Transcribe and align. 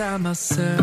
inside 0.00 0.20
myself. 0.22 0.80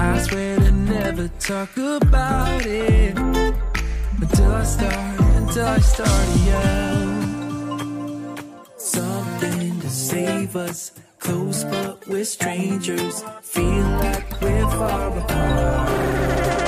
I 0.00 0.18
swear 0.22 0.56
to 0.56 0.72
never 0.72 1.28
talk 1.38 1.76
about 1.76 2.66
it 2.66 3.16
until 3.16 4.52
I 4.52 4.64
start, 4.64 5.20
until 5.36 5.66
I 5.66 5.78
start 5.78 6.28
to 6.32 6.38
yell. 6.50 7.08
Something 8.76 9.80
to 9.80 9.88
save 9.88 10.56
us, 10.56 10.92
close 11.20 11.62
but 11.64 12.08
we're 12.08 12.24
strangers. 12.24 13.22
Feel 13.42 13.88
like 14.02 14.40
we're 14.40 14.70
far 14.70 15.18
apart. 15.18 16.59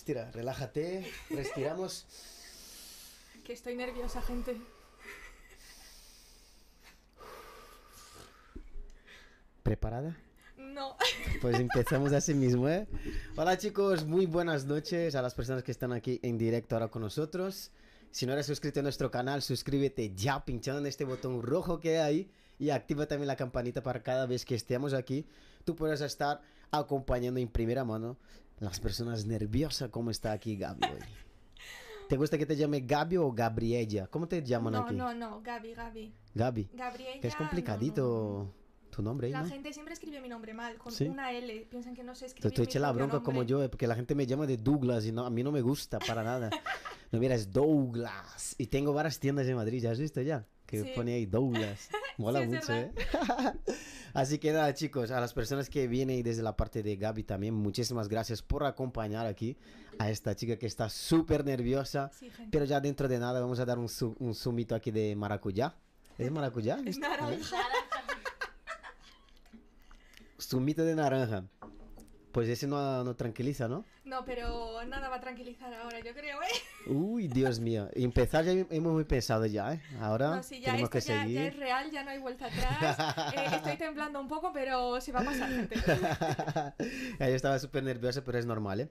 Estira, 0.00 0.30
relájate, 0.30 1.06
respiramos. 1.28 2.06
Que 3.44 3.52
estoy 3.52 3.76
nerviosa, 3.76 4.22
gente. 4.22 4.56
¿Preparada? 9.62 10.16
No. 10.56 10.96
Pues 11.42 11.60
empezamos 11.60 12.14
así 12.14 12.32
mismo, 12.32 12.66
¿eh? 12.66 12.88
Hola 13.36 13.58
chicos, 13.58 14.06
muy 14.06 14.24
buenas 14.24 14.64
noches 14.64 15.14
a 15.14 15.20
las 15.20 15.34
personas 15.34 15.62
que 15.64 15.70
están 15.70 15.92
aquí 15.92 16.18
en 16.22 16.38
directo 16.38 16.76
ahora 16.76 16.88
con 16.88 17.02
nosotros. 17.02 17.70
Si 18.10 18.24
no 18.24 18.32
eres 18.32 18.46
suscrito 18.46 18.80
a 18.80 18.82
nuestro 18.82 19.10
canal, 19.10 19.42
suscríbete 19.42 20.14
ya 20.14 20.46
pinchando 20.46 20.80
en 20.80 20.86
este 20.86 21.04
botón 21.04 21.42
rojo 21.42 21.78
que 21.78 21.98
hay 21.98 21.98
ahí 21.98 22.30
y 22.58 22.70
activa 22.70 23.06
también 23.06 23.28
la 23.28 23.36
campanita 23.36 23.82
para 23.82 24.02
cada 24.02 24.24
vez 24.24 24.46
que 24.46 24.54
estemos 24.54 24.94
aquí. 24.94 25.26
Tú 25.64 25.76
puedas 25.76 26.00
estar 26.00 26.40
acompañando 26.70 27.38
en 27.38 27.48
primera 27.48 27.84
mano 27.84 28.16
las 28.60 28.78
personas 28.80 29.26
nerviosas 29.26 29.90
como 29.90 30.10
está 30.10 30.32
aquí 30.32 30.56
Gaby 30.56 30.84
hoy. 30.84 31.00
¿Te 32.08 32.16
gusta 32.16 32.36
que 32.36 32.46
te 32.46 32.56
llame 32.56 32.80
Gaby 32.80 33.16
o 33.18 33.32
Gabriella? 33.32 34.06
¿Cómo 34.08 34.26
te 34.26 34.42
llaman 34.42 34.72
No, 34.72 34.80
aquí? 34.80 34.94
no, 34.96 35.14
no. 35.14 35.40
Gaby, 35.42 35.74
Gaby. 35.74 36.12
Gaby. 36.34 36.70
Gabriela. 36.74 37.20
Que 37.20 37.28
es 37.28 37.34
no, 37.34 37.38
complicadito 37.38 38.02
no, 38.02 38.44
no. 38.44 38.90
tu 38.90 39.02
nombre. 39.02 39.30
La 39.30 39.42
¿no? 39.42 39.48
gente 39.48 39.72
siempre 39.72 39.94
escribe 39.94 40.20
mi 40.20 40.28
nombre 40.28 40.52
mal, 40.52 40.76
con 40.76 40.90
¿Sí? 40.92 41.04
una 41.06 41.30
L. 41.30 41.66
Piensan 41.70 41.94
que 41.94 42.02
no 42.02 42.14
sé 42.16 42.22
Te, 42.22 42.26
escribir. 42.26 42.52
te 42.56 42.62
eché 42.64 42.80
la 42.80 42.90
bronca 42.90 43.20
como 43.20 43.44
yo, 43.44 43.62
eh, 43.62 43.68
porque 43.68 43.86
la 43.86 43.94
gente 43.94 44.16
me 44.16 44.26
llama 44.26 44.46
de 44.46 44.56
Douglas 44.56 45.06
y 45.06 45.12
no, 45.12 45.24
a 45.24 45.30
mí 45.30 45.44
no 45.44 45.52
me 45.52 45.60
gusta 45.62 45.98
para 46.00 46.22
nada. 46.24 46.50
No, 47.12 47.18
mira, 47.18 47.34
es 47.34 47.52
Douglas. 47.52 48.54
Y 48.56 48.68
tengo 48.68 48.92
varias 48.92 49.18
tiendas 49.18 49.44
en 49.48 49.56
Madrid, 49.56 49.82
¿ya 49.82 49.90
has 49.90 49.98
visto 49.98 50.20
ya? 50.22 50.46
Que 50.70 50.82
Sí. 50.84 50.92
pone 50.94 51.14
ahí 51.14 51.26
Douglas. 51.26 51.88
Mola 52.16 52.42
Sí, 52.42 52.46
mucho, 52.46 52.72
¿eh? 52.72 52.92
Así 54.14 54.38
que 54.38 54.52
nada, 54.52 54.72
chicos, 54.72 55.10
a 55.10 55.20
las 55.20 55.32
personas 55.34 55.68
que 55.68 55.88
vienen 55.88 56.22
desde 56.22 56.42
la 56.42 56.56
parte 56.56 56.82
de 56.84 56.96
Gaby 56.96 57.24
también, 57.24 57.54
muchísimas 57.54 58.08
gracias 58.08 58.40
por 58.42 58.64
acompañar 58.64 59.26
aquí 59.26 59.56
a 59.98 60.10
esta 60.10 60.34
chica 60.36 60.56
que 60.56 60.66
está 60.66 60.88
súper 60.88 61.44
nerviosa. 61.44 62.10
Sí. 62.18 62.30
Pero 62.52 62.64
ya 62.66 62.80
dentro 62.80 63.08
de 63.08 63.18
nada 63.18 63.40
vamos 63.40 63.58
a 63.58 63.64
dar 63.64 63.78
un, 63.78 63.88
zumito 63.88 64.74
aquí 64.76 64.92
de 64.92 65.16
maracuyá. 65.16 65.74
¿Es 66.18 66.30
maracuyá? 66.30 66.78
Es 66.84 66.98
naranja. 66.98 67.56
Zumito 70.40 70.84
de 70.84 70.94
naranja. 70.94 71.44
Pues 72.32 72.48
ese 72.48 72.66
no, 72.66 73.02
no 73.02 73.16
tranquiliza, 73.16 73.66
¿no? 73.66 73.84
No, 74.04 74.24
pero 74.24 74.84
nada 74.86 75.08
va 75.08 75.16
a 75.16 75.20
tranquilizar 75.20 75.72
ahora, 75.74 75.98
yo 76.00 76.12
creo, 76.14 76.40
¿eh? 76.42 76.90
Uy, 76.90 77.26
Dios 77.28 77.58
mío. 77.58 77.88
Empezar 77.92 78.44
ya 78.44 78.52
hemos 78.52 78.92
muy 78.92 79.04
pensado 79.04 79.46
ya, 79.46 79.74
¿eh? 79.74 79.82
Ahora 80.00 80.36
No, 80.36 80.42
si 80.42 80.60
ya 80.60 80.66
tenemos 80.72 80.94
esto 80.94 80.98
que 80.98 81.00
ya, 81.00 81.14
ya 81.14 81.22
es 81.22 81.26
seguir. 81.52 81.56
real, 81.58 81.90
ya 81.90 82.04
no 82.04 82.10
hay 82.10 82.18
vuelta 82.18 82.46
atrás. 82.46 82.96
Eh, 83.36 83.46
estoy 83.56 83.76
temblando 83.76 84.20
un 84.20 84.28
poco, 84.28 84.52
pero 84.52 85.00
se 85.00 85.12
va 85.12 85.20
a 85.20 85.24
pasar, 85.24 85.50
gente. 85.50 85.76
Ella 87.18 87.36
estaba 87.36 87.58
súper 87.58 87.82
nerviosa, 87.82 88.22
pero 88.24 88.38
es 88.38 88.46
normal, 88.46 88.80
¿eh? 88.80 88.88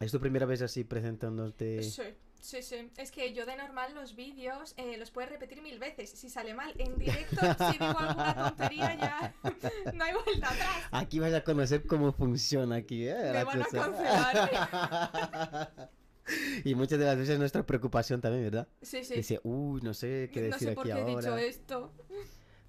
¿Es 0.00 0.12
tu 0.12 0.20
primera 0.20 0.46
vez 0.46 0.62
así 0.62 0.84
presentándote? 0.84 1.82
Sí, 1.82 2.02
sí, 2.40 2.62
sí. 2.62 2.90
Es 2.96 3.10
que 3.10 3.32
yo 3.32 3.46
de 3.46 3.56
normal 3.56 3.94
los 3.94 4.16
vídeos 4.16 4.74
eh, 4.76 4.96
los 4.96 5.10
puedes 5.10 5.30
repetir 5.30 5.62
mil 5.62 5.78
veces. 5.78 6.10
Si 6.10 6.28
sale 6.28 6.54
mal 6.54 6.72
en 6.78 6.98
directo, 6.98 7.40
si 7.40 7.78
digo 7.78 7.98
alguna 7.98 8.34
tontería, 8.34 8.96
ya 8.96 9.34
no 9.94 10.04
hay 10.04 10.12
vuelta 10.12 10.50
atrás. 10.50 10.84
Aquí 10.90 11.18
vas 11.18 11.34
a 11.34 11.44
conocer 11.44 11.86
cómo 11.86 12.12
funciona 12.12 12.76
aquí, 12.76 13.08
¿eh? 13.08 13.16
Me 13.32 13.44
van 13.44 13.62
a 13.62 13.66
cancelar. 13.66 15.90
y 16.64 16.74
muchas 16.74 16.98
de 16.98 17.04
las 17.04 17.16
veces 17.16 17.38
nuestra 17.38 17.64
preocupación 17.64 18.20
también, 18.20 18.44
¿verdad? 18.44 18.68
Sí, 18.82 19.04
sí. 19.04 19.14
Dice, 19.14 19.40
uy, 19.42 19.80
no 19.82 19.94
sé 19.94 20.30
qué 20.32 20.40
no 20.40 20.46
decir 20.46 20.68
sé 20.68 20.74
por 20.74 20.86
aquí 20.86 20.94
qué 20.94 21.00
he 21.00 21.16
dicho 21.16 21.30
ahora. 21.30 21.42
esto. 21.42 21.92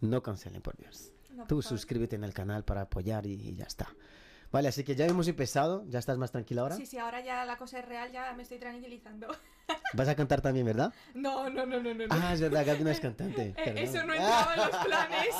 No 0.01 0.23
cancelen, 0.23 0.61
por 0.61 0.75
Dios. 0.77 1.11
No, 1.29 1.45
Tú 1.47 1.55
por 1.55 1.63
suscríbete 1.63 2.15
en 2.15 2.23
el 2.23 2.33
canal 2.33 2.65
para 2.65 2.81
apoyar 2.81 3.25
y, 3.25 3.33
y 3.33 3.55
ya 3.55 3.65
está. 3.65 3.95
Vale, 4.51 4.67
así 4.67 4.83
que 4.83 4.95
ya 4.95 5.05
hemos 5.05 5.27
empezado. 5.27 5.85
¿Ya 5.87 5.99
estás 5.99 6.17
más 6.17 6.31
tranquila 6.31 6.63
ahora? 6.63 6.75
Sí, 6.75 6.85
sí, 6.85 6.97
ahora 6.97 7.21
ya 7.21 7.45
la 7.45 7.57
cosa 7.57 7.79
es 7.79 7.85
real, 7.85 8.11
ya 8.11 8.33
me 8.33 8.43
estoy 8.43 8.59
tranquilizando. 8.59 9.27
Vas 9.93 10.07
a 10.09 10.15
cantar 10.15 10.41
también, 10.41 10.65
¿verdad? 10.65 10.93
No, 11.13 11.49
no, 11.49 11.65
no, 11.65 11.79
no, 11.81 11.93
no. 11.93 12.05
Ah, 12.09 12.33
es 12.33 12.41
verdad, 12.41 12.65
Gaby 12.65 12.83
no 12.83 12.89
es 12.89 12.99
cantante. 13.01 13.47
Eh, 13.49 13.53
perdón. 13.55 13.77
eso 13.77 14.05
no 14.05 14.13
entraba 14.13 14.53
en 14.53 14.59
los 14.59 14.85
planes. 14.85 15.35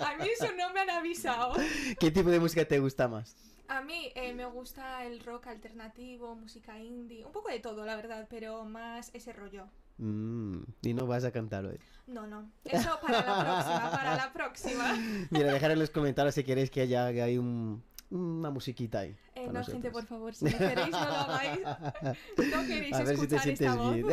A 0.00 0.16
mí 0.16 0.28
eso 0.32 0.48
no 0.56 0.72
me 0.72 0.80
han 0.80 0.90
avisado. 0.90 1.54
¿Qué 2.00 2.10
tipo 2.10 2.30
de 2.30 2.40
música 2.40 2.64
te 2.64 2.78
gusta 2.78 3.08
más? 3.08 3.36
A 3.68 3.82
mí 3.82 4.12
eh, 4.14 4.32
me 4.32 4.46
gusta 4.46 5.04
el 5.04 5.20
rock 5.20 5.48
alternativo, 5.48 6.34
música 6.36 6.78
indie, 6.78 7.24
un 7.24 7.32
poco 7.32 7.50
de 7.50 7.58
todo, 7.58 7.84
la 7.84 7.96
verdad, 7.96 8.26
pero 8.30 8.64
más 8.64 9.10
ese 9.12 9.32
rollo. 9.32 9.66
Mm, 9.98 10.58
y 10.82 10.94
no 10.94 11.06
vas 11.06 11.24
a 11.24 11.32
cantar 11.32 11.66
hoy. 11.66 11.78
No, 12.06 12.26
no. 12.26 12.50
Eso 12.64 12.98
para 13.02 13.22
la 13.22 13.44
próxima, 13.44 13.90
para 13.90 14.16
la 14.16 14.32
próxima. 14.32 14.96
Mira, 15.30 15.52
dejar 15.52 15.72
en 15.72 15.80
los 15.80 15.90
comentarios 15.90 16.34
si 16.34 16.44
queréis 16.44 16.70
que 16.70 16.82
haya 16.82 17.12
que 17.12 17.22
hay 17.22 17.38
un, 17.38 17.82
una 18.10 18.50
musiquita 18.50 19.00
ahí. 19.00 19.16
Eh, 19.34 19.48
no, 19.52 19.62
gente, 19.64 19.90
nosotros. 19.90 19.92
por 19.92 20.06
favor, 20.06 20.34
si 20.34 20.44
no 20.46 20.58
queréis, 20.58 20.90
no 20.90 21.04
lo 21.04 21.12
hagáis. 21.14 21.60
No 22.38 22.66
queréis 22.66 22.92
A 22.94 23.02
ver 23.02 23.16
si 23.18 23.26
te 23.26 23.36
escuchar 23.36 23.48
esta 23.52 23.74
voz. 23.74 23.94
bien. 23.94 24.08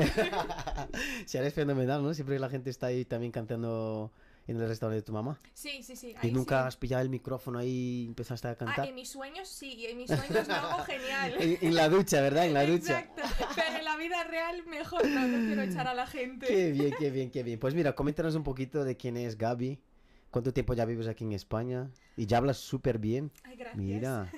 si 1.25 1.37
eres 1.37 1.53
fenomenal, 1.53 2.01
¿no? 2.03 2.13
Siempre 2.13 2.39
la 2.39 2.49
gente 2.49 2.69
está 2.69 2.87
ahí 2.87 3.05
también 3.05 3.31
cantando 3.31 4.11
en 4.47 4.59
el 4.59 4.67
restaurante 4.67 4.97
de 4.97 5.01
tu 5.03 5.13
mamá. 5.13 5.39
Sí, 5.53 5.83
sí, 5.83 5.95
sí. 5.95 6.13
Y 6.21 6.25
ahí 6.27 6.31
nunca 6.33 6.63
sí. 6.63 6.67
has 6.67 6.75
pillado 6.77 7.01
el 7.03 7.09
micrófono 7.09 7.59
ahí 7.59 8.03
y 8.03 8.07
empezaste 8.07 8.47
a 8.47 8.51
Ah, 8.51 8.55
cantar. 8.55 8.87
en 8.87 8.95
mis 8.95 9.09
sueños 9.09 9.47
sí, 9.47 9.85
en 9.85 9.97
mis 9.97 10.09
sueños 10.09 10.47
lo 10.47 10.53
hago 10.53 10.83
genial. 10.83 11.35
en, 11.39 11.57
en 11.61 11.75
la 11.75 11.87
ducha, 11.87 12.19
¿verdad? 12.21 12.45
En 12.47 12.53
la 12.53 12.65
ducha. 12.65 12.99
Exacto. 12.99 13.21
Pero 13.55 13.77
en 13.77 13.85
la 13.85 13.95
vida 13.97 14.23
real 14.25 14.65
mejor 14.65 15.07
no, 15.07 15.27
no 15.27 15.45
quiero 15.45 15.61
echar 15.61 15.87
a 15.87 15.93
la 15.93 16.07
gente. 16.07 16.47
Qué 16.47 16.71
bien, 16.71 16.93
qué 16.99 17.09
bien, 17.11 17.31
qué 17.31 17.43
bien. 17.43 17.59
Pues 17.59 17.73
mira, 17.73 17.95
coméntanos 17.95 18.35
un 18.35 18.43
poquito 18.43 18.83
de 18.83 18.97
quién 18.97 19.15
es 19.17 19.37
Gaby. 19.37 19.79
¿Cuánto 20.33 20.51
tiempo 20.51 20.73
ya 20.73 20.85
vives 20.85 21.07
aquí 21.07 21.25
en 21.25 21.33
España? 21.33 21.91
Y 22.17 22.25
ya 22.25 22.37
hablas 22.37 22.57
súper 22.57 22.97
bien. 22.97 23.29
Ay, 23.43 23.55
gracias. 23.55 23.77
Mira. 23.77 24.31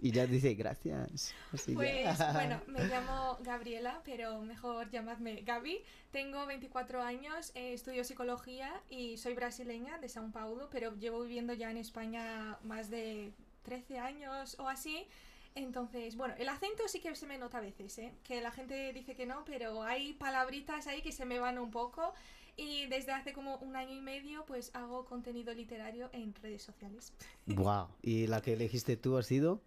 Y 0.00 0.12
ya 0.12 0.24
dice 0.24 0.54
gracias. 0.54 1.34
Así 1.52 1.74
Pues 1.74 2.18
bueno, 2.32 2.60
me 2.68 2.84
llamo 2.86 3.38
Gabriela, 3.40 4.02
pero 4.04 4.40
mejor 4.40 4.88
llamadme 4.90 5.42
Gaby. 5.42 5.82
Tengo 6.12 6.46
24 6.46 7.02
años, 7.02 7.50
eh, 7.56 7.72
estudio 7.72 8.04
psicología 8.04 8.72
y 8.88 9.16
soy 9.16 9.34
brasileña 9.34 9.98
de 9.98 10.06
São 10.06 10.30
Paulo, 10.30 10.68
pero 10.70 10.94
llevo 10.94 11.22
viviendo 11.22 11.54
ya 11.54 11.72
en 11.72 11.76
España 11.76 12.56
más 12.62 12.88
de 12.88 13.32
13 13.64 13.98
años 13.98 14.56
o 14.60 14.68
así. 14.68 15.08
Entonces, 15.56 16.16
bueno, 16.16 16.34
el 16.38 16.48
acento 16.48 16.86
sí 16.86 17.00
que 17.00 17.14
se 17.16 17.26
me 17.26 17.36
nota 17.36 17.58
a 17.58 17.62
veces, 17.62 17.98
¿eh? 17.98 18.12
que 18.22 18.40
la 18.40 18.52
gente 18.52 18.92
dice 18.92 19.16
que 19.16 19.26
no, 19.26 19.44
pero 19.44 19.82
hay 19.82 20.12
palabritas 20.12 20.86
ahí 20.86 21.02
que 21.02 21.10
se 21.10 21.24
me 21.24 21.40
van 21.40 21.58
un 21.58 21.72
poco. 21.72 22.14
Y 22.56 22.86
desde 22.86 23.12
hace 23.12 23.32
como 23.32 23.56
un 23.56 23.76
año 23.76 23.94
y 23.94 24.00
medio, 24.00 24.44
pues 24.46 24.70
hago 24.74 25.04
contenido 25.04 25.54
literario 25.54 26.10
en 26.12 26.34
redes 26.34 26.62
sociales. 26.62 27.12
Wow. 27.46 27.88
¿Y 28.02 28.26
la 28.26 28.40
que 28.42 28.52
elegiste 28.52 28.96
tú 28.96 29.16
ha 29.16 29.22
sido? 29.22 29.60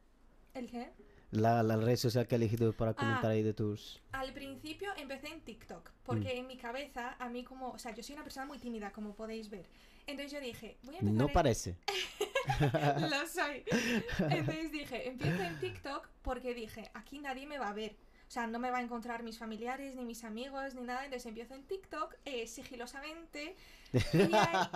¿El 0.53 0.69
qué? 0.69 0.91
La, 1.31 1.63
la 1.63 1.75
red 1.75 1.97
social 1.97 2.27
que 2.27 2.35
elegido 2.35 2.71
para 2.73 2.91
Ah. 2.91 2.95
comentar 2.95 3.31
ahí 3.31 3.43
de 3.43 3.53
tus... 3.53 4.01
Al 4.13 4.31
principio 4.33 4.89
empecé 4.97 5.27
en 5.27 5.41
TikTok, 5.41 5.89
porque 6.05 6.37
en 6.37 6.47
mi 6.47 6.55
cabeza, 6.57 7.15
a 7.19 7.27
mí 7.29 7.43
como, 7.43 7.71
o 7.71 7.77
sea, 7.79 7.93
yo 7.93 8.03
soy 8.03 8.13
una 8.13 8.23
persona 8.23 8.45
muy 8.45 8.57
tímida, 8.59 8.91
como 8.91 9.15
podéis 9.15 9.49
ver. 9.49 9.67
Entonces 10.07 10.31
yo 10.31 10.39
dije, 10.39 10.77
voy 10.83 10.95
a 10.95 10.99
empezar 10.99 11.17
No 11.17 11.27
en- 11.27 11.33
parece. 11.33 11.75
Lo 13.09 13.27
soy. 13.27 13.63
Entonces 14.29 14.71
dije, 14.71 15.09
empiezo 15.09 15.41
en 15.43 15.59
TikTok 15.59 16.07
porque 16.21 16.53
dije, 16.53 16.89
aquí 16.93 17.19
nadie 17.19 17.47
me 17.47 17.57
va 17.57 17.69
a 17.69 17.73
ver. 17.73 17.95
O 18.27 18.31
sea, 18.31 18.47
no 18.47 18.59
me 18.59 18.71
va 18.71 18.79
a 18.79 18.81
encontrar 18.81 19.23
mis 19.23 19.37
familiares, 19.37 19.95
ni 19.95 20.03
mis 20.03 20.23
amigos, 20.23 20.73
ni 20.75 20.81
nada. 20.81 21.05
Entonces 21.05 21.27
empiezo 21.27 21.53
en 21.53 21.63
TikTok 21.63 22.15
eh, 22.25 22.47
sigilosamente. 22.47 23.55
Y 23.93 24.33
ahí, 24.33 24.67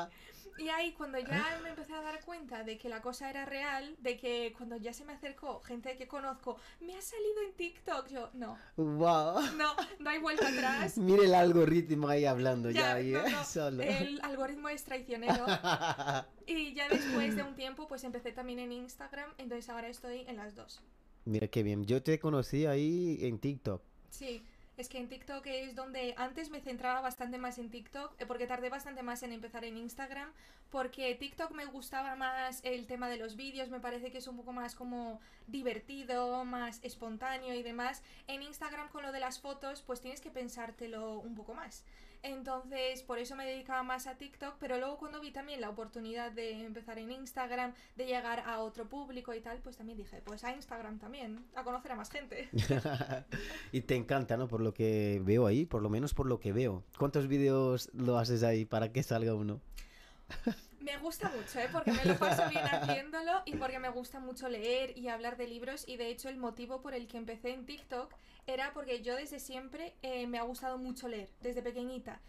y 0.59 0.69
ahí 0.69 0.91
cuando 0.93 1.19
ya 1.19 1.59
me 1.63 1.69
empecé 1.69 1.93
a 1.93 2.01
dar 2.01 2.23
cuenta 2.23 2.63
de 2.63 2.77
que 2.77 2.87
la 2.87 3.01
cosa 3.01 3.29
era 3.29 3.45
real, 3.45 3.95
de 3.99 4.17
que 4.17 4.53
cuando 4.55 4.77
ya 4.77 4.93
se 4.93 5.03
me 5.03 5.13
acercó 5.13 5.59
gente 5.61 5.97
que 5.97 6.07
conozco, 6.07 6.57
me 6.79 6.95
ha 6.95 7.01
salido 7.01 7.41
en 7.47 7.53
TikTok, 7.53 8.07
yo, 8.07 8.29
no, 8.33 8.57
Wow. 8.77 9.41
no, 9.57 9.75
no 9.99 10.09
hay 10.09 10.19
vuelta 10.19 10.47
atrás. 10.47 10.97
Mire 10.97 11.25
el 11.25 11.35
algoritmo 11.35 12.07
ahí 12.07 12.25
hablando 12.25 12.69
ya, 12.71 12.99
Ya, 13.01 13.19
no, 13.19 13.27
¿eh? 13.27 13.31
no, 13.31 13.43
Solo. 13.43 13.83
El 13.83 14.21
algoritmo 14.21 14.69
es 14.69 14.83
traicionero. 14.83 15.45
Y 16.45 16.73
ya 16.73 16.89
después 16.89 17.35
de 17.35 17.43
un 17.43 17.53
tiempo, 17.55 17.87
pues 17.87 18.03
empecé 18.03 18.31
también 18.31 18.57
en 18.57 18.71
Instagram, 18.71 19.29
entonces 19.37 19.69
ahora 19.69 19.87
estoy 19.87 20.21
en 20.27 20.37
las 20.37 20.55
dos. 20.55 20.81
Mira 21.25 21.47
qué 21.47 21.63
bien. 21.63 21.85
Yo 21.85 22.01
te 22.01 22.19
conocí 22.19 22.65
ahí 22.65 23.19
en 23.21 23.39
TikTok. 23.39 23.81
Sí, 24.09 24.43
es 24.79 24.87
que 24.87 24.97
en 24.97 25.09
TikTok 25.09 25.45
es 25.45 25.75
donde 25.75 26.13
antes 26.17 26.49
me 26.49 26.61
centraba 26.61 27.01
bastante 27.01 27.37
más 27.37 27.57
en 27.57 27.69
TikTok, 27.69 28.15
eh, 28.19 28.25
porque 28.25 28.47
tardé 28.47 28.69
bastante 28.69 29.03
más 29.03 29.23
en 29.23 29.33
empezar 29.33 29.65
en 29.65 29.75
Instagram, 29.75 30.31
porque 30.69 31.13
TikTok 31.15 31.51
me 31.51 31.65
gustaba 31.65 32.15
más 32.15 32.61
el 32.63 32.87
tema 32.87 33.09
de 33.09 33.17
los 33.17 33.35
vídeos, 33.35 33.69
me 33.69 33.81
parece 33.81 34.09
que 34.09 34.19
es 34.19 34.27
un 34.27 34.37
poco 34.37 34.53
más 34.53 34.75
como 34.75 35.19
divertido, 35.47 36.45
más 36.45 36.79
espontáneo 36.81 37.53
y 37.53 37.61
demás. 37.61 38.03
En 38.27 38.41
Instagram 38.41 38.87
con 38.87 39.03
lo 39.03 39.11
de 39.11 39.19
las 39.19 39.41
fotos, 39.41 39.81
pues 39.81 39.99
tienes 39.99 40.21
que 40.21 40.31
pensártelo 40.31 41.19
un 41.19 41.35
poco 41.35 41.53
más. 41.53 41.83
Entonces, 42.21 43.01
por 43.03 43.17
eso 43.17 43.35
me 43.35 43.45
dedicaba 43.45 43.81
más 43.83 44.05
a 44.05 44.15
TikTok, 44.15 44.55
pero 44.59 44.77
luego 44.77 44.97
cuando 44.97 45.21
vi 45.21 45.31
también 45.31 45.61
la 45.61 45.69
oportunidad 45.69 46.31
de 46.31 46.65
empezar 46.65 46.99
en 46.99 47.11
Instagram, 47.11 47.73
de 47.95 48.05
llegar 48.05 48.41
a 48.41 48.59
otro 48.59 48.89
público 48.89 49.33
y 49.33 49.39
tal, 49.39 49.59
pues 49.59 49.77
también 49.77 49.97
dije, 49.97 50.21
pues 50.25 50.43
a 50.43 50.51
Instagram 50.51 50.99
también, 50.99 51.45
a 51.55 51.63
conocer 51.63 51.93
a 51.93 51.95
más 51.95 52.09
gente. 52.09 52.49
y 53.71 53.81
te 53.81 53.95
encanta, 53.95 54.35
¿no? 54.35 54.47
Por 54.47 54.61
lo 54.61 54.73
que 54.73 55.21
veo 55.23 55.47
ahí, 55.47 55.65
por 55.65 55.81
lo 55.81 55.89
menos 55.89 56.13
por 56.13 56.25
lo 56.25 56.39
que 56.39 56.51
veo. 56.51 56.83
¿Cuántos 56.97 57.27
vídeos 57.27 57.89
lo 57.93 58.17
haces 58.17 58.43
ahí 58.43 58.65
para 58.65 58.91
que 58.91 59.01
salga 59.01 59.33
uno? 59.33 59.61
Me 60.81 60.97
gusta 60.97 61.29
mucho, 61.29 61.59
¿eh? 61.59 61.67
porque 61.71 61.91
me 61.91 62.05
lo 62.05 62.17
paso 62.17 62.49
bien 62.49 62.63
haciéndolo 62.63 63.41
y 63.45 63.55
porque 63.57 63.79
me 63.79 63.89
gusta 63.89 64.19
mucho 64.19 64.47
leer 64.47 64.97
y 64.97 65.09
hablar 65.09 65.35
de 65.35 65.45
libros 65.45 65.83
y 65.87 65.97
de 65.97 66.07
hecho 66.07 66.29
el 66.29 66.37
motivo 66.37 66.81
por 66.81 66.93
el 66.93 67.07
que 67.07 67.17
empecé 67.17 67.53
en 67.53 67.65
TikTok 67.65 68.11
era 68.47 68.73
porque 68.73 69.01
yo 69.01 69.15
desde 69.15 69.39
siempre 69.39 69.95
eh, 70.01 70.27
me 70.27 70.39
ha 70.39 70.43
gustado 70.43 70.77
mucho 70.77 71.07
leer, 71.07 71.29
desde 71.41 71.61
pequeñita. 71.61 72.21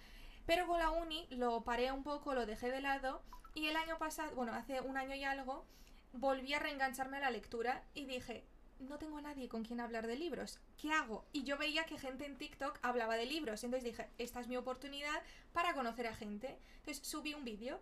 Pero 0.46 0.66
con 0.66 0.78
la 0.78 0.90
uni 0.90 1.26
lo 1.30 1.62
paré 1.62 1.92
un 1.92 2.02
poco, 2.02 2.34
lo 2.34 2.46
dejé 2.46 2.70
de 2.70 2.80
lado 2.80 3.22
y 3.54 3.66
el 3.66 3.76
año 3.76 3.98
pasado, 3.98 4.34
bueno, 4.34 4.52
hace 4.52 4.80
un 4.80 4.96
año 4.96 5.14
y 5.14 5.24
algo, 5.24 5.64
volví 6.12 6.54
a 6.54 6.58
reengancharme 6.58 7.18
a 7.18 7.20
la 7.20 7.30
lectura 7.30 7.84
y 7.94 8.06
dije, 8.06 8.44
no 8.80 8.98
tengo 8.98 9.18
a 9.18 9.22
nadie 9.22 9.48
con 9.48 9.64
quien 9.64 9.80
hablar 9.80 10.06
de 10.06 10.16
libros, 10.16 10.58
¿qué 10.80 10.90
hago? 10.92 11.24
Y 11.32 11.44
yo 11.44 11.58
veía 11.58 11.84
que 11.84 11.98
gente 11.98 12.24
en 12.24 12.38
TikTok 12.38 12.78
hablaba 12.82 13.16
de 13.16 13.26
libros, 13.26 13.62
entonces 13.62 13.84
dije, 13.84 14.08
esta 14.18 14.40
es 14.40 14.48
mi 14.48 14.56
oportunidad 14.56 15.22
para 15.52 15.74
conocer 15.74 16.06
a 16.06 16.14
gente. 16.14 16.58
Entonces 16.78 17.06
subí 17.06 17.34
un 17.34 17.44
vídeo 17.44 17.80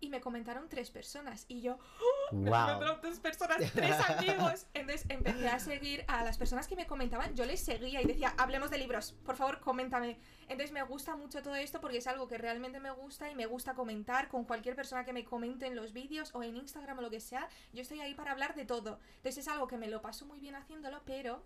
y 0.00 0.08
me 0.08 0.20
comentaron 0.20 0.68
tres 0.68 0.90
personas 0.90 1.44
y 1.48 1.60
yo 1.60 1.78
me 1.78 2.21
Wow. 2.32 3.00
personas, 3.22 3.58
tres 3.72 3.96
amigos. 4.08 4.66
Entonces 4.74 5.06
empecé 5.08 5.48
a 5.48 5.58
seguir 5.58 6.04
a 6.08 6.24
las 6.24 6.38
personas 6.38 6.66
que 6.66 6.76
me 6.76 6.86
comentaban, 6.86 7.34
yo 7.34 7.44
les 7.44 7.60
seguía 7.60 8.00
y 8.00 8.04
decía, 8.04 8.34
hablemos 8.38 8.70
de 8.70 8.78
libros, 8.78 9.12
por 9.24 9.36
favor, 9.36 9.60
coméntame. 9.60 10.18
Entonces 10.48 10.72
me 10.72 10.82
gusta 10.82 11.14
mucho 11.16 11.42
todo 11.42 11.54
esto 11.54 11.80
porque 11.80 11.98
es 11.98 12.06
algo 12.06 12.28
que 12.28 12.38
realmente 12.38 12.80
me 12.80 12.90
gusta 12.90 13.30
y 13.30 13.34
me 13.34 13.46
gusta 13.46 13.74
comentar 13.74 14.28
con 14.28 14.44
cualquier 14.44 14.74
persona 14.74 15.04
que 15.04 15.12
me 15.12 15.24
comente 15.24 15.66
en 15.66 15.76
los 15.76 15.92
vídeos 15.92 16.34
o 16.34 16.42
en 16.42 16.56
Instagram 16.56 16.98
o 16.98 17.02
lo 17.02 17.10
que 17.10 17.20
sea. 17.20 17.48
Yo 17.72 17.82
estoy 17.82 18.00
ahí 18.00 18.14
para 18.14 18.32
hablar 18.32 18.54
de 18.54 18.64
todo. 18.64 18.98
Entonces 19.16 19.38
es 19.38 19.48
algo 19.48 19.66
que 19.66 19.76
me 19.76 19.88
lo 19.88 20.02
paso 20.02 20.26
muy 20.26 20.40
bien 20.40 20.54
haciéndolo, 20.54 21.02
pero 21.04 21.42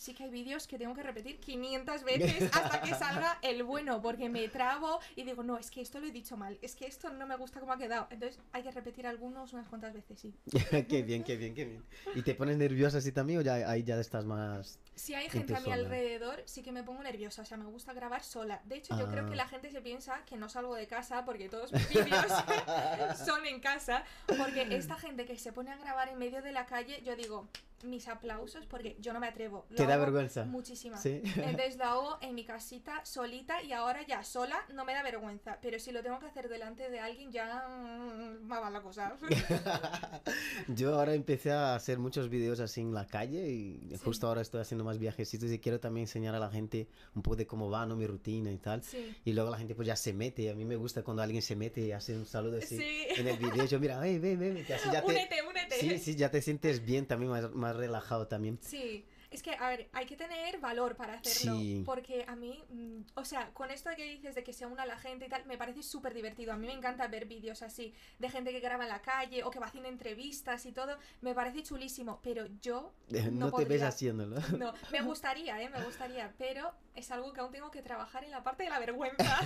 sí 0.00 0.14
que 0.14 0.24
hay 0.24 0.30
vídeos 0.30 0.66
que 0.66 0.78
tengo 0.78 0.94
que 0.94 1.02
repetir 1.02 1.38
500 1.40 2.04
veces 2.04 2.50
hasta 2.54 2.80
que 2.80 2.94
salga 2.94 3.38
el 3.42 3.62
bueno, 3.64 4.00
porque 4.00 4.30
me 4.30 4.48
trabo 4.48 4.98
y 5.14 5.24
digo, 5.24 5.42
no, 5.42 5.58
es 5.58 5.70
que 5.70 5.82
esto 5.82 6.00
lo 6.00 6.06
he 6.06 6.10
dicho 6.10 6.38
mal, 6.38 6.58
es 6.62 6.74
que 6.74 6.86
esto 6.86 7.10
no 7.10 7.26
me 7.26 7.36
gusta 7.36 7.60
cómo 7.60 7.74
ha 7.74 7.76
quedado. 7.78 8.06
Entonces 8.10 8.40
hay 8.52 8.62
que 8.62 8.70
repetir 8.70 9.06
algunos 9.06 9.52
unas 9.52 9.68
cuantas 9.68 9.92
veces, 9.92 10.18
sí. 10.18 10.34
qué 10.88 11.02
bien, 11.02 11.22
qué 11.22 11.36
bien, 11.36 11.54
qué 11.54 11.66
bien. 11.66 11.84
¿Y 12.14 12.22
te 12.22 12.34
pones 12.34 12.56
nerviosa 12.56 12.98
así 12.98 13.12
también 13.12 13.40
o 13.40 13.42
ya 13.42 13.56
ahí 13.70 13.82
ya 13.82 14.00
estás 14.00 14.24
más... 14.24 14.78
Si 14.94 15.14
hay 15.14 15.26
En 15.26 15.30
gente 15.32 15.54
a 15.54 15.60
mi 15.60 15.70
alrededor, 15.72 16.42
sí 16.46 16.62
que 16.62 16.72
me 16.72 16.82
pongo 16.82 17.02
nerviosa, 17.02 17.42
o 17.42 17.44
sea, 17.44 17.58
me 17.58 17.66
gusta 17.66 17.92
grabar 17.92 18.22
sola. 18.22 18.62
De 18.64 18.76
hecho, 18.76 18.98
yo 18.98 19.06
creo 19.10 19.26
Ah. 19.26 19.28
que 19.30 19.36
la 19.36 19.48
gente 19.48 19.70
se 19.70 19.82
piensa 19.82 20.24
que 20.24 20.36
no 20.36 20.48
salgo 20.48 20.74
de 20.74 20.86
casa 20.86 21.24
porque 21.26 21.48
todos 21.50 21.72
mis 21.72 21.88
vídeos 21.90 22.24
son 23.26 23.44
en 23.44 23.60
casa, 23.60 24.04
porque 24.26 24.66
esta 24.70 24.96
gente 24.96 25.26
que 25.26 25.38
se 25.38 25.52
pone 25.52 25.70
a 25.70 25.76
grabar 25.76 26.08
en 26.08 26.18
medio 26.18 26.40
de 26.40 26.52
la 26.52 26.64
calle, 26.64 27.02
yo 27.04 27.16
digo, 27.16 27.48
mis 27.84 28.08
aplausos 28.08 28.66
porque 28.66 28.96
yo 29.00 29.12
no 29.12 29.20
me 29.20 29.26
atrevo. 29.28 29.66
Lo 29.70 29.76
¿Te 29.76 29.86
da 29.86 29.96
vergüenza? 29.96 30.44
Muchísima. 30.44 30.96
Sí. 30.98 31.22
Entonces 31.36 31.76
lo 31.78 31.84
hago 31.84 32.18
en 32.20 32.34
mi 32.34 32.44
casita 32.44 33.04
solita 33.04 33.62
y 33.62 33.72
ahora 33.72 34.06
ya 34.06 34.22
sola 34.24 34.56
no 34.74 34.84
me 34.84 34.92
da 34.94 35.02
vergüenza, 35.02 35.58
pero 35.62 35.78
si 35.78 35.92
lo 35.92 36.02
tengo 36.02 36.18
que 36.18 36.26
hacer 36.26 36.48
delante 36.48 36.90
de 36.90 37.00
alguien 37.00 37.30
ya 37.32 37.66
mm, 37.68 38.46
me 38.46 38.58
va 38.58 38.70
la 38.70 38.80
cosa. 38.82 39.16
Yo 40.68 40.94
ahora 40.98 41.14
empecé 41.14 41.52
a 41.52 41.74
hacer 41.74 41.98
muchos 41.98 42.28
vídeos 42.28 42.60
así 42.60 42.80
en 42.80 42.94
la 42.94 43.06
calle 43.06 43.48
y 43.50 43.70
Sí. 43.90 43.96
justo 44.04 44.26
ahora 44.28 44.40
estoy 44.40 44.60
haciendo 44.60 44.84
más 44.84 44.98
viajecitos 44.98 45.50
y 45.50 45.58
quiero 45.58 45.80
también 45.80 46.04
enseñar 46.04 46.34
a 46.34 46.38
la 46.38 46.50
gente 46.50 46.88
un 47.14 47.22
poco 47.22 47.36
de 47.36 47.46
cómo 47.46 47.70
va, 47.70 47.86
¿no? 47.86 47.96
Mi 47.96 48.06
rutina 48.06 48.50
y 48.52 48.58
tal. 48.58 48.82
Sí. 48.82 49.16
Y 49.24 49.32
luego 49.32 49.50
la 49.50 49.58
gente 49.58 49.74
pues 49.74 49.86
ya 49.88 49.96
se 49.96 50.12
mete. 50.12 50.50
A 50.50 50.54
mí 50.54 50.64
me 50.64 50.76
gusta 50.76 51.02
cuando 51.02 51.22
alguien 51.22 51.42
se 51.42 51.56
mete 51.56 51.80
y 51.80 51.92
hace 51.92 52.16
un 52.16 52.26
saludo 52.26 52.58
así 52.58 52.76
Sí. 52.78 53.06
en 53.16 53.28
el 53.28 53.36
video. 53.38 53.64
Yo 53.66 53.78
mira, 53.80 54.00
hey, 54.02 54.18
ven, 54.18 54.38
ven, 54.38 54.54
ven", 54.54 54.64
así 54.72 54.88
ya 54.92 55.00
te... 55.04 55.12
Únete, 55.12 55.36
únete. 55.48 55.76
Sí, 55.76 55.98
sí, 55.98 56.14
ya 56.16 56.30
te 56.30 56.40
sientes 56.42 56.84
bien 56.84 57.06
también, 57.06 57.30
más, 57.30 57.50
más 57.52 57.69
relajado 57.72 58.26
también. 58.28 58.58
Sí, 58.62 59.06
es 59.30 59.44
que, 59.44 59.52
a 59.54 59.68
ver, 59.68 59.88
hay 59.92 60.06
que 60.06 60.16
tener 60.16 60.58
valor 60.58 60.96
para 60.96 61.14
hacerlo. 61.14 61.56
Sí. 61.56 61.82
Porque 61.86 62.24
a 62.26 62.34
mí, 62.34 62.64
mm, 62.68 63.02
o 63.14 63.24
sea, 63.24 63.50
con 63.54 63.70
esto 63.70 63.90
que 63.96 64.04
dices 64.04 64.34
de 64.34 64.42
que 64.42 64.52
se 64.52 64.66
una 64.66 64.84
la 64.86 64.98
gente 64.98 65.26
y 65.26 65.28
tal, 65.28 65.46
me 65.46 65.56
parece 65.56 65.84
súper 65.84 66.14
divertido. 66.14 66.52
A 66.52 66.56
mí 66.56 66.66
me 66.66 66.72
encanta 66.72 67.06
ver 67.06 67.26
vídeos 67.26 67.62
así 67.62 67.94
de 68.18 68.28
gente 68.28 68.50
que 68.50 68.58
graba 68.58 68.84
en 68.84 68.88
la 68.88 69.02
calle 69.02 69.44
o 69.44 69.50
que 69.50 69.60
va 69.60 69.66
haciendo 69.66 69.88
entrevistas 69.88 70.66
y 70.66 70.72
todo. 70.72 70.98
Me 71.20 71.32
parece 71.32 71.62
chulísimo, 71.62 72.20
pero 72.22 72.46
yo 72.60 72.92
No, 73.08 73.30
no, 73.50 73.52
te 73.52 73.64
ves 73.64 73.82
haciéndolo. 73.82 74.36
No, 74.58 74.74
me 74.90 75.00
gustaría, 75.02 75.62
¿eh? 75.62 75.70
Me 75.70 75.82
gustaría, 75.84 76.34
pero 76.36 76.72
es 76.96 77.10
algo 77.12 77.32
que 77.32 77.40
aún 77.40 77.52
tengo 77.52 77.70
que 77.70 77.82
trabajar 77.82 78.24
en 78.24 78.32
la 78.32 78.42
parte 78.42 78.64
de 78.64 78.70
la 78.70 78.80
vergüenza. 78.80 79.40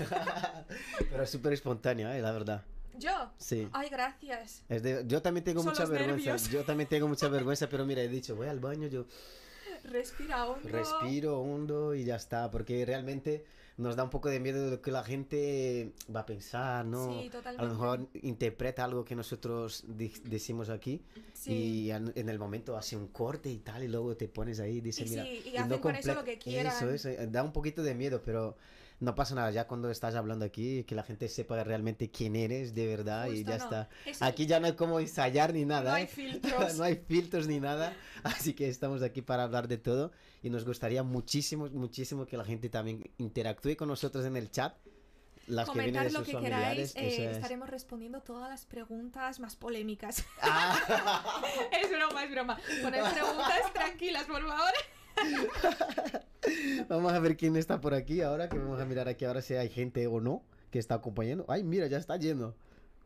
Pero 1.11 1.23
es 1.23 1.31
súper 1.31 1.53
espontáneo, 1.53 2.11
¿eh? 2.11 2.21
la 2.21 2.33
verdad. 2.33 2.65
¿Yo? 2.99 3.31
Sí. 3.39 3.69
Ay, 3.73 3.89
gracias. 3.91 4.63
Es 4.69 4.83
de- 4.83 5.05
yo 5.07 5.21
también 5.23 5.45
tengo 5.45 5.63
Son 5.63 5.71
mucha 5.73 5.85
vergüenza. 5.87 6.33
nervios. 6.33 6.51
Yo 6.51 6.65
también 6.65 6.89
tengo 6.89 7.09
mucha 7.09 7.29
vergüenza, 7.29 7.69
pero 7.69 7.85
mira, 7.85 8.03
he 8.03 8.09
dicho, 8.09 8.37
voy 8.37 8.49
al 8.49 8.61
baño, 8.61 8.89
yo 8.89 9.05
Respira 9.85 10.47
hondo. 10.47 10.69
respiro 10.69 11.41
hondo 11.41 11.95
y 11.95 12.05
ya 12.05 12.17
está. 12.17 12.51
Porque 12.51 12.85
realmente 12.87 13.45
nos 13.77 13.97
da 13.97 14.05
un 14.05 14.11
poco 14.11 14.29
de 14.29 14.39
miedo 14.41 14.65
de 14.65 14.71
lo 14.71 14.81
que 14.81 14.91
la 14.93 15.03
gente 15.05 15.93
va 16.15 16.21
a 16.21 16.27
pensar, 16.27 16.85
¿no? 16.87 17.13
Sí, 17.21 17.27
a 17.27 17.31
totalmente. 17.33 17.67
lo 17.67 17.73
mejor 17.73 18.09
interpreta 18.23 18.85
algo 18.85 19.05
que 19.05 19.15
nosotros 19.17 19.85
decimos 19.89 20.71
aquí 20.71 21.03
Sí. 21.33 21.53
y 21.53 21.91
en, 21.91 22.13
el 22.29 22.39
momento 22.39 22.77
hace 22.77 22.97
un 22.97 23.09
corte 23.09 23.51
y 23.51 23.59
tal 23.59 23.83
y 23.83 23.89
luego 23.89 24.17
te 24.17 24.29
pones 24.29 24.61
ahí 24.61 24.77
y 24.77 24.81
dices, 24.81 25.07
Y 25.07 25.11
mira, 25.11 25.27
y 25.29 25.53
no 25.59 25.65
hacen 25.65 25.79
con 25.81 25.97
eso 25.97 26.15
lo 26.15 26.25
que 26.25 26.39
quieran. 26.39 26.73
Eso, 26.75 26.91
eso, 26.91 27.27
da 27.29 27.43
un 27.43 27.53
poquito 27.53 27.83
de 27.83 27.95
miedo, 27.95 28.23
pero 28.25 28.57
no 29.05 29.15
pasa 29.15 29.35
nada, 29.35 29.51
ya 29.51 29.67
cuando 29.67 29.91
estás 29.91 30.15
hablando 30.15 30.45
aquí, 30.45 30.85
que 30.85 30.95
la 30.95 31.03
gente 31.03 31.29
sepa 31.29 31.63
realmente 31.63 32.11
quién 32.11 32.35
eres 32.35 32.75
de 32.75 32.87
verdad 32.87 33.27
y 33.27 33.45
Justo, 33.45 33.51
ya 33.53 33.59
no. 33.59 33.65
está. 33.65 33.89
Es- 34.07 34.23
Aquí 34.23 34.47
ya 34.47 34.59
no 34.61 34.67
hay 34.67 34.73
como 34.75 34.99
ensayar 34.99 35.53
ni 35.53 35.65
nada. 35.65 35.91
No 35.91 35.97
hay 35.97 36.05
¿eh? 36.05 36.09
filtros. 36.09 36.75
no 36.79 36.85
hay 36.85 36.97
filtros 36.97 37.47
ni 37.47 37.61
nada, 37.61 37.95
así 38.23 38.55
que 38.55 38.69
estamos 38.69 39.03
aquí 39.03 39.23
para 39.23 39.45
hablar 39.45 39.69
de 39.69 39.79
todo 39.79 40.11
y 40.43 40.51
nos 40.51 40.65
gustaría 40.65 41.03
muchísimo, 41.03 41.69
muchísimo 41.69 42.27
que 42.27 42.37
la 42.37 42.45
gente 42.45 42.69
también 42.69 43.09
interactúe 43.19 43.77
con 43.77 43.89
nosotros 43.89 44.25
en 44.25 44.37
el 44.37 44.51
chat. 44.51 44.75
Las 45.47 45.69
que 45.69 45.75
vienen 45.79 45.95
Comentar 45.95 46.25
de 46.25 46.33
lo 46.33 46.41
que 46.41 46.43
queráis, 46.43 46.97
eh, 46.97 47.27
es. 47.27 47.37
estaremos 47.37 47.69
respondiendo 47.69 48.23
todas 48.23 48.49
las 48.49 48.65
preguntas 48.65 49.41
más 49.41 49.57
polémicas. 49.57 50.25
Ah, 50.41 51.43
es 51.83 51.91
broma, 51.91 52.25
es 52.25 52.31
broma. 52.31 52.59
Poner 52.83 53.03
preguntas 53.13 53.73
tranquilas, 53.75 54.25
por 54.25 54.41
favor. 54.41 54.73
vamos 56.89 57.13
a 57.13 57.19
ver 57.19 57.37
quién 57.37 57.57
está 57.57 57.81
por 57.81 57.95
aquí 57.95 58.21
ahora, 58.23 58.49
que 58.49 58.59
vamos 58.59 58.81
a 58.81 58.85
mirar 58.85 59.09
aquí 59.09 59.25
ahora 59.25 59.43
si 59.43 59.55
hay 59.55 59.69
gente 59.69 60.07
o 60.07 60.21
no 60.21 60.43
que 60.71 60.79
está 60.79 60.97
acompañando. 60.97 61.45
Ay, 61.49 61.63
mira, 61.63 61.87
ya 61.87 61.99
está 61.99 62.17
lleno. 62.17 62.55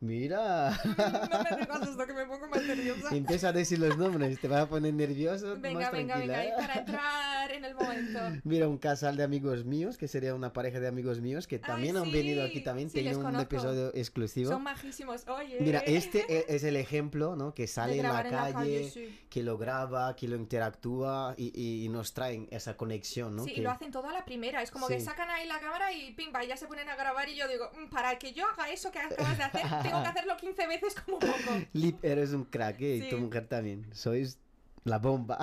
Mira. 0.01 0.79
No 1.29 1.43
me 1.45 1.57
digas 1.61 1.89
esto 1.89 2.07
que 2.07 2.13
me 2.13 2.25
pongo 2.27 2.49
más 2.49 2.63
nerviosa. 2.63 3.15
Empieza 3.15 3.49
a 3.49 3.53
decir 3.53 3.79
los 3.79 3.97
nombres, 3.99 4.41
te 4.41 4.49
vas 4.49 4.63
a 4.63 4.69
poner 4.69 4.95
nervioso. 4.95 5.57
Venga, 5.59 5.81
más 5.81 5.93
venga, 5.93 6.15
tranquila, 6.15 6.39
venga, 6.39 6.45
y 6.45 6.61
para 6.61 6.75
entrar 6.75 7.53
en 7.53 7.65
el 7.65 7.75
momento. 7.75 8.19
Mira, 8.45 8.69
un 8.69 8.79
casal 8.79 9.17
de 9.17 9.23
amigos 9.25 9.65
míos, 9.65 9.99
que 9.99 10.09
sería 10.09 10.35
una 10.35 10.53
pareja 10.53 10.81
de 10.81 10.89
amigos 10.89 11.21
míos, 11.21 11.47
que 11.47 11.59
también 11.59 11.97
han 11.97 12.05
sí, 12.05 12.13
venido 12.13 12.45
aquí, 12.45 12.61
también 12.61 12.89
sí, 12.91 12.95
tienen 12.95 13.17
un 13.17 13.25
conozco. 13.25 13.43
episodio 13.43 13.91
exclusivo. 13.95 14.51
Son 14.51 14.63
majísimos, 14.63 15.27
oye. 15.29 15.59
Mira, 15.61 15.81
este 15.81 16.25
e- 16.29 16.47
es 16.49 16.65
el 16.65 16.77
ejemplo, 16.77 17.37
¿no? 17.37 17.53
Que 17.55 17.67
sale 17.67 17.97
en 17.97 18.03
la 18.05 18.11
calle, 18.23 18.29
en 18.29 18.35
la 18.35 18.53
calle, 18.53 18.91
sí. 18.91 19.21
que 19.29 19.43
lo 19.43 19.59
graba, 19.59 20.15
que 20.17 20.29
lo 20.29 20.37
interactúa 20.37 21.35
y, 21.37 21.87
nos 21.89 22.13
traen 22.13 22.47
esa 22.51 22.77
conexión, 22.77 23.35
¿no? 23.35 23.45
Sí, 23.45 23.55
Que- 23.55 23.61
y 23.61 23.65
lo 23.65 23.71
hacen 23.71 23.91
todo 23.91 24.09
a 24.09 24.13
la 24.13 24.25
primera. 24.25 24.63
Es 24.63 24.71
como 24.71 24.87
que 24.89 25.01
sacan 25.01 25.31
ahí 25.31 25.47
la 25.47 25.59
cámara 25.59 25.93
y 25.93 26.13
pimba, 26.13 26.45
ya 26.45 26.57
se 26.57 26.67
ponen 26.67 26.89
a 26.89 26.97
grabar. 26.97 27.29
Y 27.29 27.37
yo 27.37 27.49
digo, 27.49 27.71
"Mm, 27.75 27.89
para 27.91 28.19
que 28.19 28.33
yo 28.33 28.45
haga 28.47 28.71
eso 28.71 28.91
que 28.93 28.99
acabas 28.99 29.37
de 29.39 29.45
hacer, 29.45 29.63
tengo 29.91 30.03
que 30.03 30.09
hacerlo 30.09 30.37
15 30.37 30.67
veces 30.67 30.95
como 30.95 31.19
poco. 31.19 31.35
Lip, 31.73 32.05
eres 32.05 32.33
un 32.33 32.45
crack, 32.45 32.81
¿eh? 32.81 32.97
Y 32.97 33.09
tu 33.11 33.17
Sí. 33.17 33.23
mujer 33.23 33.47
también. 33.47 33.87
Sois 33.93 34.39
la 34.85 34.99
bomba. 34.99 35.39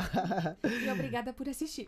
Y 0.86 0.88
obrigada 0.90 1.34
por 1.36 1.48
sí. 1.68 1.88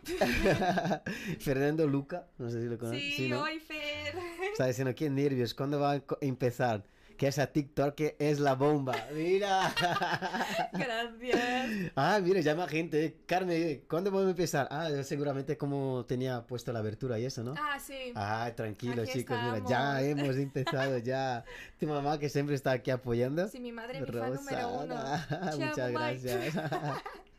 Fernando 1.40 1.86
Luca, 1.86 2.26
no 2.38 2.50
sé 2.50 2.62
si 2.62 2.68
lo 2.68 2.78
conoces. 2.78 3.14
Sí, 3.16 3.28
¿no? 3.28 3.42
hoy 3.42 3.58
Fer. 3.58 4.14
Está 4.52 4.66
diciendo, 4.66 4.94
qué 4.94 5.10
nervios, 5.10 5.54
¿cuándo 5.54 5.80
va 5.80 5.92
a 5.94 6.02
empezar? 6.20 6.84
Que 7.18 7.26
esa 7.26 7.48
TikTok 7.48 7.96
que 7.96 8.16
es 8.20 8.38
la 8.38 8.54
bomba. 8.54 8.94
Mira. 9.12 9.74
Gracias. 10.72 11.90
Ah, 11.96 12.20
mira, 12.22 12.40
llama 12.40 12.68
gente. 12.68 13.16
Carmen, 13.26 13.82
¿cuándo 13.88 14.12
vamos 14.12 14.28
a 14.28 14.30
empezar? 14.30 14.68
Ah, 14.70 14.88
seguramente 15.02 15.58
como 15.58 16.04
tenía 16.06 16.46
puesto 16.46 16.72
la 16.72 16.78
abertura 16.78 17.18
y 17.18 17.24
eso, 17.24 17.42
¿no? 17.42 17.54
Ah, 17.58 17.76
sí. 17.80 18.12
Ah, 18.14 18.52
tranquilo, 18.54 19.02
Aquí 19.02 19.14
chicos, 19.14 19.36
mira, 19.42 19.60
ya 19.68 20.00
hemos 20.00 20.36
empezado, 20.36 20.98
ya. 20.98 21.44
Tu 21.80 21.88
mamá 21.88 22.20
que 22.20 22.28
siempre 22.28 22.54
está 22.54 22.70
aquí 22.70 22.92
apoyando. 22.92 23.48
Sí, 23.48 23.58
mi 23.58 23.72
madre, 23.72 24.00
mi 24.00 24.06
fan 24.06 24.34
número 24.34 24.68
uno. 24.68 24.94
Rosana, 24.94 25.56
muchas 25.58 25.90
gracias. 25.90 26.54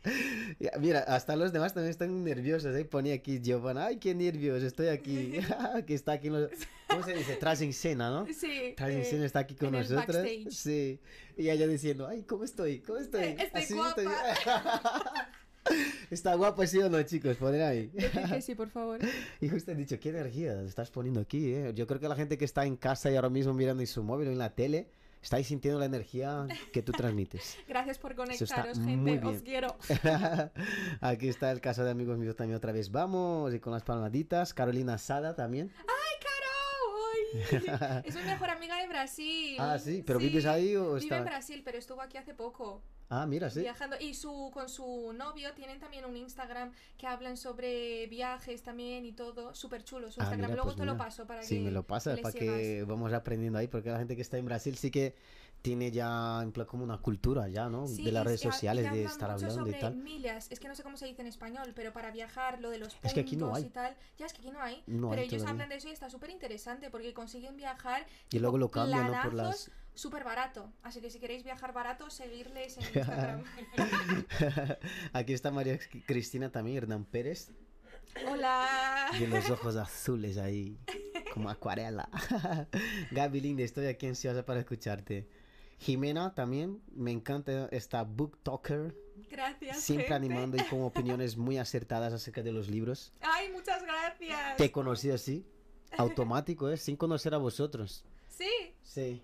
Mira, 0.80 1.00
hasta 1.00 1.36
los 1.36 1.52
demás 1.52 1.74
también 1.74 1.90
están 1.90 2.24
nerviosos, 2.24 2.74
¿eh? 2.74 2.84
Ponía 2.84 3.14
aquí 3.14 3.40
Giovanna, 3.40 3.86
ay, 3.86 3.96
qué 3.98 4.14
nervios, 4.14 4.62
estoy 4.62 4.88
aquí. 4.88 5.32
que 5.86 5.94
está 5.94 6.12
aquí, 6.12 6.28
en 6.28 6.34
los- 6.34 6.50
¿cómo 6.88 7.02
se 7.04 7.14
dice? 7.14 7.36
Tras 7.36 7.60
en 7.60 7.72
¿no? 7.98 8.26
Sí. 8.26 8.74
Tras 8.76 8.90
en 8.90 9.22
eh, 9.22 9.24
está 9.24 9.40
aquí 9.40 9.54
con 9.54 9.74
en 9.74 9.82
nosotros. 9.82 10.26
Sí. 10.50 10.98
Y 11.36 11.50
ella 11.50 11.66
diciendo, 11.66 12.06
ay, 12.06 12.22
¿cómo 12.22 12.44
estoy? 12.44 12.80
¿Cómo 12.80 12.98
estoy? 12.98 13.22
Eh, 13.22 13.36
estoy 13.38 13.62
Así 13.62 13.74
guapa. 13.74 15.32
Está 16.10 16.34
guapo, 16.34 16.66
sí 16.66 16.78
o 16.78 16.88
no, 16.88 17.00
chicos, 17.02 17.36
poner 17.36 17.62
ahí. 17.62 17.90
que 17.90 18.40
sí, 18.40 18.54
por 18.54 18.70
favor. 18.70 18.98
Y 19.40 19.48
justo 19.48 19.70
he 19.70 19.74
dicho, 19.74 20.00
qué 20.00 20.08
energía 20.08 20.60
estás 20.62 20.90
poniendo 20.90 21.20
aquí, 21.20 21.52
¿eh? 21.52 21.72
Yo 21.74 21.86
creo 21.86 22.00
que 22.00 22.08
la 22.08 22.16
gente 22.16 22.38
que 22.38 22.44
está 22.46 22.64
en 22.64 22.76
casa 22.76 23.10
y 23.10 23.16
ahora 23.16 23.28
mismo 23.28 23.52
mirando 23.52 23.82
en 23.82 23.86
su 23.86 24.02
móvil 24.02 24.28
o 24.28 24.32
en 24.32 24.38
la 24.38 24.54
tele, 24.54 24.88
estáis 25.22 25.46
sintiendo 25.46 25.78
la 25.78 25.86
energía 25.86 26.46
que 26.72 26.82
tú 26.82 26.92
transmites. 26.92 27.58
Gracias 27.68 27.98
por 27.98 28.14
conectaros, 28.14 28.78
muy 28.78 28.94
gente. 28.94 29.10
bien. 29.10 29.24
Os 29.26 29.42
quiero. 29.42 29.76
Aquí 31.00 31.28
está 31.28 31.50
el 31.50 31.60
caso 31.60 31.84
de 31.84 31.90
amigos 31.90 32.18
míos 32.18 32.36
también 32.36 32.56
otra 32.56 32.72
vez. 32.72 32.90
Vamos, 32.90 33.54
y 33.54 33.60
con 33.60 33.72
las 33.72 33.82
palmaditas. 33.84 34.54
Carolina 34.54 34.98
Sada 34.98 35.34
también. 35.34 35.72
¡Ay! 35.78 35.99
Es 38.04 38.14
mi 38.16 38.22
mejor 38.22 38.50
amiga 38.50 38.76
de 38.80 38.88
Brasil. 38.88 39.56
Ah, 39.58 39.78
sí, 39.78 40.02
¿pero 40.06 40.18
vives 40.18 40.46
ahí 40.46 40.76
o 40.76 40.94
Vive 40.94 40.98
está- 41.00 41.18
en 41.18 41.24
Brasil, 41.24 41.62
pero 41.64 41.78
estuvo 41.78 42.00
aquí 42.02 42.16
hace 42.18 42.34
poco. 42.34 42.82
Ah, 43.12 43.26
mira, 43.26 43.50
sí. 43.50 43.60
Viajando. 43.60 43.96
Y 43.98 44.14
su, 44.14 44.50
con 44.54 44.68
su 44.68 45.12
novio 45.12 45.52
tienen 45.54 45.80
también 45.80 46.04
un 46.04 46.16
Instagram 46.16 46.70
que 46.96 47.08
hablan 47.08 47.36
sobre 47.36 48.06
viajes 48.06 48.62
también 48.62 49.04
y 49.04 49.12
todo. 49.12 49.52
Súper 49.52 49.82
chulo 49.82 50.12
su 50.12 50.20
Ah, 50.20 50.24
Instagram. 50.24 50.50
mira, 50.50 50.54
Luego 50.54 50.64
pues 50.68 50.76
te 50.76 50.84
lo 50.84 50.92
mira. 50.92 51.04
paso 51.04 51.26
para 51.26 51.42
Sí, 51.42 51.56
que 51.56 51.60
me 51.64 51.70
lo 51.72 51.82
pasas 51.84 52.20
para 52.20 52.32
sigas. 52.32 52.56
que 52.56 52.84
vamos 52.86 53.12
aprendiendo 53.12 53.58
ahí, 53.58 53.66
porque 53.66 53.90
la 53.90 53.98
gente 53.98 54.14
que 54.14 54.22
está 54.22 54.38
en 54.38 54.44
Brasil 54.44 54.76
sí 54.76 54.92
que 54.92 55.16
tiene 55.62 55.90
ya 55.90 56.40
en 56.42 56.52
plan 56.52 56.66
como 56.66 56.84
una 56.84 56.98
cultura 56.98 57.48
ya, 57.48 57.68
¿no? 57.68 57.86
Sí, 57.86 58.02
de 58.04 58.12
las 58.12 58.22
y- 58.22 58.26
redes 58.26 58.44
y 58.44 58.48
y 58.48 58.50
sociales, 58.50 58.90
de 58.92 59.04
estar 59.04 59.30
hablando 59.30 59.54
y 59.54 59.58
sobre 59.58 59.72
tal. 59.80 59.96
millas. 59.96 60.50
Es 60.50 60.58
que 60.60 60.68
no 60.68 60.74
sé 60.74 60.82
cómo 60.82 60.96
se 60.96 61.06
dice 61.06 61.20
en 61.22 61.28
español, 61.28 61.72
pero 61.74 61.92
para 61.92 62.10
viajar, 62.10 62.60
lo 62.60 62.70
de 62.70 62.78
los 62.78 62.94
puntos 62.94 63.10
Es 63.10 63.14
que 63.14 63.20
aquí 63.20 63.36
no 63.36 63.54
hay. 63.54 63.64
y 63.64 63.68
tal. 63.68 63.96
Ya 64.18 64.26
es 64.26 64.32
que 64.32 64.38
aquí 64.40 64.50
no 64.50 64.60
hay. 64.62 64.82
No 64.86 65.10
pero 65.10 65.20
hay 65.22 65.28
ellos 65.28 65.42
todavía. 65.42 65.50
hablan 65.50 65.68
de 65.68 65.76
eso 65.76 65.88
y 65.88 65.92
está 65.92 66.08
súper 66.08 66.30
interesante 66.30 66.90
porque 66.90 67.12
consiguen 67.12 67.56
viajar 67.56 68.06
Y 68.30 68.38
luego 68.38 68.56
lo 68.58 68.70
cambian, 68.70 69.12
¿no? 69.12 69.22
Por 69.22 69.34
las... 69.34 69.70
súper 69.94 70.24
barato. 70.24 70.72
Así 70.82 71.00
que 71.00 71.10
si 71.10 71.18
queréis 71.20 71.44
viajar 71.44 71.72
barato, 71.72 72.08
seguirles 72.10 72.78
en 72.78 72.84
Instagram. 72.84 73.44
Aquí 75.12 75.32
está 75.32 75.50
María 75.50 75.78
Cristina 76.06 76.50
también, 76.50 76.78
Hernán 76.78 77.04
Pérez, 77.04 77.50
Hola. 78.28 79.08
de 79.18 79.26
los 79.28 79.50
ojos 79.50 79.76
azules 79.76 80.38
ahí, 80.38 80.78
como 81.34 81.50
acuarela. 81.50 82.08
Gaby 83.10 83.40
Linda, 83.40 83.62
estoy 83.62 83.86
aquí 83.86 84.06
ansiosa 84.06 84.44
para 84.44 84.60
escucharte. 84.60 85.28
Jimena 85.80 86.34
también, 86.34 86.80
me 86.94 87.10
encanta 87.10 87.66
esta 87.72 88.02
book 88.04 88.38
talker, 88.42 88.94
Gracias. 89.30 89.80
siempre 89.80 90.08
gente. 90.08 90.14
animando 90.26 90.56
y 90.58 90.64
con 90.64 90.82
opiniones 90.82 91.36
muy 91.38 91.56
acertadas 91.58 92.12
acerca 92.12 92.42
de 92.42 92.52
los 92.52 92.68
libros. 92.68 93.12
Ay, 93.22 93.50
muchas 93.50 93.82
gracias. 93.82 94.56
Te 94.58 94.70
conocí 94.70 95.10
así, 95.10 95.46
automático, 95.96 96.68
¿eh? 96.68 96.76
Sin 96.76 96.96
conocer 96.96 97.32
a 97.34 97.38
vosotros. 97.38 98.04
Sí. 98.28 98.50
Sí. 98.82 99.22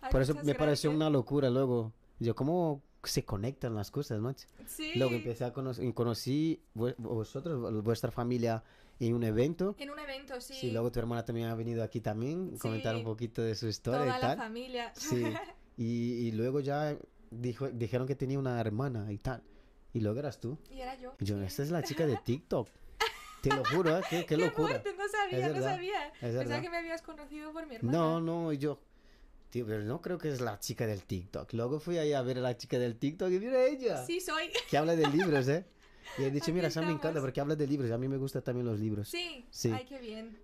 Ay, 0.00 0.12
Por 0.12 0.22
eso 0.22 0.34
me 0.34 0.54
pareció 0.54 0.90
gracias. 0.90 0.94
una 0.94 1.10
locura 1.10 1.50
luego. 1.50 1.92
Yo, 2.20 2.34
¿cómo 2.36 2.82
se 3.02 3.24
conectan 3.24 3.74
las 3.74 3.90
cosas, 3.90 4.20
macho? 4.20 4.46
Sí. 4.66 4.92
Luego 4.94 5.14
empecé 5.14 5.44
a 5.44 5.52
conocer, 5.52 5.92
conocí 5.92 6.62
vosotros, 6.74 7.82
vuestra 7.82 8.10
familia 8.12 8.62
en 9.00 9.14
un 9.14 9.24
evento. 9.24 9.74
En 9.78 9.90
un 9.90 9.98
evento, 9.98 10.40
sí. 10.40 10.54
Sí, 10.54 10.70
luego 10.70 10.92
tu 10.92 11.00
hermana 11.00 11.24
también 11.24 11.48
ha 11.48 11.54
venido 11.54 11.82
aquí 11.82 12.00
también, 12.00 12.56
comentar 12.58 12.94
un 12.94 13.00
Sí. 13.00 13.04
poquito 13.06 13.42
de 13.42 13.54
su 13.56 13.66
historia 13.66 14.00
Toda 14.00 14.18
y 14.18 14.20
la 14.20 14.20
tal. 14.20 14.38
familia. 14.38 14.92
Sí. 14.94 15.24
Y, 15.76 16.26
y 16.28 16.32
luego 16.32 16.60
ya 16.60 16.96
dijo, 17.30 17.68
dijeron 17.70 18.06
que 18.06 18.14
tenía 18.14 18.38
una 18.38 18.60
hermana 18.60 19.10
y 19.12 19.18
tal. 19.18 19.42
Y 19.92 20.00
luego 20.00 20.18
eras 20.18 20.40
tú. 20.40 20.58
Y 20.70 20.80
era 20.80 20.96
yo. 20.96 21.14
Y 21.18 21.24
yo, 21.24 21.40
esta 21.42 21.62
es 21.62 21.70
la 21.70 21.82
chica 21.82 22.06
de 22.06 22.16
TikTok. 22.16 22.68
Te 23.42 23.48
lo 23.54 23.64
juro, 23.64 23.96
¿eh? 23.98 24.02
Qué, 24.10 24.18
qué 24.20 24.26
Qué 24.26 24.36
locura. 24.36 24.82
no 24.84 25.08
sabía, 25.08 25.48
no 25.48 25.62
sabía. 25.62 26.12
Pensaba 26.20 26.60
que 26.60 26.68
me 26.70 26.76
habías 26.76 27.00
conocido 27.02 27.52
por 27.52 27.66
mi 27.66 27.76
hermana. 27.76 27.96
No, 27.98 28.20
no, 28.20 28.52
yo. 28.52 28.80
Tío, 29.48 29.66
pero 29.66 29.82
no 29.82 30.00
creo 30.00 30.18
que 30.18 30.28
es 30.28 30.40
la 30.40 30.60
chica 30.60 30.86
del 30.86 31.02
TikTok. 31.02 31.52
Luego 31.54 31.80
fui 31.80 31.98
ahí 31.98 32.12
a 32.12 32.22
ver 32.22 32.38
a 32.38 32.40
la 32.40 32.56
chica 32.56 32.78
del 32.78 32.96
TikTok 32.96 33.30
y 33.32 33.40
mira 33.40 33.64
ella. 33.66 34.04
Sí, 34.04 34.20
soy. 34.20 34.50
Que 34.68 34.76
habla 34.76 34.94
de 34.94 35.08
libros, 35.08 35.48
¿eh? 35.48 35.64
Y 36.18 36.24
he 36.24 36.30
dicho, 36.30 36.44
Aquí 36.44 36.52
mira, 36.52 36.68
esa 36.68 36.82
me 36.82 36.92
encanta 36.92 37.20
porque 37.20 37.40
habla 37.40 37.56
de 37.56 37.66
libros. 37.66 37.90
A 37.90 37.98
mí 37.98 38.06
me 38.06 38.16
gustan 38.18 38.42
también 38.42 38.66
los 38.66 38.78
libros. 38.78 39.08
Sí. 39.08 39.46
Sí. 39.50 39.72
Ay, 39.72 39.86
qué 39.86 39.98
bien. 39.98 40.38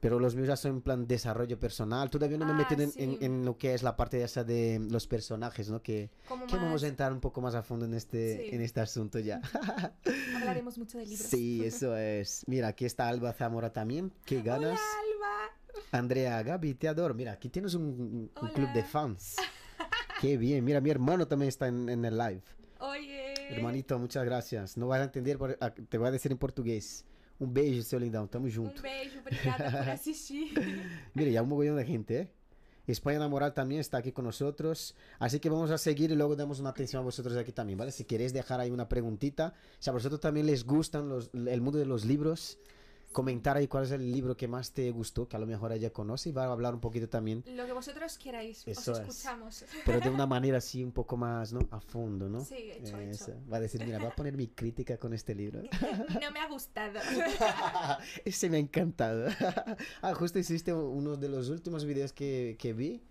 Pero 0.00 0.20
los 0.20 0.36
míos 0.36 0.46
ya 0.48 0.56
son 0.56 0.72
en 0.76 0.80
plan 0.82 1.06
desarrollo 1.08 1.58
personal. 1.58 2.08
Todavía 2.08 2.38
no 2.38 2.46
me 2.46 2.52
Ah, 2.52 2.54
meten 2.54 2.80
en, 2.80 2.92
en- 2.96 3.18
sí. 3.18 3.24
en 3.24 3.44
lo 3.44 3.58
que 3.58 3.74
es 3.74 3.82
la 3.82 3.96
parte 3.96 4.22
esa 4.22 4.44
de 4.44 4.80
los 4.90 5.06
personajes, 5.08 5.70
¿no? 5.70 5.82
Que, 5.82 6.10
que 6.48 6.56
vamos 6.56 6.84
a 6.84 6.86
entrar 6.88 7.12
un 7.12 7.20
poco 7.20 7.40
más 7.40 7.54
a 7.56 7.62
fondo 7.62 7.84
en 7.84 7.94
este, 7.94 8.36
Sí. 8.48 8.54
en 8.54 8.62
este 8.62 8.80
asunto 8.80 9.18
ya. 9.18 9.40
Hablaremos 10.36 10.78
mucho 10.78 10.98
de 10.98 11.06
libros. 11.06 11.26
sí, 11.26 11.64
eso 11.64 11.96
es. 11.96 12.44
Mira, 12.46 12.68
aquí 12.68 12.84
está 12.84 13.08
Alba 13.08 13.32
Zamora 13.32 13.72
también. 13.72 14.12
Qué 14.24 14.40
ganas. 14.42 14.78
Hola, 14.78 15.00
Alba. 15.02 15.88
Andrea 15.98 16.42
Gaby, 16.42 16.74
te 16.74 16.86
adoro. 16.88 17.14
Mira, 17.14 17.32
aquí 17.32 17.48
tienes 17.48 17.74
un, 17.74 18.30
un 18.40 18.48
club 18.54 18.72
de 18.72 18.84
fans. 18.84 19.36
Qué 20.20 20.36
bien. 20.36 20.64
Mira, 20.64 20.80
mi 20.80 20.90
hermano 20.90 21.26
también 21.26 21.48
está 21.48 21.68
en, 21.68 21.88
en 21.88 22.04
el 22.04 22.16
live. 22.18 22.42
Oye. 22.80 23.34
Hermanito, 23.50 23.98
muchas 23.98 24.24
gracias. 24.24 24.76
No 24.76 24.86
vas 24.88 25.00
a 25.00 25.04
entender, 25.04 25.38
te 25.88 25.98
voy 25.98 26.08
a 26.08 26.10
decir 26.10 26.30
en 26.30 26.38
portugués. 26.38 27.04
Un 27.40 27.52
beijo, 27.52 27.82
seu 27.82 27.98
lindão. 27.98 28.26
Tamo 28.26 28.48
junto. 28.48 28.76
Un 28.76 28.82
beijo, 28.82 29.20
obrigada 29.20 29.70
por 29.70 29.90
asistir. 29.98 30.52
Mire, 31.14 31.32
ya 31.32 31.42
un 31.42 31.48
mogollón 31.48 31.76
de 31.76 31.84
gente, 31.84 32.18
¿eh? 32.20 32.28
España 32.92 33.16
Enamoral 33.16 33.52
también 33.52 33.80
está 33.80 33.98
aquí 33.98 34.12
con 34.12 34.24
nosotros. 34.24 34.94
Así 35.18 35.40
que 35.40 35.50
vamos 35.50 35.70
a 35.70 35.78
seguir 35.78 36.10
y 36.10 36.14
luego 36.14 36.36
damos 36.36 36.58
una 36.58 36.70
atención 36.70 37.00
a 37.00 37.04
vosotros 37.04 37.36
aquí 37.36 37.52
también, 37.52 37.78
¿vale? 37.78 37.92
Si 37.92 38.04
queréis 38.04 38.32
dejar 38.32 38.60
ahí 38.60 38.70
una 38.70 38.88
preguntita. 38.88 39.54
Si 39.78 39.90
a 39.90 39.92
vosotros 39.92 40.20
también 40.20 40.46
les 40.46 40.64
gustan 40.64 41.08
los, 41.08 41.30
el 41.34 41.60
mundo 41.60 41.78
de 41.78 41.86
los 41.86 42.04
libros, 42.06 42.58
comentar 43.12 43.56
ahí 43.56 43.66
cuál 43.66 43.84
es 43.84 43.90
el 43.90 44.12
libro 44.12 44.36
que 44.36 44.46
más 44.48 44.72
te 44.72 44.90
gustó, 44.90 45.26
que 45.28 45.36
a 45.36 45.38
lo 45.38 45.46
mejor 45.46 45.72
ella 45.72 45.90
conoce 45.90 46.28
y 46.28 46.32
va 46.32 46.44
a 46.44 46.52
hablar 46.52 46.74
un 46.74 46.80
poquito 46.80 47.08
también, 47.08 47.42
Lo 47.54 47.66
que 47.66 47.72
vosotros 47.72 48.18
queráis, 48.18 48.62
Eso 48.66 48.92
os 48.92 48.98
es. 49.00 49.08
escuchamos. 49.08 49.64
pero 49.84 50.00
de 50.00 50.10
una 50.10 50.26
manera 50.26 50.58
así 50.58 50.84
un 50.84 50.92
poco 50.92 51.16
más, 51.16 51.52
¿no? 51.52 51.60
A 51.70 51.80
fondo, 51.80 52.28
¿no? 52.28 52.44
Sí, 52.44 52.56
hecho, 52.70 52.98
Eh, 52.98 53.10
hecho. 53.10 53.34
Va 53.50 53.56
a 53.56 53.60
decir, 53.60 53.84
mira, 53.84 53.98
voy 53.98 54.08
a 54.08 54.14
poner 54.14 54.36
mi 54.36 54.48
crítica 54.48 54.96
con 54.98 55.14
este 55.14 55.34
libro. 55.34 55.62
No 56.22 56.30
me 56.32 56.40
ha 56.40 56.48
gustado. 56.48 56.98
Ese 58.24 58.48
me 58.50 58.56
ha 58.58 58.60
encantado. 58.60 59.28
ah, 60.02 60.14
justo 60.14 60.38
hiciste 60.38 60.72
uno 60.72 61.16
de 61.16 61.28
los 61.28 61.48
últimos 61.48 61.84
videos 61.84 62.12
que, 62.12 62.56
que 62.58 62.72
vi. 62.72 63.02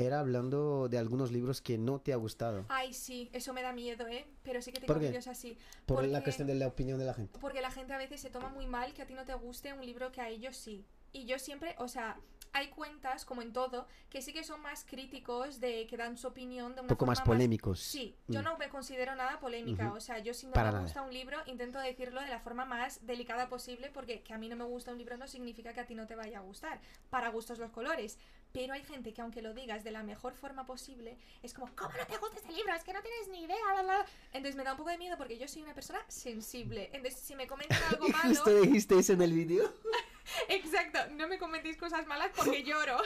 Era 0.00 0.20
hablando 0.20 0.88
de 0.88 0.96
algunos 0.98 1.30
libros 1.30 1.60
que 1.60 1.76
no 1.76 2.00
te 2.00 2.12
ha 2.12 2.16
gustado. 2.16 2.64
Ay, 2.68 2.94
sí, 2.94 3.28
eso 3.32 3.52
me 3.52 3.60
da 3.62 3.72
miedo, 3.72 4.06
¿eh? 4.08 4.26
Pero 4.42 4.62
sí 4.62 4.72
que 4.72 4.80
tengo 4.80 4.94
vídeos 4.98 5.26
así. 5.26 5.58
Por 5.86 6.02
la 6.04 6.08
porque- 6.18 6.24
cuestión 6.24 6.48
de 6.48 6.54
la 6.54 6.66
opinión 6.68 6.98
de 6.98 7.04
la 7.04 7.14
gente. 7.14 7.38
Porque 7.38 7.60
la 7.60 7.70
gente 7.70 7.92
a 7.92 7.98
veces 7.98 8.20
se 8.20 8.30
toma 8.30 8.48
muy 8.48 8.66
mal 8.66 8.94
que 8.94 9.02
a 9.02 9.06
ti 9.06 9.12
no 9.14 9.24
te 9.24 9.34
guste 9.34 9.72
un 9.74 9.84
libro 9.84 10.10
que 10.10 10.20
a 10.22 10.28
ellos 10.28 10.56
sí. 10.56 10.84
Y 11.12 11.24
yo 11.26 11.38
siempre, 11.38 11.74
o 11.78 11.88
sea, 11.88 12.18
hay 12.52 12.68
cuentas, 12.68 13.24
como 13.24 13.42
en 13.42 13.52
todo, 13.52 13.86
que 14.08 14.22
sí 14.22 14.32
que 14.32 14.42
son 14.42 14.60
más 14.60 14.84
críticos 14.84 15.60
de 15.60 15.86
que 15.86 15.96
dan 15.96 16.16
su 16.16 16.28
opinión 16.28 16.74
de 16.74 16.80
Un 16.80 16.86
una 16.86 16.88
poco 16.88 17.06
más 17.06 17.18
forma 17.20 17.34
polémicos. 17.34 17.80
Sí, 17.80 18.16
yo 18.26 18.40
Mm. 18.40 18.44
no 18.44 18.58
me 18.58 18.68
considero 18.68 19.14
nada 19.16 19.38
polémica. 19.38 19.88
Ujú. 19.88 19.96
O 19.96 20.00
sea, 20.00 20.18
yo 20.18 20.34
si 20.34 20.46
no 20.46 20.52
Para 20.52 20.68
me 20.70 20.72
nada. 20.74 20.84
gusta 20.84 21.02
un 21.02 21.12
libro, 21.12 21.36
intento 21.46 21.78
decirlo 21.78 22.20
de 22.20 22.28
la 22.28 22.40
forma 22.40 22.64
más 22.64 23.04
delicada 23.06 23.48
posible, 23.48 23.90
porque 23.92 24.22
que 24.22 24.32
a 24.34 24.38
mí 24.38 24.48
no 24.48 24.56
me 24.56 24.64
gusta 24.64 24.90
un 24.92 24.98
libro 24.98 25.16
no 25.16 25.28
significa 25.28 25.72
que 25.74 25.80
a 25.80 25.86
ti 25.86 25.94
no 25.94 26.06
te 26.06 26.16
vaya 26.16 26.38
a 26.38 26.42
gustar. 26.42 26.80
Para 27.10 27.28
gustos 27.28 27.58
los 27.58 27.70
colores. 27.70 28.18
Pero 28.52 28.74
hay 28.74 28.82
gente 28.82 29.12
que 29.12 29.22
aunque 29.22 29.42
lo 29.42 29.54
digas 29.54 29.84
de 29.84 29.90
la 29.90 30.02
mejor 30.02 30.34
forma 30.34 30.66
posible, 30.66 31.16
es 31.42 31.54
como, 31.54 31.68
¿cómo 31.76 31.90
no 31.96 32.06
te 32.06 32.16
gusta 32.18 32.36
este 32.38 32.52
libro? 32.52 32.74
Es 32.74 32.84
que 32.84 32.92
no 32.92 33.00
tienes 33.02 33.28
ni 33.28 33.44
idea. 33.44 33.56
bla, 33.72 33.82
bla". 33.82 34.06
Entonces 34.32 34.56
me 34.56 34.64
da 34.64 34.72
un 34.72 34.78
poco 34.78 34.90
de 34.90 34.98
miedo 34.98 35.16
porque 35.16 35.38
yo 35.38 35.46
soy 35.48 35.62
una 35.62 35.74
persona 35.74 36.00
sensible. 36.08 36.90
Entonces 36.92 37.20
si 37.20 37.34
me 37.34 37.46
comentan 37.46 37.78
algo 37.90 38.08
malo, 38.08 38.28
justo 38.28 38.60
dijiste 38.60 38.98
eso 38.98 39.12
en 39.12 39.22
el 39.22 39.32
video. 39.32 39.72
exacto, 40.48 40.98
no 41.16 41.28
me 41.28 41.38
comentéis 41.38 41.76
cosas 41.76 42.06
malas 42.06 42.30
porque 42.36 42.62
lloro. 42.64 42.96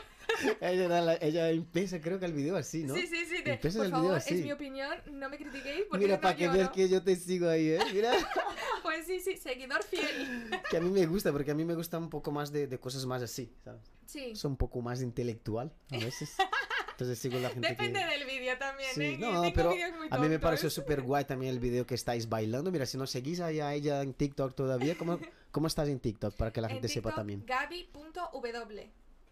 ella, 0.61 0.89
la- 1.01 1.15
ella 1.21 1.51
empieza, 1.51 2.01
creo 2.01 2.19
que 2.19 2.27
el 2.27 2.33
video 2.33 2.57
así, 2.57 2.85
¿no? 2.85 2.95
Sí, 2.95 3.07
sí, 3.07 3.25
sí. 3.27 3.43
de, 3.43 3.57
por 3.57 3.91
favor, 3.91 4.15
así. 4.17 4.35
es 4.35 4.41
mi 4.45 4.53
opinión, 4.53 4.97
no 5.13 5.29
me 5.29 5.37
critiquéis 5.37 5.85
porque 5.89 6.05
Mira, 6.05 6.17
no 6.17 6.21
para 6.23 6.37
que 6.37 6.49
veas 6.49 6.71
que 6.71 6.89
yo 6.89 7.03
te 7.03 7.17
sigo 7.17 7.49
ahí, 7.49 7.71
¿eh? 7.71 7.79
Mira. 7.93 8.13
Pues 8.83 9.07
sí, 9.07 9.19
sí, 9.19 9.37
seguidor 9.39 9.83
fiel. 9.83 10.51
que 10.71 10.77
a 10.77 10.81
mí 10.81 10.91
me 10.91 11.07
gusta, 11.07 11.33
porque 11.33 11.51
a 11.51 11.55
mí 11.55 11.65
me 11.65 11.75
gusta 11.75 11.97
un 11.99 12.11
poco 12.11 12.31
más 12.31 12.53
de, 12.53 12.67
de 12.67 12.79
cosas 12.79 13.07
más 13.07 13.23
así, 13.23 13.51
¿sabes? 13.65 13.81
Sí. 14.05 14.37
Soy 14.37 14.51
un 14.51 14.57
poco 14.59 14.83
más 14.83 15.01
intelectual 15.01 15.73
a 15.91 15.97
veces. 15.99 16.37
Entonces 16.95 17.19
sigo 17.19 17.41
la 17.41 17.51
gente 17.51 17.69
Depende 17.69 17.99
que... 17.99 18.07
del 18.07 18.25
vídeo 18.25 18.57
también, 18.57 18.91
Sí, 18.95 19.03
¿eh? 19.03 19.19
No, 19.19 19.53
pero 19.53 19.75
a 20.11 20.19
mí 20.19 20.29
me 20.29 20.39
pareció 20.39 20.71
súper 20.71 21.03
guay 21.03 21.25
también 21.25 21.53
el 21.53 21.59
video 21.59 21.85
que 21.85 21.97
estáis 21.97 22.29
bailando. 22.29 22.71
Mira, 22.71 22.87
si 22.87 22.97
no 22.97 23.07
seguís 23.09 23.41
a 23.41 23.51
ella 23.51 24.01
en 24.01 24.15
TikTok 24.15 24.55
todavía, 24.55 24.97
¿cómo, 24.97 25.19
cómo 25.51 25.67
estás 25.67 25.89
en 25.89 25.99
TikTok? 25.99 26.37
Para 26.37 26.53
que 26.53 26.61
la 26.61 26.69
En 26.69 26.75
gente 26.75 26.87
sepa 26.87 27.09
TikTok, 27.09 27.17
también. 27.17 27.45
Gaby.w. 27.45 28.91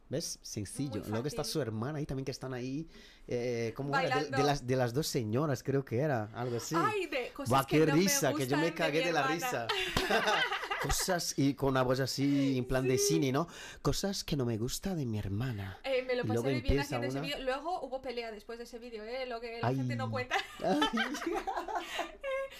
¿Ves? 0.09 0.41
Sencillo. 0.43 1.03
Luego 1.07 1.29
está 1.29 1.45
su 1.45 1.63
hermana 1.63 1.99
ahí 1.99 2.05
también 2.05 2.25
que 2.25 2.33
están 2.33 2.53
ahí. 2.53 2.87
Eh, 3.29 3.73
¿Cómo 3.77 3.97
era? 3.97 4.25
De, 4.25 4.31
de 4.31 4.43
las, 4.43 4.67
de 4.67 4.77
las 4.77 4.93
dos 4.93 5.07
señoras, 5.07 5.63
creo 5.63 5.85
que 5.85 6.01
era. 6.01 6.31
Algo 6.35 6.57
así. 6.57 6.75
Ay, 6.77 7.07
de 7.07 7.31
cosas 7.33 7.49
Buah, 7.49 7.65
que 7.65 7.79
qué 7.79 7.87
no 7.87 7.95
risa, 7.95 8.33
me 8.33 8.37
que 8.37 8.47
yo 8.49 8.57
me 8.59 8.75
cagué 8.75 8.99
mi 8.99 9.05
de, 9.07 9.13
la 9.13 9.27
risa. 9.29 9.69
Cosas 10.83 11.35
y 11.37 11.55
con 11.55 11.71
una 11.71 11.83
voz 11.83 12.01
así, 12.01 12.59
en 12.59 12.65
plan 12.65 12.87
de 12.89 12.99
Sí. 12.99 13.15
cine, 13.15 13.31
¿no? 13.33 13.47
Cosas 13.83 14.25
que 14.25 14.37
no 14.37 14.45
me 14.45 14.59
gusta 14.59 14.95
de 14.95 15.07
mi 15.07 15.19
hermana. 15.19 15.79
Eh, 15.85 16.03
me 16.07 16.15
lo 16.17 16.23
pasé 16.23 16.33
luego 16.35 16.49
bien 16.49 16.57
empieza 16.59 16.83
haciendo 16.83 17.07
ese 17.07 17.19
una- 17.19 17.27
vídeo. 17.29 17.45
Luego 17.45 17.81
hubo 17.83 18.03
pelea 18.03 18.31
después 18.33 18.59
de 18.59 18.65
ese 18.65 18.79
vídeo, 18.79 19.05
¿eh? 19.05 19.27
Lo 19.27 19.41
que 19.41 19.61
la 19.61 19.69
Ay. 19.69 19.77
gente 19.77 19.97
no 19.97 20.11
cuenta. 20.11 20.37
Ay, 20.65 20.81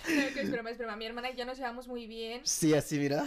No, 0.09 0.35
que 0.35 0.41
es 0.41 0.51
broma, 0.51 0.71
es 0.71 0.79
broma. 0.79 0.97
Mi 0.97 1.07
hermana 1.07 1.31
y 1.31 1.37
yo 1.37 1.45
nos 1.45 1.57
llevamos 1.59 1.87
muy 1.89 2.07
bien. 2.07 2.41
sí, 2.45 2.75
así, 2.75 2.99
mira. 2.99 3.25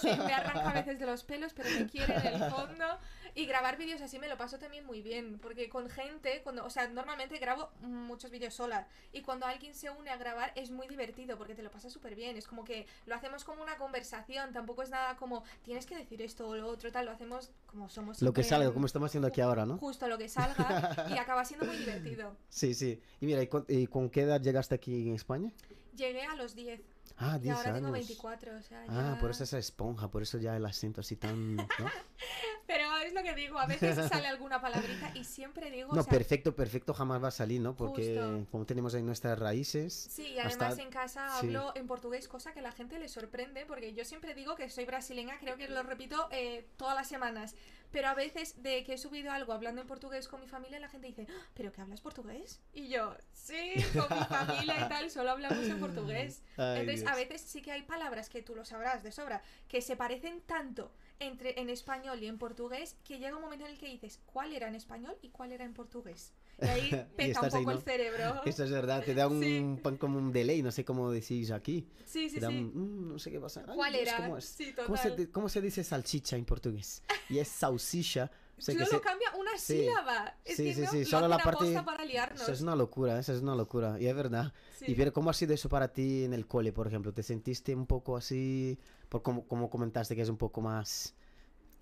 Sí, 0.00 0.08
me 0.08 0.32
arranca 0.32 0.70
a 0.70 0.74
veces 0.74 0.98
de 0.98 1.06
los 1.06 1.22
pelos, 1.24 1.52
pero 1.54 1.68
me 1.70 1.86
quiere 1.86 2.14
en 2.16 2.26
el 2.42 2.50
fondo. 2.50 2.84
Y 3.34 3.46
grabar 3.46 3.78
vídeos 3.78 4.00
así 4.02 4.18
me 4.18 4.28
lo 4.28 4.36
paso 4.36 4.58
también 4.58 4.84
muy 4.84 5.00
bien, 5.00 5.38
porque 5.38 5.68
con 5.68 5.88
gente, 5.88 6.42
cuando, 6.42 6.64
o 6.64 6.70
sea, 6.70 6.88
normalmente 6.88 7.38
grabo 7.38 7.70
muchos 7.80 8.30
vídeos 8.30 8.54
sola, 8.54 8.86
y 9.12 9.22
cuando 9.22 9.46
alguien 9.46 9.74
se 9.74 9.90
une 9.90 10.10
a 10.10 10.16
grabar 10.16 10.52
es 10.54 10.70
muy 10.70 10.86
divertido, 10.86 11.38
porque 11.38 11.54
te 11.54 11.62
lo 11.62 11.70
pasas 11.70 11.92
súper 11.92 12.14
bien, 12.14 12.36
es 12.36 12.46
como 12.46 12.64
que 12.64 12.86
lo 13.06 13.14
hacemos 13.14 13.44
como 13.44 13.62
una 13.62 13.76
conversación, 13.78 14.52
tampoco 14.52 14.82
es 14.82 14.90
nada 14.90 15.16
como 15.16 15.44
tienes 15.62 15.86
que 15.86 15.96
decir 15.96 16.20
esto 16.20 16.46
o 16.48 16.56
lo 16.56 16.68
otro, 16.68 16.92
tal, 16.92 17.06
lo 17.06 17.12
hacemos 17.12 17.50
como 17.66 17.88
somos. 17.88 18.20
Lo 18.20 18.32
que 18.32 18.42
salga, 18.42 18.72
como 18.72 18.86
estamos 18.86 19.10
haciendo 19.10 19.28
aquí 19.28 19.40
ahora, 19.40 19.64
¿no? 19.64 19.78
Justo 19.78 20.08
lo 20.08 20.18
que 20.18 20.28
salga, 20.28 21.06
y 21.10 21.16
acaba 21.18 21.44
siendo 21.44 21.64
muy 21.66 21.76
divertido. 21.76 22.36
Sí, 22.50 22.74
sí. 22.74 23.00
Y 23.20 23.26
mira, 23.26 23.42
¿y 23.42 23.46
con, 23.46 23.64
y 23.68 23.86
con 23.86 24.10
qué 24.10 24.22
edad 24.22 24.42
llegaste 24.42 24.74
aquí 24.74 25.08
en 25.08 25.14
España? 25.14 25.52
Llegué 25.96 26.22
a 26.22 26.34
los 26.36 26.54
10, 26.54 26.80
Ah, 27.18 27.36
y 27.38 27.42
10 27.42 27.56
ahora 27.56 27.68
años. 27.70 27.80
tengo 27.80 27.92
24, 27.92 28.56
o 28.58 28.62
sea, 28.62 28.84
Ah, 28.88 29.16
por 29.20 29.30
eso 29.30 29.44
esa 29.44 29.58
esponja, 29.58 30.10
por 30.10 30.22
eso 30.22 30.38
ya 30.38 30.56
el 30.56 30.64
acento 30.66 31.00
así 31.00 31.16
tan... 31.16 31.56
¿no? 31.56 31.64
Pero 32.66 32.96
es 32.98 33.12
lo 33.12 33.22
que 33.22 33.34
digo, 33.34 33.58
a 33.58 33.66
veces 33.66 33.96
sale 34.08 34.26
alguna 34.28 34.60
palabrita 34.60 35.10
y 35.14 35.24
siempre 35.24 35.70
digo, 35.70 35.90
o 35.90 35.94
No, 35.94 36.02
sea, 36.04 36.10
perfecto, 36.12 36.54
perfecto 36.56 36.94
jamás 36.94 37.22
va 37.22 37.28
a 37.28 37.32
salir, 37.32 37.60
¿no? 37.60 37.76
Porque 37.76 38.18
Justo. 38.20 38.46
como 38.50 38.64
tenemos 38.66 38.94
ahí 38.94 39.02
nuestras 39.02 39.38
raíces... 39.38 39.92
Sí, 39.92 40.28
y 40.28 40.38
además 40.38 40.70
hasta- 40.70 40.82
en 40.82 40.90
casa 40.90 41.28
sí. 41.40 41.46
hablo 41.46 41.72
en 41.74 41.86
portugués, 41.86 42.28
cosa 42.28 42.52
que 42.52 42.60
a 42.60 42.62
la 42.62 42.72
gente 42.72 42.98
le 42.98 43.08
sorprende, 43.08 43.66
porque 43.66 43.92
yo 43.94 44.04
siempre 44.04 44.34
digo 44.34 44.54
que 44.56 44.70
soy 44.70 44.84
brasileña, 44.84 45.38
creo 45.38 45.56
que 45.56 45.68
lo 45.68 45.82
repito 45.82 46.28
eh, 46.30 46.66
todas 46.76 46.94
las 46.96 47.08
semanas, 47.08 47.54
pero 47.92 48.08
a 48.08 48.14
veces 48.14 48.62
de 48.62 48.82
que 48.84 48.94
he 48.94 48.98
subido 48.98 49.30
algo 49.30 49.52
hablando 49.52 49.80
en 49.80 49.86
portugués 49.86 50.26
con 50.26 50.40
mi 50.40 50.48
familia, 50.48 50.80
la 50.80 50.88
gente 50.88 51.06
dice, 51.06 51.26
"Ah, 51.30 51.46
¿pero 51.54 51.72
que 51.72 51.80
hablas 51.80 52.00
portugués? 52.00 52.60
Y 52.72 52.88
yo, 52.88 53.14
sí, 53.32 53.74
con 53.94 54.18
mi 54.18 54.24
familia 54.24 54.84
y 54.84 54.88
tal, 54.88 55.10
solo 55.10 55.30
hablamos 55.30 55.64
en 55.66 55.78
portugués. 55.78 56.42
Ay, 56.56 56.80
Entonces, 56.80 57.06
a 57.06 57.14
veces 57.14 57.40
sí 57.42 57.62
que 57.62 57.70
hay 57.72 57.82
palabras 57.82 58.28
que 58.28 58.42
tú 58.42 58.54
lo 58.56 58.64
sabrás 58.64 59.02
de 59.02 59.12
sobra, 59.12 59.42
que 59.68 59.80
se 59.82 59.96
parecen 59.96 60.40
tanto 60.40 60.90
entre 61.20 61.60
en 61.60 61.70
español 61.70 62.22
y 62.22 62.26
en 62.26 62.38
portugués, 62.38 62.96
que 63.04 63.18
llega 63.18 63.36
un 63.36 63.42
momento 63.42 63.64
en 63.66 63.72
el 63.72 63.78
que 63.78 63.86
dices, 63.86 64.20
¿cuál 64.26 64.52
era 64.52 64.66
en 64.66 64.74
español 64.74 65.16
y 65.22 65.28
cuál 65.28 65.52
era 65.52 65.64
en 65.64 65.74
portugués? 65.74 66.32
Y 66.62 66.66
ahí 66.68 66.90
peta 67.16 67.40
un 67.40 67.46
estás 67.46 67.54
ahí, 67.54 67.60
poco 67.62 67.70
el 67.72 67.76
¿no? 67.78 67.82
cerebro. 67.82 68.40
Eso 68.44 68.64
es 68.64 68.70
verdad, 68.70 69.02
te 69.04 69.14
da 69.14 69.28
un 69.28 69.42
Sí. 69.42 69.80
pan 69.82 69.96
como 69.96 70.18
un 70.18 70.32
delay, 70.32 70.62
no 70.62 70.70
sé 70.70 70.84
cómo 70.84 71.10
decís 71.10 71.50
aquí. 71.50 71.86
Sí, 72.04 72.28
sí, 72.28 72.36
te 72.36 72.40
da 72.42 72.48
sí. 72.48 72.56
un, 72.56 73.06
mm, 73.06 73.12
no 73.12 73.18
sé 73.18 73.30
qué 73.30 73.40
pasa. 73.40 73.64
Ay, 73.68 73.74
¿Cuál 73.76 73.92
Dios, 73.92 74.02
era? 74.08 74.16
¿Cómo 74.18 74.38
es? 74.38 74.44
Sí, 74.44 74.72
¿Cómo 74.74 74.96
se, 74.96 75.10
total. 75.10 75.30
cómo 75.30 75.48
se 75.48 75.60
dice 75.60 75.82
salchicha 75.84 76.36
en 76.36 76.44
portugués? 76.44 77.02
Y 77.28 77.38
es 77.38 77.48
salsicha. 77.48 78.30
O 78.58 78.60
sea, 78.64 78.74
Solo 78.74 78.86
se- 78.86 79.00
cambia 79.00 79.28
una 79.36 79.58
sí. 79.58 79.78
sílaba. 79.80 80.36
Es 80.44 80.56
Sí, 80.56 80.64
que 80.64 80.74
sí, 80.74 80.80
no, 80.82 80.90
sí, 80.92 80.98
lo 81.00 81.04
solo 81.06 81.26
la 81.28 81.38
parte- 81.38 81.82
para 81.82 82.04
liarnos. 82.04 82.42
Eso 82.42 82.52
es 82.52 82.60
una 82.60 82.76
locura, 82.76 83.18
eso 83.18 83.32
es 83.32 83.42
una 83.42 83.56
locura. 83.56 83.98
Y 83.98 84.06
es 84.06 84.14
verdad. 84.14 84.52
Y 84.86 84.94
pero 84.94 85.12
¿cómo 85.12 85.30
ha 85.30 85.34
sido 85.34 85.52
eso 85.54 85.68
para 85.68 85.88
ti 85.88 86.22
en 86.24 86.32
el 86.32 86.46
cole, 86.46 86.72
por 86.72 86.86
ejemplo? 86.86 87.12
¿Te 87.12 87.22
sentiste 87.24 87.74
un 87.74 87.86
poco 87.86 88.16
así? 88.16 88.78
Por 89.08 89.22
como, 89.22 89.48
como 89.48 89.68
comentaste 89.68 90.14
que 90.14 90.22
es 90.22 90.28
un 90.28 90.36
poco 90.36 90.60
más... 90.60 91.14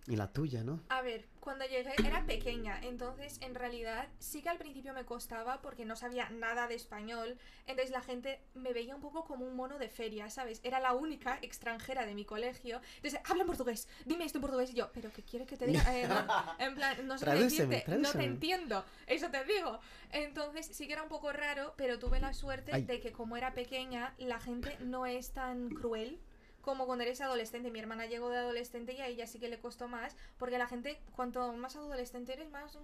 Y 0.07 0.17
la 0.17 0.33
tuya, 0.33 0.65
¿no? 0.65 0.81
A 0.89 1.03
ver, 1.03 1.27
cuando 1.41 1.65
llegué 1.67 1.93
era 2.05 2.25
pequeña, 2.27 2.81
entonces 2.83 3.39
en 3.43 3.55
realidad 3.55 4.09
sí 4.19 4.43
que 4.43 4.49
al 4.49 4.59
principio 4.59 4.93
me 4.93 5.05
costaba 5.05 5.61
porque 5.63 5.85
no 5.85 5.95
sabía 5.95 6.29
nada 6.31 6.67
de 6.69 6.75
español, 6.75 7.39
entonces 7.67 7.91
la 7.91 8.01
gente 8.01 8.41
me 8.55 8.73
veía 8.73 8.95
un 8.95 9.01
poco 9.01 9.25
como 9.25 9.45
un 9.47 9.55
mono 9.57 9.79
de 9.79 9.89
feria, 9.89 10.29
¿sabes? 10.31 10.61
Era 10.65 10.81
la 10.81 10.95
única 10.95 11.39
extranjera 11.43 12.07
de 12.07 12.15
mi 12.15 12.25
colegio, 12.25 12.81
entonces 12.97 13.21
habla 13.25 13.43
en 13.43 13.47
portugués, 13.47 13.89
dime 14.05 14.25
esto 14.25 14.39
en 14.39 14.43
portugués 14.43 14.71
y 14.71 14.75
yo, 14.75 14.91
pero 14.93 15.13
¿qué 15.13 15.23
quiere 15.23 15.47
que 15.47 15.57
te 15.57 15.67
diga? 15.67 15.97
Eh, 15.97 16.09
no, 16.09 16.17
en 16.59 16.75
plan, 16.75 17.07
no 17.07 17.17
sé 17.19 17.25
Tradúceme, 17.25 17.77
decirte, 17.77 17.91
no 17.91 17.97
te 17.97 18.01
tradúceme. 18.03 18.25
entiendo, 18.25 18.85
eso 19.07 19.31
te 19.31 19.45
digo. 19.45 19.79
Entonces 20.13 20.67
sí 20.67 20.87
que 20.87 20.95
era 20.95 21.03
un 21.03 21.09
poco 21.09 21.33
raro, 21.33 21.75
pero 21.77 21.99
tuve 21.99 22.21
la 22.21 22.33
suerte 22.33 22.73
Ay. 22.75 22.83
de 22.83 23.01
que 23.01 23.13
como 23.13 23.37
era 23.37 23.55
pequeña, 23.55 24.15
la 24.19 24.41
gente 24.41 24.77
no 24.81 25.07
es 25.07 25.33
tan 25.33 25.69
cruel 25.71 26.21
como 26.61 26.87
cuando 26.87 27.05
eres 27.05 27.21
adolescente. 27.21 27.71
Mi 27.71 27.79
hermana 27.79 28.07
llegó 28.07 28.31
de 28.31 28.39
adolescente 28.39 28.93
y 28.93 29.01
a 29.01 29.07
ella 29.07 29.27
sí 29.27 29.39
que 29.39 29.49
le 29.49 29.59
costó 29.59 29.89
más, 29.89 30.17
porque 30.39 30.59
la 30.59 30.67
gente, 30.67 31.01
cuanto 31.15 31.53
más 31.53 31.77
adolescente 31.77 32.33
eres, 32.33 32.51
más... 32.51 32.77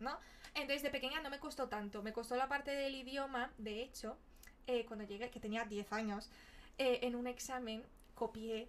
¿no? 0.00 0.18
Entonces 0.54 0.82
de 0.82 0.90
pequeña 0.90 1.20
no 1.20 1.30
me 1.30 1.38
costó 1.38 1.68
tanto. 1.68 2.02
Me 2.02 2.12
costó 2.12 2.36
la 2.36 2.48
parte 2.48 2.70
del 2.70 2.94
idioma, 2.94 3.52
de 3.58 3.82
hecho, 3.82 4.16
eh, 4.66 4.84
cuando 4.86 5.04
llegué, 5.04 5.30
que 5.30 5.40
tenía 5.40 5.64
10 5.64 5.92
años, 5.92 6.30
eh, 6.78 7.00
en 7.02 7.16
un 7.16 7.26
examen 7.26 7.84
copié, 8.14 8.68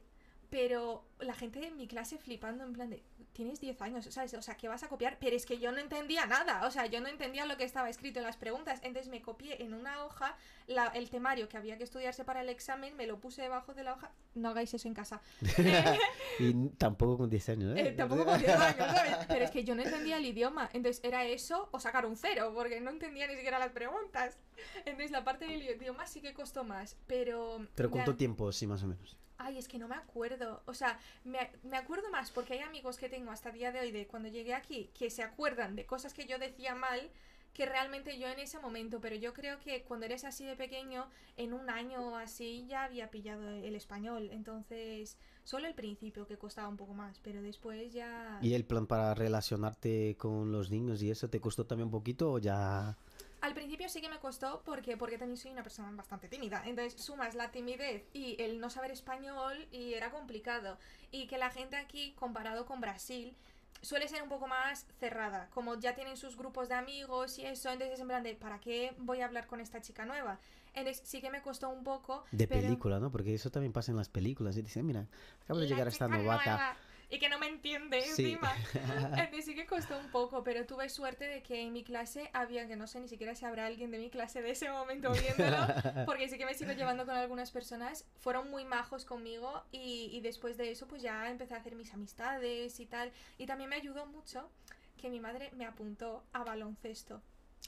pero 0.50 1.04
la 1.20 1.34
gente 1.34 1.60
de 1.60 1.72
mi 1.72 1.88
clase 1.88 2.18
flipando 2.18 2.64
en 2.64 2.74
plan 2.74 2.90
de, 2.90 3.04
tienes 3.34 3.60
10 3.60 3.82
años, 3.82 4.06
¿sabes? 4.12 4.34
O 4.36 4.41
sea, 4.41 4.56
¿qué 4.56 4.67
vas 4.67 4.84
a 4.84 4.88
copiar? 4.88 5.17
Pero 5.19 5.36
es 5.36 5.46
que 5.46 5.60
yo 5.60 5.72
no 5.72 5.80
entendía 5.80 6.26
nada, 6.26 6.65
o 6.65 6.72
sea, 6.72 6.86
yo 6.86 7.02
no 7.02 7.08
entendía 7.08 7.46
lo 7.46 7.58
que 7.58 7.63
estaba 7.63 7.89
escrito 7.89 8.19
en 8.19 8.26
las 8.26 8.38
preguntas, 8.38 8.80
entonces 8.84 9.10
me 9.12 9.22
copié 9.22 9.62
en 9.63 9.74
una 9.74 10.04
hoja 10.06 10.38
la- 10.67 10.88
el 10.88 11.10
temario 11.10 11.50
que 11.50 11.58
había 11.58 11.78
que 11.78 11.84
estudiarse 11.84 12.24
para 12.24 12.41
el 12.41 12.50
examen, 12.50 12.96
me 12.96 13.08
lo 13.08 13.19
puse 13.19 13.41
debajo 13.41 13.74
de 13.74 13.84
la 13.84 13.93
hoja, 13.93 14.12
no 14.36 14.50
hagáis 14.50 14.74
eso 14.74 14.88
en 14.88 14.93
casa. 14.93 15.22
Y 16.39 16.69
tampoco 16.78 17.17
con 17.19 17.30
10 17.30 17.50
años, 17.50 17.78
¿eh? 17.78 17.88
eh, 17.89 17.91
tampoco 17.91 18.26
con 18.26 18.39
10 18.39 18.56
años, 18.56 18.88
¿sabes? 18.96 19.17
Pero 19.28 19.46
es 19.46 19.52
que 19.52 19.63
yo 19.63 19.76
no 19.76 19.84
entendía 19.84 20.17
el 20.17 20.26
idioma. 20.26 20.69
Entonces 20.74 21.04
era 21.04 21.24
eso 21.26 21.69
o 21.72 21.80
sacar 21.80 22.06
un 22.06 22.15
cero, 22.17 22.52
porque 22.56 22.82
no 22.82 22.89
entendía 22.91 23.28
ni 23.28 23.36
siquiera 23.36 23.60
las 23.60 23.72
preguntas. 23.72 24.38
Entonces 24.86 25.12
la 25.12 25.24
parte 25.24 25.46
del 25.46 25.62
idioma 25.62 26.08
sí 26.08 26.22
que 26.22 26.34
costó 26.34 26.63
más. 26.63 26.98
Pero. 27.08 27.67
Pero 27.76 27.89
ya- 27.89 27.91
¿cuánto 27.91 28.15
tiempo, 28.15 28.52
sí, 28.52 28.65
más 28.67 28.82
o 28.84 28.88
menos? 28.88 29.17
Ay, 29.44 29.58
es 29.58 29.68
que 29.68 29.78
no 29.78 29.88
me 29.88 29.96
acuerdo. 29.96 30.62
O 30.66 30.74
sea, 30.74 30.98
me, 31.24 31.52
me 31.64 31.78
acuerdo 31.78 32.10
más 32.10 32.32
porque 32.32 32.54
hay 32.54 32.60
amigos 32.60 32.98
que 32.98 33.10
tengo 33.10 33.32
hasta 33.32 33.50
el 33.50 33.56
día 33.56 33.72
de 33.72 33.82
hoy 33.82 33.92
de 33.92 34.08
cuando 34.08 34.30
llegué 34.30 34.54
aquí 34.54 34.90
que 34.98 35.10
se 35.10 35.22
acuerdan 35.22 35.76
de 35.76 35.86
cosas 35.86 36.14
que 36.14 36.26
yo 36.26 36.40
decía 36.40 36.76
mal 36.76 37.12
que 37.54 37.66
realmente 37.68 38.18
yo 38.18 38.28
en 38.28 38.40
ese 38.40 38.60
momento, 38.60 39.00
pero 39.00 39.16
yo 39.16 39.34
creo 39.34 39.60
que 39.60 39.84
cuando 39.84 40.08
eres 40.08 40.26
así 40.26 40.44
de 40.44 40.56
pequeño, 40.56 41.08
en 41.38 41.54
un 41.54 41.70
año 41.70 42.10
o 42.10 42.16
así 42.16 42.66
ya 42.68 42.86
había 42.86 43.12
pillado 43.12 43.48
el 43.48 43.76
español, 43.76 44.30
entonces 44.32 45.18
solo 45.44 45.68
el 45.68 45.76
principio 45.76 46.26
que 46.26 46.38
costaba 46.38 46.68
un 46.68 46.78
poco 46.78 46.94
más, 46.94 47.20
pero 47.20 47.42
después 47.42 47.94
ya... 47.94 48.40
¿Y 48.42 48.56
el 48.56 48.66
plan 48.66 48.88
para 48.88 49.14
relacionarte 49.14 50.16
con 50.18 50.52
los 50.52 50.72
niños 50.72 51.04
y 51.04 51.12
eso 51.12 51.30
te 51.30 51.40
costó 51.40 51.66
también 51.66 51.88
un 51.88 51.92
poquito 51.92 52.32
o 52.32 52.40
ya...? 52.40 52.98
Al 53.44 53.54
principio 53.54 53.90
sí 53.90 54.00
que 54.00 54.08
me 54.08 54.20
costó 54.20 54.62
porque, 54.64 54.96
porque 54.96 55.18
también 55.18 55.36
soy 55.36 55.52
una 55.52 55.64
persona 55.64 55.92
bastante 55.92 56.30
tímida. 56.30 56.64
Entonces 56.66 57.04
sumas 57.04 57.36
la 57.36 57.52
timidez 57.52 58.06
y 58.14 58.42
el 58.42 58.62
no 58.62 58.70
saber 58.70 58.92
español 58.92 59.68
y 59.70 59.96
era 59.96 60.12
complicado. 60.12 60.78
Y 61.12 61.28
que 61.28 61.38
la 61.38 61.50
gente 61.50 61.76
aquí, 61.76 62.14
comparado 62.18 62.66
con 62.66 62.80
Brasil, 62.80 63.36
suele 63.82 64.08
ser 64.08 64.24
un 64.24 64.30
poco 64.30 64.48
más 64.48 64.88
cerrada. 64.98 65.50
Como 65.50 65.78
ya 65.78 65.94
tienen 65.94 66.16
sus 66.16 66.38
grupos 66.38 66.70
de 66.70 66.76
amigos 66.76 67.38
y 67.38 67.46
eso, 67.46 67.70
entonces 67.70 67.96
es 67.96 68.00
en 68.00 68.08
plan 68.08 68.24
de, 68.24 68.34
¿para 68.36 68.62
qué 68.62 68.96
voy 68.98 69.20
a 69.20 69.26
hablar 69.26 69.46
con 69.46 69.60
esta 69.60 69.82
chica 69.82 70.06
nueva? 70.06 70.40
Entonces 70.74 71.06
sí 71.06 71.20
que 71.20 71.30
me 71.30 71.42
costó 71.42 71.68
un 71.70 71.84
poco. 71.84 72.24
De 72.32 72.48
pero- 72.48 72.62
película, 72.62 73.02
¿no? 73.02 73.12
Porque 73.12 73.34
eso 73.34 73.52
también 73.52 73.74
pasa 73.74 73.92
en 73.92 73.98
las 73.98 74.08
películas. 74.08 74.56
Y 74.56 74.62
dicen, 74.62 74.86
mira, 74.86 75.06
acaba 75.44 75.60
de 75.60 75.68
llegar 75.68 75.90
esta 75.90 76.08
novata. 76.08 76.46
nueva, 76.46 76.78
Y 77.13 77.19
que 77.19 77.30
no 77.30 77.38
me 77.38 77.47
entiende 77.47 78.02
Sí. 78.02 78.10
encima. 78.34 78.52
Entonces 78.73 79.45
sí 79.45 79.54
que 79.54 79.67
costó 79.67 79.99
un 79.99 80.10
poco, 80.10 80.43
pero 80.43 80.65
tuve 80.65 80.89
suerte 80.89 81.26
de 81.28 81.43
que 81.43 81.62
en 81.62 81.71
mi 81.71 81.84
clase 81.84 82.30
había, 82.34 82.67
que 82.67 82.76
no 82.76 82.88
sé 82.88 82.99
ni 82.99 83.08
siquiera 83.08 83.36
si 83.36 83.45
habrá 83.45 83.67
alguien 83.67 83.91
de 83.91 83.99
mi 83.99 84.10
clase 84.10 84.41
de 84.41 84.49
ese 84.52 84.69
momento 84.71 85.12
viéndolo, 85.12 85.58
porque 86.08 86.28
sí 86.28 86.39
que 86.39 86.45
me 86.45 86.56
sigo 86.56 86.71
llevando 86.71 87.06
con 87.06 87.15
algunas 87.15 87.52
personas. 87.52 88.06
Fueron 88.19 88.49
muy 88.49 88.65
majos 88.65 89.06
conmigo 89.06 89.63
y, 89.71 90.10
y 90.12 90.21
después 90.21 90.58
de 90.58 90.71
eso 90.71 90.88
pues 90.88 91.04
ya 91.04 91.30
empecé 91.30 91.54
a 91.54 91.58
hacer 91.58 91.76
mis 91.76 91.93
amistades 91.93 92.80
y 92.80 92.86
tal. 92.88 93.12
Y 93.38 93.45
también 93.45 93.69
me 93.69 93.76
ayudó 93.76 94.08
mucho 94.08 94.49
que 94.97 95.10
mi 95.12 95.19
madre 95.19 95.52
me 95.54 95.65
apuntó 95.65 96.23
a 96.34 96.43
baloncesto. 96.43 97.21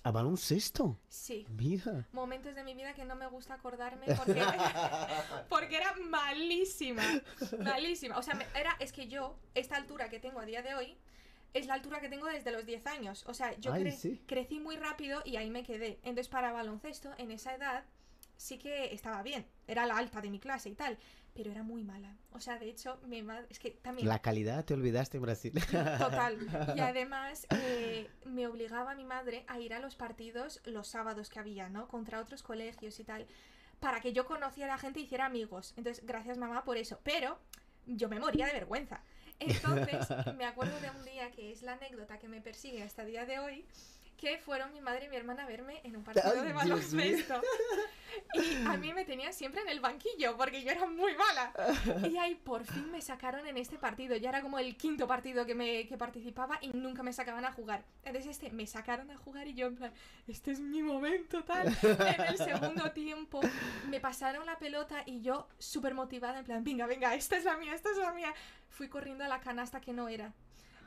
¿A 0.06 0.12
baloncesto? 0.12 1.00
Sí. 1.10 1.48
Mira. 1.50 2.08
Momentos 2.14 2.54
de 2.54 2.64
mi 2.64 2.76
vida 2.76 2.94
que 2.94 3.06
no 3.06 3.16
me 3.16 3.26
gusta 3.26 3.56
acordarme 3.56 4.06
porque, 4.16 4.40
porque 5.50 5.78
era 5.78 5.96
malísima. 5.96 7.02
Malísima. 7.64 8.16
O 8.18 8.22
sea, 8.22 8.36
me- 8.36 8.46
era, 8.56 8.76
es 8.80 8.92
que 8.92 9.08
yo, 9.08 9.36
esta 9.56 9.76
altura 9.78 10.10
que 10.10 10.20
tengo 10.20 10.40
a 10.40 10.46
día 10.46 10.62
de 10.62 10.76
hoy, 10.76 10.96
es 11.56 11.66
la 11.66 11.74
altura 11.74 12.02
que 12.02 12.10
tengo 12.10 12.28
desde 12.28 12.52
los 12.52 12.68
10 12.68 12.86
años. 12.86 13.24
O 13.28 13.34
sea, 13.34 13.58
yo 13.58 13.74
Ay, 13.74 13.84
cre- 13.86 13.98
sí. 13.98 14.22
crecí 14.28 14.60
muy 14.60 14.76
rápido 14.78 15.24
y 15.26 15.38
ahí 15.38 15.50
me 15.50 15.64
quedé. 15.64 15.98
Entonces, 16.04 16.28
para 16.28 16.52
baloncesto, 16.52 17.12
en 17.18 17.32
esa 17.32 17.56
edad, 17.56 17.84
sí 18.38 18.60
que 18.60 18.94
estaba 18.94 19.24
bien. 19.24 19.48
Era 19.66 19.88
la 19.88 19.98
alta 19.98 20.22
de 20.22 20.30
mi 20.30 20.40
clase 20.40 20.70
y 20.70 20.76
tal. 20.76 21.00
Pero 21.36 21.52
era 21.52 21.64
muy 21.64 21.84
mala. 21.84 22.16
O 22.32 22.40
sea, 22.40 22.58
de 22.58 22.70
hecho, 22.70 22.98
mi 23.06 23.22
madre. 23.22 23.46
Es 23.50 23.60
que 23.60 23.72
también. 23.72 24.08
La 24.08 24.22
calidad 24.22 24.64
te 24.64 24.74
olvidaste 24.74 25.18
en 25.18 25.24
Brasil. 25.24 25.54
Total. 25.54 26.38
Y 26.76 26.80
además 26.80 27.46
eh, 27.52 28.10
me 28.26 28.48
obligaba 28.48 28.96
mi 28.96 29.04
madre 29.04 29.44
a 29.48 29.60
ir 29.60 29.74
a 29.74 29.80
los 29.80 29.96
partidos 29.96 30.62
los 30.66 30.88
sábados 30.88 31.30
que 31.30 31.40
había, 31.40 31.68
¿no? 31.70 31.88
Contra 31.90 32.22
otros 32.22 32.42
colegios 32.42 33.00
y 33.00 33.04
tal. 33.04 33.28
Para 33.82 34.00
que 34.00 34.14
yo 34.14 34.26
conociera 34.26 34.76
a 34.76 34.78
gente 34.78 35.02
y 35.02 35.04
hiciera 35.04 35.26
amigos. 35.26 35.74
Entonces, 35.76 36.06
gracias 36.06 36.38
mamá 36.38 36.64
por 36.64 36.78
eso. 36.78 37.00
Pero 37.04 37.38
yo 37.86 38.08
me 38.08 38.20
moría 38.20 38.46
de 38.48 38.54
vergüenza. 38.54 39.04
Entonces, 39.40 40.08
me 40.38 40.46
acuerdo 40.46 40.80
de 40.80 40.90
un 40.90 41.04
día 41.04 41.32
que 41.32 41.52
es 41.52 41.62
la 41.62 41.74
anécdota 41.74 42.18
que 42.18 42.30
me 42.30 42.42
persigue 42.42 42.84
hasta 42.84 43.04
el 43.04 43.10
día 43.10 43.26
de 43.26 43.40
hoy. 43.40 43.66
Que 44.18 44.38
fueron 44.38 44.72
mi 44.72 44.82
madre 44.82 45.06
y 45.06 45.10
mi 45.10 45.16
hermana 45.18 45.44
a 45.44 45.48
verme 45.48 45.82
en 45.84 45.98
un 45.98 46.04
partido 46.04 46.32
Ay, 46.34 46.48
de 46.48 46.54
baloncesto. 46.54 47.42
Y 48.34 48.66
a 48.66 48.78
mí 48.78 48.94
me 48.94 49.04
tenían 49.04 49.34
siempre 49.34 49.62
en 49.62 49.68
el 49.68 49.80
banquillo 49.80 50.38
porque 50.38 50.64
yo 50.64 50.72
era 50.72 50.86
muy 50.86 51.14
mala. 51.16 51.52
Y 52.10 52.18
ahí 52.18 52.36
por 52.36 52.66
fin 52.66 52.90
me 52.92 53.02
sacaron 53.02 53.46
en 53.48 53.58
este 53.58 53.78
partido. 53.78 54.16
Ya 54.16 54.30
era 54.30 54.42
como 54.42 54.60
el 54.60 54.78
quinto 54.78 55.08
partido 55.08 55.46
que, 55.46 55.56
me, 55.56 55.88
que 55.88 55.98
participaba 55.98 56.58
y 56.62 56.70
nunca 56.70 57.04
me 57.04 57.14
sacaban 57.14 57.46
a 57.46 57.52
jugar. 57.52 57.84
Entonces 58.04 58.32
este 58.32 58.52
me 58.52 58.68
sacaron 58.68 59.12
a 59.12 59.18
jugar 59.18 59.48
y 59.48 59.54
yo 59.54 59.68
en 59.68 59.76
plan, 59.76 59.94
este 60.28 60.52
es 60.52 60.60
mi 60.60 60.82
momento 60.82 61.44
tal. 61.44 61.68
En 61.68 62.22
el 62.22 62.38
segundo 62.38 62.92
tiempo 62.94 63.42
me 63.90 64.00
pasaron 64.00 64.46
la 64.46 64.58
pelota 64.58 65.04
y 65.06 65.22
yo 65.22 65.48
súper 65.60 65.94
motivada 65.94 66.40
en 66.40 66.46
plan, 66.46 66.64
venga, 66.64 66.88
venga, 66.88 67.14
esta 67.16 67.38
es 67.38 67.44
la 67.44 67.58
mía, 67.58 67.74
esta 67.74 67.92
es 67.92 67.98
la 67.98 68.14
mía. 68.14 68.34
Fui 68.70 68.88
corriendo 68.90 69.24
a 69.24 69.28
la 69.28 69.40
canasta 69.40 69.82
que 69.82 69.94
no 69.94 70.08
era. 70.08 70.34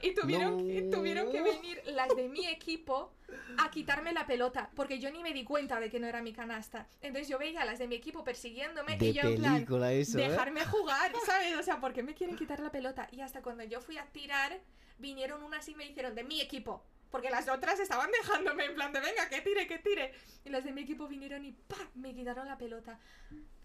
Y 0.01 0.15
tuvieron, 0.15 0.67
que, 0.67 0.83
tuvieron 0.83 1.31
que 1.31 1.43
venir 1.43 1.83
las 1.87 2.09
de 2.15 2.29
mi 2.29 2.47
equipo 2.47 3.13
a 3.59 3.71
quitarme 3.71 4.13
la 4.13 4.27
pelota, 4.27 4.71
porque 4.75 4.99
yo 4.99 5.11
ni 5.11 5.23
me 5.23 5.33
di 5.33 5.45
cuenta 5.45 5.81
de 5.81 5.91
que 5.91 5.99
no 5.99 6.07
era 6.07 6.23
mi 6.23 6.33
canasta. 6.33 6.89
Entonces 7.01 7.29
yo 7.29 7.39
veía 7.39 7.63
a 7.63 7.65
las 7.65 7.79
de 7.79 7.89
mi 7.89 7.97
equipo 7.97 8.25
persiguiéndome 8.25 8.97
De 8.97 9.07
y 9.07 9.13
yo 9.13 9.23
en 9.23 9.37
plan, 9.37 9.67
¿eh? 9.67 10.05
dejarme 10.15 10.65
jugar, 10.65 11.13
¿sabes? 11.27 11.57
O 11.57 11.63
sea, 11.63 11.81
¿por 11.81 11.93
qué 11.93 12.03
me 12.03 12.15
quieren 12.15 12.37
quitar 12.37 12.61
la 12.61 12.71
pelota? 12.71 13.09
Y 13.13 13.21
hasta 13.21 13.43
cuando 13.43 13.65
yo 13.65 13.81
fui 13.81 13.99
a 13.99 14.07
tirar, 14.07 14.61
vinieron 14.99 15.43
unas 15.43 15.69
y 15.69 15.75
me 15.75 15.87
hicieron 15.87 16.15
de 16.15 16.25
mi 16.25 16.41
equipo. 16.41 16.85
Porque 17.11 17.31
las 17.31 17.49
otras 17.49 17.81
estaban 17.81 18.11
dejándome 18.11 18.67
en 18.67 18.75
plan 18.75 18.93
de 18.93 19.01
venga, 19.01 19.29
que 19.29 19.41
tire, 19.41 19.67
que 19.67 19.79
tire. 19.79 20.13
Y 20.45 20.51
las 20.51 20.65
de 20.65 20.73
mi 20.73 20.83
equipo 20.83 21.09
vinieron 21.09 21.45
y 21.45 21.53
¡pa! 21.53 21.77
me 21.95 22.15
quitaron 22.15 22.47
la 22.47 22.59
pelota. 22.59 22.99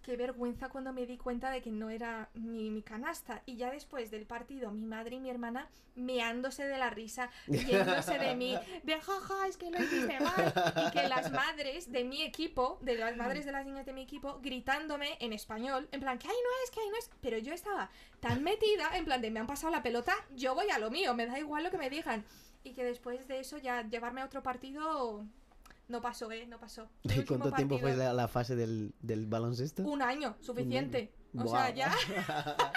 Qué 0.03 0.17
vergüenza 0.17 0.67
cuando 0.67 0.91
me 0.91 1.05
di 1.05 1.17
cuenta 1.17 1.49
de 1.49 1.61
que 1.61 1.71
no 1.71 1.89
era 1.89 2.29
mi, 2.33 2.69
mi 2.69 2.81
canasta. 2.81 3.41
Y 3.45 3.55
ya 3.55 3.71
después 3.71 4.11
del 4.11 4.25
partido, 4.25 4.69
mi 4.71 4.85
madre 4.85 5.15
y 5.15 5.19
mi 5.19 5.29
hermana 5.29 5.69
meándose 5.95 6.65
de 6.65 6.77
la 6.77 6.89
risa, 6.89 7.29
riéndose 7.47 8.17
de 8.17 8.35
mí, 8.35 8.57
de 8.83 8.99
jaja, 8.99 9.47
es 9.47 9.57
que 9.57 9.71
lo 9.71 9.81
hiciste 9.81 10.19
mal. 10.19 10.53
Y 10.87 10.91
que 10.91 11.07
las 11.07 11.31
madres 11.31 11.91
de 11.91 12.03
mi 12.03 12.21
equipo, 12.23 12.79
de 12.81 12.95
las 12.95 13.15
madres 13.15 13.45
de 13.45 13.51
las 13.51 13.65
niñas 13.65 13.85
de 13.85 13.93
mi 13.93 14.01
equipo, 14.01 14.39
gritándome 14.41 15.17
en 15.21 15.33
español, 15.33 15.87
en 15.91 16.01
plan, 16.01 16.17
que 16.17 16.27
ahí 16.27 16.35
no 16.43 16.49
es, 16.63 16.71
que 16.71 16.79
ahí 16.81 16.89
no 16.89 16.97
es. 16.97 17.09
Pero 17.21 17.37
yo 17.37 17.53
estaba 17.53 17.89
tan 18.19 18.43
metida, 18.43 18.97
en 18.97 19.05
plan 19.05 19.21
de 19.21 19.31
me 19.31 19.39
han 19.39 19.47
pasado 19.47 19.71
la 19.71 19.83
pelota, 19.83 20.13
yo 20.35 20.53
voy 20.53 20.69
a 20.69 20.79
lo 20.79 20.91
mío, 20.91 21.13
me 21.13 21.25
da 21.25 21.39
igual 21.39 21.63
lo 21.63 21.71
que 21.71 21.77
me 21.77 21.89
digan. 21.89 22.25
Y 22.65 22.73
que 22.73 22.83
después 22.83 23.27
de 23.27 23.39
eso 23.39 23.57
ya 23.57 23.81
llevarme 23.87 24.21
a 24.21 24.25
otro 24.25 24.41
partido 24.41 25.25
no 25.93 26.01
pasó, 26.01 26.29
¿eh? 26.31 26.45
No 26.47 26.59
pasó. 26.59 26.89
El 27.03 27.11
¿Y 27.15 27.19
último 27.19 27.39
cuánto 27.39 27.55
tiempo 27.55 27.79
fue 27.79 27.95
la, 27.95 28.11
la 28.13 28.27
fase 28.27 28.55
del, 28.57 28.93
del 28.99 29.25
baloncesto? 29.27 29.83
Un 29.83 30.01
año, 30.01 30.35
suficiente. 30.41 31.13
O 31.37 31.43
Guau. 31.43 31.49
sea, 31.49 31.69
ya. 31.73 31.91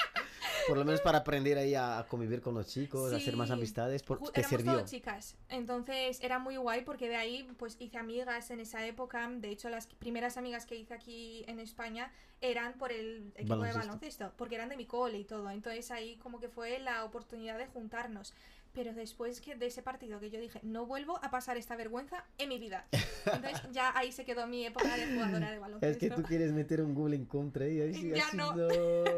Por 0.69 0.77
lo 0.77 0.85
menos 0.85 1.01
para 1.01 1.19
aprender 1.19 1.57
ahí 1.59 1.77
a 1.77 2.05
convivir 2.09 2.41
con 2.41 2.55
los 2.55 2.67
chicos, 2.67 3.13
a 3.13 3.17
hacer 3.17 3.37
más 3.37 3.47
Sí. 3.49 3.53
amistades, 3.53 4.03
por, 4.03 4.19
te 4.33 4.43
sirvió. 4.43 4.73
todo 4.73 4.85
chicas. 4.85 5.37
Entonces 5.49 6.19
era 6.23 6.41
muy 6.41 6.57
guay 6.57 6.83
porque 6.83 7.09
de 7.09 7.15
ahí 7.15 7.49
pues 7.57 7.77
hice 7.79 7.99
amigas 7.99 8.51
en 8.51 8.59
esa 8.59 8.85
época. 8.85 9.31
De 9.31 9.49
hecho, 9.51 9.69
las 9.71 9.87
primeras 9.87 10.37
amigas 10.37 10.67
que 10.67 10.75
hice 10.75 10.93
aquí 10.95 11.45
en 11.47 11.61
España 11.61 12.11
eran 12.41 12.73
por 12.79 12.91
el 12.91 13.33
equipo 13.37 13.51
Baloncesto. 13.51 13.79
de 13.81 13.87
baloncesto, 13.87 14.33
porque 14.37 14.57
eran 14.57 14.69
de 14.69 14.77
mi 14.77 14.87
cole 14.87 15.19
y 15.19 15.25
todo. 15.25 15.49
Entonces 15.51 15.89
ahí 15.93 16.17
como 16.17 16.41
que 16.41 16.49
fue 16.49 16.81
la 16.81 17.05
oportunidad 17.05 17.59
de 17.59 17.67
juntarnos. 17.69 18.35
Pero 18.77 18.93
después 18.93 19.41
que 19.41 19.55
de 19.57 19.69
ese 19.69 19.83
partido 19.83 20.21
que 20.21 20.29
yo 20.29 20.39
dije, 20.39 20.61
no 20.63 20.85
vuelvo 20.85 21.19
a 21.25 21.31
pasar 21.31 21.57
esta 21.57 21.77
vergüenza 21.77 22.27
en 22.37 22.51
mi 22.51 22.59
vida. 22.59 22.87
Entonces 23.25 23.63
ya 23.73 23.97
ahí 23.97 24.13
se 24.13 24.27
quedó 24.27 24.47
mi 24.47 24.67
época 24.67 24.95
de 24.99 25.07
jugadora 25.15 25.51
de 25.51 25.59
baloncesto. 25.59 25.87
Es 25.91 25.97
que 25.97 26.11
tú 26.11 26.23
quieres 26.23 26.53
meter 26.53 26.83
un 26.83 26.95
gol 26.95 27.15
en 27.15 27.25
contra 27.25 27.67
y 27.67 27.81
así, 27.81 28.11
Ya 28.11 28.27
así, 28.27 28.37
no. 28.37 28.55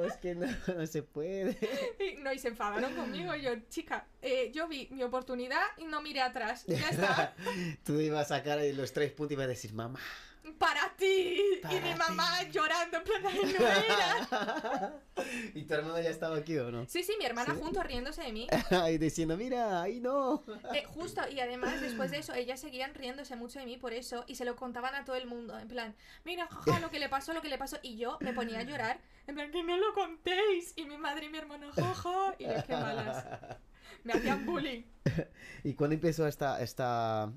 es 0.04 0.16
que 0.18 0.36
no, 0.36 0.46
no 0.76 0.86
se 0.86 1.02
puede. 1.02 1.58
Y, 1.98 2.22
no, 2.22 2.32
y 2.32 2.38
se 2.38 2.48
enfadaron 2.48 2.94
conmigo. 2.94 3.34
Y 3.34 3.42
yo, 3.42 3.50
chica, 3.68 4.06
eh, 4.22 4.52
yo 4.54 4.68
vi 4.68 4.86
mi 4.92 5.02
oportunidad 5.02 5.62
y 5.76 5.86
no 5.86 6.00
miré 6.02 6.20
atrás. 6.20 6.64
Ya 6.66 6.90
está. 6.90 7.34
Tú 7.84 7.98
ibas 7.98 8.30
a 8.30 8.36
sacar 8.36 8.60
ahí 8.60 8.72
los 8.72 8.92
tres 8.92 9.10
puntos 9.10 9.32
y 9.32 9.34
ibas 9.34 9.46
a 9.46 9.48
decir, 9.48 9.72
mamá. 9.72 9.98
¡Para 10.56 10.94
ti! 10.96 11.42
Y 11.70 11.80
mi 11.80 11.94
mamá 11.94 12.40
ti. 12.40 12.50
llorando 12.52 12.96
en 12.98 13.04
plan, 13.04 13.22
"Ay, 13.26 13.56
no 13.58 13.66
era. 13.66 14.92
¿Y 15.54 15.62
tu 15.64 15.74
hermano 15.74 16.00
ya 16.00 16.10
estaba 16.10 16.36
aquí 16.36 16.56
o 16.58 16.70
no? 16.70 16.86
Sí, 16.88 17.02
sí, 17.02 17.14
mi 17.18 17.24
hermana 17.24 17.54
¿Sí? 17.54 17.60
junto 17.60 17.82
riéndose 17.82 18.22
de 18.22 18.32
mí. 18.32 18.46
y 18.92 18.98
diciendo, 18.98 19.36
mira, 19.36 19.82
ahí 19.82 20.00
no. 20.00 20.42
Eh, 20.74 20.84
justo, 20.86 21.22
y 21.30 21.40
además 21.40 21.80
después 21.80 22.10
de 22.10 22.18
eso, 22.18 22.34
ellas 22.34 22.60
seguían 22.60 22.94
riéndose 22.94 23.36
mucho 23.36 23.58
de 23.58 23.66
mí 23.66 23.76
por 23.76 23.92
eso 23.92 24.24
y 24.26 24.34
se 24.36 24.44
lo 24.44 24.54
contaban 24.56 24.94
a 24.94 25.04
todo 25.04 25.16
el 25.16 25.26
mundo. 25.26 25.58
En 25.58 25.68
plan, 25.68 25.94
mira, 26.24 26.46
jaja, 26.48 26.80
lo 26.80 26.90
que 26.90 26.98
le 26.98 27.08
pasó, 27.08 27.32
lo 27.32 27.42
que 27.42 27.48
le 27.48 27.58
pasó. 27.58 27.78
Y 27.82 27.96
yo 27.96 28.18
me 28.20 28.32
ponía 28.32 28.60
a 28.60 28.62
llorar. 28.62 29.00
En 29.26 29.34
plan, 29.34 29.50
que 29.50 29.62
no 29.62 29.76
lo 29.76 29.92
contéis. 29.94 30.72
Y 30.76 30.84
mi 30.84 30.96
madre 30.98 31.26
y 31.26 31.28
mi 31.30 31.38
hermana, 31.38 31.70
jaja. 31.74 32.34
Y 32.38 32.44
yo, 32.44 32.50
qué 32.66 32.72
malas. 32.74 33.24
Me 34.04 34.12
hacían 34.12 34.46
bullying. 34.46 34.82
¿Y 35.64 35.74
cuándo 35.74 35.94
empezó 35.94 36.26
esta, 36.26 36.60
esta 36.62 37.32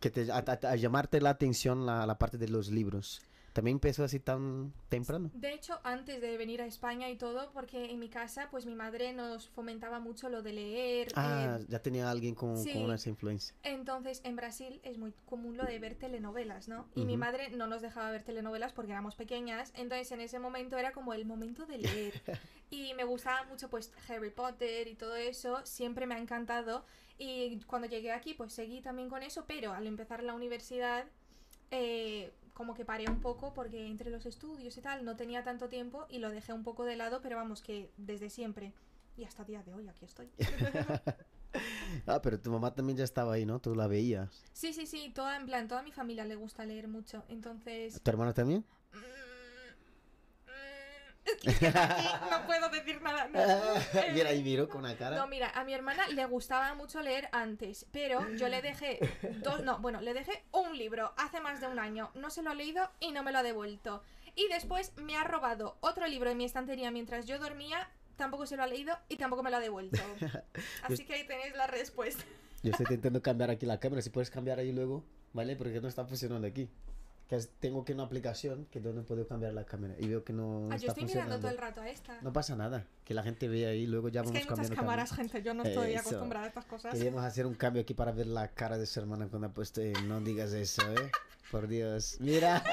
que 0.00 0.10
te, 0.10 0.30
a, 0.32 0.36
a- 0.38 0.68
a 0.70 0.76
llamarte 0.76 1.20
la 1.20 1.30
atención 1.30 1.84
la, 1.86 2.06
la 2.06 2.18
parte 2.18 2.38
de 2.38 2.48
los 2.48 2.68
libros? 2.70 3.20
¿También 3.56 3.76
empezó 3.76 4.04
así 4.04 4.20
tan 4.20 4.74
temprano? 4.90 5.30
De 5.32 5.54
hecho, 5.54 5.80
antes 5.82 6.20
de 6.20 6.36
venir 6.36 6.60
a 6.60 6.66
España 6.66 7.08
y 7.08 7.16
todo, 7.16 7.50
porque 7.54 7.90
en 7.90 7.98
mi 7.98 8.10
casa, 8.10 8.48
pues 8.50 8.66
mi 8.66 8.74
madre 8.74 9.14
nos 9.14 9.48
fomentaba 9.48 9.98
mucho 9.98 10.28
lo 10.28 10.42
de 10.42 10.52
leer. 10.52 11.08
Ah, 11.16 11.56
eh, 11.58 11.64
ya 11.66 11.78
tenía 11.78 12.10
alguien 12.10 12.34
con, 12.34 12.54
sí. 12.54 12.74
con 12.74 12.92
esa 12.92 13.08
influencia. 13.08 13.56
Entonces, 13.62 14.20
en 14.24 14.36
Brasil 14.36 14.78
es 14.82 14.98
muy 14.98 15.14
común 15.24 15.56
lo 15.56 15.64
de 15.64 15.78
ver 15.78 15.94
telenovelas, 15.94 16.68
¿no? 16.68 16.86
Y 16.94 17.06
mi 17.06 17.12
Ujú. 17.14 17.20
madre 17.20 17.48
no 17.48 17.66
nos 17.66 17.80
dejaba 17.80 18.10
ver 18.10 18.24
telenovelas 18.24 18.74
porque 18.74 18.92
éramos 18.92 19.14
pequeñas, 19.14 19.72
entonces 19.74 20.12
en 20.12 20.20
ese 20.20 20.38
momento 20.38 20.76
era 20.76 20.92
como 20.92 21.14
el 21.14 21.24
momento 21.24 21.64
de 21.64 21.78
leer. 21.78 22.12
Y 22.68 22.94
me 22.94 23.04
gustaba 23.04 23.44
mucho 23.44 23.70
pues 23.70 23.92
Harry 24.08 24.30
Potter 24.30 24.88
y 24.88 24.96
todo 24.96 25.14
eso, 25.14 25.64
siempre 25.64 26.04
me 26.04 26.16
ha 26.16 26.18
encantado. 26.18 26.84
Y 27.16 27.60
cuando 27.60 27.88
llegué 27.88 28.10
aquí 28.10 28.34
pues 28.34 28.52
seguí 28.52 28.82
también 28.82 29.08
con 29.08 29.22
eso, 29.22 29.44
pero 29.46 29.72
al 29.72 29.86
empezar 29.86 30.24
la 30.24 30.34
universidad 30.34 31.06
eh, 31.70 32.32
como 32.56 32.72
que 32.72 32.86
paré 32.86 33.04
un 33.10 33.20
poco 33.20 33.52
porque 33.52 33.86
entre 33.86 34.10
los 34.10 34.24
estudios 34.24 34.76
y 34.78 34.80
tal 34.80 35.04
no 35.04 35.14
tenía 35.14 35.44
tanto 35.44 35.68
tiempo 35.68 36.06
y 36.08 36.20
lo 36.20 36.30
dejé 36.30 36.54
un 36.54 36.64
poco 36.64 36.84
de 36.84 36.96
lado, 36.96 37.20
pero 37.20 37.36
vamos 37.36 37.60
que 37.60 37.90
desde 37.98 38.30
siempre 38.30 38.72
y 39.18 39.24
hasta 39.24 39.42
el 39.42 39.48
día 39.48 39.62
de 39.62 39.74
hoy 39.74 39.88
aquí 39.88 40.04
estoy. 40.04 40.30
Ah, 42.06 42.20
pero 42.20 42.38
tu 42.38 42.50
mamá 42.50 42.74
también 42.74 42.98
ya 42.98 43.04
estaba 43.04 43.32
ahí, 43.32 43.46
¿no? 43.46 43.60
Tú 43.60 43.74
la 43.74 43.86
veías. 43.86 44.44
Sí, 44.52 44.74
sí, 44.74 44.84
sí, 44.84 45.10
toda, 45.14 45.36
en 45.36 45.46
plan, 45.46 45.68
toda 45.68 45.82
mi 45.82 45.90
familia 45.90 46.26
le 46.26 46.34
gusta 46.34 46.66
leer 46.66 46.86
mucho, 46.86 47.24
entonces... 47.28 48.02
¿Tu 48.02 48.10
hermana 48.10 48.34
también? 48.34 48.62
Es 51.44 51.58
que 51.58 51.66
aquí 51.68 52.08
no 52.30 52.46
puedo 52.46 52.68
decir 52.70 53.00
nada. 53.02 53.28
no. 53.28 53.40
Eh, 53.40 54.10
Mira, 54.14 54.30
ahí 54.30 54.42
miro 54.42 54.68
con 54.68 54.80
una 54.80 54.96
cara. 54.96 55.16
No, 55.16 55.26
mira, 55.26 55.50
a 55.50 55.64
mi 55.64 55.74
hermana 55.74 56.06
le 56.08 56.24
gustaba 56.26 56.74
mucho 56.74 57.00
leer 57.02 57.28
antes, 57.32 57.86
pero 57.92 58.28
yo 58.36 58.48
le 58.48 58.62
dejé 58.62 58.98
dos, 59.42 59.62
no, 59.62 59.78
bueno, 59.78 60.00
le 60.00 60.14
dejé 60.14 60.44
un 60.52 60.76
libro 60.76 61.12
hace 61.16 61.40
más 61.40 61.60
de 61.60 61.68
un 61.68 61.78
año, 61.78 62.10
no 62.14 62.30
se 62.30 62.42
lo 62.42 62.50
ha 62.50 62.54
leído 62.54 62.90
y 63.00 63.12
no 63.12 63.22
me 63.22 63.32
lo 63.32 63.38
ha 63.38 63.42
devuelto. 63.42 64.02
Y 64.34 64.48
después 64.48 64.92
me 64.96 65.16
ha 65.16 65.24
robado 65.24 65.78
otro 65.80 66.06
libro 66.06 66.28
de 66.28 66.34
mi 66.36 66.44
estantería 66.44 66.90
mientras 66.90 67.26
yo 67.26 67.38
dormía, 67.38 67.88
tampoco 68.16 68.46
se 68.46 68.56
lo 68.56 68.62
ha 68.62 68.66
leído 68.66 68.96
y 69.08 69.16
tampoco 69.16 69.42
me 69.42 69.50
lo 69.50 69.56
ha 69.56 69.60
devuelto. 69.60 69.98
Así 70.82 71.04
que 71.04 71.14
ahí 71.14 71.26
tenéis 71.26 71.54
la 71.54 71.66
respuesta. 71.66 72.22
Yo 72.62 72.70
estoy 72.70 72.84
intentando 72.84 73.22
cambiar 73.22 73.50
aquí 73.50 73.64
la 73.66 73.78
cámara. 73.78 74.02
Si 74.02 74.10
puedes 74.10 74.30
cambiar 74.30 74.58
ahí 74.58 74.72
luego, 74.72 75.04
¿vale? 75.32 75.56
Porque 75.56 75.80
no 75.80 75.88
está 75.88 76.04
funcionando 76.04 76.46
aquí. 76.46 76.68
Que 77.28 77.38
tengo 77.58 77.84
que 77.84 77.92
una 77.92 78.04
aplicación 78.04 78.66
que 78.66 78.78
donde 78.78 79.02
puedo 79.02 79.26
cambiar 79.26 79.52
la 79.52 79.64
cámara 79.64 79.94
y 79.98 80.06
veo 80.06 80.22
que 80.22 80.32
no 80.32 80.66
Ah, 80.70 80.76
yo 80.76 80.88
está 80.88 80.92
estoy 80.92 81.06
mirando 81.06 81.38
todo 81.38 81.50
el 81.50 81.58
rato 81.58 81.80
a 81.80 81.88
esta. 81.90 82.20
No 82.22 82.32
pasa 82.32 82.54
nada, 82.54 82.86
que 83.04 83.14
la 83.14 83.24
gente 83.24 83.48
vea 83.48 83.70
ahí 83.70 83.86
luego 83.88 84.08
ya 84.10 84.20
es 84.20 84.26
que 84.30 84.32
vamos 84.32 84.48
hay 84.48 84.56
muchas 84.56 84.70
cámaras, 84.76 85.10
cámara. 85.10 85.28
gente, 85.30 85.42
yo 85.44 85.52
no 85.52 85.64
estoy 85.64 85.90
Eso. 85.94 86.00
acostumbrada 86.08 86.44
a 86.44 86.48
estas 86.48 86.64
cosas. 86.66 86.94
Queríamos 86.94 87.24
hacer 87.24 87.46
un 87.46 87.54
cambio 87.54 87.82
aquí 87.82 87.94
para 87.94 88.12
ver 88.12 88.28
la 88.28 88.48
cara 88.54 88.78
de 88.78 88.86
su 88.86 89.00
hermana 89.00 89.26
cuando 89.26 89.48
ha 89.48 89.52
puesto. 89.52 89.80
eh, 89.80 89.92
no 90.06 90.20
digas 90.20 90.52
eso, 90.52 90.82
¿eh? 90.92 91.10
Por 91.50 91.66
Dios. 91.66 92.16
Mira. 92.20 92.62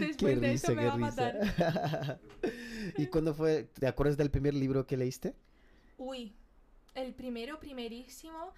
Después 0.00 0.40
de 0.40 0.52
eso 0.52 0.74
me 0.74 0.86
va 0.86 0.94
a 0.94 0.96
matar. 0.96 1.38
risa. 1.40 2.18
¿Y 2.98 3.06
cuándo 3.06 3.34
fue? 3.34 3.64
¿Te 3.78 3.86
acuerdas 3.86 4.16
del 4.16 4.30
primer 4.30 4.54
libro 4.54 4.86
que 4.86 4.96
leíste? 4.96 5.34
Uy, 5.98 6.34
el 6.94 7.14
primero, 7.14 7.58
primerísimo. 7.58 8.52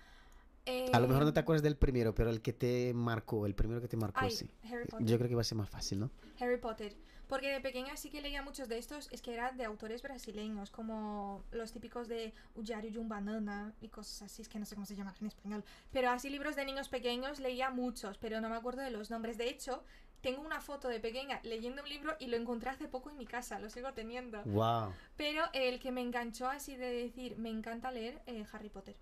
A 0.92 1.00
lo 1.00 1.08
mejor 1.08 1.24
no 1.24 1.30
eh, 1.30 1.32
te 1.32 1.40
acuerdas 1.40 1.62
del 1.62 1.76
primero, 1.76 2.14
pero 2.14 2.30
el 2.30 2.40
que 2.40 2.52
te 2.52 2.92
marcó, 2.94 3.46
el 3.46 3.54
primero 3.54 3.80
que 3.80 3.88
te 3.88 3.96
marcó, 3.96 4.20
Ay, 4.20 4.30
sí. 4.30 4.50
Harry 4.64 4.86
Potter. 4.86 5.06
Yo 5.06 5.16
creo 5.18 5.28
que 5.28 5.34
va 5.34 5.40
a 5.40 5.44
ser 5.44 5.58
más 5.58 5.70
fácil, 5.70 6.00
¿no? 6.00 6.10
Harry 6.40 6.58
Potter. 6.58 6.96
Porque 7.28 7.48
de 7.48 7.60
pequeña 7.60 7.94
sí 7.96 8.08
que 8.08 8.22
leía 8.22 8.42
muchos 8.42 8.68
de 8.68 8.78
estos, 8.78 9.08
es 9.12 9.20
que 9.20 9.34
eran 9.34 9.56
de 9.58 9.64
autores 9.64 10.00
brasileños, 10.00 10.70
como 10.70 11.44
los 11.50 11.72
típicos 11.72 12.08
de 12.08 12.32
Diario 12.56 12.90
de 12.90 12.98
un 12.98 13.08
Banana 13.08 13.74
y 13.82 13.88
cosas 13.88 14.22
así, 14.22 14.40
es 14.40 14.48
que 14.48 14.58
no 14.58 14.64
sé 14.64 14.74
cómo 14.74 14.86
se 14.86 14.96
llaman 14.96 15.14
en 15.20 15.26
español. 15.26 15.64
Pero 15.92 16.08
así 16.10 16.30
libros 16.30 16.56
de 16.56 16.64
niños 16.64 16.88
pequeños 16.88 17.38
leía 17.38 17.68
muchos, 17.68 18.16
pero 18.16 18.40
no 18.40 18.48
me 18.48 18.56
acuerdo 18.56 18.80
de 18.80 18.90
los 18.90 19.10
nombres. 19.10 19.36
De 19.36 19.48
hecho, 19.50 19.84
tengo 20.22 20.40
una 20.40 20.62
foto 20.62 20.88
de 20.88 21.00
pequeña 21.00 21.38
leyendo 21.42 21.82
un 21.82 21.88
libro 21.90 22.16
y 22.18 22.28
lo 22.28 22.36
encontré 22.38 22.70
hace 22.70 22.88
poco 22.88 23.10
en 23.10 23.18
mi 23.18 23.26
casa, 23.26 23.58
lo 23.58 23.68
sigo 23.68 23.92
teniendo. 23.92 24.42
Wow. 24.44 24.94
Pero 25.16 25.44
el 25.52 25.80
que 25.80 25.92
me 25.92 26.00
enganchó 26.00 26.48
así 26.48 26.76
de 26.76 26.90
decir, 26.90 27.36
me 27.36 27.50
encanta 27.50 27.92
leer 27.92 28.22
eh, 28.26 28.46
Harry 28.52 28.70
Potter. 28.70 28.96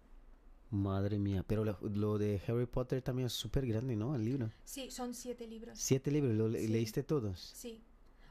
Madre 0.70 1.18
mía. 1.18 1.44
Pero 1.46 1.64
lo, 1.64 1.78
lo 1.82 2.18
de 2.18 2.40
Harry 2.48 2.66
Potter 2.66 3.00
también 3.02 3.26
es 3.26 3.32
súper 3.32 3.66
grande, 3.66 3.96
¿no? 3.96 4.14
El 4.14 4.24
libro. 4.24 4.50
Sí, 4.64 4.90
son 4.90 5.14
siete 5.14 5.46
libros. 5.46 5.78
Siete 5.78 6.10
libros, 6.10 6.34
¿lo 6.34 6.50
Sí. 6.50 6.68
leíste 6.68 7.02
todos? 7.02 7.40
Sí. 7.54 7.80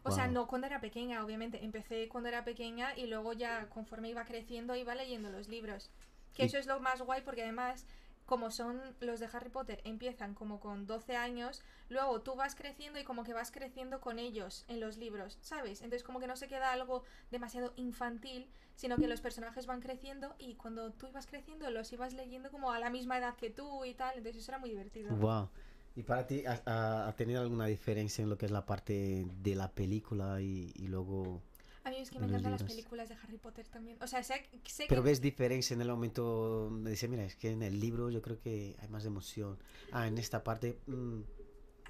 O 0.04 0.12
sea, 0.12 0.26
Wow. 0.26 0.34
no 0.34 0.48
cuando 0.48 0.68
era 0.68 0.80
pequeña, 0.82 1.24
obviamente. 1.26 1.64
Empecé 1.64 2.08
cuando 2.10 2.30
era 2.30 2.44
pequeña 2.46 2.96
y 2.98 3.08
luego 3.08 3.34
ya 3.34 3.68
conforme 3.70 4.10
iba 4.10 4.24
creciendo 4.26 4.76
iba 4.76 4.94
leyendo 4.96 5.30
los 5.32 5.48
libros. 5.48 5.90
Que 6.34 6.44
Y- 6.44 6.46
eso 6.48 6.58
es 6.58 6.68
lo 6.68 6.80
más 6.80 7.02
guay 7.02 7.22
porque 7.24 7.42
además, 7.44 7.86
como 8.26 8.50
son 8.52 8.82
los 9.00 9.20
de 9.20 9.28
Harry 9.32 9.50
Potter, 9.50 9.82
empiezan 9.84 10.34
como 10.34 10.60
con 10.60 10.88
12 10.88 11.16
años, 11.16 11.62
luego 11.90 12.22
tú 12.22 12.36
vas 12.36 12.56
creciendo 12.56 13.00
y 13.00 13.04
como 13.04 13.24
que 13.24 13.34
vas 13.34 13.52
creciendo 13.52 14.02
con 14.02 14.18
ellos 14.20 14.66
en 14.68 14.80
los 14.80 14.98
libros, 14.98 15.38
¿sabes? 15.42 15.82
Entonces 15.82 16.04
como 16.04 16.20
que 16.20 16.28
no 16.28 16.36
se 16.36 16.48
queda 16.48 16.72
algo 16.72 17.04
demasiado 17.32 17.74
infantil, 17.76 18.48
sino 18.76 18.98
que 18.98 19.08
los 19.08 19.22
personajes 19.22 19.68
van 19.68 19.80
creciendo 19.82 20.36
y 20.40 20.56
cuando 20.56 20.92
tú 20.92 21.08
ibas 21.08 21.28
creciendo 21.28 21.70
los 21.70 21.92
ibas 21.94 22.14
leyendo 22.14 22.52
como 22.52 22.72
a 22.72 22.80
la 22.80 22.90
misma 22.90 23.18
edad 23.18 23.36
que 23.36 23.50
tú 23.50 23.86
y 23.86 23.94
tal, 23.94 24.18
entonces 24.18 24.42
eso 24.42 24.52
era 24.52 24.60
muy 24.60 24.70
divertido. 24.70 25.16
Wow. 25.16 25.50
¿Y 25.96 26.04
para 26.04 26.28
ti 26.28 26.44
ha, 26.46 27.08
ha- 27.08 27.16
tenido 27.16 27.42
alguna 27.42 27.68
diferencia 27.68 28.22
en 28.22 28.30
lo 28.30 28.38
que 28.38 28.46
es 28.48 28.52
la 28.52 28.66
parte 28.66 29.26
de 29.42 29.56
la 29.56 29.72
película 29.72 30.42
y, 30.42 30.72
y 30.76 30.88
luego... 30.88 31.42
A 31.86 31.92
mí 31.92 31.98
es 31.98 32.10
que 32.10 32.20
me 32.20 32.26
encantan 32.26 32.52
las 32.52 32.64
películas 32.64 33.10
de 33.10 33.16
Harry 33.24 33.38
Potter 33.38 33.68
también. 33.68 33.98
O 34.02 34.08
sea, 34.08 34.24
sé, 34.24 34.50
sé 34.66 34.88
Pero 34.90 35.04
que 35.04 35.10
ves 35.10 35.22
diferencia 35.22 35.74
en 35.76 35.82
el 35.82 35.88
momento 35.88 36.70
de 36.72 36.90
decir, 36.90 37.08
mira, 37.10 37.24
es 37.24 37.36
que 37.36 37.52
en 37.52 37.62
el 37.62 37.80
libro 37.80 38.10
yo 38.10 38.22
creo 38.24 38.40
que 38.40 38.76
hay 38.82 38.88
más 38.90 39.06
emoción. 39.06 39.58
Ah, 39.92 40.08
en 40.08 40.18
esta 40.18 40.44
parte... 40.44 40.80
mm, 40.88 41.22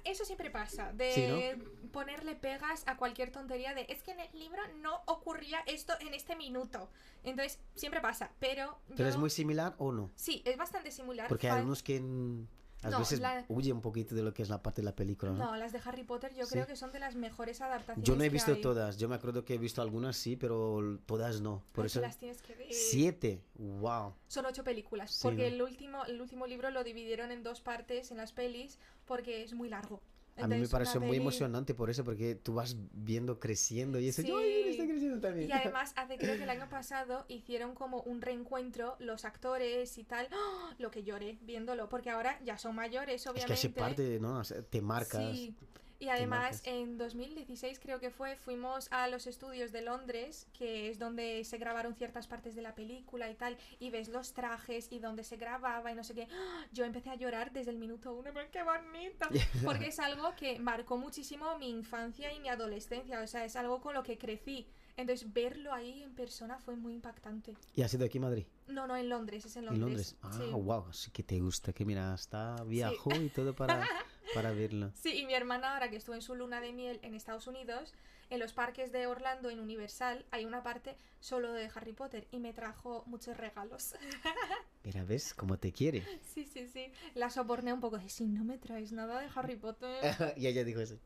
Eso 0.04 0.24
siempre 0.26 0.50
pasa, 0.50 0.92
de 0.92 1.56
Sí, 1.58 1.88
ponerle 1.88 2.36
pegas 2.36 2.84
a 2.86 2.96
cualquier 2.98 3.32
tontería 3.32 3.74
de 3.74 3.86
es 3.88 4.02
que 4.02 4.12
en 4.12 4.20
el 4.20 4.38
libro 4.38 4.60
no 4.82 5.00
ocurría 5.06 5.60
esto 5.66 5.94
en 6.00 6.12
este 6.12 6.36
minuto. 6.36 6.90
Entonces, 7.24 7.58
siempre 7.74 8.00
pasa, 8.02 8.30
pero 8.38 8.78
¿Pero 8.88 9.04
yo- 9.04 9.08
es 9.08 9.16
muy 9.16 9.30
similar 9.30 9.74
o 9.78 9.92
no? 9.92 10.10
Sí, 10.14 10.42
es 10.44 10.58
bastante 10.58 10.90
similar. 10.90 11.26
Porque 11.28 11.48
hay 11.48 11.56
algunos 11.56 11.82
que 11.82 12.00
mm, 12.00 12.46
a 12.86 12.90
No, 12.90 12.98
veces 13.00 13.20
la- 13.20 13.44
huye 13.48 13.72
un 13.72 13.80
poquito 13.80 14.14
de 14.14 14.22
lo 14.22 14.32
que 14.32 14.42
es 14.42 14.48
la 14.48 14.62
parte 14.62 14.80
de 14.82 14.84
la 14.86 14.94
película, 14.94 15.32
¿no? 15.32 15.38
No, 15.44 15.56
las 15.56 15.72
de 15.72 15.80
Harry 15.84 16.04
Potter 16.04 16.32
yo 16.34 16.44
Sí. 16.46 16.52
creo 16.52 16.66
que 16.66 16.76
son 16.76 16.92
de 16.92 17.00
las 17.00 17.14
mejores 17.16 17.60
adaptaciones 17.60 18.06
Yo 18.06 18.14
no 18.16 18.22
he 18.22 18.26
que 18.26 18.30
visto 18.32 18.52
hay. 18.52 18.60
todas. 18.60 18.96
Yo 18.96 19.08
me 19.08 19.14
acuerdo 19.16 19.44
que 19.44 19.54
he 19.54 19.58
visto 19.58 19.82
algunas 19.82 20.16
sí, 20.16 20.36
pero 20.36 20.98
todas 21.06 21.40
no. 21.40 21.62
Por 21.72 21.86
eso... 21.86 22.00
las 22.00 22.18
tienes 22.18 22.40
que 22.42 22.54
ver. 22.54 22.72
Siete. 22.72 23.42
Wow. 23.56 24.14
Son 24.28 24.46
ocho 24.46 24.62
películas, 24.64 25.10
Sí, 25.12 25.20
porque 25.22 25.48
¿no? 25.50 25.54
el 25.56 25.62
último 25.62 26.04
el 26.06 26.20
último 26.20 26.46
libro 26.46 26.70
lo 26.70 26.84
dividieron 26.84 27.30
en 27.32 27.42
dos 27.42 27.60
partes 27.60 28.10
en 28.10 28.16
las 28.18 28.32
pelis 28.32 28.78
porque 29.04 29.42
es 29.42 29.52
muy 29.54 29.68
largo. 29.68 30.00
A 30.38 30.46
mí 30.46 30.56
me 30.58 30.68
pareció 30.68 31.00
muy 31.00 31.16
emocionante 31.16 31.74
por 31.74 31.88
eso, 31.90 32.04
porque 32.04 32.34
tú 32.34 32.54
vas 32.54 32.76
viendo 32.92 33.40
creciendo 33.40 33.98
y 33.98 34.08
eso, 34.08 34.22
Sí. 34.22 34.28
yo, 34.28 34.38
"Ay, 34.38 34.52
él 34.64 34.68
está 34.70 34.84
creciendo 34.86 35.20
también. 35.20 35.48
Y 35.48 35.52
además, 35.52 35.92
hace 35.96 36.18
creo 36.18 36.36
que 36.36 36.42
el 36.44 36.50
año 36.50 36.68
pasado 36.68 37.24
hicieron 37.28 37.74
como 37.74 38.02
un 38.02 38.20
reencuentro 38.20 38.96
los 38.98 39.24
actores 39.24 39.96
y 39.98 40.04
tal. 40.04 40.28
¡Ah! 40.32 40.74
Lo 40.78 40.90
que 40.90 41.02
lloré 41.04 41.38
viéndolo, 41.42 41.88
porque 41.88 42.10
ahora 42.10 42.38
ya 42.44 42.58
son 42.58 42.74
mayores, 42.74 43.22
es 43.22 43.26
obviamente. 43.26 43.46
que 43.46 43.52
hace 43.54 43.70
parte, 43.70 44.18
¿no? 44.20 44.38
O 44.40 44.44
sea, 44.44 44.62
te 44.62 44.82
marcas. 44.82 45.34
Sí. 45.34 45.54
Y 45.98 46.08
además, 46.08 46.62
en 46.64 46.98
2016 46.98 47.80
creo 47.80 48.00
que 48.00 48.10
fue, 48.10 48.36
fuimos 48.36 48.88
a 48.90 49.08
los 49.08 49.26
estudios 49.26 49.72
de 49.72 49.82
Londres, 49.82 50.46
que 50.52 50.90
es 50.90 50.98
donde 50.98 51.42
se 51.44 51.58
grabaron 51.58 51.94
ciertas 51.94 52.26
partes 52.26 52.54
de 52.54 52.62
la 52.62 52.74
película 52.74 53.30
y 53.30 53.34
tal, 53.34 53.56
y 53.78 53.90
ves 53.90 54.08
los 54.08 54.34
trajes 54.34 54.92
y 54.92 54.98
donde 54.98 55.24
se 55.24 55.36
grababa 55.36 55.90
y 55.90 55.94
no 55.94 56.04
sé 56.04 56.14
qué. 56.14 56.28
¡Ah! 56.30 56.66
Yo 56.72 56.84
empecé 56.84 57.10
a 57.10 57.14
llorar 57.14 57.52
desde 57.52 57.70
el 57.70 57.78
minuto 57.78 58.12
uno, 58.14 58.30
pero 58.32 58.50
qué 58.50 58.62
bonito. 58.62 59.28
Porque 59.64 59.86
es 59.86 59.98
algo 59.98 60.34
que 60.36 60.58
marcó 60.58 60.98
muchísimo 60.98 61.58
mi 61.58 61.70
infancia 61.70 62.32
y 62.32 62.40
mi 62.40 62.48
adolescencia, 62.48 63.20
o 63.20 63.26
sea, 63.26 63.44
es 63.44 63.56
algo 63.56 63.80
con 63.80 63.94
lo 63.94 64.02
que 64.02 64.18
crecí. 64.18 64.68
Entonces, 64.96 65.30
verlo 65.32 65.72
ahí 65.74 66.02
en 66.02 66.14
persona 66.14 66.58
fue 66.58 66.74
muy 66.76 66.94
impactante. 66.94 67.54
¿Y 67.74 67.82
ha 67.82 67.88
sido 67.88 68.06
aquí 68.06 68.16
en 68.18 68.24
Madrid? 68.24 68.46
No, 68.68 68.86
no, 68.86 68.96
en 68.96 69.08
Londres, 69.10 69.44
es 69.44 69.56
en 69.56 69.64
En 69.68 69.78
Londres. 69.80 70.16
Londres. 70.22 70.42
Ah, 70.42 70.54
sí. 70.56 70.62
wow. 70.62 70.86
Así 70.88 71.10
que 71.10 71.22
te 71.22 71.38
gusta, 71.40 71.72
que 71.72 71.84
mira, 71.84 72.12
hasta 72.14 72.56
viajó 72.64 73.14
y 73.14 73.28
todo 73.28 73.54
para, 73.54 73.86
para 74.34 74.52
verlo. 74.52 74.90
Sí, 74.94 75.12
y 75.18 75.26
mi 75.26 75.34
hermana 75.34 75.74
ahora 75.74 75.90
que 75.90 75.96
estuvo 75.96 76.14
en 76.14 76.22
su 76.22 76.34
luna 76.34 76.60
de 76.62 76.72
miel 76.72 76.98
en 77.02 77.14
Estados 77.14 77.46
Unidos, 77.46 77.92
en 78.30 78.40
los 78.40 78.52
parques 78.54 78.90
de 78.90 79.06
Orlando, 79.06 79.50
en 79.50 79.60
Universal, 79.60 80.24
hay 80.30 80.46
una 80.46 80.62
parte 80.62 80.96
solo 81.20 81.52
de 81.52 81.70
Harry 81.74 81.92
Potter 81.92 82.26
y 82.32 82.38
me 82.38 82.52
trajo 82.54 83.04
muchos 83.06 83.36
regalos. 83.36 83.94
Mira, 84.84 85.04
¿ves 85.04 85.34
cómo 85.34 85.58
te 85.58 85.72
quiere? 85.72 86.04
sí, 86.22 86.44
sí, 86.46 86.66
sí. 86.68 86.90
La 87.14 87.28
soborné 87.30 87.72
un 87.72 87.80
poco 87.80 87.98
de, 87.98 88.08
si 88.08 88.26
no 88.26 88.44
me 88.44 88.56
traes 88.58 88.92
nada 88.92 89.20
de 89.20 89.28
Harry 89.34 89.56
Potter. 89.60 90.34
y 90.36 90.46
ella 90.46 90.64
dijo 90.64 90.80
eso. 90.80 90.98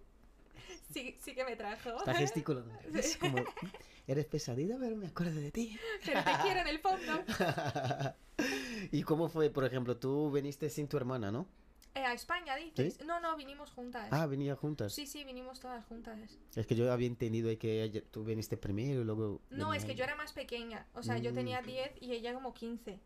Sí, 0.92 1.16
sí 1.20 1.35
que 1.35 1.44
me 1.44 1.56
trajo. 1.56 1.96
Está 1.98 2.14
gesticulando. 2.14 2.72
Es 2.94 3.16
como, 3.16 3.44
eres 4.06 4.26
pesadita, 4.26 4.76
pero 4.78 4.96
me 4.96 5.06
acuerdo 5.06 5.40
de 5.40 5.50
ti. 5.52 5.78
Pero 6.04 6.24
te 6.24 6.30
quiero 6.42 6.61
en 6.61 6.68
el 6.68 6.78
fondo. 6.80 7.12
¿Y 8.92 9.02
cómo 9.02 9.28
fue, 9.28 9.50
por 9.50 9.64
ejemplo, 9.64 9.96
tú 9.96 10.30
viniste 10.30 10.70
sin 10.70 10.88
tu 10.88 10.96
hermana, 10.96 11.30
no? 11.30 11.46
Eh, 11.94 12.04
a 12.04 12.12
España, 12.12 12.54
dices. 12.56 13.04
No, 13.04 13.20
no, 13.20 13.37
vinimos 13.37 13.70
juntas. 13.72 14.09
Ah, 14.12 14.26
venía 14.26 14.54
juntas. 14.56 14.92
Sí, 14.92 15.06
sí, 15.06 15.24
vinimos 15.24 15.59
todas 15.61 15.85
juntas. 15.87 16.18
Es 16.54 16.66
que 16.66 16.74
yo 16.76 16.90
había 16.92 17.09
entendido 17.09 17.50
que 17.59 18.04
tú 18.11 18.24
viniste 18.24 18.56
primero 18.56 19.00
y 19.00 19.04
luego... 19.04 19.40
No, 19.50 19.74
es 19.74 19.85
que 19.85 19.94
yo 19.96 20.04
era 20.04 20.14
más 20.14 20.33
pequeña. 20.33 20.87
O 20.94 21.02
sea, 21.02 21.18
yo 21.18 21.33
Mm. 21.33 21.35
tenía 21.35 21.62
10 21.62 21.92
y 22.00 22.12
ella 22.12 22.33
como 22.33 22.54
15. 22.54 23.00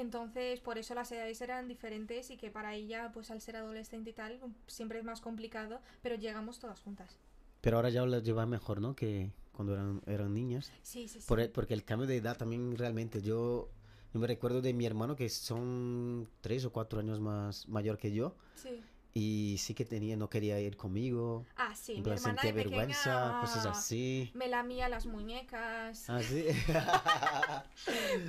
Entonces, 0.00 0.60
por 0.60 0.78
eso 0.78 0.94
las 0.94 1.10
edades 1.12 1.40
eran 1.40 1.68
diferentes 1.68 2.30
y 2.30 2.36
que 2.36 2.50
para 2.50 2.74
ella, 2.74 3.10
pues 3.12 3.30
al 3.30 3.40
ser 3.40 3.56
adolescente 3.56 4.10
y 4.10 4.12
tal, 4.12 4.38
siempre 4.66 4.98
es 4.98 5.04
más 5.04 5.20
complicado, 5.20 5.80
pero 6.02 6.16
llegamos 6.16 6.58
todas 6.58 6.80
juntas. 6.80 7.16
Pero 7.60 7.76
ahora 7.76 7.88
ya 7.90 8.04
las 8.06 8.22
llevas 8.22 8.46
mejor, 8.46 8.80
¿no? 8.80 8.94
Que 8.94 9.30
cuando 9.52 9.72
eran, 9.74 10.02
eran 10.06 10.34
niñas. 10.34 10.70
Sí, 10.82 11.08
sí, 11.08 11.20
sí. 11.20 11.26
Por 11.26 11.40
el- 11.40 11.50
porque 11.50 11.74
el 11.74 11.84
cambio 11.84 12.06
de 12.06 12.16
edad 12.16 12.36
también 12.36 12.76
realmente, 12.76 13.22
yo, 13.22 13.70
yo 14.12 14.20
me 14.20 14.26
recuerdo 14.26 14.60
de 14.62 14.72
mi 14.74 14.84
hermano 14.86 15.16
que 15.16 15.28
son 15.30 16.28
tres 16.42 16.64
o 16.64 16.72
cuatro 16.72 17.00
años 17.00 17.18
más 17.20 17.66
mayor 17.68 17.96
que 17.98 18.12
yo. 18.12 18.34
Sí. 18.54 18.82
Y 19.18 19.56
sí 19.56 19.72
que 19.72 19.86
tenía, 19.86 20.14
no 20.14 20.28
quería 20.28 20.60
ir 20.60 20.76
conmigo. 20.76 21.46
Ah, 21.56 21.74
sí, 21.74 21.94
mi 21.94 22.02
plan, 22.02 22.18
hermana 22.18 22.42
de 22.42 22.52
vergüenza, 22.52 23.02
pequeña 23.14 23.40
cosas 23.40 23.64
así. 23.64 24.30
me 24.34 24.46
lamía 24.46 24.90
las 24.90 25.06
muñecas. 25.06 26.10
Ah, 26.10 26.20
sí. 26.22 26.44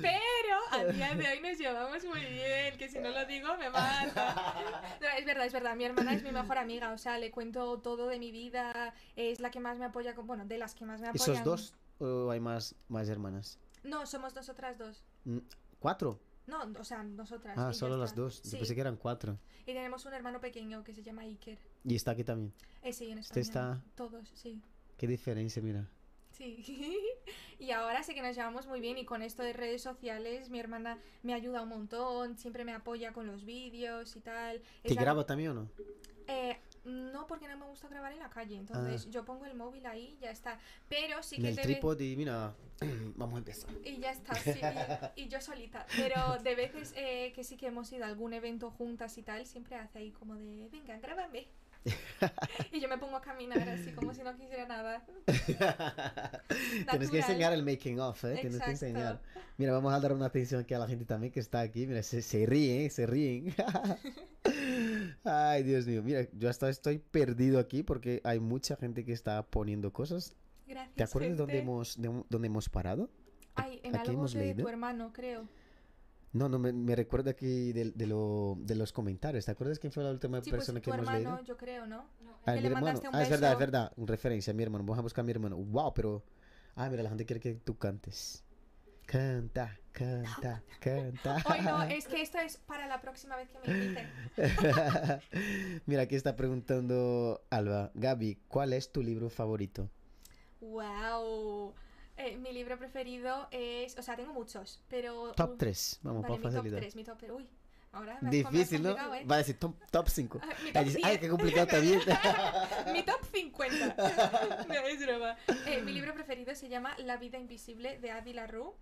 Pero 0.00 0.56
a 0.70 0.84
día 0.90 1.14
de 1.14 1.28
hoy 1.28 1.40
nos 1.42 1.58
llevamos 1.58 2.02
muy 2.06 2.20
bien, 2.20 2.78
que 2.78 2.88
si 2.88 2.98
no 3.00 3.10
lo 3.10 3.26
digo 3.26 3.54
me 3.58 3.68
mata. 3.68 4.54
No, 5.02 5.06
es 5.18 5.26
verdad, 5.26 5.44
es 5.44 5.52
verdad. 5.52 5.76
Mi 5.76 5.84
hermana 5.84 6.14
es 6.14 6.22
mi 6.22 6.32
mejor 6.32 6.56
amiga, 6.56 6.90
o 6.92 6.96
sea, 6.98 7.18
le 7.18 7.30
cuento 7.30 7.78
todo 7.80 8.08
de 8.08 8.18
mi 8.18 8.32
vida, 8.32 8.94
es 9.14 9.40
la 9.40 9.50
que 9.50 9.60
más 9.60 9.76
me 9.78 9.84
apoya, 9.84 10.14
con- 10.14 10.26
bueno, 10.26 10.46
de 10.46 10.56
las 10.56 10.74
que 10.74 10.86
más 10.86 11.02
me 11.02 11.08
¿Y 11.08 11.10
apoyan. 11.10 11.36
sos 11.36 11.44
dos 11.44 11.74
o 11.98 12.30
hay 12.30 12.40
más, 12.40 12.74
más 12.88 13.10
hermanas? 13.10 13.58
No, 13.84 14.06
somos 14.06 14.34
nosotras 14.34 14.78
dos. 14.78 15.04
Mm, 15.24 15.38
¿Cuatro? 15.80 16.18
No, 16.48 16.62
o 16.80 16.84
sea, 16.84 17.02
nosotras. 17.04 17.56
Ah, 17.56 17.72
solo 17.72 17.96
las 17.96 18.14
dos. 18.14 18.42
Yo 18.42 18.58
pensé 18.58 18.74
que 18.74 18.80
eran 18.80 18.96
cuatro. 18.96 19.38
Y 19.62 19.66
tenemos 19.74 20.04
un 20.06 20.14
hermano 20.14 20.40
pequeño 20.40 20.82
que 20.82 20.94
se 20.94 21.02
llama 21.02 21.22
Iker. 21.22 21.58
Y 21.84 21.94
está 21.94 22.12
aquí 22.12 22.24
también. 22.24 22.52
Eh, 22.82 22.92
sí, 22.92 23.10
en 23.10 23.18
España. 23.18 23.40
Este 23.40 23.40
está- 23.40 23.84
Todos, 23.94 24.28
sí. 24.34 24.60
Qué 24.96 25.06
diferencia, 25.06 25.62
mira. 25.62 25.86
Sí. 26.32 26.64
y 27.58 27.70
ahora 27.72 28.02
sí 28.02 28.14
que 28.14 28.22
nos 28.22 28.34
llevamos 28.34 28.66
muy 28.66 28.80
bien 28.80 28.96
y 28.96 29.04
con 29.04 29.22
esto 29.22 29.42
de 29.42 29.52
redes 29.52 29.82
sociales 29.82 30.50
mi 30.50 30.58
hermana 30.60 30.98
me 31.22 31.34
ayuda 31.34 31.62
un 31.62 31.68
montón, 31.68 32.38
siempre 32.38 32.64
me 32.64 32.72
apoya 32.72 33.12
con 33.12 33.26
los 33.26 33.44
vídeos 33.44 34.16
y 34.16 34.20
tal. 34.20 34.62
¿Te 34.82 34.94
la- 34.94 35.02
graba 35.02 35.26
también 35.26 35.50
o 35.50 35.54
no? 35.54 35.70
Eh, 36.28 36.56
no, 36.84 37.26
porque 37.26 37.48
no 37.48 37.56
me 37.56 37.66
gusta 37.66 37.88
grabar 37.88 38.12
en 38.12 38.20
la 38.20 38.30
calle, 38.30 38.56
entonces 38.56 39.08
yo 39.10 39.24
pongo 39.24 39.46
el 39.46 39.54
móvil 39.54 39.86
ahí 39.86 40.16
y 40.16 40.22
ya 40.22 40.30
está. 40.30 40.58
Pero 40.88 41.22
sí 41.22 41.36
En 41.36 41.42
que 41.42 41.48
el 41.48 41.56
trípode 41.60 42.04
y 42.04 42.16
mira, 42.16 42.54
vamos 43.16 43.36
a 43.36 43.38
empezar. 43.38 43.70
Y 43.84 43.98
ya 43.98 44.12
está, 44.12 44.34
sí, 44.34 44.60
y, 45.16 45.22
y 45.22 45.28
yo 45.28 45.40
solita. 45.40 45.86
Pero 45.96 46.38
de 46.42 46.54
veces 46.54 46.92
eh, 46.96 47.32
que 47.34 47.44
sí 47.44 47.56
que 47.56 47.66
hemos 47.66 47.92
ido 47.92 48.04
a 48.04 48.08
algún 48.08 48.32
evento 48.32 48.70
juntas 48.70 49.16
y 49.18 49.22
tal, 49.22 49.46
siempre 49.46 49.76
hace 49.76 49.98
ahí 49.98 50.10
como 50.12 50.34
de, 50.36 50.68
venga, 50.70 50.98
grábame. 50.98 51.48
y 52.72 52.80
yo 52.80 52.88
me 52.88 52.98
pongo 52.98 53.16
a 53.16 53.20
caminar 53.20 53.68
así 53.68 53.92
como 53.92 54.12
si 54.12 54.22
no 54.22 54.36
quisiera 54.36 54.66
nada. 54.66 55.04
Tienes 56.90 57.10
que 57.10 57.18
enseñar 57.18 57.52
el 57.52 57.62
making 57.64 58.00
of, 58.00 58.22
¿eh? 58.24 58.38
Tienes 58.40 58.60
que 58.60 58.70
enseñar. 58.70 59.20
Mira, 59.56 59.72
vamos 59.72 59.92
a 59.92 60.00
dar 60.00 60.12
una 60.12 60.26
atención 60.26 60.60
aquí 60.60 60.74
a 60.74 60.78
la 60.78 60.86
gente 60.86 61.04
también 61.04 61.32
que 61.32 61.40
está 61.40 61.60
aquí. 61.60 61.86
Mira, 61.86 62.02
se, 62.02 62.22
se 62.22 62.46
ríen, 62.46 62.90
se 62.90 63.06
ríen. 63.06 63.54
Ay, 65.28 65.62
Dios 65.62 65.86
mío. 65.86 66.02
Mira, 66.02 66.26
yo 66.32 66.48
hasta 66.48 66.68
estoy 66.70 66.98
perdido 66.98 67.58
aquí 67.58 67.82
porque 67.82 68.20
hay 68.24 68.40
mucha 68.40 68.76
gente 68.76 69.04
que 69.04 69.12
está 69.12 69.42
poniendo 69.44 69.92
cosas. 69.92 70.34
Gracias. 70.66 70.94
¿Te 70.96 71.02
acuerdas 71.04 71.30
de 71.32 71.36
dónde 71.36 71.52
gente. 71.54 71.70
hemos, 71.70 72.00
de 72.00 72.24
dónde 72.28 72.46
hemos 72.46 72.68
parado? 72.68 73.10
Ay, 73.54 73.80
en 73.82 73.94
aquí 73.96 74.10
algo 74.10 74.20
hemos 74.20 74.32
de 74.32 74.40
leído? 74.40 74.62
tu 74.62 74.68
hermano, 74.68 75.12
creo. 75.12 75.48
No, 76.32 76.48
no, 76.48 76.58
me, 76.58 76.72
me 76.72 76.94
recuerda 76.94 77.30
aquí 77.30 77.72
de, 77.72 77.90
de, 77.92 78.06
lo, 78.06 78.56
de 78.60 78.74
los 78.74 78.92
comentarios. 78.92 79.46
¿Te 79.46 79.50
acuerdas 79.52 79.78
quién 79.78 79.92
fue 79.92 80.04
la 80.04 80.10
última 80.10 80.42
Sí, 80.42 80.50
pues 80.50 80.60
persona 80.60 80.80
tu 80.80 80.84
que 80.84 80.90
hemos 80.90 81.06
hermano, 81.06 81.30
leído? 81.36 81.44
yo 81.44 81.56
creo, 81.56 81.86
¿no? 81.86 82.04
Ah, 82.44 82.52
que 82.52 82.56
mi 82.56 82.60
le 82.60 82.66
hermano. 82.68 82.86
mandaste 82.86 83.08
un 83.08 83.14
Ah, 83.14 83.22
es 83.22 83.30
verdad, 83.30 83.52
es 83.52 83.58
verdad. 83.58 83.92
Referencia 83.96 84.50
a 84.52 84.54
mi 84.54 84.62
hermano. 84.62 84.84
Vamos 84.84 84.98
a 84.98 85.02
buscar 85.02 85.22
a 85.22 85.26
mi 85.26 85.32
hermano. 85.32 85.56
Wow, 85.56 85.94
pero. 85.94 86.22
Ah, 86.76 86.88
mira, 86.90 87.02
la 87.02 87.08
gente 87.08 87.24
quiere 87.24 87.40
que 87.40 87.54
tú 87.54 87.76
cantes. 87.78 88.44
Canta, 89.06 89.80
canta, 89.98 90.62
canta. 90.80 91.42
Hoy 91.50 91.60
no, 91.62 91.82
es 91.82 92.06
que 92.06 92.22
esto 92.22 92.38
es 92.38 92.56
para 92.56 92.86
la 92.86 93.00
próxima 93.00 93.36
vez 93.36 93.48
que 93.50 93.58
me 93.58 93.78
inviten. 93.78 94.10
mira, 95.86 96.02
aquí 96.02 96.14
está 96.14 96.36
preguntando 96.36 97.42
Alba. 97.50 97.90
Gaby, 97.94 98.38
¿cuál 98.48 98.72
es 98.72 98.92
tu 98.92 99.02
libro 99.02 99.28
favorito? 99.30 99.90
¡Wow! 100.60 101.74
Eh, 102.16 102.36
mi 102.36 102.52
libro 102.52 102.78
preferido 102.78 103.48
es. 103.50 103.96
O 103.98 104.02
sea, 104.02 104.16
tengo 104.16 104.32
muchos, 104.32 104.82
pero. 104.88 105.32
Top 105.32 105.52
uh, 105.52 105.56
3. 105.56 106.00
Vamos, 106.02 106.22
Vale, 106.22 106.28
por 106.28 106.38
mi 106.38 106.42
top 106.42 106.52
facilidad. 106.52 106.78
3, 106.78 106.96
mi 106.96 107.04
top 107.04 107.18
3. 107.18 107.32
Uy, 107.32 107.48
ahora 107.92 108.18
me 108.20 108.30
Difícil, 108.30 108.82
¿no? 108.82 108.90
¿eh? 109.14 109.24
Va 109.24 109.36
a 109.36 109.38
decir 109.38 109.56
top, 109.58 109.76
top 109.90 110.08
5. 110.08 110.40
Ah, 110.42 110.46
mi 110.64 110.72
top 110.72 110.82
Ay, 111.04 111.10
10. 111.10 111.20
qué 111.20 111.28
complicado 111.28 111.66
también. 111.68 112.00
Mi 112.92 113.02
top 113.02 113.24
50. 113.32 113.96
no, 114.68 114.74
es 114.74 115.06
broma. 115.06 115.36
Eh, 115.66 115.82
mi 115.82 115.92
libro 115.92 116.12
preferido 116.14 116.54
se 116.54 116.68
llama 116.68 116.96
La 116.98 117.18
vida 117.18 117.38
invisible 117.38 117.98
de 117.98 118.10
Adi 118.10 118.32
LaRue. 118.32 118.72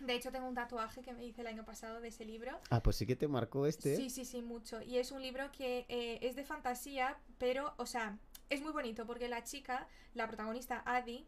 De 0.00 0.14
hecho, 0.14 0.32
tengo 0.32 0.48
un 0.48 0.54
tatuaje 0.54 1.02
que 1.02 1.12
me 1.12 1.24
hice 1.24 1.42
el 1.42 1.46
año 1.46 1.64
pasado 1.64 2.00
de 2.00 2.08
ese 2.08 2.24
libro. 2.24 2.58
ah, 2.70 2.82
pues 2.82 2.96
sí 2.96 3.06
que 3.06 3.16
te 3.16 3.28
marcó 3.28 3.66
este. 3.66 3.94
¿eh? 3.94 3.96
Sí, 3.96 4.10
sí, 4.10 4.24
sí, 4.24 4.42
mucho. 4.42 4.82
Y 4.82 4.98
es 4.98 5.12
un 5.12 5.22
libro 5.22 5.50
que 5.52 5.86
eh, 5.88 6.18
es 6.22 6.36
de 6.36 6.44
fantasía, 6.44 7.16
pero, 7.38 7.74
o 7.76 7.86
sea, 7.86 8.18
es 8.50 8.60
muy 8.60 8.72
bonito 8.72 9.06
porque 9.06 9.28
la 9.28 9.44
chica, 9.44 9.86
la 10.14 10.26
protagonista 10.26 10.82
Adi, 10.84 11.26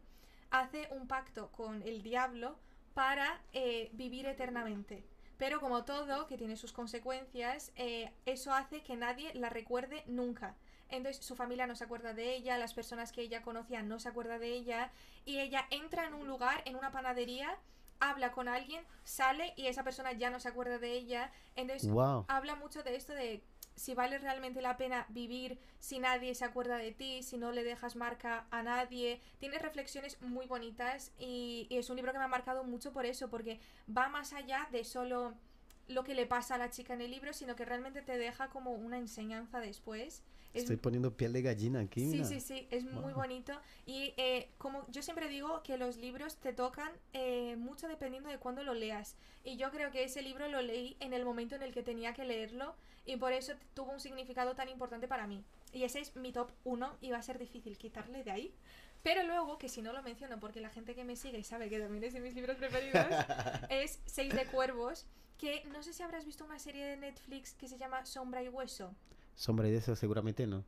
hace 0.51 0.87
un 0.91 1.07
pacto 1.07 1.51
con 1.51 1.81
el 1.83 2.03
diablo 2.03 2.57
para 2.93 3.41
eh, 3.53 3.89
vivir 3.93 4.25
eternamente. 4.25 5.03
Pero 5.37 5.59
como 5.59 5.83
todo, 5.83 6.25
que 6.25 6.37
tiene 6.37 6.57
sus 6.57 6.73
consecuencias, 6.73 7.71
eh, 7.75 8.11
eso 8.25 8.53
hace 8.53 8.81
que 8.81 8.95
nadie 8.95 9.33
la 9.35 9.49
recuerde 9.49 10.03
nunca. 10.07 10.55
Entonces 10.89 11.23
su 11.23 11.35
familia 11.35 11.67
no 11.67 11.75
se 11.75 11.83
acuerda 11.83 12.13
de 12.13 12.35
ella, 12.35 12.57
las 12.57 12.73
personas 12.73 13.11
que 13.11 13.21
ella 13.21 13.41
conocía 13.41 13.83
no 13.83 13.99
se 13.99 14.09
acuerda 14.09 14.39
de 14.39 14.53
ella, 14.53 14.91
y 15.25 15.39
ella 15.39 15.67
entra 15.69 16.07
en 16.07 16.13
un 16.13 16.27
lugar, 16.27 16.63
en 16.65 16.75
una 16.75 16.91
panadería, 16.91 17.57
habla 17.99 18.31
con 18.31 18.47
alguien, 18.47 18.83
sale 19.03 19.53
y 19.55 19.67
esa 19.67 19.83
persona 19.83 20.11
ya 20.13 20.29
no 20.29 20.39
se 20.39 20.49
acuerda 20.49 20.77
de 20.79 20.93
ella. 20.93 21.31
Entonces 21.55 21.89
Wow. 21.89 22.25
habla 22.27 22.55
mucho 22.55 22.83
de 22.83 22.95
esto 22.95 23.13
de 23.13 23.43
si 23.75 23.93
vale 23.93 24.17
realmente 24.17 24.59
la 24.61 24.75
pena 24.75 25.05
vivir 25.09 25.59
si 25.79 25.99
nadie 25.99 26.33
se 26.33 26.45
acuerda 26.45 26.77
de 26.77 26.91
ti, 26.91 27.21
si 27.21 27.37
no 27.37 27.51
le 27.51 27.63
dejas 27.63 27.95
marca 27.95 28.47
a 28.49 28.63
nadie. 28.63 29.21
Tiene 29.39 29.59
reflexiones 29.59 30.19
muy 30.21 30.47
bonitas 30.47 31.11
y, 31.19 31.67
y 31.69 31.77
es 31.77 31.89
un 31.89 31.95
libro 31.95 32.11
que 32.11 32.17
me 32.17 32.25
ha 32.25 32.27
marcado 32.29 32.63
mucho 32.63 32.91
por 32.91 33.05
eso, 33.05 33.29
porque 33.29 33.59
va 33.95 34.09
más 34.09 34.33
allá 34.33 34.67
de 34.71 34.83
solo 34.83 35.35
lo 35.87 36.03
que 36.03 36.15
le 36.15 36.25
pasa 36.25 36.55
a 36.55 36.57
la 36.57 36.69
chica 36.71 36.93
en 36.93 37.01
el 37.01 37.11
libro, 37.11 37.33
sino 37.33 37.55
que 37.55 37.65
realmente 37.65 38.01
te 38.01 38.17
deja 38.17 38.49
como 38.49 38.71
una 38.73 38.97
enseñanza 38.97 39.59
después. 39.59 40.23
Es- 40.53 40.63
Estoy 40.63 40.77
poniendo 40.77 41.15
piel 41.15 41.33
de 41.33 41.41
gallina 41.41 41.79
aquí. 41.81 42.01
Sí, 42.01 42.07
mira. 42.07 42.25
sí, 42.25 42.39
sí, 42.39 42.67
es 42.71 42.83
muy 42.85 43.13
bonito. 43.13 43.53
Y 43.85 44.13
eh, 44.17 44.49
como 44.57 44.85
yo 44.89 45.01
siempre 45.01 45.27
digo 45.27 45.61
que 45.63 45.77
los 45.77 45.97
libros 45.97 46.37
te 46.37 46.53
tocan 46.53 46.91
eh, 47.13 47.55
mucho 47.57 47.87
dependiendo 47.87 48.29
de 48.29 48.37
cuándo 48.39 48.63
lo 48.63 48.73
leas. 48.73 49.15
Y 49.43 49.57
yo 49.57 49.69
creo 49.71 49.91
que 49.91 50.03
ese 50.03 50.21
libro 50.21 50.47
lo 50.47 50.61
leí 50.61 50.97
en 50.99 51.13
el 51.13 51.25
momento 51.25 51.55
en 51.55 51.63
el 51.63 51.73
que 51.73 51.83
tenía 51.83 52.13
que 52.13 52.25
leerlo 52.25 52.75
y 53.05 53.17
por 53.17 53.33
eso 53.33 53.53
tuvo 53.73 53.91
un 53.91 53.99
significado 53.99 54.55
tan 54.55 54.67
importante 54.69 55.07
para 55.07 55.27
mí. 55.27 55.43
Y 55.73 55.83
ese 55.83 55.99
es 55.99 56.15
mi 56.15 56.31
top 56.31 56.49
1 56.63 56.97
y 57.01 57.11
va 57.11 57.17
a 57.17 57.21
ser 57.21 57.37
difícil 57.37 57.77
quitarle 57.77 58.23
de 58.23 58.31
ahí. 58.31 58.53
Pero 59.03 59.23
luego, 59.23 59.57
que 59.57 59.69
si 59.69 59.81
no 59.81 59.93
lo 59.93 60.01
menciono 60.01 60.39
porque 60.39 60.59
la 60.59 60.69
gente 60.69 60.95
que 60.95 61.03
me 61.05 61.15
sigue 61.15 61.43
sabe 61.43 61.69
que 61.69 61.79
también 61.79 62.03
es 62.03 62.13
de 62.13 62.19
mis 62.19 62.33
libros 62.33 62.57
preferidos, 62.57 63.05
es 63.69 63.99
Seis 64.05 64.33
de 64.33 64.45
Cuervos, 64.47 65.05
que 65.37 65.63
no 65.71 65.83
sé 65.83 65.93
si 65.93 66.01
habrás 66.03 66.25
visto 66.25 66.43
una 66.43 66.57
serie 66.57 66.83
de 66.85 66.97
Netflix 66.97 67.53
que 67.53 67.67
se 67.67 67.77
llama 67.77 68.05
Sombra 68.05 68.41
y 68.43 68.49
Hueso. 68.49 68.93
Sombra 69.37 69.69
y 69.69 69.71
de 69.71 69.77
eso 69.77 69.95
seguramente 69.95 70.45
no. 70.47 70.65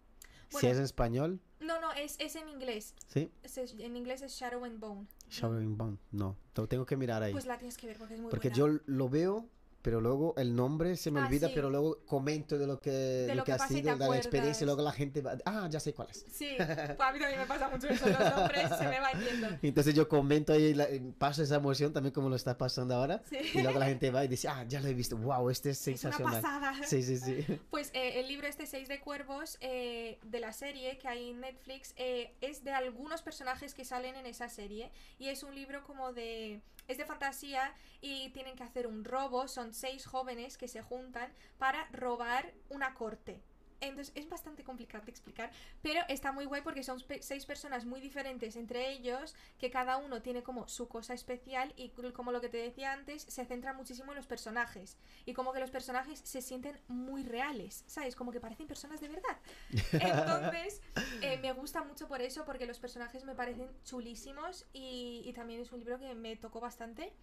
si 0.48 0.54
Bueno. 0.54 0.70
es 0.70 0.78
en 0.78 0.84
español, 0.84 1.40
No, 1.60 1.80
no, 1.82 1.92
es, 1.92 2.16
es 2.20 2.36
en 2.36 2.48
inglés. 2.48 2.96
sí. 3.08 3.30
Es- 3.44 3.58
en 3.58 3.96
inglés 3.98 4.22
es 4.22 4.32
Shadow 4.32 4.64
and 4.64 4.80
Bone. 4.80 5.06
Showering 5.30 5.78
Bond, 5.78 6.00
no. 6.12 6.38
Lo 6.56 6.68
tengo 6.68 6.86
que 6.86 6.96
mirar 6.96 7.22
ahí. 7.22 7.32
Pues 7.34 7.46
la 7.46 7.58
tienes 7.58 7.78
que 7.78 7.86
ver 7.88 7.98
porque 7.98 8.14
es 8.16 8.20
muy 8.22 8.30
Porque 8.32 8.50
buena. 8.50 8.58
yo 8.76 8.80
lo 8.86 9.10
veo, 9.10 9.48
pero 9.82 10.02
luego 10.02 10.34
el 10.38 10.56
nombre 10.56 10.96
se 10.98 11.10
me 11.12 11.20
Ah, 11.22 11.26
olvida, 11.26 11.48
sí. 11.48 11.54
pero 11.56 11.70
luego 11.70 12.00
comento 12.06 12.58
de 12.58 12.68
lo 12.68 12.80
que, 12.80 12.92
De 12.92 13.36
lo 13.36 13.44
que 13.44 13.54
que 13.56 13.62
ha 13.62 13.66
y 13.66 13.76
sido, 13.76 13.96
de 13.98 14.08
la 14.08 14.18
experiencia, 14.18 14.64
y 14.64 14.66
luego 14.66 14.82
la 14.82 14.92
gente 14.92 15.22
va, 15.22 15.38
ah, 15.46 15.68
ya 15.70 15.80
sé 15.80 15.94
cuál 15.94 16.10
es. 16.12 16.26
Sí, 16.32 16.56
pues 16.58 16.70
a 16.70 17.12
mí 17.14 17.20
también 17.20 17.40
me 17.40 17.46
pasa 17.46 17.70
mucho 17.70 17.88
eso, 17.88 18.06
los 18.08 18.20
nombres 18.20 18.70
se 18.78 18.88
me 18.88 19.00
van 19.00 19.20
yendo. 19.24 19.48
Y 19.62 19.68
Entonces 19.70 19.94
yo 19.96 20.08
comento 20.10 20.54
ahí, 20.54 20.74
la- 20.74 20.88
paso 21.18 21.42
esa 21.44 21.56
emoción 21.56 21.94
también 21.94 22.14
como 22.14 22.30
lo 22.30 22.36
está 22.36 22.58
pasando 22.58 22.96
ahora. 22.96 23.22
Sí. 23.30 23.38
Y 23.54 23.62
luego 23.62 23.80
la 23.80 23.86
gente 23.88 24.12
va 24.12 24.26
y 24.26 24.28
dice, 24.28 24.48
ah, 24.48 24.66
ya 24.68 24.82
lo 24.82 24.88
he 24.88 24.94
visto, 24.94 25.16
wow, 25.18 25.50
este 25.50 25.70
es 25.72 25.88
Es 25.88 26.04
una 26.04 26.12
sensacional. 26.18 26.42
pasada. 26.42 26.74
Sí, 26.86 27.02
sí, 27.04 27.18
sí. 27.18 27.46
Pues 27.70 27.90
eh, 27.94 28.20
el 28.20 28.28
libro 28.28 28.48
este 28.48 28.66
Seis 28.66 28.88
de 28.90 29.00
Cuervos 29.00 29.58
eh, 29.62 30.20
de 30.24 30.40
la 30.40 30.52
serie 30.54 30.98
que 30.98 31.08
hay 31.08 31.30
en 31.30 31.40
Netflix 31.42 31.94
eh, 31.98 32.34
es 32.42 32.64
de 32.64 32.72
algunos 32.72 33.22
personajes 33.22 33.74
que 33.74 33.86
salen 33.86 34.16
en 34.16 34.26
esa 34.26 34.50
serie 34.50 34.92
y 35.18 35.28
es 35.30 35.44
un 35.44 35.56
libro 35.56 35.84
como 35.84 36.12
de... 36.14 36.62
es 36.90 36.98
de 36.98 37.06
fantasía 37.06 37.74
y 38.02 38.30
tienen 38.32 38.56
que 38.56 38.64
hacer 38.64 38.88
un 38.88 39.06
robo, 39.06 39.48
son 39.48 39.74
seis 39.74 40.06
jóvenes 40.06 40.58
que 40.58 40.68
se 40.68 40.82
juntan 40.82 41.32
para 41.58 41.88
robar 41.94 42.52
una 42.70 42.96
corte. 42.96 43.42
Entonces 43.82 44.12
es 44.16 44.28
bastante 44.30 44.64
complicado 44.64 45.06
de 45.06 45.12
explicar, 45.12 45.52
pero 45.82 46.02
está 46.10 46.32
muy 46.32 46.46
guay 46.46 46.62
porque 46.62 46.84
son 46.84 47.02
pe- 47.02 47.22
seis 47.22 47.46
personas 47.46 47.86
muy 47.86 48.02
diferentes 48.02 48.56
entre 48.56 48.90
ellos, 48.92 49.36
que 49.58 49.70
cada 49.72 49.98
uno 49.98 50.22
tiene 50.22 50.44
como 50.44 50.68
su 50.68 50.88
cosa 50.88 51.14
especial 51.14 51.74
y 51.78 51.90
como 52.14 52.32
lo 52.32 52.42
que 52.42 52.50
te 52.50 52.58
decía 52.58 52.92
antes, 52.94 53.24
se 53.24 53.46
centra 53.46 53.74
muchísimo 53.74 54.12
en 54.12 54.18
los 54.18 54.28
personajes 54.28 54.98
y 55.26 55.34
como 55.34 55.54
que 55.54 55.60
los 55.60 55.72
personajes 55.72 56.20
se 56.20 56.42
sienten 56.42 56.80
muy 56.88 57.24
reales, 57.24 57.84
¿sabes? 57.88 58.16
Como 58.16 58.32
que 58.32 58.40
parecen 58.40 58.68
personas 58.68 59.00
de 59.02 59.08
verdad. 59.10 59.38
Entonces 59.94 60.82
eh, 61.22 61.38
me 61.42 61.52
gusta 61.54 61.84
mucho 61.84 62.08
por 62.08 62.22
eso, 62.22 62.46
porque 62.46 62.66
los 62.66 62.80
personajes 62.80 63.24
me 63.24 63.36
parecen 63.36 63.70
chulísimos 63.86 64.66
y, 64.74 65.22
y 65.26 65.34
también 65.34 65.62
es 65.62 65.72
un 65.72 65.80
libro 65.80 66.00
que 66.00 66.14
me 66.16 66.36
tocó 66.36 66.60
bastante. 66.60 67.14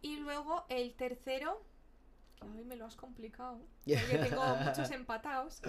Y 0.00 0.16
luego 0.16 0.64
el 0.68 0.94
tercero, 0.94 1.62
que 2.50 2.58
hoy 2.58 2.64
me 2.64 2.76
lo 2.76 2.86
has 2.86 2.96
complicado, 2.96 3.60
porque 3.84 4.18
tengo 4.18 4.44
muchos 4.56 4.90
empatados, 4.90 5.62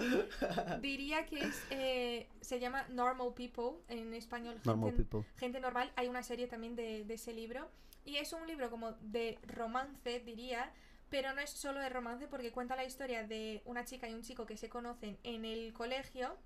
diría 0.80 1.26
que 1.26 1.40
es, 1.40 1.62
eh, 1.70 2.28
se 2.40 2.60
llama 2.60 2.86
Normal 2.88 3.32
People, 3.34 3.82
en 3.88 4.14
español 4.14 4.60
Normal 4.64 4.90
gente, 4.90 5.04
people. 5.04 5.30
Gente 5.36 5.60
Normal. 5.60 5.92
Hay 5.96 6.08
una 6.08 6.22
serie 6.22 6.46
también 6.46 6.76
de, 6.76 7.04
de 7.04 7.14
ese 7.14 7.32
libro. 7.32 7.68
Y 8.06 8.16
es 8.16 8.34
un 8.34 8.46
libro 8.46 8.70
como 8.70 8.92
de 9.00 9.38
romance, 9.46 10.20
diría, 10.20 10.70
pero 11.08 11.32
no 11.32 11.40
es 11.40 11.50
solo 11.50 11.80
de 11.80 11.88
romance 11.88 12.26
porque 12.28 12.52
cuenta 12.52 12.76
la 12.76 12.84
historia 12.84 13.24
de 13.24 13.62
una 13.64 13.84
chica 13.84 14.08
y 14.08 14.14
un 14.14 14.22
chico 14.22 14.46
que 14.46 14.56
se 14.56 14.68
conocen 14.68 15.16
en 15.22 15.44
el 15.44 15.72
colegio, 15.72 16.36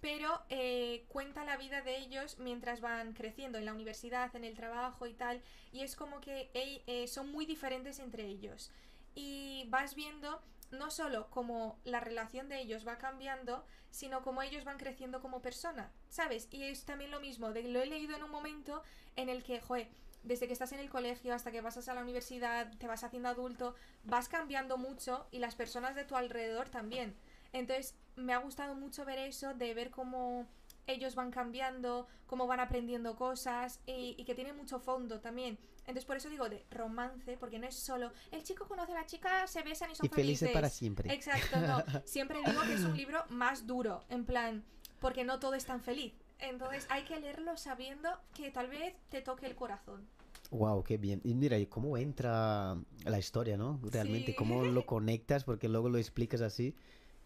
pero 0.00 0.42
eh, 0.48 1.04
cuenta 1.08 1.44
la 1.44 1.56
vida 1.56 1.80
de 1.82 1.96
ellos 1.98 2.38
mientras 2.38 2.80
van 2.80 3.14
creciendo 3.14 3.58
en 3.58 3.64
la 3.64 3.72
universidad, 3.72 4.34
en 4.34 4.44
el 4.44 4.54
trabajo 4.54 5.06
y 5.06 5.14
tal, 5.14 5.42
y 5.72 5.80
es 5.80 5.96
como 5.96 6.20
que 6.20 6.50
eh, 6.54 7.06
son 7.08 7.30
muy 7.30 7.46
diferentes 7.46 7.98
entre 7.98 8.26
ellos. 8.26 8.70
Y 9.14 9.66
vas 9.68 9.94
viendo 9.94 10.42
no 10.72 10.90
solo 10.90 11.28
cómo 11.30 11.78
la 11.84 12.00
relación 12.00 12.48
de 12.48 12.60
ellos 12.60 12.86
va 12.86 12.98
cambiando, 12.98 13.64
sino 13.90 14.22
cómo 14.22 14.42
ellos 14.42 14.64
van 14.64 14.78
creciendo 14.78 15.20
como 15.20 15.42
persona, 15.42 15.92
¿sabes? 16.08 16.48
Y 16.50 16.64
es 16.64 16.84
también 16.84 17.10
lo 17.10 17.20
mismo, 17.20 17.52
de, 17.52 17.62
lo 17.64 17.80
he 17.80 17.86
leído 17.86 18.16
en 18.16 18.24
un 18.24 18.30
momento 18.30 18.82
en 19.16 19.28
el 19.28 19.42
que, 19.42 19.60
joder, 19.60 19.88
desde 20.22 20.46
que 20.46 20.52
estás 20.52 20.72
en 20.72 20.80
el 20.80 20.88
colegio 20.88 21.34
hasta 21.34 21.50
que 21.50 21.60
vas 21.60 21.88
a 21.88 21.94
la 21.94 22.00
universidad, 22.00 22.72
te 22.78 22.86
vas 22.86 23.04
haciendo 23.04 23.28
adulto, 23.28 23.74
vas 24.04 24.28
cambiando 24.28 24.78
mucho 24.78 25.26
y 25.30 25.38
las 25.38 25.54
personas 25.54 25.94
de 25.94 26.04
tu 26.04 26.16
alrededor 26.16 26.68
también. 26.68 27.14
Entonces, 27.52 27.94
me 28.16 28.32
ha 28.32 28.38
gustado 28.38 28.74
mucho 28.74 29.04
ver 29.04 29.18
eso, 29.18 29.52
de 29.54 29.74
ver 29.74 29.90
cómo 29.90 30.46
ellos 30.86 31.14
van 31.14 31.30
cambiando, 31.30 32.06
cómo 32.26 32.46
van 32.46 32.60
aprendiendo 32.60 33.14
cosas 33.14 33.80
y 33.84 34.24
que 34.24 34.34
tiene 34.34 34.52
mucho 34.52 34.80
fondo 34.80 35.20
también. 35.20 35.58
Entonces, 35.82 36.04
por 36.04 36.16
eso 36.16 36.28
digo 36.30 36.48
de 36.48 36.64
romance, 36.70 37.36
porque 37.38 37.58
no 37.58 37.66
es 37.66 37.74
solo 37.74 38.12
el 38.30 38.42
chico 38.44 38.66
conoce 38.68 38.92
a 38.92 38.96
la 39.00 39.06
chica, 39.06 39.46
se 39.46 39.62
besan 39.62 39.90
y 39.90 39.94
son 39.96 40.06
Y 40.06 40.08
felices 40.08 40.40
felices. 40.40 40.52
para 40.52 40.68
siempre. 40.68 41.12
Exacto, 41.12 41.58
no. 41.60 41.82
Siempre 42.06 42.38
digo 42.46 42.62
que 42.62 42.74
es 42.74 42.80
un 42.84 42.96
libro 42.96 43.24
más 43.30 43.66
duro, 43.66 44.04
en 44.08 44.24
plan, 44.24 44.64
porque 45.00 45.24
no 45.24 45.38
todo 45.40 45.54
es 45.54 45.64
tan 45.64 45.80
feliz. 45.80 46.14
Entonces 46.38 46.86
hay 46.90 47.02
que 47.04 47.18
leerlo 47.20 47.56
sabiendo 47.56 48.08
que 48.34 48.50
tal 48.50 48.68
vez 48.68 48.94
te 49.10 49.22
toque 49.22 49.46
el 49.46 49.54
corazón. 49.56 50.06
Wow, 50.50 50.82
qué 50.84 50.98
bien. 50.98 51.20
Y 51.24 51.34
mira, 51.34 51.56
cómo 51.68 51.96
entra 51.96 52.76
la 53.04 53.18
historia, 53.18 53.56
¿no? 53.56 53.80
Realmente, 53.82 54.32
Sí. 54.32 54.34
cómo 54.36 54.64
lo 54.64 54.84
conectas, 54.86 55.44
porque 55.44 55.68
luego 55.68 55.88
lo 55.88 55.98
explicas 55.98 56.40
así 56.42 56.74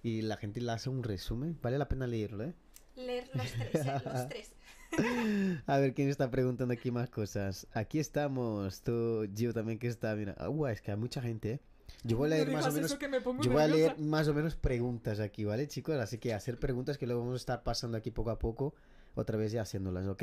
y 0.02 0.22
la 0.22 0.36
gente 0.36 0.60
le 0.60 0.70
hace 0.72 0.88
un 0.90 1.02
resumen. 1.02 1.58
Vale 1.60 1.76
la 1.78 1.88
pena 1.88 2.06
leerlo, 2.06 2.44
¿eh? 2.44 2.54
Leer 2.94 3.28
los 3.34 3.52
tres, 3.52 3.74
¿eh? 3.86 4.00
los 4.04 4.28
tres. 4.28 4.52
A 5.66 5.78
ver, 5.78 5.94
¿quién 5.94 6.08
está 6.08 6.30
preguntando 6.30 6.72
aquí 6.72 6.90
más 6.90 7.10
cosas? 7.10 7.66
Aquí 7.72 7.98
estamos, 7.98 8.82
tú, 8.82 9.26
Gio 9.34 9.52
también 9.52 9.78
que 9.78 9.88
está, 9.88 10.14
mira. 10.14 10.34
Ah, 10.38 10.48
guau, 10.48 10.72
es 10.72 10.80
que 10.80 10.90
hay 10.90 10.96
mucha 10.96 11.20
gente, 11.20 11.52
¿eh? 11.52 11.60
Yo 12.02 12.16
voy 12.16 12.26
a 12.26 12.36
leer 12.36 12.50
más 12.50 12.66
o 12.66 12.72
menos... 12.72 12.98
Yo 13.42 13.52
voy 13.52 13.62
a 13.62 13.68
leer 13.68 13.98
más 13.98 14.28
o 14.28 14.34
menos 14.34 14.54
preguntas 14.54 15.20
aquí, 15.20 15.44
¿vale, 15.44 15.66
chicos? 15.68 15.96
Así 15.96 16.18
que 16.18 16.34
hacer 16.34 16.58
preguntas 16.58 16.98
que 16.98 17.06
luego 17.06 17.22
vamos 17.22 17.34
a 17.34 17.36
estar 17.36 17.62
pasando 17.62 17.96
aquí 17.96 18.10
poco 18.10 18.30
a 18.30 18.38
poco, 18.38 18.74
otra 19.14 19.36
vez 19.36 19.52
ya 19.52 19.62
haciéndolas, 19.62 20.06
¿ok? 20.06 20.22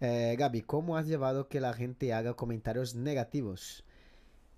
Eh, 0.00 0.36
Gaby, 0.38 0.62
¿cómo 0.62 0.96
has 0.96 1.06
llevado 1.06 1.48
que 1.48 1.60
la 1.60 1.72
gente 1.74 2.12
haga 2.12 2.34
comentarios 2.34 2.94
negativos? 2.94 3.84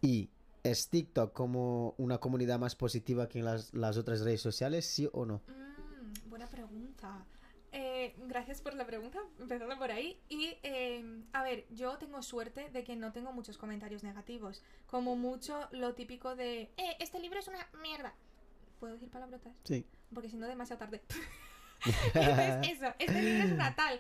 Y 0.01 0.31
¿es 0.63 0.89
TikTok 0.89 1.33
como 1.33 1.95
una 1.99 2.19
comunidad 2.19 2.59
más 2.59 2.77
positiva 2.77 3.29
que 3.29 3.41
en 3.41 3.45
las, 3.45 3.75
las 3.75 3.97
otras 3.97 4.21
redes 4.21 4.41
sociales, 4.41 4.87
sí 4.87 5.09
o 5.13 5.27
no? 5.27 5.43
Mm, 5.49 6.31
buena 6.31 6.47
pregunta. 6.49 7.25
Eh, 7.73 8.15
gracias 8.27 8.61
por 8.61 8.75
la 8.75 8.87
pregunta, 8.87 9.19
empezando 9.41 9.79
por 9.79 9.91
ahí. 9.91 10.21
Y, 10.29 10.59
eh, 10.63 11.23
a 11.33 11.43
ver, 11.43 11.67
yo 11.71 11.97
tengo 11.97 12.23
suerte 12.23 12.69
de 12.71 12.85
que 12.85 12.97
no 12.97 13.13
tengo 13.13 13.33
muchos 13.33 13.57
comentarios 13.57 14.05
negativos. 14.05 14.63
Como 14.87 15.17
mucho 15.17 15.69
lo 15.73 15.95
típico 15.95 16.37
de, 16.37 16.71
eh, 16.77 16.97
este 17.01 17.19
libro 17.19 17.39
es 17.39 17.49
una 17.49 17.67
mierda. 17.83 18.13
¿Puedo 18.79 18.93
decir 18.95 19.11
palabrotas? 19.11 19.55
Sí. 19.65 19.87
Porque 20.13 20.29
si 20.29 20.37
no, 20.37 20.47
demasiado 20.47 20.81
tarde. 20.81 21.03
Entonces, 22.15 22.71
eso, 22.73 22.95
este 22.99 23.23
libro 23.23 23.45
es 23.45 23.53
una 23.53 23.75
tal. 23.75 23.99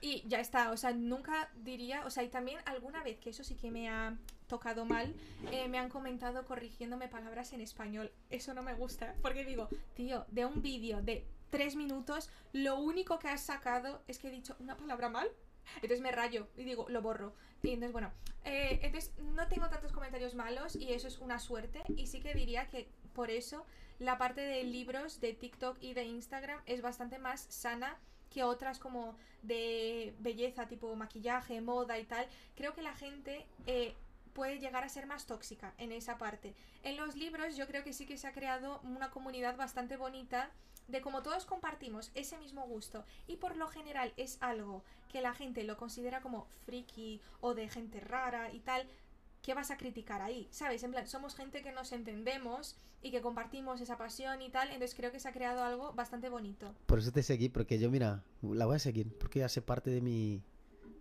Y 0.00 0.22
ya 0.28 0.38
está, 0.38 0.70
o 0.70 0.76
sea, 0.76 0.92
nunca 0.92 1.50
diría, 1.56 2.06
o 2.06 2.10
sea, 2.10 2.22
y 2.22 2.28
también 2.28 2.58
alguna 2.66 3.02
vez, 3.02 3.18
que 3.18 3.30
eso 3.30 3.42
sí 3.42 3.56
que 3.56 3.72
me 3.72 3.88
ha 3.88 4.16
tocado 4.46 4.84
mal, 4.84 5.12
eh, 5.50 5.68
me 5.68 5.78
han 5.78 5.88
comentado 5.88 6.44
corrigiéndome 6.44 7.08
palabras 7.08 7.52
en 7.52 7.60
español. 7.60 8.12
Eso 8.30 8.54
no 8.54 8.62
me 8.62 8.74
gusta, 8.74 9.16
porque 9.22 9.44
digo, 9.44 9.68
tío, 9.94 10.24
de 10.28 10.46
un 10.46 10.62
vídeo 10.62 11.02
de 11.02 11.26
tres 11.50 11.76
minutos, 11.76 12.30
lo 12.52 12.78
único 12.78 13.18
que 13.18 13.28
has 13.28 13.42
sacado 13.42 14.02
es 14.08 14.18
que 14.18 14.28
he 14.28 14.30
dicho 14.30 14.56
una 14.58 14.76
palabra 14.76 15.08
mal. 15.08 15.30
Entonces 15.76 16.00
me 16.00 16.12
rayo 16.12 16.48
y 16.56 16.64
digo, 16.64 16.86
lo 16.88 17.02
borro. 17.02 17.34
Y 17.62 17.70
entonces, 17.70 17.92
bueno, 17.92 18.10
eh, 18.44 18.80
entonces 18.82 19.12
no 19.18 19.48
tengo 19.48 19.68
tantos 19.68 19.92
comentarios 19.92 20.34
malos 20.34 20.76
y 20.76 20.92
eso 20.92 21.08
es 21.08 21.18
una 21.18 21.38
suerte. 21.38 21.82
Y 21.88 22.06
sí 22.06 22.20
que 22.20 22.34
diría 22.34 22.68
que 22.68 22.88
por 23.12 23.30
eso 23.30 23.66
la 23.98 24.16
parte 24.16 24.40
de 24.40 24.64
libros 24.64 25.20
de 25.20 25.34
TikTok 25.34 25.76
y 25.80 25.92
de 25.94 26.04
Instagram 26.04 26.60
es 26.66 26.82
bastante 26.82 27.18
más 27.18 27.46
sana 27.50 27.98
que 28.30 28.44
otras 28.44 28.78
como 28.78 29.16
de 29.42 30.14
belleza, 30.18 30.68
tipo 30.68 30.94
maquillaje, 30.94 31.60
moda 31.60 31.98
y 31.98 32.04
tal. 32.04 32.26
Creo 32.54 32.74
que 32.74 32.82
la 32.82 32.94
gente 32.94 33.46
eh, 33.66 33.94
puede 34.32 34.58
llegar 34.58 34.84
a 34.84 34.88
ser 34.88 35.06
más 35.06 35.26
tóxica 35.26 35.74
en 35.78 35.92
esa 35.92 36.18
parte. 36.18 36.54
En 36.82 36.96
los 36.96 37.16
libros 37.16 37.56
yo 37.56 37.66
creo 37.66 37.82
que 37.82 37.92
sí 37.92 38.06
que 38.06 38.16
se 38.16 38.26
ha 38.28 38.32
creado 38.32 38.80
una 38.84 39.10
comunidad 39.10 39.56
bastante 39.56 39.96
bonita 39.96 40.50
de 40.88 41.00
como 41.02 41.22
todos 41.22 41.44
compartimos 41.44 42.10
ese 42.14 42.38
mismo 42.38 42.66
gusto 42.66 43.04
y 43.26 43.36
por 43.36 43.56
lo 43.56 43.68
general 43.68 44.12
es 44.16 44.38
algo 44.40 44.82
que 45.12 45.20
la 45.20 45.34
gente 45.34 45.62
lo 45.64 45.76
considera 45.76 46.20
como 46.20 46.46
friki 46.64 47.20
o 47.40 47.54
de 47.54 47.68
gente 47.68 48.00
rara 48.00 48.52
y 48.52 48.60
tal, 48.60 48.86
¿qué 49.42 49.54
vas 49.54 49.70
a 49.70 49.76
criticar 49.76 50.22
ahí? 50.22 50.48
¿Sabes? 50.50 50.82
En 50.82 50.90
plan, 50.90 51.06
somos 51.06 51.34
gente 51.34 51.62
que 51.62 51.72
nos 51.72 51.92
entendemos 51.92 52.76
y 53.02 53.10
que 53.10 53.20
compartimos 53.20 53.80
esa 53.80 53.96
pasión 53.96 54.42
y 54.42 54.50
tal, 54.50 54.68
entonces 54.68 54.94
creo 54.96 55.12
que 55.12 55.20
se 55.20 55.28
ha 55.28 55.32
creado 55.32 55.62
algo 55.62 55.92
bastante 55.92 56.28
bonito. 56.28 56.74
Por 56.86 56.98
eso 56.98 57.12
te 57.12 57.22
seguí, 57.22 57.48
porque 57.48 57.78
yo, 57.78 57.90
mira, 57.90 58.24
la 58.42 58.66
voy 58.66 58.76
a 58.76 58.80
seguir, 58.80 59.16
porque 59.18 59.44
hace 59.44 59.62
parte 59.62 59.90
de 59.90 60.00
mi, 60.00 60.42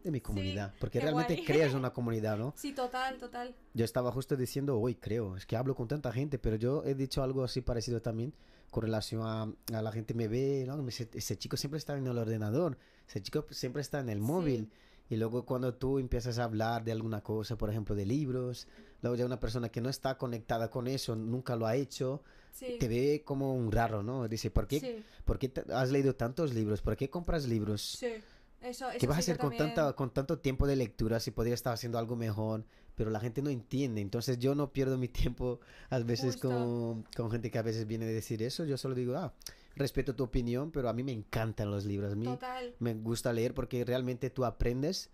de 0.03 0.11
mi 0.11 0.21
comunidad. 0.21 0.73
porque 0.79 0.99
qué 0.99 1.05
realmente 1.05 1.33
guay. 1.33 1.45
creas 1.45 1.73
una 1.73 1.91
comunidad, 1.91 2.37
¿no? 2.37 2.53
Sí, 2.55 2.73
total, 2.73 3.17
total. 3.17 3.55
Yo 3.73 3.83
estaba 3.83 4.11
justo 4.11 4.35
diciendo, 4.35 4.79
hoy 4.79 4.95
creo, 4.95 5.35
es 5.37 5.45
que 5.45 5.55
hablo 5.55 5.75
con 5.75 5.87
tanta 5.87 6.11
gente, 6.11 6.37
pero 6.37 6.55
yo 6.55 6.83
he 6.85 6.93
dicho 6.93 7.23
algo 7.23 7.43
así 7.43 7.61
parecido 7.61 8.01
también 8.01 8.33
con 8.69 8.83
relación 8.83 9.21
a, 9.23 9.43
a 9.77 9.81
la 9.81 9.91
gente 9.91 10.13
me 10.13 10.27
ve, 10.27 10.65
¿no? 10.67 10.77
Me 10.77 10.85
dice, 10.85 11.09
ese 11.13 11.37
chico 11.37 11.57
siempre 11.57 11.77
está 11.77 11.97
en 11.97 12.05
el 12.07 12.17
ordenador, 12.17 12.77
ese 13.07 13.21
chico 13.21 13.45
siempre 13.51 13.81
está 13.81 13.99
en 13.99 14.09
el 14.09 14.17
Sí. 14.19 14.23
móvil. 14.23 14.71
Y 15.09 15.15
luego 15.15 15.45
cuando 15.45 15.73
tú 15.73 15.99
empiezas 15.99 16.37
a 16.37 16.43
hablar 16.43 16.83
de 16.83 16.91
alguna 16.91 17.21
cosa, 17.21 17.57
por 17.57 17.69
ejemplo, 17.69 17.95
de 17.95 18.05
libros, 18.05 18.67
luego 19.01 19.15
ya 19.15 19.25
una 19.25 19.39
persona 19.39 19.69
que 19.69 19.79
no 19.79 19.87
está 19.89 20.17
conectada 20.17 20.69
con 20.69 20.85
eso, 20.87 21.15
nunca 21.15 21.55
lo 21.55 21.65
ha 21.65 21.75
hecho, 21.77 22.23
Sí. 22.51 22.75
te 22.77 22.87
ve 22.89 23.21
como 23.23 23.53
un 23.55 23.71
raro, 23.71 24.03
¿no? 24.03 24.27
Dice, 24.27 24.51
¿por 24.51 24.67
qué, 24.67 24.79
Sí, 24.81 25.03
¿por 25.23 25.39
qué 25.39 25.51
has 25.73 25.91
leído 25.91 26.13
tantos 26.15 26.53
libros? 26.53 26.81
¿Por 26.81 26.97
qué 26.97 27.09
compras 27.09 27.47
libros? 27.47 27.81
sí. 27.97 28.15
Eso, 28.61 28.87
¿Qué 28.91 28.97
eso 28.97 29.07
vas 29.07 29.19
a 29.19 29.21
sí 29.21 29.31
hacer 29.31 29.37
con, 29.39 29.51
también- 29.51 29.73
tanta, 29.75 29.93
con 29.93 30.11
tanto 30.11 30.39
tiempo 30.39 30.65
de 30.67 30.75
lectura 30.75 31.19
si 31.19 31.31
podría 31.31 31.53
estar 31.53 31.73
haciendo 31.73 31.97
algo 31.99 32.15
mejor? 32.15 32.65
Pero 32.95 33.11
la 33.11 33.19
gente 33.19 33.41
no 33.43 33.49
entiende. 33.51 34.01
Entonces 34.01 34.39
yo 34.39 34.55
no 34.55 34.73
pierdo 34.73 34.97
mi 34.97 35.07
tiempo 35.07 35.59
a 35.89 35.99
veces 35.99 36.37
con, 36.37 37.03
con 37.15 37.29
gente 37.31 37.51
que 37.51 37.59
a 37.59 37.61
veces 37.61 37.85
viene 37.85 38.05
a 38.05 38.09
decir 38.09 38.41
eso. 38.41 38.65
Yo 38.65 38.77
solo 38.77 38.95
digo, 38.95 39.15
ah, 39.15 39.33
respeto 39.75 40.15
tu 40.15 40.23
opinión, 40.23 40.71
pero 40.71 40.89
a 40.89 40.93
mí 40.93 41.03
me 41.03 41.11
encantan 41.11 41.69
los 41.69 41.85
libros. 41.85 42.13
A 42.13 42.15
mí 42.15 42.25
Total. 42.25 42.73
me 42.79 42.95
gusta 42.95 43.31
leer 43.33 43.53
porque 43.53 43.85
realmente 43.85 44.31
tú 44.31 44.43
aprendes. 44.45 45.11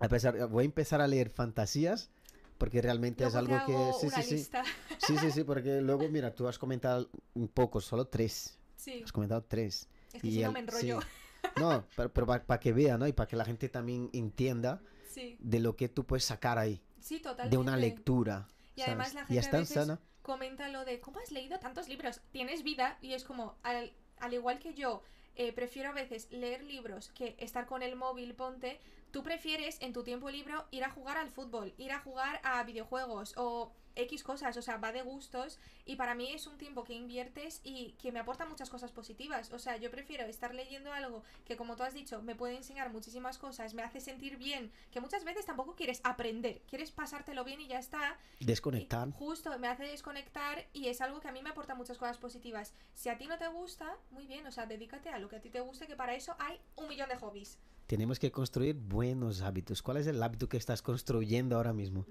A 0.00 0.08
pesar, 0.08 0.48
voy 0.48 0.62
a 0.62 0.66
empezar 0.66 1.00
a 1.00 1.06
leer 1.06 1.30
fantasías 1.30 2.10
porque 2.58 2.82
realmente 2.82 3.24
es 3.24 3.32
Luego 3.34 3.46
te 3.48 3.54
algo 3.54 3.66
que... 3.66 3.92
Sí, 4.00 4.10
sí, 4.14 4.22
sí. 4.22 4.34
lista. 4.34 4.64
Sí, 4.98 5.16
sí, 5.18 5.30
sí, 5.30 5.44
porque 5.44 5.80
luego, 5.82 6.08
mira, 6.08 6.34
tú 6.34 6.48
has 6.48 6.58
comentado 6.58 7.08
un 7.34 7.46
poco, 7.46 7.80
solo 7.80 8.06
tres. 8.08 8.58
Sí, 8.76 9.02
Has 9.04 9.12
comentado 9.12 9.42
tres. 9.44 9.88
es 10.12 10.20
que 10.20 10.28
Y 10.28 10.32
si 10.32 10.40
no 10.40 10.48
al- 10.48 10.52
me 10.52 10.58
enrollo. 10.60 11.00
sí. 11.00 11.06
No, 11.56 11.86
pero, 11.96 12.26
para 12.26 12.60
que 12.60 12.72
vea, 12.72 12.98
¿no? 12.98 13.06
Y 13.06 13.12
para 13.12 13.28
que 13.28 13.36
la 13.36 13.44
gente 13.44 13.68
también 13.68 14.10
entienda 14.12 14.80
Sí, 15.10 15.36
de 15.38 15.60
lo 15.60 15.76
que 15.76 15.88
tú 15.88 16.04
puedes 16.04 16.24
sacar 16.24 16.58
ahí, 16.58 16.82
sí, 17.00 17.20
totalmente. 17.20 17.50
de 17.50 17.60
una 17.60 17.76
lectura. 17.76 18.48
Y 18.74 18.82
además 18.82 19.14
la 19.14 19.24
gente 19.26 19.46
a 19.56 19.60
veces 19.60 19.74
sana. 19.74 20.00
comenta 20.22 20.68
lo 20.68 20.84
de 20.84 21.00
¿cómo 21.00 21.20
has 21.20 21.30
leído 21.30 21.58
tantos 21.60 21.88
libros? 21.88 22.20
Tienes 22.32 22.64
vida 22.64 22.98
y 23.00 23.12
es 23.12 23.22
como, 23.24 23.56
al, 23.62 23.92
al 24.18 24.34
igual 24.34 24.58
que 24.58 24.74
yo, 24.74 25.02
eh, 25.36 25.52
prefiero 25.52 25.90
a 25.90 25.92
veces 25.92 26.28
leer 26.32 26.64
libros 26.64 27.10
que 27.14 27.36
estar 27.38 27.66
con 27.66 27.82
el 27.82 27.94
móvil, 27.96 28.34
ponte, 28.34 28.80
tú 29.14 29.22
prefieres 29.22 29.78
en 29.80 29.92
tu 29.92 30.02
tiempo 30.02 30.28
libre 30.28 30.54
ir 30.72 30.82
a 30.82 30.90
jugar 30.90 31.18
al 31.18 31.30
fútbol, 31.30 31.72
ir 31.78 31.92
a 31.92 32.00
jugar 32.00 32.40
a 32.42 32.64
videojuegos 32.64 33.32
o 33.36 33.72
X 33.94 34.24
cosas, 34.24 34.56
o 34.56 34.62
sea, 34.62 34.78
va 34.78 34.90
de 34.90 35.02
gustos 35.02 35.60
y 35.84 35.94
para 35.94 36.16
mí 36.16 36.32
es 36.32 36.48
un 36.48 36.58
tiempo 36.58 36.82
que 36.82 36.94
inviertes 36.94 37.60
y 37.62 37.92
que 37.92 38.10
me 38.10 38.18
aporta 38.18 38.44
muchas 38.44 38.70
cosas 38.70 38.90
positivas, 38.90 39.52
o 39.52 39.60
sea, 39.60 39.76
yo 39.76 39.88
prefiero 39.92 40.24
estar 40.24 40.52
leyendo 40.52 40.92
algo 40.92 41.22
que 41.44 41.56
como 41.56 41.76
tú 41.76 41.84
has 41.84 41.94
dicho, 41.94 42.22
me 42.22 42.34
puede 42.34 42.56
enseñar 42.56 42.90
muchísimas 42.90 43.38
cosas, 43.38 43.72
me 43.72 43.84
hace 43.84 44.00
sentir 44.00 44.36
bien, 44.36 44.72
que 44.90 45.00
muchas 45.00 45.22
veces 45.22 45.46
tampoco 45.46 45.76
quieres 45.76 46.00
aprender, 46.02 46.62
quieres 46.68 46.90
pasártelo 46.90 47.44
bien 47.44 47.60
y 47.60 47.68
ya 47.68 47.78
está, 47.78 48.18
Desconectar. 48.40 49.06
y 49.06 49.12
Justo, 49.12 49.56
me 49.60 49.68
hace 49.68 49.84
desconectar 49.84 50.66
y 50.72 50.88
es 50.88 51.00
algo 51.00 51.20
que 51.20 51.28
a 51.28 51.32
mí 51.32 51.40
me 51.40 51.50
aporta 51.50 51.76
muchas 51.76 51.98
cosas 51.98 52.18
positivas. 52.18 52.74
Si 52.94 53.08
a 53.10 53.16
ti 53.16 53.28
no 53.28 53.38
te 53.38 53.46
gusta, 53.46 53.96
muy 54.10 54.26
bien, 54.26 54.44
o 54.48 54.50
sea, 54.50 54.66
dedícate 54.66 55.10
a 55.10 55.20
lo 55.20 55.28
que 55.28 55.36
a 55.36 55.40
ti 55.40 55.50
te 55.50 55.60
guste, 55.60 55.86
que 55.86 55.94
para 55.94 56.16
eso 56.16 56.34
hay 56.40 56.58
un 56.74 56.88
millón 56.88 57.08
de 57.08 57.16
hobbies. 57.16 57.60
Tenemos 57.86 58.18
que 58.18 58.30
construir 58.32 58.76
buenos 58.76 59.42
hábitos. 59.42 59.82
¿Cuál 59.82 59.98
es 59.98 60.06
el 60.06 60.22
hábito 60.22 60.48
que 60.48 60.56
estás 60.56 60.82
construyendo 60.82 61.56
ahora 61.56 61.72
mismo? 61.72 62.06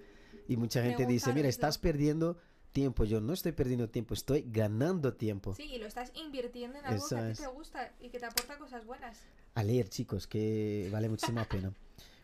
Y 0.47 0.57
mucha 0.57 0.83
gente 0.83 1.05
dice, 1.05 1.33
mira, 1.33 1.47
estás 1.47 1.77
perdiendo 1.77 2.37
tiempo. 2.71 3.05
Yo 3.05 3.21
no 3.21 3.33
estoy 3.33 3.53
perdiendo 3.53 3.89
tiempo, 3.89 4.13
estoy 4.13 4.45
ganando 4.47 5.13
tiempo. 5.13 5.55
Sí, 5.55 5.63
y 5.63 5.77
lo 5.77 5.85
estás 5.87 6.11
invirtiendo 6.15 6.77
en 6.79 6.85
algo 6.85 7.05
Eso 7.05 7.15
que 7.15 7.31
es. 7.31 7.39
te 7.39 7.47
gusta 7.47 7.91
y 8.01 8.09
que 8.09 8.19
te 8.19 8.25
aporta 8.25 8.57
cosas 8.57 8.85
buenas. 8.85 9.17
A 9.55 9.63
leer, 9.63 9.89
chicos, 9.89 10.27
que 10.27 10.89
vale 10.91 11.09
muchísima 11.09 11.45
pena. 11.45 11.73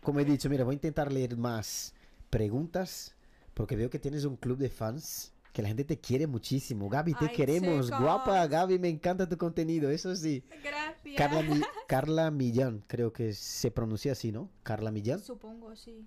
Como 0.02 0.20
he 0.20 0.26
dicho, 0.26 0.50
mira, 0.50 0.64
voy 0.64 0.74
a 0.74 0.76
intentar 0.76 1.12
leer 1.12 1.38
más 1.38 1.93
preguntas 2.30 3.16
porque 3.54 3.76
veo 3.76 3.89
que 3.89 4.00
tienes 4.00 4.26
un 4.26 4.36
club 4.36 4.58
de 4.58 4.70
fans 4.70 5.34
que 5.54 5.62
la 5.62 5.68
gente 5.70 5.84
te 5.84 6.00
quiere 6.00 6.28
muchísimo. 6.28 6.89
Gaby, 6.89 7.14
te 7.16 7.26
Ay, 7.26 7.36
queremos. 7.36 7.86
chicos. 7.88 8.00
Guapa, 8.02 8.45
Gaby, 8.47 8.80
me 8.80 8.89
encanta 8.89 9.28
tu 9.28 9.38
contenido, 9.38 9.89
eso 9.89 10.16
sí. 10.16 10.43
Gracias. 10.64 11.16
Carla, 11.18 11.41
Mi- 11.41 11.62
Carla 11.88 12.32
Millán, 12.32 12.84
creo 12.88 13.12
que 13.14 13.34
se 13.34 13.72
pronuncia 13.72 14.12
así, 14.12 14.32
¿no? 14.32 14.50
Carla 14.64 14.91
Millán. 14.91 15.20
Supongo, 15.20 15.76
sí. 15.76 16.06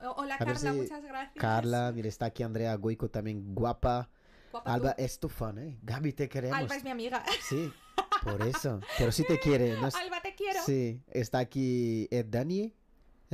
O- 0.00 0.10
Hola 0.22 0.36
A 0.36 0.38
Carla, 0.38 0.54
si- 0.56 0.68
muchas 0.68 1.02
gracias. 1.02 1.34
Carla, 1.36 1.92
mira, 1.94 2.08
está 2.08 2.26
aquí 2.26 2.42
Andrea 2.42 2.74
Goico 2.76 3.08
también, 3.10 3.54
guapa. 3.54 4.08
Guapa 4.52 4.72
Alba 4.72 4.94
tú. 4.94 5.02
es 5.02 5.18
tu 5.18 5.28
fan, 5.28 5.58
¿eh? 5.58 5.78
Gaby, 5.82 6.12
te 6.12 6.28
queremos. 6.28 6.58
Alba 6.58 6.76
es 6.76 6.84
mi 6.84 6.90
amiga. 6.90 7.24
Sí, 7.48 7.72
por 8.22 8.40
eso. 8.42 8.78
Pero 8.98 9.10
sí 9.10 9.24
te 9.26 9.40
quiere, 9.40 9.72
¿no? 9.80 9.86
Alba, 9.88 10.20
te 10.22 10.34
quiero. 10.36 10.60
Sí, 10.64 11.00
está 11.08 11.38
aquí 11.40 12.06
Ed 12.12 12.26
Dani. 12.28 12.72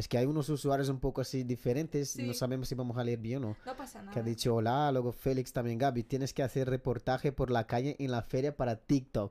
Es 0.00 0.08
que 0.08 0.16
hay 0.16 0.24
unos 0.24 0.48
usuarios 0.48 0.88
un 0.88 0.98
poco 0.98 1.20
así 1.20 1.44
diferentes, 1.44 2.16
no 2.16 2.32
sabemos 2.32 2.70
si 2.70 2.74
vamos 2.74 2.96
a 2.96 3.04
leer 3.04 3.18
bien 3.18 3.44
o 3.44 3.48
no. 3.48 3.56
No 3.66 3.76
pasa 3.76 4.00
nada. 4.00 4.12
Que 4.14 4.20
ha 4.20 4.22
dicho, 4.22 4.54
hola, 4.54 4.90
luego 4.92 5.12
Félix 5.12 5.52
también, 5.52 5.76
Gaby, 5.76 6.04
tienes 6.04 6.32
que 6.32 6.42
hacer 6.42 6.70
reportaje 6.70 7.32
por 7.32 7.50
la 7.50 7.66
calle 7.66 7.96
en 7.98 8.10
la 8.10 8.22
feria 8.22 8.56
para 8.56 8.76
TikTok. 8.76 9.30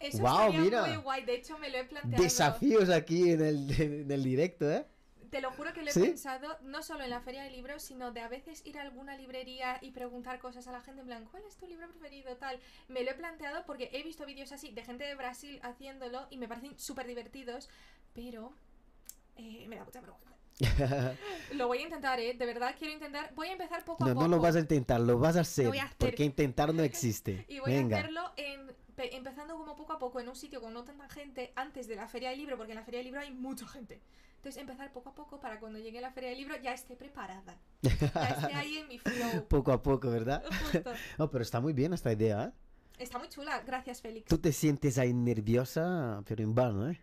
Eso 0.00 0.18
estaría 0.18 0.60
mira. 0.60 0.84
muy 0.84 0.96
guay. 0.96 1.24
De 1.24 1.34
hecho, 1.36 1.56
me 1.58 1.70
lo 1.70 1.78
he 1.78 1.84
planteado. 1.84 2.22
Desafíos 2.22 2.90
aquí 2.90 3.30
en 3.30 3.40
el, 3.40 3.80
en 3.80 4.10
el 4.10 4.22
directo, 4.22 4.70
¿eh? 4.70 4.84
Te 5.30 5.40
lo 5.40 5.50
juro 5.50 5.72
que 5.72 5.80
lo 5.82 5.88
he 5.88 5.94
¿Sí? 5.94 6.02
pensado 6.02 6.58
no 6.60 6.82
solo 6.82 7.04
en 7.04 7.08
la 7.08 7.22
feria 7.22 7.42
de 7.42 7.50
libros, 7.50 7.82
sino 7.82 8.12
de 8.12 8.20
a 8.20 8.28
veces 8.28 8.60
ir 8.66 8.76
a 8.76 8.82
alguna 8.82 9.16
librería 9.16 9.78
y 9.80 9.92
preguntar 9.92 10.40
cosas 10.40 10.68
a 10.68 10.72
la 10.72 10.82
gente 10.82 11.00
en 11.00 11.06
plan, 11.06 11.24
¿cuál 11.30 11.42
es 11.48 11.56
tu 11.56 11.66
libro 11.66 11.88
preferido? 11.88 12.36
Tal. 12.36 12.60
Me 12.88 13.02
lo 13.02 13.12
he 13.12 13.14
planteado 13.14 13.64
porque 13.64 13.88
he 13.94 14.02
visto 14.02 14.26
vídeos 14.26 14.52
así 14.52 14.72
de 14.72 14.84
gente 14.84 15.04
de 15.04 15.14
Brasil 15.14 15.58
haciéndolo 15.62 16.26
y 16.28 16.36
me 16.36 16.48
parecen 16.48 16.78
súper 16.78 17.06
divertidos, 17.06 17.70
pero 18.12 18.52
eh, 19.36 19.66
me 19.68 19.76
da 19.76 19.84
mucha 19.84 20.00
vergüenza. 20.00 20.30
Lo 21.54 21.66
voy 21.66 21.78
a 21.78 21.82
intentar, 21.82 22.20
¿eh? 22.20 22.34
De 22.34 22.46
verdad 22.46 22.74
quiero 22.78 22.92
intentar. 22.94 23.32
Voy 23.34 23.48
a 23.48 23.52
empezar 23.52 23.84
poco 23.84 24.04
a 24.04 24.08
No, 24.08 24.14
poco. 24.14 24.28
no 24.28 24.36
lo 24.36 24.42
vas 24.42 24.54
a 24.56 24.60
intentar, 24.60 25.00
lo 25.00 25.18
vas 25.18 25.36
a 25.36 25.40
hacer. 25.40 25.66
voy 25.68 25.78
a 25.78 25.84
hacer. 25.84 25.96
Porque 25.98 26.24
intentar 26.24 26.72
no 26.74 26.82
existe. 26.82 27.44
Y 27.48 27.58
voy 27.58 27.72
Venga. 27.72 27.96
a 27.96 28.00
hacerlo 28.00 28.30
en, 28.36 28.70
pe- 28.94 29.16
empezando 29.16 29.56
como 29.56 29.74
poco 29.74 29.94
a 29.94 29.98
poco 29.98 30.20
en 30.20 30.28
un 30.28 30.36
sitio 30.36 30.60
con 30.60 30.72
no 30.74 30.84
tanta 30.84 31.08
gente 31.08 31.52
antes 31.56 31.88
de 31.88 31.96
la 31.96 32.06
feria 32.06 32.30
del 32.30 32.38
libro, 32.38 32.56
porque 32.56 32.72
en 32.72 32.78
la 32.78 32.84
feria 32.84 32.98
del 32.98 33.06
libro 33.06 33.20
hay 33.20 33.32
mucha 33.32 33.66
gente. 33.66 34.00
Entonces 34.36 34.60
empezar 34.60 34.92
poco 34.92 35.08
a 35.10 35.14
poco 35.14 35.40
para 35.40 35.58
cuando 35.58 35.78
llegue 35.78 36.00
la 36.00 36.10
feria 36.12 36.30
del 36.30 36.38
libro 36.38 36.54
ya 36.62 36.72
esté 36.74 36.96
preparada. 36.96 37.56
Ya 37.80 37.90
esté 37.90 38.54
ahí 38.54 38.76
en 38.78 38.88
mi 38.88 38.98
flow. 38.98 39.46
Poco 39.48 39.72
a 39.72 39.82
poco, 39.82 40.10
¿verdad? 40.10 40.42
Justo. 40.72 40.92
Oh, 41.18 41.30
pero 41.30 41.42
está 41.42 41.60
muy 41.60 41.72
bien 41.72 41.92
esta 41.92 42.12
idea, 42.12 42.44
¿eh? 42.44 42.52
Está 42.98 43.18
muy 43.18 43.28
chula, 43.28 43.60
gracias 43.66 44.00
Félix. 44.02 44.28
Tú 44.28 44.38
te 44.38 44.52
sientes 44.52 44.98
ahí 44.98 45.12
nerviosa, 45.14 46.22
pero 46.26 46.42
en 46.42 46.54
vano, 46.54 46.90
¿eh? 46.90 47.00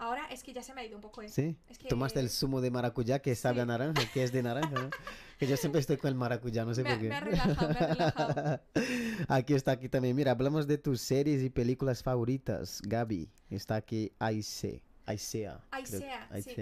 Ahora 0.00 0.26
es 0.30 0.42
que 0.42 0.54
ya 0.54 0.62
se 0.62 0.72
me 0.72 0.80
ha 0.80 0.84
ido 0.86 0.96
un 0.96 1.02
poco, 1.02 1.20
¿eh? 1.20 1.28
Sí. 1.28 1.56
Es 1.68 1.76
que- 1.76 1.88
Tomaste 1.88 2.20
el 2.20 2.30
zumo 2.30 2.62
de 2.62 2.70
maracuyá 2.70 3.18
que 3.20 3.34
sabe 3.34 3.60
a 3.60 3.64
Sí. 3.64 3.68
naranja, 3.68 4.02
que 4.14 4.22
es 4.24 4.32
de 4.32 4.42
naranja, 4.42 4.70
¿no? 4.70 4.90
Que 5.38 5.46
yo 5.46 5.58
siempre 5.58 5.78
estoy 5.80 5.98
con 5.98 6.08
el 6.08 6.14
maracuyá, 6.14 6.64
no 6.64 6.72
sé 6.74 6.82
Me, 6.82 6.90
por 6.90 7.00
qué. 7.00 7.08
me 7.10 7.14
ha 7.16 7.20
relajado, 7.20 7.68
me 7.68 7.78
ha 7.78 7.86
relajado. 7.86 8.60
Aquí 9.28 9.52
está, 9.54 9.72
aquí 9.72 9.90
también. 9.90 10.16
Mira, 10.16 10.32
hablamos 10.32 10.66
de 10.66 10.78
tus 10.78 11.02
series 11.02 11.42
y 11.42 11.50
películas 11.50 12.02
favoritas. 12.02 12.80
Gaby, 12.82 13.28
está 13.50 13.76
aquí 13.76 14.10
Aisea. 14.18 14.80
Aisea. 15.04 15.60
Aisea, 15.70 16.28
sí. 16.42 16.54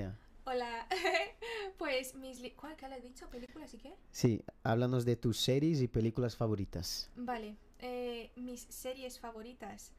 Hola. 0.45 0.89
pues 1.78 2.14
mis... 2.16 2.41
¿Cuál? 2.57 2.74
¿Qué 2.76 2.89
le 2.89 2.97
he 2.97 3.01
dicho? 3.01 3.28
¿Películas 3.28 3.72
y 3.74 3.78
qué? 3.78 3.95
Sí, 4.11 4.43
háblanos 4.64 5.05
de 5.05 5.14
tus 5.14 5.39
series 5.39 5.80
y 5.80 5.86
películas 5.89 6.34
favoritas. 6.36 7.09
Vale. 7.14 7.57
eh, 7.80 8.32
mis 8.34 8.62
series 8.70 9.20
favoritas. 9.20 9.93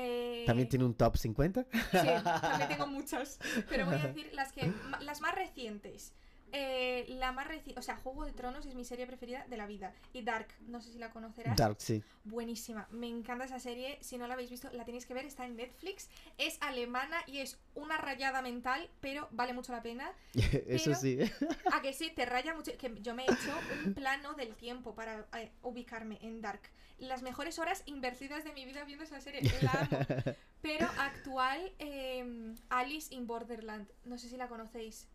Eh, 0.00 0.44
¿También 0.46 0.68
tiene 0.68 0.84
un 0.84 0.94
top 0.94 1.16
50? 1.16 1.66
Sí, 1.72 1.78
también 1.90 2.68
tengo 2.68 2.86
muchas. 2.86 3.38
Pero 3.68 3.86
voy 3.86 3.96
a 3.96 3.98
decir 3.98 4.30
las 4.32 4.52
que 4.52 4.72
las 5.00 5.20
más 5.20 5.34
recientes. 5.34 6.14
Eh, 6.52 7.06
la 7.08 7.32
más 7.32 7.46
reciente, 7.46 7.78
o 7.78 7.82
sea, 7.82 7.96
Juego 7.96 8.24
de 8.24 8.32
Tronos 8.32 8.64
es 8.66 8.74
mi 8.74 8.84
serie 8.84 9.06
preferida 9.06 9.44
de 9.48 9.56
la 9.56 9.66
vida. 9.66 9.92
Y 10.12 10.22
Dark, 10.22 10.48
no 10.66 10.80
sé 10.80 10.92
si 10.92 10.98
la 10.98 11.10
conocerás. 11.10 11.56
Dark, 11.56 11.76
sí. 11.80 12.02
Buenísima, 12.24 12.88
me 12.90 13.06
encanta 13.08 13.44
esa 13.44 13.58
serie. 13.60 13.98
Si 14.00 14.18
no 14.18 14.26
la 14.26 14.34
habéis 14.34 14.50
visto, 14.50 14.70
la 14.72 14.84
tenéis 14.84 15.06
que 15.06 15.14
ver. 15.14 15.24
Está 15.24 15.46
en 15.46 15.56
Netflix. 15.56 16.08
Es 16.38 16.58
alemana 16.60 17.18
y 17.26 17.38
es 17.38 17.58
una 17.74 17.96
rayada 17.98 18.42
mental, 18.42 18.88
pero 19.00 19.28
vale 19.30 19.52
mucho 19.52 19.72
la 19.72 19.82
pena. 19.82 20.12
Eso 20.34 20.90
Pero- 20.90 20.94
sí. 20.96 21.18
A 21.72 21.82
que 21.82 21.92
sí, 21.92 22.10
te 22.14 22.24
raya 22.26 22.54
mucho. 22.54 22.72
Que 22.78 22.94
yo 23.00 23.14
me 23.14 23.24
he 23.24 23.26
hecho 23.32 23.52
un 23.84 23.94
plano 23.94 24.34
del 24.34 24.54
tiempo 24.54 24.94
para 24.94 25.26
eh, 25.36 25.50
ubicarme 25.62 26.18
en 26.22 26.40
Dark. 26.40 26.60
Las 26.98 27.22
mejores 27.22 27.58
horas 27.60 27.82
invertidas 27.86 28.42
de 28.42 28.52
mi 28.52 28.64
vida 28.64 28.84
viendo 28.84 29.04
esa 29.04 29.20
serie. 29.20 29.40
La 29.62 29.70
amo. 29.72 29.98
Pero 30.62 30.86
actual, 30.98 31.72
eh, 31.78 32.54
Alice 32.70 33.14
in 33.14 33.26
Borderland. 33.26 33.88
No 34.04 34.18
sé 34.18 34.28
si 34.28 34.36
la 34.36 34.48
conocéis. 34.48 35.06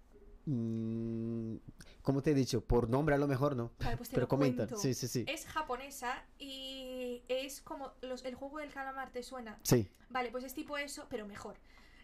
Mm, 0.46 1.56
como 2.02 2.22
te 2.22 2.32
he 2.32 2.34
dicho, 2.34 2.64
por 2.64 2.90
nombre 2.90 3.16
a 3.16 3.18
lo 3.18 3.28
mejor 3.28 3.56
no. 3.56 3.72
Vale, 3.80 3.98
pues 3.98 4.10
te 4.10 4.16
Pero 4.16 4.26
lo 4.26 4.28
comenta. 4.30 4.68
Sí, 4.76 4.94
sí, 4.94 5.08
sí. 5.08 5.24
Es 5.28 5.46
japonesa 5.46 6.24
y 6.38 7.24
es 7.30 7.62
como 7.62 7.94
los, 8.02 8.26
el 8.26 8.36
juego 8.36 8.60
del 8.60 8.72
calamar, 8.74 9.12
¿te 9.12 9.24
suena? 9.24 9.60
Sí. 9.64 9.90
Vale, 10.10 10.32
pues 10.32 10.44
es 10.44 10.54
tipo 10.54 10.78
eso, 10.78 11.08
pero 11.10 11.26
mejor. 11.26 11.56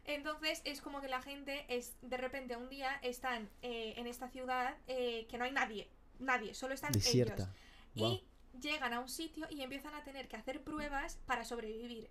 Entonces 0.06 0.62
es 0.66 0.82
como 0.82 1.02
que 1.02 1.08
la 1.08 1.22
gente 1.22 1.66
es 1.68 1.96
de 2.02 2.18
repente 2.18 2.56
un 2.56 2.70
día 2.70 2.96
están 3.04 3.50
eh, 3.62 3.94
en 3.98 4.08
esta 4.08 4.30
ciudad 4.30 4.76
eh, 4.88 5.28
que 5.30 5.38
no 5.38 5.44
hay 5.44 5.52
nadie, 5.52 5.90
nadie, 6.18 6.54
solo 6.56 6.74
están 6.74 6.92
ellos. 6.92 7.04
Desierta. 7.06 7.54
Y 7.94 8.02
Wow. 8.02 8.22
llegan 8.62 8.94
a 8.94 9.00
un 9.02 9.10
sitio 9.10 9.48
y 9.50 9.62
empiezan 9.62 9.94
a 9.94 10.04
tener 10.04 10.28
que 10.28 10.38
hacer 10.38 10.64
pruebas 10.64 11.20
para 11.26 11.44
sobrevivir. 11.44 12.10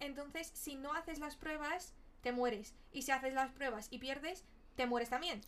Entonces, 0.00 0.50
si 0.54 0.76
no 0.76 0.92
haces 0.92 1.18
las 1.20 1.36
pruebas, 1.36 1.94
te 2.20 2.32
mueres. 2.32 2.74
Y 2.92 3.02
si 3.02 3.12
haces 3.12 3.32
las 3.32 3.50
pruebas 3.52 3.88
y 3.90 3.98
pierdes, 3.98 4.44
te 4.78 4.86
mueres 4.86 5.10
también. 5.10 5.40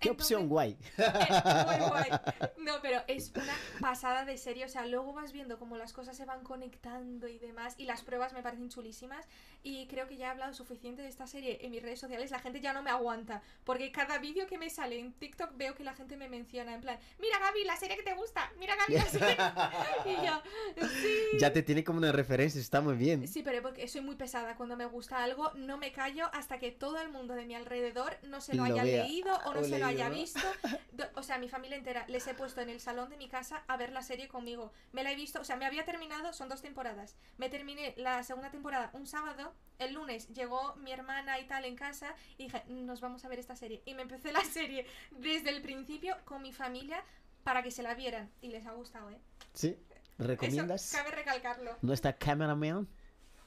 Qué 0.00 0.08
Entonces- 0.10 0.36
opción 0.36 0.48
guay. 0.48 0.76
Es 0.96 0.98
muy 1.78 1.88
guay. 1.88 2.10
No, 2.58 2.74
pero 2.82 3.02
es 3.06 3.32
una 3.34 3.54
pasada 3.80 4.24
de 4.24 4.36
serie. 4.38 4.64
O 4.64 4.68
sea, 4.68 4.86
luego 4.86 5.12
vas 5.12 5.32
viendo 5.32 5.58
cómo 5.58 5.76
las 5.76 5.92
cosas 5.92 6.16
se 6.16 6.24
van 6.24 6.42
conectando 6.42 7.28
y 7.28 7.38
demás. 7.38 7.74
Y 7.78 7.84
las 7.86 8.02
pruebas 8.02 8.32
me 8.32 8.42
parecen 8.42 8.68
chulísimas. 8.68 9.26
Y 9.62 9.86
creo 9.86 10.06
que 10.08 10.16
ya 10.16 10.26
he 10.26 10.30
hablado 10.30 10.52
suficiente 10.52 11.02
de 11.02 11.08
esta 11.08 11.26
serie 11.26 11.58
en 11.62 11.70
mis 11.70 11.82
redes 11.82 12.00
sociales. 12.00 12.30
La 12.30 12.38
gente 12.38 12.60
ya 12.60 12.72
no 12.72 12.82
me 12.82 12.90
aguanta. 12.90 13.42
Porque 13.64 13.90
cada 13.92 14.18
vídeo 14.18 14.46
que 14.46 14.58
me 14.58 14.68
sale 14.70 14.98
en 14.98 15.12
TikTok 15.14 15.56
veo 15.56 15.74
que 15.74 15.84
la 15.84 15.94
gente 15.94 16.16
me 16.16 16.28
menciona. 16.28 16.74
En 16.74 16.80
plan, 16.80 16.98
mira 17.18 17.38
Gaby, 17.38 17.64
la 17.64 17.76
serie 17.76 17.96
que 17.96 18.02
te 18.02 18.14
gusta. 18.14 18.50
Mira 18.58 18.74
Gaby, 18.76 18.94
la 18.94 19.06
serie. 19.06 19.36
y 20.06 20.26
yo, 20.26 20.42
sí. 20.88 21.38
Ya 21.38 21.52
te 21.52 21.62
tiene 21.62 21.82
como 21.84 21.98
una 21.98 22.12
referencia, 22.12 22.60
está 22.60 22.80
muy 22.80 22.94
bien. 22.96 23.26
Sí, 23.28 23.42
pero 23.42 23.62
porque 23.62 23.88
soy 23.88 24.00
muy 24.02 24.16
pesada. 24.16 24.56
Cuando 24.56 24.76
me 24.76 24.84
gusta 24.86 25.22
algo, 25.22 25.50
no 25.54 25.78
me 25.78 25.92
callo 25.92 26.28
hasta 26.32 26.58
que 26.58 26.70
todo 26.70 27.00
el 27.00 27.08
mundo 27.10 27.34
de 27.34 27.46
mi 27.46 27.54
alrededor 27.54 28.16
no 28.24 28.40
se 28.40 28.54
lo, 28.54 28.66
Lo 28.66 28.72
haya 28.74 28.82
vea. 28.84 29.04
leído 29.04 29.34
o 29.46 29.54
no 29.54 29.60
O 29.60 29.64
se 29.64 29.78
lo 29.78 29.83
haya 29.84 30.08
leído, 30.08 30.08
¿no? 30.08 30.20
visto. 30.20 31.10
O 31.16 31.22
sea, 31.22 31.38
mi 31.38 31.48
familia 31.48 31.76
entera 31.76 32.04
les 32.08 32.26
he 32.26 32.34
puesto 32.34 32.60
en 32.60 32.68
el 32.68 32.80
salón 32.80 33.10
de 33.10 33.16
mi 33.16 33.28
casa 33.28 33.64
a 33.66 33.76
ver 33.76 33.92
la 33.92 34.02
serie 34.02 34.28
conmigo. 34.28 34.72
Me 34.92 35.02
la 35.02 35.12
he 35.12 35.16
visto, 35.16 35.40
o 35.40 35.44
sea, 35.44 35.56
me 35.56 35.66
había 35.66 35.84
terminado, 35.84 36.32
son 36.32 36.48
dos 36.48 36.62
temporadas. 36.62 37.16
Me 37.36 37.48
terminé 37.48 37.94
la 37.96 38.22
segunda 38.22 38.50
temporada 38.50 38.90
un 38.92 39.06
sábado. 39.06 39.54
El 39.78 39.94
lunes 39.94 40.28
llegó 40.28 40.74
mi 40.76 40.92
hermana 40.92 41.38
y 41.40 41.46
tal 41.46 41.64
en 41.64 41.76
casa 41.76 42.14
y 42.38 42.44
dije, 42.44 42.62
nos 42.68 43.00
vamos 43.00 43.24
a 43.24 43.28
ver 43.28 43.38
esta 43.38 43.56
serie. 43.56 43.82
Y 43.84 43.94
me 43.94 44.02
empecé 44.02 44.32
la 44.32 44.44
serie 44.44 44.86
desde 45.10 45.50
el 45.50 45.62
principio 45.62 46.16
con 46.24 46.42
mi 46.42 46.52
familia 46.52 47.02
para 47.42 47.62
que 47.62 47.70
se 47.70 47.82
la 47.82 47.94
vieran. 47.94 48.30
Y 48.40 48.48
les 48.48 48.66
ha 48.66 48.72
gustado, 48.72 49.10
¿eh? 49.10 49.18
¿Sí? 49.52 49.76
¿Recomiendas? 50.18 50.84
Eso, 50.86 50.96
cabe 50.98 51.10
recalcarlo. 51.16 51.76
¿No 51.82 51.92
está 51.92 52.16
cameraman? 52.16 52.88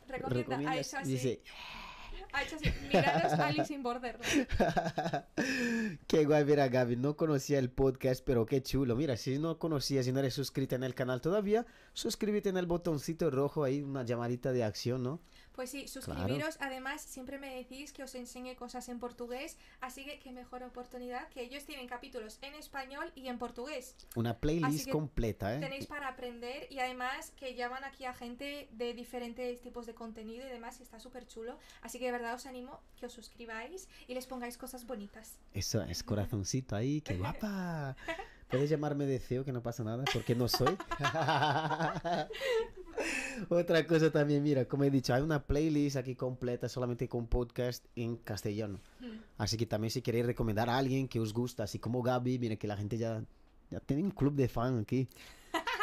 Recomienda, 0.08 0.56
¿Recomiendas? 0.56 0.88
hecho 0.88 0.98
así. 0.98 1.12
Dice, 1.12 1.42
Ha 2.34 2.44
hecho 2.44 2.56
así. 2.58 2.70
Qué 6.08 6.26
guay 6.26 6.44
ver 6.44 6.60
a 6.60 6.68
Gaby. 6.68 6.96
No 6.96 7.16
conocía 7.16 7.60
el 7.60 7.70
podcast, 7.70 8.24
pero 8.26 8.46
qué 8.46 8.62
chulo. 8.62 8.96
Mira, 8.96 9.18
si 9.18 9.38
no 9.40 9.58
conocías 9.60 10.08
y 10.08 10.12
no 10.12 10.20
eres 10.20 10.34
suscrita 10.34 10.76
en 10.76 10.84
el 10.84 10.96
canal 10.96 11.22
todavía, 11.22 11.66
suscríbete 11.94 12.50
en 12.50 12.58
el 12.58 12.66
botoncito 12.66 13.30
rojo 13.30 13.64
ahí, 13.64 13.82
una 13.82 14.04
llamadita 14.04 14.52
de 14.52 14.64
acción, 14.64 15.04
¿no? 15.04 15.20
Pues 15.58 15.72
sí, 15.72 15.88
suscribiros. 15.88 16.56
Además, 16.60 17.02
siempre 17.02 17.40
me 17.40 17.56
decís 17.56 17.92
que 17.92 18.04
os 18.04 18.14
enseñe 18.14 18.56
cosas 18.56 18.90
en 18.90 19.00
portugués. 19.00 19.58
Así 19.82 20.06
que 20.06 20.20
qué 20.20 20.32
mejor 20.32 20.62
oportunidad 20.62 21.28
que 21.30 21.42
ellos 21.42 21.66
tienen 21.66 21.88
capítulos 21.88 22.38
en 22.44 22.54
español 22.54 23.12
y 23.16 23.28
en 23.28 23.40
portugués. 23.40 23.96
Una 24.16 24.38
playlist 24.38 24.88
completa, 24.92 25.56
¿eh? 25.56 25.60
Tenéis 25.60 25.88
para 25.88 26.10
aprender 26.10 26.68
y 26.70 26.78
además 26.78 27.32
que 27.32 27.56
llaman 27.56 27.84
aquí 27.86 28.06
a 28.06 28.14
gente 28.14 28.70
de 28.72 28.94
diferentes 28.94 29.60
tipos 29.60 29.88
de 29.88 29.96
contenido 29.96 30.46
y 30.46 30.50
demás. 30.52 30.80
Y 30.80 30.84
está 30.84 31.00
súper 31.00 31.26
chulo. 31.26 31.58
Así 31.82 31.98
que 31.98 32.06
de 32.06 32.12
verdad 32.12 32.36
os 32.36 32.46
animo 32.46 32.80
que 32.96 33.08
os 33.08 33.14
suscribáis 33.14 33.90
y 34.06 34.14
les 34.14 34.28
pongáis 34.28 34.60
cosas 34.60 34.86
bonitas. 34.86 35.40
Eso 35.56 35.82
es, 35.82 36.04
corazoncito 36.04 36.76
ahí, 36.76 37.02
qué 37.02 37.18
guapa. 37.18 37.96
Puedes 38.50 38.70
llamarme 38.70 39.06
de 39.06 39.20
CEO, 39.20 39.44
que 39.44 39.52
no 39.52 39.62
pasa 39.62 39.84
nada, 39.84 40.06
porque 40.14 40.36
no 40.36 40.48
soy. 40.48 40.78
Otra 43.50 43.86
cosa 43.86 44.12
también, 44.12 44.42
mira, 44.42 44.66
como 44.66 44.86
he 44.86 44.90
dicho, 44.90 45.14
hay 45.14 45.22
una 45.22 45.44
playlist 45.44 45.98
aquí 45.98 46.16
completa 46.16 46.70
solamente 46.70 47.08
con 47.08 47.28
podcast 47.28 47.86
en 47.96 48.16
castellano. 48.18 48.80
Hmm. 49.00 49.20
Así 49.38 49.58
que 49.58 49.66
también 49.66 49.92
si 49.92 50.02
queréis 50.02 50.26
recomendar 50.26 50.70
a 50.70 50.78
alguien 50.78 51.08
que 51.08 51.20
os 51.20 51.34
gusta, 51.34 51.64
así 51.64 51.78
como 51.78 52.02
Gaby, 52.02 52.40
mira 52.40 52.56
que 52.56 52.68
la 52.68 52.78
gente 52.78 52.98
ya, 52.98 53.24
ya 53.70 53.80
tiene 53.82 54.04
un 54.04 54.12
club 54.12 54.34
de 54.34 54.48
fan 54.48 54.80
aquí. 54.80 55.08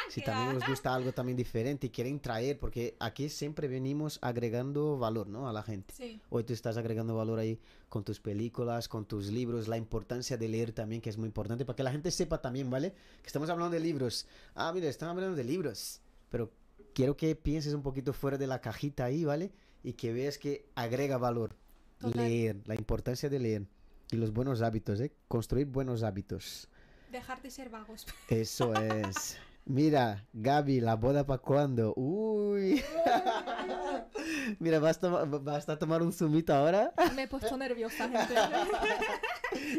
Si 0.08 0.22
también 0.22 0.56
os 0.56 0.68
gusta 0.68 0.94
algo 0.94 1.12
también 1.12 1.36
diferente 1.36 1.86
y 1.86 1.90
quieren 1.90 2.20
traer, 2.20 2.58
porque 2.58 2.96
aquí 3.00 3.28
siempre 3.28 3.68
venimos 3.68 4.18
agregando 4.22 4.98
valor, 4.98 5.28
¿no? 5.28 5.48
A 5.48 5.52
la 5.52 5.62
gente. 5.62 5.94
Sí. 5.94 6.20
Hoy 6.30 6.44
tú 6.44 6.52
estás 6.52 6.76
agregando 6.76 7.16
valor 7.16 7.38
ahí 7.38 7.58
con 7.88 8.04
tus 8.04 8.20
películas, 8.20 8.88
con 8.88 9.06
tus 9.06 9.28
libros, 9.28 9.68
la 9.68 9.76
importancia 9.76 10.36
de 10.36 10.48
leer 10.48 10.72
también, 10.72 11.00
que 11.00 11.10
es 11.10 11.18
muy 11.18 11.26
importante, 11.26 11.64
para 11.64 11.76
que 11.76 11.82
la 11.82 11.92
gente 11.92 12.10
sepa 12.10 12.40
también, 12.40 12.70
¿vale? 12.70 12.92
Que 13.22 13.26
estamos 13.26 13.48
hablando 13.50 13.74
de 13.74 13.80
libros. 13.80 14.26
Ah, 14.54 14.72
mira, 14.72 14.88
están 14.88 15.08
hablando 15.08 15.36
de 15.36 15.44
libros, 15.44 16.00
pero 16.30 16.52
quiero 16.94 17.16
que 17.16 17.34
pienses 17.34 17.74
un 17.74 17.82
poquito 17.82 18.12
fuera 18.12 18.38
de 18.38 18.46
la 18.46 18.60
cajita 18.60 19.04
ahí, 19.04 19.24
¿vale? 19.24 19.52
Y 19.82 19.94
que 19.94 20.12
veas 20.12 20.38
que 20.38 20.66
agrega 20.74 21.18
valor. 21.18 21.56
Total. 21.98 22.26
Leer, 22.26 22.62
la 22.66 22.74
importancia 22.74 23.28
de 23.28 23.38
leer. 23.38 23.66
Y 24.10 24.16
los 24.16 24.32
buenos 24.32 24.62
hábitos, 24.62 25.00
¿eh? 25.00 25.12
Construir 25.28 25.66
buenos 25.66 26.02
hábitos. 26.02 26.68
Dejar 27.10 27.40
de 27.42 27.50
ser 27.50 27.70
vagos. 27.70 28.06
Eso 28.28 28.74
es. 28.82 29.38
Mira, 29.66 30.26
Gaby, 30.34 30.80
la 30.80 30.96
boda 30.96 31.24
para 31.26 31.38
cuándo. 31.38 31.94
Uy. 31.96 32.82
Mira, 34.58 34.78
basta, 34.78 35.08
basta 35.24 35.78
tomar 35.78 36.02
un 36.02 36.12
zumito 36.12 36.52
ahora. 36.54 36.92
Me 37.14 37.22
he 37.22 37.28
puesto 37.28 37.56
nerviosa, 37.56 38.08
gente. 38.08 38.34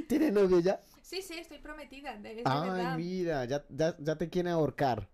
¿Tienes 0.07 0.33
novio 0.33 0.59
ya? 0.59 0.81
Sí, 1.03 1.21
sí, 1.21 1.37
estoy 1.37 1.59
prometida, 1.59 2.15
de, 2.17 2.35
de 2.35 2.41
Ay, 2.45 2.69
verdad. 2.69 2.97
mira, 2.97 3.45
ya, 3.45 3.63
ya, 3.69 3.95
ya 3.99 4.15
te 4.17 4.29
quieren 4.29 4.51
ahorcar. 4.51 5.07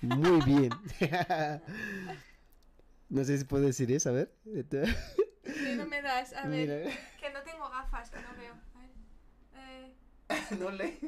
Muy 0.00 0.40
bien. 0.42 0.70
no 3.08 3.24
sé 3.24 3.38
si 3.38 3.44
puedo 3.44 3.64
decir 3.66 3.90
eso, 3.92 4.08
a 4.08 4.12
ver. 4.12 4.34
¿Qué 4.44 5.76
no 5.76 5.86
me 5.86 6.02
das? 6.02 6.32
A 6.32 6.48
ver, 6.48 6.68
Mira. 6.68 6.96
que 7.20 7.30
no 7.32 7.42
tengo 7.42 7.68
gafas, 7.70 8.10
que 8.10 8.20
no 8.20 8.28
veo. 8.36 8.54
A 9.54 9.60
ver. 9.70 9.94
Eh, 10.30 10.56
no 10.58 10.70
le. 10.70 10.98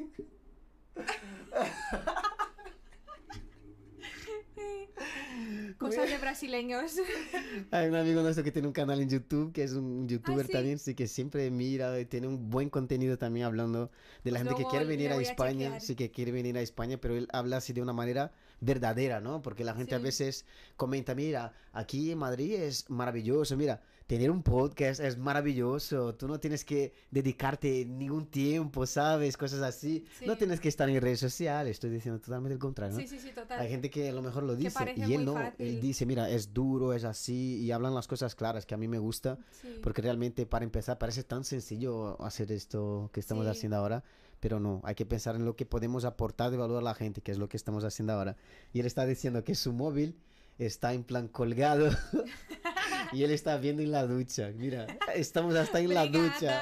cosas 5.77 6.09
de 6.09 6.17
brasileños. 6.17 6.93
Hay 7.71 7.87
un 7.87 7.95
amigo 7.95 8.21
nuestro 8.21 8.43
que 8.43 8.51
tiene 8.51 8.67
un 8.67 8.73
canal 8.73 8.99
en 9.01 9.09
YouTube, 9.09 9.53
que 9.53 9.63
es 9.63 9.73
un 9.73 10.07
youtuber 10.07 10.45
Ah, 10.45 10.47
sí. 10.47 10.51
también, 10.51 10.77
sí 10.79 10.93
que 10.93 11.07
siempre 11.07 11.49
mira 11.51 11.99
y 11.99 12.05
tiene 12.05 12.27
un 12.27 12.49
buen 12.49 12.69
contenido 12.69 13.17
también 13.17 13.45
hablando 13.45 13.91
de 14.23 14.31
la 14.31 14.39
Pues 14.39 14.39
gente 14.39 14.55
que 14.55 14.67
quiere 14.67 14.85
venir 14.85 15.11
a 15.13 15.15
a 15.15 15.21
España, 15.21 15.69
chequear. 15.69 15.81
sí 15.81 15.95
que 15.95 16.11
quiere 16.11 16.31
venir 16.31 16.57
a 16.57 16.61
España, 16.61 16.97
pero 16.99 17.15
él 17.15 17.27
habla 17.31 17.57
así 17.57 17.71
de 17.73 17.81
una 17.81 17.93
manera 17.93 18.31
verdadera, 18.59 19.21
¿no? 19.21 19.41
Porque 19.41 19.63
la 19.63 19.73
gente 19.73 19.95
a 19.95 19.99
Sí. 19.99 20.03
veces 20.03 20.45
comenta, 20.75 21.15
mira, 21.15 21.53
aquí 21.71 22.11
en 22.11 22.17
Madrid 22.19 22.53
es 22.55 22.89
maravilloso, 22.89 23.55
mira, 23.57 23.81
tener 24.11 24.29
un 24.29 24.43
podcast 24.43 24.99
es 24.99 25.17
maravilloso, 25.17 26.15
tú 26.15 26.27
no 26.27 26.37
tienes 26.37 26.65
que 26.65 26.91
dedicarte 27.11 27.85
ningún 27.85 28.25
tiempo, 28.25 28.85
¿sabes? 28.85 29.37
Cosas 29.37 29.61
así, 29.61 30.03
no 30.25 30.33
Sí. 30.33 30.39
tienes 30.39 30.59
que 30.59 30.67
estar 30.67 30.89
en 30.89 30.99
redes 30.99 31.21
sociales, 31.21 31.71
estoy 31.71 31.91
diciendo 31.91 32.19
totalmente 32.19 32.51
el 32.55 32.59
contrario, 32.59 32.95
¿no? 32.95 32.99
Sí, 33.01 33.07
sí, 33.07 33.19
sí, 33.19 33.31
total. 33.33 33.61
Hay 33.61 33.69
gente 33.69 33.89
que 33.89 34.09
a 34.09 34.11
lo 34.11 34.21
mejor 34.21 34.43
lo 34.43 34.57
dice 34.57 34.93
y 34.97 35.13
él 35.13 35.23
no, 35.23 35.35
fácil. 35.35 35.65
él 35.65 35.79
dice, 35.79 36.05
mira, 36.05 36.29
es 36.29 36.53
duro, 36.53 36.91
es 36.91 37.05
así 37.05 37.61
y 37.63 37.71
hablan 37.71 37.95
las 37.95 38.09
cosas 38.09 38.35
claras 38.35 38.65
que 38.65 38.73
a 38.73 38.77
mí 38.77 38.89
me 38.89 38.99
gusta 38.99 39.37
Sí. 39.61 39.79
porque 39.81 40.01
realmente 40.01 40.45
para 40.45 40.65
empezar 40.65 40.97
parece 40.97 41.23
tan 41.23 41.45
sencillo 41.45 42.21
hacer 42.21 42.51
esto 42.51 43.09
que 43.13 43.21
estamos 43.21 43.45
Sí. 43.45 43.51
haciendo 43.51 43.77
ahora, 43.77 44.03
pero 44.41 44.59
no, 44.59 44.81
hay 44.83 44.95
que 44.95 45.05
pensar 45.05 45.37
en 45.37 45.45
lo 45.45 45.55
que 45.55 45.65
podemos 45.65 46.03
aportar 46.03 46.51
de 46.51 46.57
valor 46.57 46.79
a 46.79 46.81
la 46.81 46.95
gente, 46.95 47.21
que 47.21 47.31
es 47.31 47.37
lo 47.37 47.47
que 47.47 47.55
estamos 47.55 47.85
haciendo 47.85 48.11
ahora. 48.11 48.35
Y 48.73 48.81
él 48.81 48.87
está 48.87 49.05
diciendo 49.05 49.45
que 49.45 49.55
su 49.55 49.71
móvil 49.71 50.17
está 50.65 50.93
en 50.93 51.03
plan 51.03 51.27
colgado 51.27 51.89
y 53.11 53.23
él 53.23 53.31
está 53.31 53.57
viendo 53.57 53.81
en 53.81 53.91
la 53.91 54.05
ducha. 54.05 54.51
Mira, 54.55 54.85
estamos 55.15 55.55
hasta 55.55 55.79
en 55.79 55.93
la 55.93 56.05
ducha. 56.05 56.61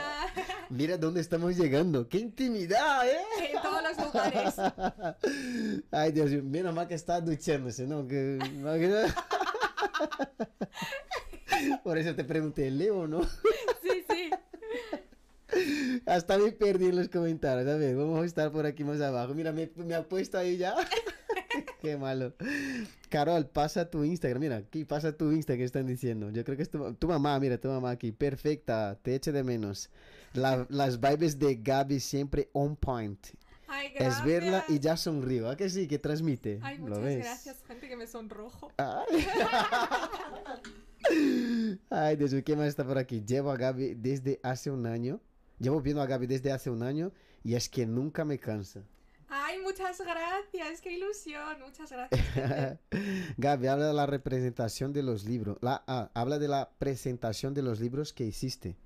Mira 0.70 0.98
dónde 0.98 1.20
estamos 1.20 1.58
llegando. 1.58 2.08
¡Qué 2.08 2.20
intimidad, 2.20 3.08
eh! 3.08 3.20
En 3.54 3.62
todos 3.62 3.84
los 3.84 3.98
lugares. 4.06 4.56
Ay, 5.92 6.12
Dios 6.14 6.30
mío, 6.32 6.44
menos 6.44 6.74
mal 6.74 6.88
que 6.88 6.96
está 6.96 7.20
duchándose, 7.20 7.86
¿no? 7.88 8.08
Que... 8.08 8.40
Por 11.84 11.98
eso 11.98 12.16
te 12.16 12.24
pregunté, 12.24 12.72
¿leo 12.72 13.00
o 13.00 13.08
no? 13.08 13.24
Sí, 13.24 14.06
sí. 14.10 14.30
Hasta 16.06 16.38
me 16.38 16.54
perdí 16.54 16.86
en 16.86 16.96
los 16.96 17.10
comentarios. 17.10 17.68
A 17.68 17.76
ver, 17.76 17.98
vamos 17.98 18.22
a 18.22 18.26
estar 18.26 18.50
por 18.52 18.66
aquí 18.66 18.86
más 18.86 19.02
abajo. 19.02 19.34
Mira, 19.34 19.52
me, 19.52 19.70
me 19.76 19.96
ha 19.96 20.04
puesto 20.04 20.38
ahí 20.38 20.58
ya. 20.58 20.74
Qué 21.82 21.98
malo. 21.98 22.34
Carol, 23.10 23.48
pasa 23.48 23.90
tu 23.90 24.04
Instagram. 24.04 24.42
Mira, 24.42 24.56
aquí 24.58 24.86
pasa 24.86 25.16
tu 25.16 25.32
Instagram 25.32 25.60
que 25.60 25.66
están 25.66 25.88
diciendo. 25.88 26.30
Yo 26.32 26.44
creo 26.44 26.58
que 26.58 26.64
es 26.64 26.70
tu, 26.70 26.94
tu 26.96 27.08
mamá, 27.08 27.40
mira, 27.40 27.58
tu 27.58 27.68
mamá 27.70 27.92
aquí. 27.92 28.12
Perfecta, 28.12 28.98
te 29.02 29.16
eche 29.16 29.32
de 29.32 29.44
menos. 29.44 29.90
La- 30.34 30.66
las 30.70 31.00
vibes 31.00 31.40
de 31.40 31.56
Gaby 31.56 32.00
siempre 32.00 32.50
on 32.54 32.76
point. 32.76 33.20
Ay, 33.68 33.90
gracias. 33.94 34.18
Es 34.20 34.26
verla 34.26 34.66
y 34.68 34.80
ya 34.80 34.98
sonrío. 34.98 35.48
¿A 35.50 35.56
que 35.56 35.70
sí? 35.70 35.88
Que 35.88 36.00
transmite. 36.00 36.60
Ay, 36.64 36.78
¿Lo 36.78 36.86
muchas 36.88 37.04
ves? 37.04 37.20
gracias, 37.20 37.64
gente 37.68 37.88
que 37.88 37.96
me 37.96 38.08
sonrojo. 38.08 38.72
Ay. 38.78 39.28
Ay, 41.90 42.16
Dios 42.18 42.34
¿qué 42.44 42.56
más 42.56 42.68
está 42.68 42.84
por 42.86 42.98
aquí? 42.98 43.24
Llevo 43.26 43.52
a 43.52 43.58
Gaby 43.58 43.96
desde 43.96 44.40
hace 44.44 44.70
un 44.72 44.86
año. 44.86 45.20
Llevo 45.60 45.82
viendo 45.82 46.02
a 46.02 46.06
Gaby 46.08 46.28
desde 46.28 46.52
hace 46.52 46.70
un 46.70 46.84
año 46.84 47.12
y 47.44 47.56
es 47.56 47.70
que 47.70 47.86
nunca 47.86 48.26
me 48.26 48.40
cansa. 48.40 48.82
Ay, 49.50 49.58
muchas 49.62 50.00
gracias, 50.00 50.80
qué 50.80 50.92
ilusión, 50.94 51.60
muchas 51.66 51.92
gracias. 51.92 52.80
Gaby, 53.38 53.66
habla 53.68 53.88
de 53.88 53.94
la 53.94 54.06
representación 54.06 54.94
de 54.94 55.02
los 55.02 55.24
libros. 55.24 55.58
La, 55.62 55.84
ah, 55.88 56.12
habla 56.14 56.38
de 56.38 56.48
la 56.48 56.70
presentación 56.78 57.56
de 57.56 57.64
los 57.64 57.80
libros 57.80 58.14
que 58.14 58.26
hiciste. 58.26 58.78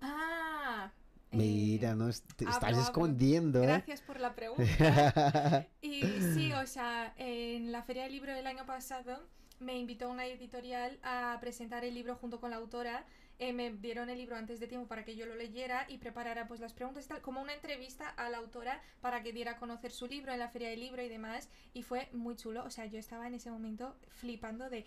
Ah. 0.00 0.92
eh, 1.32 1.36
Mira, 1.36 1.96
no 1.96 2.08
te 2.36 2.44
hablo, 2.44 2.54
estás 2.54 2.70
hablo. 2.70 2.82
escondiendo, 2.82 3.64
¿eh? 3.64 3.66
Gracias 3.66 4.00
por 4.00 4.20
la 4.20 4.36
pregunta. 4.36 5.66
Y 5.82 6.02
sí, 6.34 6.52
o 6.52 6.66
sea, 6.68 7.12
en 7.16 7.72
la 7.72 7.82
Feria 7.82 8.04
del 8.04 8.12
Libro 8.12 8.32
del 8.32 8.46
año 8.46 8.64
pasado 8.64 9.26
me 9.58 9.76
invitó 9.76 10.08
una 10.08 10.24
editorial 10.26 11.00
a 11.02 11.36
presentar 11.40 11.84
el 11.84 11.94
libro 11.94 12.14
junto 12.14 12.38
con 12.38 12.50
la 12.50 12.56
autora. 12.58 13.04
Eh, 13.38 13.52
me 13.52 13.70
dieron 13.70 14.08
el 14.08 14.16
libro 14.16 14.36
antes 14.36 14.60
de 14.60 14.66
tiempo 14.66 14.88
para 14.88 15.04
que 15.04 15.14
yo 15.14 15.26
lo 15.26 15.34
leyera 15.34 15.84
y 15.88 15.98
preparara 15.98 16.48
pues 16.48 16.60
las 16.60 16.72
preguntas 16.72 17.04
y 17.04 17.08
tal, 17.08 17.20
como 17.20 17.42
una 17.42 17.52
entrevista 17.52 18.08
a 18.08 18.30
la 18.30 18.38
autora 18.38 18.80
para 19.02 19.22
que 19.22 19.32
diera 19.32 19.52
a 19.52 19.56
conocer 19.58 19.92
su 19.92 20.06
libro 20.06 20.32
en 20.32 20.38
la 20.38 20.48
Feria 20.48 20.70
del 20.70 20.80
Libro 20.80 21.02
y 21.02 21.08
demás. 21.08 21.50
Y 21.74 21.82
fue 21.82 22.08
muy 22.12 22.36
chulo. 22.36 22.64
O 22.64 22.70
sea, 22.70 22.86
yo 22.86 22.98
estaba 22.98 23.26
en 23.26 23.34
ese 23.34 23.50
momento 23.50 23.96
flipando 24.08 24.70
de 24.70 24.86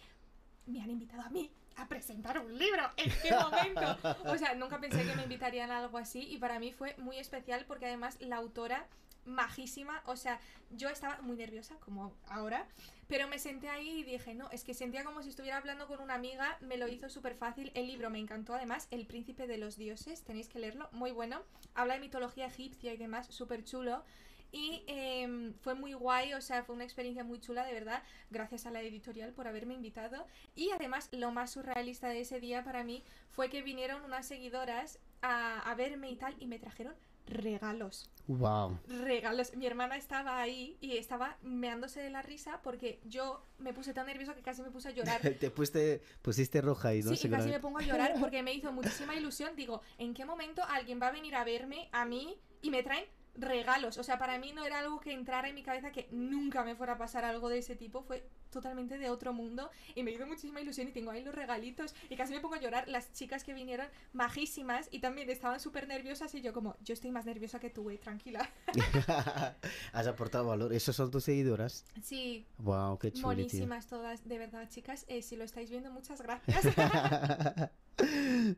me 0.65 0.81
han 0.81 0.89
invitado 0.89 1.23
a 1.23 1.29
mí 1.29 1.51
a 1.75 1.87
presentar 1.87 2.39
un 2.39 2.57
libro. 2.57 2.83
¿En 2.97 3.11
qué 3.21 3.31
momento? 3.33 3.97
O 4.25 4.37
sea, 4.37 4.53
nunca 4.55 4.79
pensé 4.79 5.05
que 5.05 5.15
me 5.15 5.23
invitarían 5.23 5.71
a 5.71 5.79
algo 5.79 5.97
así 5.97 6.21
y 6.29 6.37
para 6.37 6.59
mí 6.59 6.71
fue 6.71 6.95
muy 6.97 7.17
especial 7.17 7.65
porque 7.67 7.85
además 7.85 8.17
la 8.19 8.37
autora 8.37 8.87
majísima, 9.25 10.01
o 10.05 10.15
sea, 10.15 10.39
yo 10.71 10.89
estaba 10.89 11.21
muy 11.21 11.37
nerviosa 11.37 11.75
como 11.79 12.13
ahora, 12.27 12.67
pero 13.07 13.27
me 13.27 13.39
senté 13.39 13.69
ahí 13.69 13.99
y 13.99 14.03
dije, 14.03 14.35
no, 14.35 14.49
es 14.51 14.63
que 14.63 14.73
sentía 14.73 15.03
como 15.03 15.23
si 15.23 15.29
estuviera 15.29 15.57
hablando 15.57 15.87
con 15.87 15.99
una 15.99 16.13
amiga, 16.13 16.57
me 16.61 16.77
lo 16.77 16.87
hizo 16.87 17.09
súper 17.09 17.35
fácil, 17.35 17.71
el 17.73 17.87
libro 17.87 18.09
me 18.09 18.19
encantó 18.19 18.53
además, 18.53 18.87
El 18.91 19.05
príncipe 19.07 19.47
de 19.47 19.57
los 19.57 19.77
dioses, 19.77 20.23
tenéis 20.23 20.47
que 20.47 20.59
leerlo, 20.59 20.89
muy 20.91 21.11
bueno, 21.11 21.41
habla 21.73 21.95
de 21.95 22.01
mitología 22.01 22.47
egipcia 22.47 22.93
y 22.93 22.97
demás, 22.97 23.27
súper 23.27 23.63
chulo. 23.63 24.03
Y 24.51 24.83
em, 24.87 25.53
fue 25.61 25.75
muy 25.75 25.93
guay, 25.93 26.33
o 26.33 26.41
sea, 26.41 26.63
fue 26.63 26.73
una 26.73 26.83
experiencia 26.83 27.23
muy 27.23 27.39
chula, 27.39 27.65
de 27.65 27.73
verdad. 27.73 28.01
Gracias 28.31 28.65
a 28.65 28.71
la 28.71 28.81
editorial 28.81 29.31
por 29.31 29.47
haberme 29.47 29.75
invitado. 29.75 30.25
Y 30.55 30.71
además, 30.71 31.09
lo 31.11 31.31
más 31.31 31.51
surrealista 31.51 32.09
de 32.09 32.21
ese 32.21 32.39
día 32.39 32.63
para 32.63 32.83
mí 32.83 33.03
fue 33.29 33.49
que 33.49 33.61
vinieron 33.61 34.03
unas 34.03 34.25
seguidoras 34.25 34.97
a, 35.21 35.59
a 35.59 35.75
verme 35.75 36.09
y 36.09 36.15
tal, 36.15 36.35
y 36.39 36.47
me 36.47 36.57
trajeron 36.57 36.95
regalos. 37.27 38.09
Wow. 38.29 38.77
Regalos. 38.87 39.55
Mi 39.55 39.65
hermana 39.65 39.97
estaba 39.97 40.39
ahí 40.39 40.77
y 40.81 40.97
estaba 40.97 41.37
meándose 41.41 41.99
de 41.99 42.11
la 42.11 42.21
risa 42.21 42.61
porque 42.61 42.99
yo 43.03 43.43
me 43.57 43.73
puse 43.73 43.91
tan 43.91 44.05
nerviosa 44.05 44.35
que 44.35 44.43
casi 44.43 44.61
me 44.61 44.69
puse 44.69 44.89
a 44.89 44.91
llorar. 44.91 45.19
Te 45.39 45.49
pusiste, 45.49 46.03
pusiste 46.21 46.61
roja 46.61 46.89
ahí, 46.89 47.01
¿no? 47.01 47.15
Sí, 47.15 47.25
y 47.27 47.31
casi 47.31 47.49
me 47.49 47.59
pongo 47.59 47.79
a 47.79 47.81
llorar 47.81 48.13
porque 48.19 48.43
me 48.43 48.53
hizo 48.53 48.71
muchísima 48.71 49.15
ilusión. 49.15 49.55
Digo, 49.55 49.81
¿en 49.97 50.13
qué 50.13 50.25
momento 50.25 50.63
alguien 50.63 51.01
va 51.01 51.07
a 51.07 51.11
venir 51.11 51.33
a 51.33 51.43
verme 51.43 51.89
a 51.91 52.05
mí 52.05 52.37
y 52.61 52.69
me 52.69 52.83
traen 52.83 53.05
regalos? 53.33 53.97
O 53.97 54.03
sea, 54.03 54.19
para 54.19 54.37
mí 54.37 54.53
no 54.53 54.63
era 54.63 54.77
algo 54.77 54.99
que 54.99 55.11
entrara 55.11 55.49
en 55.49 55.55
mi 55.55 55.63
cabeza 55.63 55.91
que 55.91 56.07
nunca 56.11 56.63
me 56.63 56.75
fuera 56.75 56.93
a 56.93 56.97
pasar 56.99 57.25
algo 57.25 57.49
de 57.49 57.57
ese 57.57 57.75
tipo. 57.75 58.03
Fue 58.03 58.29
totalmente 58.49 58.97
de 58.97 59.09
otro 59.09 59.33
mundo 59.33 59.69
y 59.95 60.03
me 60.03 60.11
hizo 60.11 60.25
muchísima 60.25 60.61
ilusión 60.61 60.87
y 60.87 60.91
tengo 60.91 61.11
ahí 61.11 61.23
los 61.23 61.35
regalitos 61.35 61.95
y 62.09 62.15
casi 62.15 62.33
me 62.33 62.39
pongo 62.39 62.55
a 62.55 62.59
llorar. 62.59 62.87
Las 62.87 63.11
chicas 63.13 63.43
que 63.43 63.53
vinieron, 63.53 63.87
majísimas 64.13 64.87
y 64.91 64.99
también 64.99 65.29
estaban 65.29 65.59
súper 65.59 65.87
nerviosas 65.87 66.33
y 66.35 66.41
yo 66.41 66.53
como, 66.53 66.75
yo 66.83 66.93
estoy 66.93 67.11
más 67.11 67.25
nerviosa 67.25 67.59
que 67.59 67.69
tú, 67.69 67.83
güey, 67.83 67.97
tranquila. 67.97 68.49
Has 69.93 70.07
aportado 70.07 70.45
valor. 70.47 70.73
¿Esos 70.73 70.95
son 70.95 71.11
tus 71.11 71.23
seguidoras? 71.23 71.85
Sí, 72.03 72.45
Wow, 72.57 72.97
qué 72.99 73.11
chulo, 73.11 73.29
tío. 73.29 73.37
monísimas 73.37 73.87
todas, 73.87 74.27
de 74.27 74.37
verdad, 74.37 74.67
chicas. 74.69 75.05
Eh, 75.07 75.21
si 75.21 75.35
lo 75.35 75.43
estáis 75.43 75.69
viendo, 75.69 75.91
muchas 75.91 76.21
gracias. 76.21 76.65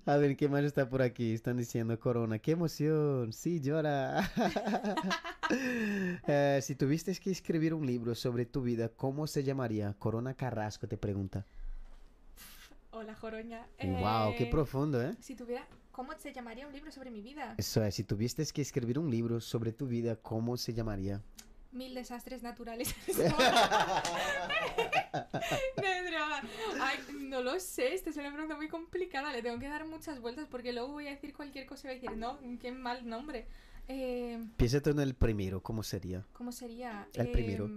A 0.05 0.17
ver, 0.17 0.37
¿qué 0.37 0.47
más 0.47 0.63
está 0.63 0.87
por 0.87 1.01
aquí? 1.01 1.33
Están 1.33 1.57
diciendo 1.57 1.99
Corona. 1.99 2.37
¡Qué 2.39 2.51
emoción! 2.51 3.33
Sí, 3.33 3.59
llora. 3.59 4.29
Eh, 6.27 6.59
si 6.61 6.75
tuvieses 6.75 7.19
que 7.19 7.29
escribir 7.29 7.73
un 7.73 7.85
libro 7.85 8.15
sobre 8.15 8.45
tu 8.45 8.61
vida, 8.61 8.87
¿cómo 8.87 9.27
se 9.27 9.43
llamaría? 9.43 9.80
Corona 9.97 10.33
Carrasco 10.33 10.87
te 10.87 10.97
pregunta. 10.97 11.45
Hola, 12.91 13.15
Joroña. 13.15 13.67
¡Wow! 13.81 14.35
¡Qué 14.37 14.43
Eh, 14.43 14.51
profundo, 14.51 15.01
eh! 15.01 15.15
Si 15.19 15.35
tuviera, 15.35 15.65
¿cómo 15.91 16.11
se 16.17 16.33
llamaría 16.33 16.67
un 16.67 16.73
libro 16.73 16.91
sobre 16.91 17.09
mi 17.09 17.21
vida? 17.21 17.55
Eso 17.57 17.83
es, 17.83 17.95
si 17.95 18.03
tuvieses 18.03 18.51
que 18.51 18.61
escribir 18.61 18.99
un 18.99 19.09
libro 19.09 19.39
sobre 19.39 19.71
tu 19.71 19.87
vida, 19.87 20.17
¿cómo 20.17 20.57
se 20.57 20.73
llamaría? 20.73 21.21
Mil 21.71 21.95
desastres 21.95 22.43
naturales. 22.43 22.93
broma. 25.77 26.41
Ay, 26.81 26.97
no 27.21 27.41
lo 27.41 27.59
sé, 27.59 27.93
esta 27.93 28.09
es 28.09 28.17
una 28.17 28.31
pregunta 28.31 28.55
muy 28.57 28.67
complicada. 28.67 29.31
Le 29.31 29.41
tengo 29.41 29.57
que 29.59 29.69
dar 29.69 29.85
muchas 29.87 30.19
vueltas 30.19 30.47
porque 30.49 30.73
luego 30.73 30.89
voy 30.89 31.07
a 31.07 31.11
decir 31.11 31.33
cualquier 31.33 31.65
cosa 31.65 31.87
y 31.87 31.91
voy 31.91 31.97
a 31.97 32.01
decir, 32.01 32.17
no, 32.17 32.39
qué 32.59 32.71
mal 32.71 33.07
nombre. 33.07 33.47
Eh, 33.87 34.43
Piensa 34.57 34.81
tú 34.81 34.89
en 34.91 34.99
el 34.99 35.15
primero, 35.15 35.61
¿cómo 35.63 35.81
sería? 35.83 36.25
¿Cómo 36.33 36.51
sería? 36.51 37.07
El 37.13 37.31
primero. 37.31 37.69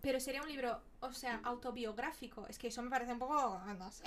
Pero 0.00 0.20
sería 0.20 0.42
un 0.42 0.48
libro, 0.48 0.80
o 1.00 1.12
sea, 1.12 1.40
autobiográfico. 1.42 2.46
Es 2.48 2.58
que 2.58 2.68
eso 2.68 2.82
me 2.82 2.90
parece 2.90 3.12
un 3.12 3.18
poco, 3.18 3.60
no 3.78 3.90
sé, 3.90 4.04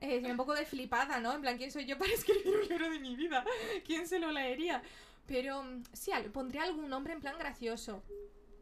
eh, 0.00 0.22
un 0.30 0.36
poco 0.36 0.54
de 0.54 0.64
flipada, 0.64 1.20
¿no? 1.20 1.34
En 1.34 1.40
plan, 1.40 1.56
¿quién 1.56 1.72
soy 1.72 1.86
yo 1.86 1.98
para 1.98 2.12
escribir 2.14 2.56
un 2.56 2.68
libro 2.68 2.90
de 2.90 3.00
mi 3.00 3.16
vida? 3.16 3.44
¿Quién 3.84 4.06
se 4.06 4.18
lo 4.18 4.30
leería? 4.30 4.82
Pero 5.26 5.62
mm, 5.62 5.82
sí, 5.92 6.12
pondría 6.32 6.62
algún 6.62 6.88
nombre 6.88 7.12
en 7.12 7.20
plan 7.20 7.38
gracioso. 7.38 8.02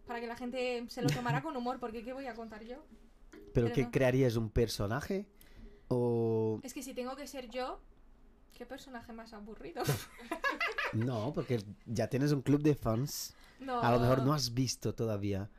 Para 0.07 0.21
que 0.21 0.27
la 0.27 0.37
gente 0.37 0.85
se 0.89 1.03
lo 1.03 1.09
tomara 1.09 1.43
con 1.43 1.57
humor, 1.57 1.79
porque 1.81 2.05
¿qué 2.05 2.13
voy 2.13 2.27
a 2.27 2.35
contar 2.35 2.63
yo? 2.65 2.77
¿Pero 3.33 3.51
Pero 3.53 3.73
qué 3.73 3.83
no. 3.83 3.91
crearías? 3.91 4.37
¿Un 4.37 4.51
personaje? 4.51 5.27
¿O 5.89 6.61
Es 6.63 6.73
que 6.75 6.83
si 6.83 6.95
tengo 6.95 7.17
que 7.17 7.27
ser 7.27 7.51
yo, 7.51 7.81
¿qué 8.55 8.67
personaje 8.67 9.13
más 9.13 9.33
aburrido? 9.33 9.83
no, 10.93 11.33
porque 11.35 11.63
ya 11.87 12.09
tienes 12.09 12.33
un 12.33 12.43
club 12.43 12.63
de 12.63 12.75
fans. 12.75 13.35
No. 13.59 13.81
A 13.81 13.91
lo 13.93 14.01
mejor 14.01 14.23
no 14.23 14.33
has 14.33 14.55
visto 14.55 14.95
todavía 14.95 15.51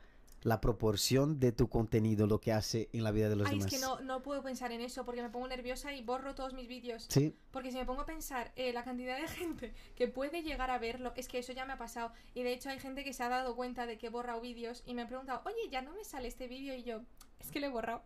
la 0.48 0.62
proporción 0.62 1.42
de 1.42 1.52
tu 1.52 1.68
contenido, 1.68 2.26
lo 2.26 2.40
que 2.40 2.54
hace 2.54 2.90
en 2.94 3.04
la 3.04 3.12
vida 3.12 3.28
de 3.28 3.36
los 3.36 3.48
Ay, 3.48 3.58
demás. 3.58 3.74
es 3.74 3.80
que 3.80 3.86
no, 3.86 4.00
no 4.00 4.24
puedo 4.24 4.42
pensar 4.42 4.72
en 4.72 4.80
eso 4.80 5.04
porque 5.04 5.22
me 5.22 5.30
pongo 5.30 5.46
nerviosa 5.46 5.92
y 5.94 6.02
borro 6.02 6.36
todos 6.36 6.54
mis 6.54 6.70
vídeos. 6.70 7.06
Sí, 7.10 7.36
Porque 7.52 7.70
si 7.70 7.78
me 7.78 7.84
pongo 7.84 8.04
a 8.04 8.06
pensar 8.06 8.54
eh, 8.56 8.72
la 8.72 8.86
cantidad 8.86 9.20
de 9.20 9.28
gente 9.28 9.74
que 9.98 10.08
puede 10.08 10.44
llegar 10.44 10.72
a 10.72 10.80
verlo, 10.80 11.12
es 11.18 11.28
que 11.28 11.40
eso 11.40 11.52
ya 11.52 11.66
me 11.66 11.74
ha 11.74 11.78
pasado. 11.78 12.14
Y 12.34 12.44
de 12.44 12.54
hecho 12.54 12.70
hay 12.70 12.80
gente 12.80 13.04
que 13.04 13.12
se 13.12 13.24
ha 13.24 13.30
dado 13.30 13.58
cuenta 13.58 13.86
de 13.86 13.98
que 13.98 14.08
he 14.08 14.10
borrado 14.10 14.40
vídeos 14.40 14.84
y 14.86 14.94
me 14.94 15.02
ha 15.02 15.08
preguntado, 15.08 15.42
oye, 15.46 15.70
ya 15.70 15.82
no 15.82 15.92
me 15.92 16.06
sale 16.06 16.30
este 16.30 16.48
vídeo 16.48 16.74
y 16.76 16.84
yo, 16.84 17.02
es 17.42 17.52
que 17.52 17.60
lo 17.60 17.68
he 17.68 17.70
borrado. 17.70 18.04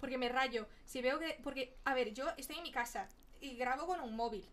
Porque 0.00 0.18
me 0.18 0.28
rayo. 0.28 0.66
Si 0.86 1.00
veo 1.00 1.20
que... 1.20 1.38
Porque, 1.44 1.76
a 1.84 1.94
ver, 1.94 2.12
yo 2.12 2.26
estoy 2.36 2.56
en 2.56 2.64
mi 2.64 2.72
casa 2.72 3.08
y 3.40 3.54
grabo 3.54 3.86
con 3.86 4.00
un 4.00 4.16
móvil. 4.16 4.44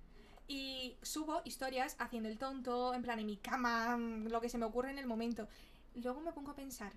Y 0.48 0.96
subo 1.02 1.42
historias 1.44 1.96
haciendo 1.98 2.30
el 2.30 2.38
tonto, 2.38 2.94
en 2.94 3.02
plan 3.02 3.18
en 3.18 3.26
mi 3.26 3.38
cama, 3.38 3.98
mm, 3.98 4.28
lo 4.28 4.42
que 4.42 4.50
se 4.50 4.60
me 4.60 4.66
ocurre 4.66 4.92
en 4.92 5.00
el 5.00 5.08
momento. 5.08 5.48
Luego 5.96 6.22
me 6.22 6.34
pongo 6.34 6.52
a 6.52 6.56
pensar, 6.56 6.94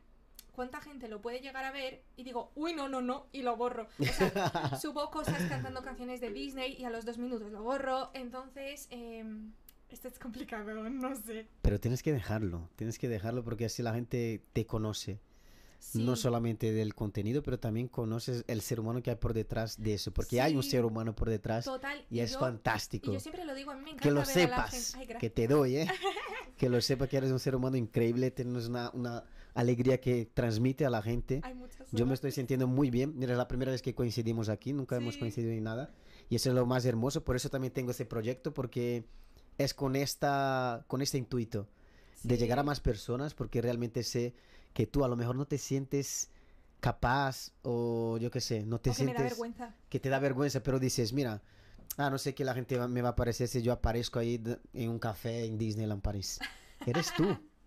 ¿cuánta 0.55 0.81
gente 0.81 1.09
lo 1.09 1.21
puede 1.21 1.41
llegar 1.41 1.65
a 1.65 1.71
ver? 1.73 2.03
Y 2.17 2.25
digo, 2.25 2.53
uy, 2.55 2.73
no, 2.73 2.89
no, 2.89 3.03
no, 3.03 3.27
y 3.33 3.43
lo 3.43 3.57
borro. 3.57 3.89
O 3.99 4.05
sea, 4.05 4.79
subo 4.81 5.11
cosas 5.11 5.43
cantando 5.49 5.83
canciones 5.83 6.21
de 6.21 6.31
Disney 6.31 6.75
y 6.79 6.85
a 6.85 6.91
los 6.91 7.05
dos 7.05 7.19
minutos 7.19 7.53
lo 7.53 7.63
borro. 7.63 8.11
Entonces, 8.15 8.87
eh, 8.91 9.25
esto 9.91 10.09
es 10.09 10.19
complicado, 10.19 10.73
no 10.89 11.15
sé. 11.17 11.47
pero 11.63 11.79
tienes 11.79 12.03
que 12.03 12.13
dejarlo, 12.13 12.69
tienes 12.77 12.99
que 12.99 13.09
dejarlo 13.09 13.45
porque 13.45 13.67
así 13.67 13.83
la 13.83 13.93
gente 13.95 14.43
te 14.53 14.65
conoce. 14.67 15.21
No 15.93 16.17
solamente 16.17 16.73
del 16.73 16.95
contenido, 16.95 17.43
pero 17.43 17.59
también 17.61 17.89
conoces 17.89 18.43
el 18.49 18.63
ser 18.63 18.81
humano 18.81 19.03
que 19.03 19.11
hay 19.11 19.17
por 19.17 19.35
detrás 19.35 19.81
de 19.81 19.93
eso, 19.93 20.13
porque 20.15 20.41
hay 20.41 20.57
un 20.57 20.63
ser 20.63 20.87
humano 20.87 21.15
por 21.15 21.29
detrás 21.29 21.67
Total. 21.67 22.07
y 22.09 22.21
es 22.21 22.33
yo- 22.33 22.41
fantástico. 22.41 23.11
Y 23.11 23.15
yo 23.15 23.21
siempre 23.21 23.45
lo 23.45 23.55
digo, 23.55 23.71
a 23.71 23.75
mí 23.75 23.83
me 23.83 23.91
encanta 23.91 24.03
que 24.03 24.11
lo 24.11 24.21
ver 24.21 24.27
sepas, 24.27 24.95
Ay, 24.95 25.07
que 25.07 25.29
te 25.29 25.47
doy, 25.47 25.77
¿eh? 25.77 25.87
que 26.57 26.71
lo 26.71 26.81
sepas 26.81 27.11
que 27.11 27.19
eres 27.19 27.31
un 27.31 27.39
ser 27.39 27.55
humano 27.55 27.77
increíble, 27.77 28.31
tienes 28.31 28.67
una, 28.67 28.91
una 28.95 29.25
alegría 29.55 30.01
que 30.01 30.27
transmite 30.27 30.85
a 30.85 30.91
la 30.91 31.01
gente. 31.03 31.41
Hay 31.45 31.55
Yo 31.93 32.07
me 32.07 32.15
estoy 32.15 32.33
sintiendo 32.33 32.67
muy 32.67 32.91
bien. 32.91 33.15
Mira, 33.17 33.33
es 33.33 33.39
la 33.39 33.49
primera 33.49 33.71
vez 33.73 33.83
que 33.83 33.95
coincidimos 33.95 34.49
aquí, 34.49 34.73
nunca 34.73 34.97
hemos 34.97 35.17
coincidido 35.17 35.53
en 35.53 35.63
nada. 35.65 35.93
Y 36.29 36.37
eso 36.37 36.49
es 36.51 36.55
lo 36.55 36.67
más 36.67 36.85
hermoso, 36.85 37.25
por 37.25 37.37
eso 37.37 37.49
también 37.51 37.73
tengo 37.73 37.91
este 37.91 38.05
proyecto, 38.07 38.53
porque 38.53 39.05
es 39.59 39.73
con, 39.75 39.95
esta, 39.97 40.85
con 40.89 41.03
este 41.03 41.19
intuito 41.19 41.69
de 42.23 42.37
llegar 42.39 42.59
a 42.59 42.63
más 42.63 42.81
personas, 42.81 43.35
porque 43.35 43.61
realmente 43.63 44.03
sé 44.03 44.35
que 44.73 44.87
tú 44.87 45.05
a 45.05 45.09
lo 45.09 45.15
mejor 45.17 45.37
no 45.37 45.47
te 45.47 45.59
sientes 45.59 46.31
capaz 46.81 47.53
o 47.63 48.19
yo 48.19 48.31
qué 48.31 48.41
sé, 48.41 48.65
no 48.65 48.79
te 48.81 48.91
O 48.91 48.93
que 48.95 49.05
me 49.05 49.13
sientes 49.13 49.17
da 49.17 49.29
vergüenza. 49.29 49.75
que 49.89 50.01
te 50.01 50.09
da 50.09 50.19
vergüenza, 50.19 50.63
pero 50.63 50.79
dices, 50.79 51.13
mira, 51.13 51.43
ah, 51.97 52.11
no 52.11 52.19
sé 52.19 52.35
qué 52.35 52.45
la 52.45 52.55
gente 52.55 52.77
va- 52.77 52.89
me 52.89 53.01
va 53.03 53.11
a 53.11 53.15
parecer 53.17 53.49
si 53.49 53.63
yo 53.63 53.73
aparezco 53.73 54.19
ahí 54.19 54.39
de- 54.39 54.59
en 54.73 54.91
un 54.91 54.99
café 54.99 55.45
en 55.45 55.57
Disneyland 55.59 56.03
París. 56.03 56.41
Eres 56.87 57.13
tú. 57.17 57.25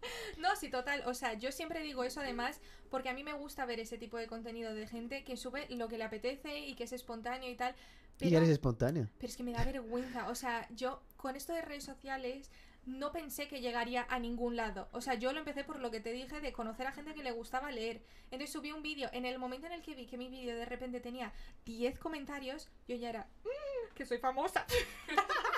No, 0.38 0.55
sí, 0.55 0.70
total. 0.70 1.03
O 1.05 1.14
sea, 1.14 1.34
yo 1.34 1.51
siempre 1.51 1.82
digo 1.82 2.03
eso 2.03 2.20
además 2.22 2.60
porque 2.89 3.10
a 3.10 3.14
mí 3.14 3.24
me 3.24 3.34
gusta 3.34 3.66
ver 3.66 3.80
ese 3.80 3.97
tipo 3.97 4.18
de 4.18 4.28
contenido 4.28 4.74
de 4.74 4.88
gente 4.88 5.24
que 5.24 5.36
sube 5.38 5.68
lo 5.70 5.88
que 5.88 5.97
le 5.97 6.03
apetece 6.05 6.60
y 6.60 6.76
que 6.76 6.84
es 6.86 6.93
espontáneo 6.93 7.49
y 7.49 7.55
tal. 7.55 7.74
y 8.20 8.26
Pero, 8.26 8.38
eres 8.38 8.49
espontánea. 8.49 9.10
pero 9.18 9.30
es 9.30 9.36
que 9.38 9.43
me 9.43 9.51
da 9.53 9.64
vergüenza. 9.66 10.30
O 10.30 10.36
sea, 10.36 10.68
yo 10.72 11.01
con 11.18 11.36
esto 11.36 11.53
de 11.53 11.62
redes 11.62 11.84
sociales 11.84 12.49
no 12.86 13.12
pensé 13.12 13.49
que 13.49 13.60
llegaría 13.60 14.05
a 14.10 14.18
ningún 14.18 14.55
lado. 14.55 14.88
O 14.93 15.01
sea, 15.01 15.16
yo 15.16 15.34
lo 15.34 15.39
empecé 15.39 15.66
por 15.66 15.80
lo 15.80 15.91
que 15.91 15.99
te 15.99 16.14
dije 16.14 16.39
de 16.39 16.53
conocer 16.53 16.88
a 16.88 16.93
gente 16.93 17.14
que 17.14 17.22
le 17.24 17.32
gustaba 17.32 17.70
leer. 17.70 18.01
Entonces 18.32 18.51
subí 18.51 18.72
un 18.72 18.82
vídeo. 18.82 19.10
En 19.12 19.26
el 19.26 19.38
momento 19.39 19.68
en 19.68 19.74
el 19.74 19.82
que 19.82 19.93
vi 19.93 20.05
que 20.05 20.18
mi 20.18 20.30
vídeo 20.30 20.55
de 20.55 20.64
repente 20.66 21.01
tenía 21.01 21.34
10 21.66 21.99
comentarios, 21.99 22.70
yo 22.88 22.95
ya 22.95 23.10
era, 23.10 23.28
"Mm, 23.43 23.93
que 23.93 24.05
soy 24.05 24.20
famosa. 24.20 24.66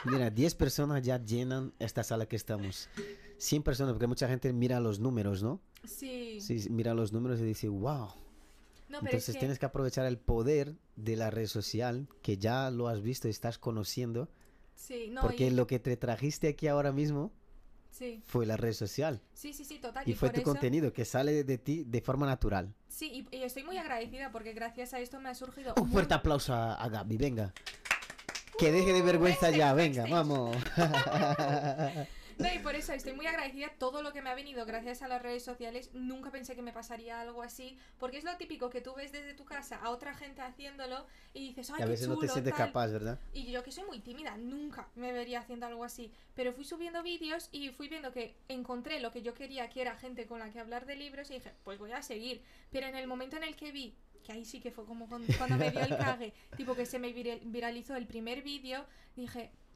Mira, 0.05 0.29
10 0.31 0.55
personas 0.55 1.03
ya 1.03 1.23
llenan 1.23 1.73
esta 1.77 2.03
sala 2.03 2.25
que 2.25 2.35
estamos. 2.35 2.89
100 3.39 3.63
personas, 3.63 3.93
porque 3.93 4.07
mucha 4.07 4.27
gente 4.27 4.51
mira 4.53 4.79
los 4.79 4.99
números, 4.99 5.41
¿no? 5.41 5.59
Sí. 5.85 6.39
Sí, 6.41 6.67
mira 6.69 6.93
los 6.93 7.11
números 7.13 7.39
y 7.39 7.43
dice, 7.43 7.67
wow. 7.69 8.09
No, 8.89 8.97
Entonces 8.99 9.29
es 9.29 9.35
que... 9.35 9.39
tienes 9.39 9.59
que 9.59 9.65
aprovechar 9.65 10.05
el 10.05 10.17
poder 10.17 10.75
de 10.95 11.15
la 11.15 11.29
red 11.29 11.45
social, 11.47 12.07
que 12.21 12.37
ya 12.37 12.69
lo 12.71 12.87
has 12.87 13.01
visto 13.01 13.27
y 13.27 13.31
estás 13.31 13.57
conociendo, 13.59 14.29
Sí, 14.75 15.07
no, 15.11 15.21
porque 15.21 15.47
y- 15.47 15.51
lo 15.51 15.67
que 15.67 15.79
te 15.79 15.95
trajiste 15.97 16.47
aquí 16.47 16.67
ahora 16.67 16.91
mismo 16.91 17.31
sí. 17.91 18.21
fue 18.25 18.45
la 18.45 18.57
red 18.57 18.73
social. 18.73 19.21
Sí, 19.33 19.53
sí, 19.53 19.63
sí, 19.63 19.77
total. 19.79 20.07
Y 20.09 20.13
fue 20.13 20.29
por 20.29 20.35
tu 20.35 20.41
eso- 20.41 20.51
contenido 20.51 20.91
que 20.91 21.05
sale 21.05 21.43
de 21.43 21.57
ti 21.57 21.83
de 21.85 22.01
forma 22.01 22.25
natural. 22.25 22.73
Sí, 22.87 23.25
y, 23.31 23.35
y 23.37 23.43
estoy 23.43 23.63
muy 23.63 23.77
agradecida 23.77 24.31
porque 24.31 24.53
gracias 24.53 24.93
a 24.93 24.99
esto 24.99 25.19
me 25.19 25.29
ha 25.29 25.35
surgido. 25.35 25.73
Un 25.79 25.91
fuerte 25.91 26.13
aplauso 26.15 26.53
a, 26.53 26.73
a 26.75 26.89
Gaby, 26.89 27.17
venga. 27.17 27.53
Que 28.57 28.71
deje 28.71 28.91
de 28.91 29.01
vergüenza 29.01 29.51
ya, 29.51 29.73
venga, 29.73 30.01
backstage. 30.03 30.11
vamos. 30.11 30.57
No, 32.39 32.47
y 32.53 32.59
por 32.59 32.73
eso 32.75 32.93
estoy 32.93 33.13
muy 33.13 33.27
agradecida. 33.27 33.67
Todo 33.77 34.01
lo 34.01 34.13
que 34.13 34.21
me 34.21 34.29
ha 34.29 34.35
venido 34.35 34.65
gracias 34.65 35.01
a 35.01 35.07
las 35.07 35.21
redes 35.21 35.43
sociales, 35.43 35.89
nunca 35.93 36.31
pensé 36.31 36.55
que 36.55 36.61
me 36.61 36.71
pasaría 36.73 37.19
algo 37.19 37.43
así. 37.43 37.77
Porque 37.99 38.17
es 38.17 38.23
lo 38.23 38.35
típico 38.37 38.69
que 38.69 38.81
tú 38.81 38.95
ves 38.95 39.11
desde 39.11 39.33
tu 39.33 39.43
casa 39.45 39.75
a 39.77 39.89
otra 39.89 40.13
gente 40.15 40.41
haciéndolo 40.41 41.05
y 41.33 41.49
dices, 41.49 41.69
ay, 41.71 41.75
Y 41.79 41.81
a 41.81 41.85
qué 41.85 41.91
veces 41.91 42.07
no 42.07 42.15
te 42.15 42.21
chulo, 42.21 42.33
sientes 42.33 42.55
tal". 42.55 42.67
capaz, 42.67 42.87
¿verdad? 42.91 43.19
Y 43.33 43.51
yo 43.51 43.61
que 43.63 43.71
soy 43.71 43.83
muy 43.85 43.99
tímida, 43.99 44.37
nunca 44.37 44.87
me 44.95 45.11
vería 45.11 45.39
haciendo 45.41 45.65
algo 45.65 45.83
así. 45.83 46.11
Pero 46.33 46.53
fui 46.53 46.63
subiendo 46.63 47.03
vídeos 47.03 47.49
y 47.51 47.69
fui 47.71 47.89
viendo 47.89 48.11
que 48.13 48.35
encontré 48.47 48.99
lo 49.01 49.11
que 49.11 49.21
yo 49.21 49.33
quería, 49.33 49.69
que 49.69 49.81
era 49.81 49.95
gente 49.97 50.25
con 50.25 50.39
la 50.39 50.49
que 50.49 50.59
hablar 50.59 50.85
de 50.85 50.95
libros, 50.95 51.29
y 51.31 51.35
dije, 51.35 51.51
pues 51.65 51.77
voy 51.77 51.91
a 51.91 52.01
seguir. 52.01 52.41
Pero 52.71 52.87
en 52.87 52.95
el 52.95 53.05
momento 53.07 53.35
en 53.35 53.43
el 53.43 53.55
que 53.57 53.71
vi, 53.73 53.95
que 54.23 54.31
ahí 54.31 54.45
sí 54.45 54.61
que 54.61 54.71
fue 54.71 54.85
como 54.85 55.09
con- 55.09 55.25
cuando 55.37 55.57
me 55.57 55.71
dio 55.71 55.81
el 55.81 55.97
cague, 55.97 56.33
tipo 56.55 56.73
que 56.73 56.85
se 56.85 56.99
me 56.99 57.09
viral- 57.09 57.41
viralizó 57.43 57.97
el 57.97 58.07
primer 58.07 58.41
vídeo, 58.43 58.85
dije, 59.17 59.51
¿Y 59.51 59.51
ahora 59.51 59.68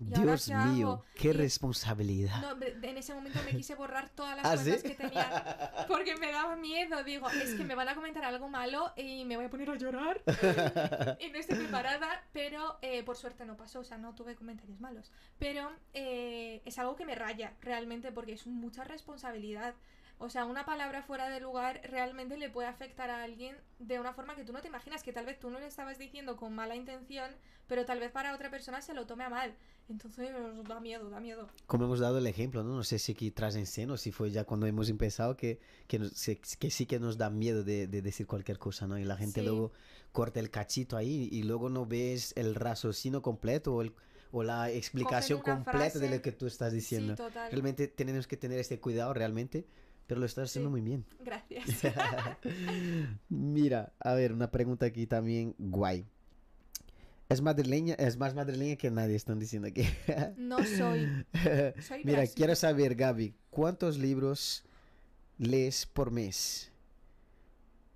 Dios 0.00 0.46
qué 0.46 0.54
mío, 0.54 0.88
hago? 0.92 1.04
qué 1.14 1.28
Y- 1.28 1.32
responsabilidad. 1.32 2.40
no, 2.40 2.64
en 2.64 2.96
ese 2.96 3.14
momento 3.14 3.40
me 3.44 3.50
quise 3.56 3.74
borrar 3.74 4.08
todas 4.10 4.36
las 4.36 4.46
¿Ah, 4.46 4.54
cuentas 4.54 4.80
sí? 4.82 4.88
que 4.88 4.94
tenía 4.94 5.72
porque 5.88 6.16
me 6.16 6.30
daba 6.30 6.56
miedo. 6.56 7.02
Digo, 7.04 7.28
es 7.30 7.54
que 7.54 7.64
me 7.64 7.74
van 7.74 7.88
a 7.88 7.94
comentar 7.94 8.24
algo 8.24 8.48
malo 8.48 8.92
y 8.96 9.24
me 9.24 9.36
voy 9.36 9.46
a 9.46 9.50
poner 9.50 9.70
a 9.70 9.74
llorar. 9.76 10.22
y 11.20 11.30
no 11.30 11.38
estoy 11.38 11.58
preparada, 11.58 12.22
pero 12.32 12.78
eh, 12.82 13.02
por 13.02 13.16
suerte 13.16 13.44
no 13.44 13.56
pasó, 13.56 13.80
o 13.80 13.84
sea, 13.84 13.98
no 13.98 14.14
tuve 14.14 14.34
comentarios 14.36 14.80
malos. 14.80 15.10
Pero 15.38 15.70
eh, 15.94 16.62
es 16.64 16.78
algo 16.78 16.94
que 16.96 17.04
me 17.04 17.14
raya 17.14 17.54
realmente 17.60 18.12
porque 18.12 18.32
es 18.32 18.46
mucha 18.46 18.84
responsabilidad. 18.84 19.74
O 20.20 20.30
sea, 20.30 20.44
una 20.46 20.64
palabra 20.64 21.02
fuera 21.02 21.28
de 21.28 21.38
lugar 21.38 21.80
realmente 21.84 22.36
le 22.36 22.50
puede 22.50 22.66
afectar 22.66 23.08
a 23.08 23.22
alguien 23.22 23.56
de 23.78 24.00
una 24.00 24.12
forma 24.12 24.34
que 24.34 24.42
tú 24.44 24.52
no 24.52 24.60
te 24.60 24.66
imaginas, 24.66 25.04
que 25.04 25.12
tal 25.12 25.26
vez 25.26 25.38
tú 25.38 25.48
no 25.48 25.60
le 25.60 25.66
estabas 25.68 25.96
diciendo 25.96 26.36
con 26.36 26.54
mala 26.56 26.74
intención, 26.74 27.30
pero 27.68 27.84
tal 27.84 28.00
vez 28.00 28.10
para 28.10 28.34
otra 28.34 28.50
persona 28.50 28.82
se 28.82 28.94
lo 28.94 29.06
tome 29.06 29.22
a 29.22 29.28
mal. 29.28 29.54
Entonces, 29.90 30.30
da 30.68 30.80
miedo, 30.80 31.08
da 31.08 31.18
miedo. 31.18 31.48
Como 31.66 31.84
hemos 31.86 31.98
dado 32.00 32.18
el 32.18 32.26
ejemplo, 32.26 32.62
¿no? 32.62 32.76
No 32.76 32.84
sé 32.84 32.98
si 32.98 33.12
aquí 33.12 33.30
tras 33.30 33.54
en 33.54 33.62
escena 33.62 33.94
o 33.94 33.96
si 33.96 34.12
fue 34.12 34.30
ya 34.30 34.44
cuando 34.44 34.66
hemos 34.66 34.90
empezado 34.90 35.36
que, 35.36 35.60
que, 35.86 35.98
nos- 35.98 36.12
que 36.58 36.70
sí 36.70 36.84
que 36.86 37.00
nos 37.00 37.16
da 37.16 37.30
miedo 37.30 37.64
de, 37.64 37.86
de 37.86 38.02
decir 38.02 38.26
cualquier 38.26 38.58
cosa, 38.58 38.86
¿no? 38.86 38.98
Y 38.98 39.04
la 39.04 39.16
gente 39.16 39.40
Sí. 39.40 39.46
luego 39.46 39.72
corta 40.12 40.40
el 40.40 40.50
cachito 40.50 40.96
ahí 40.96 41.28
y 41.32 41.42
luego 41.42 41.70
no 41.70 41.86
ves 41.86 42.32
el 42.36 42.54
raciocinio 42.54 43.22
completo 43.22 43.74
o, 43.76 43.82
el, 43.82 43.94
o 44.30 44.42
la 44.42 44.70
explicación 44.70 45.40
completa 45.40 45.84
de 45.84 45.90
frase. 45.90 46.10
lo 46.16 46.20
que 46.22 46.32
tú 46.32 46.46
estás 46.46 46.72
diciendo. 46.72 47.14
Sí, 47.16 47.22
total. 47.22 47.50
Realmente 47.50 47.88
tenemos 47.88 48.26
que 48.26 48.36
tener 48.36 48.58
este 48.58 48.78
cuidado, 48.80 49.14
realmente, 49.14 49.66
pero 50.06 50.20
lo 50.20 50.26
estás 50.26 50.50
haciendo 50.50 50.68
Sí. 50.68 50.72
muy 50.72 50.80
bien. 50.82 51.06
Gracias. 51.24 51.64
Mira, 53.28 53.92
a 54.00 54.14
ver, 54.14 54.32
una 54.32 54.50
pregunta 54.50 54.86
aquí 54.86 55.06
también 55.06 55.54
guay. 55.58 56.06
Es 57.28 57.42
madrileña, 57.42 57.92
es 57.94 58.16
más 58.16 58.34
madrileña 58.34 58.76
que 58.76 58.90
nadie, 58.90 59.14
están 59.14 59.38
diciendo 59.38 59.68
aquí. 59.68 59.82
No 60.38 60.64
soy. 60.64 61.26
Soy 61.86 62.02
Mira, 62.04 62.26
quiero 62.26 62.54
saber, 62.56 62.94
Gaby, 62.94 63.34
¿cuántos 63.50 63.98
libros 63.98 64.64
lees 65.36 65.84
por 65.84 66.10
mes? 66.10 66.72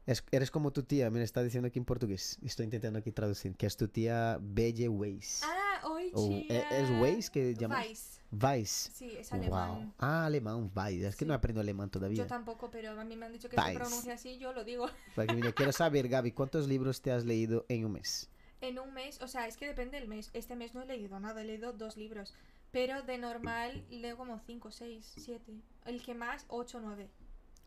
Es- 0.04 0.22
eres 0.32 0.50
como 0.50 0.70
tu 0.70 0.82
tía, 0.82 1.08
me 1.10 1.22
está 1.22 1.42
diciendo 1.42 1.68
aquí 1.68 1.78
en 1.78 1.86
portugués. 1.86 2.38
Estoy 2.44 2.64
intentando 2.64 2.98
aquí 2.98 3.10
traducir, 3.10 3.54
que 3.56 3.64
es 3.64 3.74
tu 3.76 3.88
tía 3.88 4.38
Belle 4.42 4.88
Weiss. 4.90 5.40
Ah, 5.44 5.86
hoy 5.88 6.10
O, 6.12 6.28
¿e- 6.30 6.46
¿Es 6.70 6.90
Weiss 7.00 7.30
que 7.30 7.54
llamas? 7.54 7.86
Weiss. 7.86 8.20
Weiss. 8.32 8.90
Sí, 8.92 9.12
es 9.18 9.30
Wow. 9.30 9.38
alemán. 9.40 9.94
Ah, 9.98 10.26
alemán, 10.26 10.70
Weiss. 10.76 11.04
Es 11.04 11.16
que 11.16 11.24
no 11.24 11.32
aprendo 11.32 11.62
alemán 11.62 11.88
todavía. 11.88 12.18
Yo 12.18 12.26
tampoco, 12.26 12.70
pero 12.70 13.00
a 13.00 13.04
mí 13.04 13.16
me 13.16 13.24
han 13.24 13.32
dicho 13.32 13.48
que 13.48 13.56
Weiss. 13.56 13.68
se 13.72 13.74
pronuncia 13.78 14.12
así, 14.14 14.36
yo 14.36 14.52
lo 14.52 14.62
digo. 14.62 14.88
Porque, 15.14 15.32
mira, 15.34 15.52
quiero 15.52 15.72
saber, 15.72 16.08
Gaby, 16.10 16.32
¿cuántos 16.32 16.68
libros 16.68 17.00
te 17.00 17.12
has 17.12 17.24
leído 17.24 17.64
en 17.70 17.86
un 17.86 17.92
mes? 17.92 18.28
En 18.62 18.78
un 18.78 18.94
mes, 18.94 19.20
o 19.20 19.26
sea, 19.26 19.48
es 19.48 19.56
que 19.56 19.66
depende 19.66 19.98
del 19.98 20.08
mes. 20.08 20.30
Este 20.34 20.54
mes 20.54 20.72
no 20.72 20.82
he 20.82 20.86
leído 20.86 21.18
nada, 21.18 21.42
he 21.42 21.44
leído 21.44 21.72
dos 21.72 21.96
libros. 21.96 22.32
Pero 22.70 23.02
de 23.02 23.18
normal 23.18 23.84
leo 23.90 24.16
como 24.16 24.38
cinco, 24.38 24.70
seis, 24.70 25.12
siete. 25.16 25.52
El 25.84 26.00
que 26.00 26.14
más, 26.14 26.46
ocho, 26.48 26.78
nueve. 26.80 27.10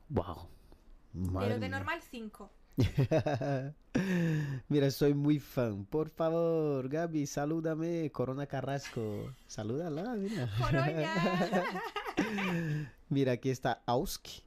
Wow. 0.08 0.48
Pero 1.14 1.56
de 1.56 1.60
mía. 1.60 1.70
normal, 1.70 2.02
cinco. 2.02 2.50
Mira, 4.70 4.90
soy 4.90 5.14
muy 5.14 5.40
fan. 5.40 5.86
Por 5.86 6.10
favor, 6.10 6.88
Gaby, 6.88 7.28
salúdame. 7.28 8.10
Corona 8.12 8.48
Carrasco. 8.48 9.36
Salúdala, 9.48 10.16
mira. 10.16 10.50
Mira, 13.10 13.34
aquí 13.34 13.50
está 13.50 13.84
Auski, 13.86 14.44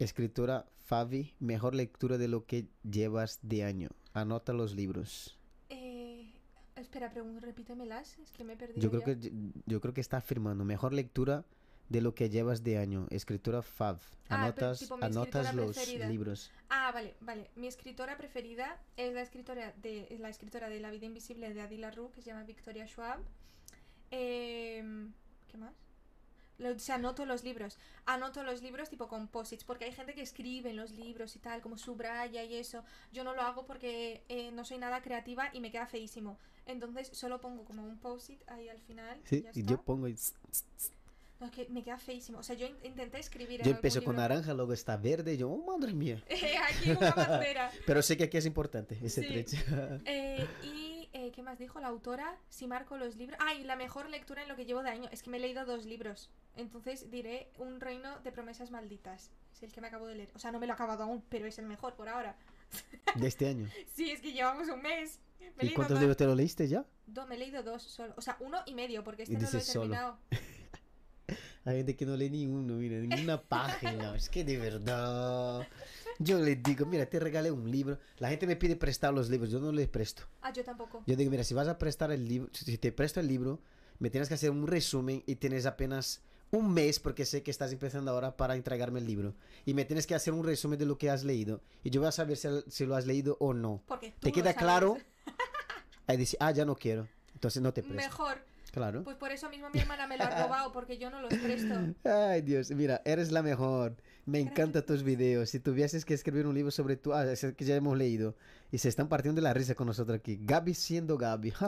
escritora 0.00 0.66
Fabi. 0.84 1.32
Mejor 1.38 1.76
lectura 1.76 2.18
de 2.18 2.26
lo 2.26 2.44
que 2.44 2.66
llevas 2.82 3.38
de 3.42 3.62
año. 3.62 3.90
Anota 4.14 4.52
los 4.52 4.74
libros. 4.74 5.38
Espera, 6.82 7.12
pregun- 7.12 7.40
repítemelas, 7.40 8.18
es 8.18 8.30
que 8.32 8.44
me 8.44 8.52
he 8.54 8.56
perdido. 8.56 8.80
Yo 8.80 8.90
creo 8.90 9.00
ya. 9.16 9.20
que 9.30 9.32
yo 9.66 9.80
creo 9.80 9.94
que 9.94 10.00
está 10.00 10.18
afirmando 10.18 10.64
mejor 10.64 10.92
lectura 10.92 11.44
de 11.88 12.00
lo 12.00 12.14
que 12.14 12.28
llevas 12.30 12.62
de 12.64 12.78
año. 12.78 13.06
Escritura 13.10 13.62
Fab. 13.62 13.96
Ah, 13.96 14.00
pero 14.28 14.66
Anotas, 14.68 14.78
tipo 14.78 14.94
anotas 15.00 15.54
los 15.54 15.76
preferida. 15.76 16.08
libros. 16.08 16.50
Ah, 16.70 16.90
vale, 16.92 17.14
vale. 17.20 17.50
Mi 17.56 17.66
escritora 17.66 18.16
preferida 18.16 18.80
es 18.96 19.12
la 19.14 19.22
escritora 19.22 19.72
de, 19.82 20.06
es 20.10 20.20
la 20.20 20.28
escritora 20.30 20.68
de 20.68 20.80
La 20.80 20.90
vida 20.90 21.06
invisible 21.06 21.52
de 21.52 21.60
Adila 21.60 21.90
Rue, 21.90 22.10
que 22.12 22.22
se 22.22 22.28
llama 22.30 22.44
Victoria 22.44 22.86
Schwab. 22.86 23.20
Em, 24.10 25.12
¿Qué 25.48 25.56
más? 25.58 25.74
Lo- 26.58 26.70
o 26.74 26.78
sea, 26.78 26.94
anoto 26.96 27.24
los 27.26 27.44
libros. 27.44 27.78
Anoto 28.06 28.42
los 28.42 28.62
libros 28.62 28.88
tipo 28.88 29.08
con 29.08 29.28
posits, 29.28 29.64
porque 29.64 29.84
hay 29.86 29.92
gente 29.92 30.14
que 30.14 30.22
escribe 30.22 30.70
en 30.70 30.76
los 30.76 30.92
libros 30.92 31.34
y 31.36 31.38
tal, 31.40 31.60
como 31.60 31.76
subraya 31.76 32.44
y 32.44 32.54
eso. 32.54 32.84
Yo 33.12 33.24
no 33.24 33.34
lo 33.34 33.42
hago 33.42 33.66
porque 33.66 34.22
eh, 34.28 34.50
no 34.52 34.64
soy 34.64 34.78
nada 34.78 35.02
creativa 35.02 35.50
y 35.52 35.60
me 35.60 35.70
queda 35.70 35.86
feísimo. 35.86 36.38
Entonces 36.66 37.08
solo 37.12 37.40
pongo 37.40 37.64
como 37.64 37.82
un 37.84 37.98
post-it 37.98 38.40
ahí 38.48 38.68
al 38.68 38.80
final. 38.80 39.18
y 39.24 39.28
Sí, 39.28 39.44
y 39.54 39.64
yo 39.64 39.82
pongo. 39.82 40.08
y- 40.08 40.16
No, 41.40 41.46
es 41.46 41.52
que 41.52 41.68
me 41.70 41.82
queda 41.82 41.98
feísimo. 41.98 42.38
O 42.38 42.42
sea, 42.44 42.54
yo 42.54 42.66
in- 42.68 42.76
intenté 42.84 43.18
escribir 43.18 43.60
en 43.60 43.66
Yo 43.66 43.72
algún 43.74 43.82
con 43.90 44.00
libro. 44.00 44.12
naranja, 44.12 44.54
luego 44.54 44.72
está 44.72 44.96
verde. 44.96 45.34
y 45.34 45.38
Yo, 45.38 45.50
oh, 45.50 45.76
madre 45.76 45.92
mía. 45.92 46.22
Aquí 46.68 46.90
una 46.92 47.10
bandera. 47.10 47.72
Pero 47.86 48.00
sé 48.00 48.16
que 48.16 48.24
aquí 48.24 48.36
es 48.36 48.46
importante 48.46 48.96
ese 49.02 49.22
Sí. 49.22 49.26
trecho. 49.28 49.56
Eh, 50.06 50.46
y, 50.62 51.08
eh, 51.12 51.32
¿qué 51.32 51.42
más 51.42 51.58
dijo 51.58 51.80
la 51.80 51.88
autora? 51.88 52.38
Si 52.48 52.68
marco 52.68 52.96
los 52.96 53.16
libros. 53.16 53.36
Ah, 53.42 53.54
y 53.54 53.64
la 53.64 53.74
mejor 53.74 54.08
lectura 54.08 54.42
en 54.42 54.48
lo 54.48 54.54
que 54.54 54.66
llevo 54.66 54.84
de 54.84 54.90
año. 54.90 55.08
Es 55.10 55.24
que 55.24 55.30
me 55.30 55.38
he 55.38 55.40
leído 55.40 55.64
dos 55.64 55.84
libros. 55.84 56.30
Entonces 56.56 57.10
diré 57.10 57.48
Un 57.58 57.80
reino 57.80 58.20
de 58.20 58.30
promesas 58.30 58.70
malditas. 58.70 59.30
Es 59.52 59.64
el 59.64 59.72
que 59.72 59.80
me 59.80 59.88
acabo 59.88 60.06
de 60.06 60.14
leer. 60.14 60.30
O 60.34 60.38
sea, 60.38 60.52
no 60.52 60.60
me 60.60 60.66
lo 60.68 60.72
he 60.72 60.74
acabado 60.74 61.02
aún, 61.02 61.24
pero 61.28 61.46
es 61.46 61.58
el 61.58 61.66
mejor 61.66 61.94
por 61.94 62.08
ahora. 62.08 62.36
de 63.16 63.26
este 63.26 63.48
año. 63.48 63.68
Sí, 63.94 64.10
es 64.12 64.20
que 64.20 64.32
llevamos 64.32 64.68
un 64.68 64.80
mes. 64.80 65.18
¿Y 65.60 65.70
cuántos 65.74 65.94
dos- 65.96 66.00
libros 66.00 66.16
te 66.16 66.24
lo 66.26 66.34
leíste 66.34 66.68
ya? 66.68 66.84
do- 67.06 67.26
me 67.26 67.34
he 67.34 67.38
leído 67.38 67.62
dos 67.62 67.82
solo. 67.82 68.14
O 68.16 68.22
sea, 68.22 68.36
uno 68.40 68.58
y 68.66 68.74
medio, 68.74 69.04
porque 69.04 69.24
este 69.24 69.34
no 69.38 69.40
lo 69.50 69.58
he 69.58 69.62
terminado. 69.62 70.18
Hay 71.64 71.76
gente 71.76 71.94
que 71.96 72.04
no 72.04 72.16
lee 72.16 72.28
ni 72.28 72.46
uno, 72.46 72.74
mira, 72.74 72.98
ninguna 72.98 73.40
página. 73.40 74.16
Es 74.16 74.28
que 74.28 74.42
de 74.44 74.58
verdad. 74.58 75.66
Yo 76.18 76.38
les 76.40 76.60
digo, 76.62 76.86
mira, 76.86 77.06
te 77.06 77.20
regalé 77.20 77.50
un 77.52 77.70
libro. 77.70 77.98
La 78.18 78.28
gente 78.30 78.46
me 78.48 78.56
pide 78.56 78.74
prestar 78.74 79.14
los 79.14 79.30
libros, 79.30 79.50
yo 79.50 79.60
no 79.60 79.70
les 79.70 79.88
presto. 79.88 80.24
Ah, 80.40 80.52
yo 80.52 80.64
tampoco. 80.64 81.04
Yo 81.06 81.14
digo, 81.14 81.30
mira, 81.30 81.44
si 81.44 81.54
vas 81.54 81.68
a 81.68 81.78
prestar 81.78 82.10
el 82.10 82.26
libro, 82.28 82.48
si 82.52 82.76
te 82.78 82.90
presto 82.90 83.20
el 83.20 83.28
libro, 83.28 83.60
me 84.00 84.10
tienes 84.10 84.28
que 84.28 84.34
hacer 84.34 84.50
un 84.50 84.66
resumen 84.66 85.22
y 85.26 85.36
tienes 85.36 85.64
apenas 85.64 86.22
un 86.50 86.74
mes, 86.74 86.98
porque 86.98 87.24
sé 87.24 87.42
que 87.44 87.50
estás 87.52 87.72
empezando 87.72 88.10
ahora 88.10 88.36
para 88.36 88.56
entregarme 88.56 88.98
el 88.98 89.06
libro. 89.06 89.34
Y 89.64 89.72
me 89.74 89.84
tienes 89.84 90.06
que 90.08 90.16
hacer 90.16 90.34
un 90.34 90.44
resumen 90.44 90.78
de 90.80 90.86
lo 90.86 90.98
que 90.98 91.10
has 91.10 91.22
leído. 91.22 91.60
Y 91.84 91.90
yo 91.90 92.00
voy 92.00 92.08
a 92.08 92.12
saber 92.12 92.36
si, 92.36 92.48
si 92.68 92.86
lo 92.86 92.96
has 92.96 93.06
leído 93.06 93.36
o 93.40 93.54
no. 93.54 93.82
Porque 93.86 94.10
tú 94.10 94.18
¿Te 94.20 94.32
queda 94.32 94.46
sabes. 94.52 94.58
claro? 94.58 94.98
Ahí 96.06 96.16
dice, 96.16 96.36
ah, 96.40 96.50
ya 96.50 96.64
no 96.64 96.74
quiero. 96.74 97.08
Entonces 97.34 97.62
no 97.62 97.72
te 97.72 97.82
presto. 97.82 97.96
Mejor. 97.96 98.44
Claro. 98.72 99.04
Pues 99.04 99.16
por 99.16 99.30
eso 99.30 99.50
mismo 99.50 99.68
mi 99.70 99.80
hermana 99.80 100.06
me 100.06 100.16
lo 100.16 100.24
ha 100.24 100.30
robado, 100.44 100.72
porque 100.72 100.96
yo 100.96 101.10
no 101.10 101.20
los 101.20 101.34
presto. 101.34 101.74
Ay, 102.04 102.40
Dios, 102.40 102.70
mira, 102.70 103.02
eres 103.04 103.30
la 103.30 103.42
mejor. 103.42 103.96
Me 104.24 104.40
encantan 104.40 104.86
tus 104.86 105.02
videos. 105.02 105.50
Si 105.50 105.60
tuvieses 105.60 106.04
que 106.04 106.14
escribir 106.14 106.46
un 106.46 106.54
libro 106.54 106.70
sobre 106.70 106.96
tu... 106.96 107.12
Ah, 107.12 107.30
es 107.30 107.44
que 107.56 107.64
ya 107.64 107.74
hemos 107.74 107.98
leído. 107.98 108.34
Y 108.70 108.78
se 108.78 108.88
están 108.88 109.08
partiendo 109.08 109.40
de 109.40 109.42
la 109.42 109.52
risa 109.52 109.74
con 109.74 109.88
nosotros 109.88 110.16
aquí. 110.16 110.38
Gaby 110.40 110.74
siendo 110.74 111.18
Gaby. 111.18 111.52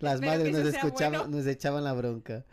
Las 0.00 0.20
madres 0.20 0.52
nos 0.52 0.66
escuchaban, 0.66 1.20
bueno. 1.22 1.38
nos 1.38 1.46
echaban 1.46 1.82
la 1.82 1.92
bronca. 1.94 2.44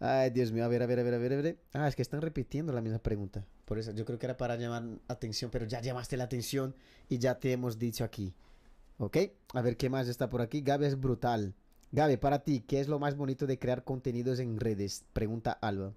Ay, 0.00 0.30
Dios 0.30 0.52
mío. 0.52 0.64
A 0.64 0.68
ver, 0.68 0.82
a 0.82 0.86
ver, 0.86 1.00
a 1.00 1.02
ver, 1.02 1.14
a 1.14 1.18
ver, 1.18 1.32
a 1.32 1.36
ver. 1.36 1.58
Ah, 1.74 1.88
es 1.88 1.96
que 1.96 2.02
están 2.02 2.22
repitiendo 2.22 2.72
la 2.72 2.80
misma 2.80 3.00
pregunta. 3.00 3.44
Por 3.68 3.78
eso, 3.78 3.92
yo 3.92 4.06
creo 4.06 4.18
que 4.18 4.24
era 4.24 4.38
para 4.38 4.56
llamar 4.56 4.82
atención, 5.08 5.50
pero 5.50 5.66
ya 5.66 5.82
llamaste 5.82 6.16
la 6.16 6.24
atención 6.24 6.74
y 7.10 7.18
ya 7.18 7.38
te 7.38 7.52
hemos 7.52 7.78
dicho 7.78 8.02
aquí. 8.02 8.32
¿Ok? 8.96 9.18
A 9.52 9.60
ver 9.60 9.76
qué 9.76 9.90
más 9.90 10.08
está 10.08 10.30
por 10.30 10.40
aquí. 10.40 10.62
Gaby 10.62 10.86
es 10.86 10.98
brutal. 10.98 11.54
Gaby, 11.92 12.16
para 12.16 12.38
ti, 12.38 12.64
¿qué 12.66 12.80
es 12.80 12.88
lo 12.88 12.98
más 12.98 13.14
bonito 13.14 13.46
de 13.46 13.58
crear 13.58 13.84
contenidos 13.84 14.38
en 14.40 14.58
redes? 14.58 15.04
Pregunta 15.12 15.52
Alba. 15.52 15.92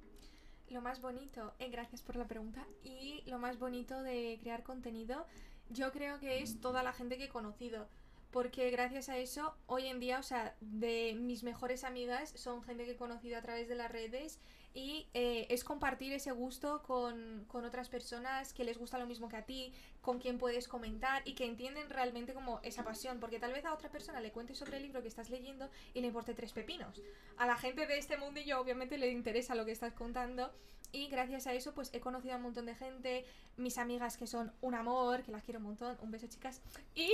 Lo 0.69 0.82
más 0.82 0.99
bonito, 0.99 1.53
eh, 1.59 1.69
gracias 1.69 2.01
por 2.01 2.17
la 2.17 2.28
pregunta, 2.28 2.67
y 2.84 3.24
lo 3.26 3.39
más 3.39 3.57
bonito 3.57 4.03
de 4.03 4.38
crear 4.41 4.63
contenido, 4.63 5.26
yo 5.69 5.93
creo 5.93 6.19
que 6.19 6.41
es 6.41 6.59
toda 6.59 6.84
la 6.84 6.91
gente 6.91 7.17
que 7.17 7.26
he 7.26 7.30
conocido. 7.30 7.88
Porque 8.32 8.69
gracias 8.69 9.07
a 9.07 9.17
eso, 9.17 9.55
hoy 9.67 9.88
en 9.88 10.01
día, 10.01 10.19
o 10.19 10.24
sea, 10.24 10.57
de 10.59 11.17
mis 11.17 11.43
mejores 11.43 11.86
amigas 11.86 12.34
son 12.36 12.63
gente 12.63 12.84
que 12.84 12.91
he 12.91 12.97
conocido 12.97 13.38
a 13.38 13.41
través 13.41 13.69
de 13.69 13.76
las 13.76 13.89
redes 13.89 14.39
y 14.74 15.07
eh, 15.13 15.47
es 15.49 15.63
compartir 15.63 16.13
ese 16.13 16.32
gusto 16.32 16.82
con, 16.84 17.45
con 17.47 17.65
otras 17.65 17.89
personas 17.89 18.53
que 18.53 18.63
les 18.63 18.78
gusta 18.78 18.97
lo 18.97 19.05
mismo 19.05 19.28
que 19.28 19.36
a 19.36 19.45
ti, 19.45 19.74
con 20.01 20.19
quien 20.19 20.38
puedes 20.38 20.67
comentar 20.67 21.22
y 21.26 21.34
que 21.34 21.45
entienden 21.45 21.89
realmente 21.89 22.34
como 22.34 22.59
esa 22.63 22.84
pasión. 22.84 23.19
Porque 23.19 23.39
tal 23.39 23.51
vez 23.51 23.65
a 23.65 23.74
otra 23.74 23.89
persona 23.89 24.22
le 24.22 24.32
cuentes 24.32 24.57
sobre 24.57 24.78
el 24.78 24.84
libro 24.84 25.01
que 25.01 25.09
estás 25.09 25.30
leyendo 25.30 25.69
y 25.93 26.01
le 26.01 26.07
importe 26.07 26.34
tres 26.34 26.53
pepinos. 26.53 27.01
A 27.38 27.45
la 27.45 27.57
gente 27.57 27.86
de 27.86 27.97
este 27.97 28.17
mundillo 28.17 28.59
obviamente 28.61 28.97
le 28.97 29.11
interesa 29.11 29.55
lo 29.55 29.65
que 29.65 29.72
estás 29.72 29.93
contando 29.93 30.51
y 30.93 31.07
gracias 31.07 31.47
a 31.47 31.53
eso 31.53 31.74
pues 31.74 31.89
he 31.93 31.99
conocido 31.99 32.34
a 32.34 32.38
un 32.38 32.43
montón 32.43 32.65
de 32.65 32.76
gente, 32.76 33.26
mis 33.57 33.78
amigas 33.78 34.17
que 34.17 34.28
son 34.28 34.51
un 34.61 34.76
amor, 34.76 35.24
que 35.24 35.32
las 35.32 35.43
quiero 35.43 35.59
un 35.59 35.65
montón, 35.65 35.97
un 36.01 36.11
beso 36.11 36.28
chicas, 36.28 36.61
y, 36.95 37.09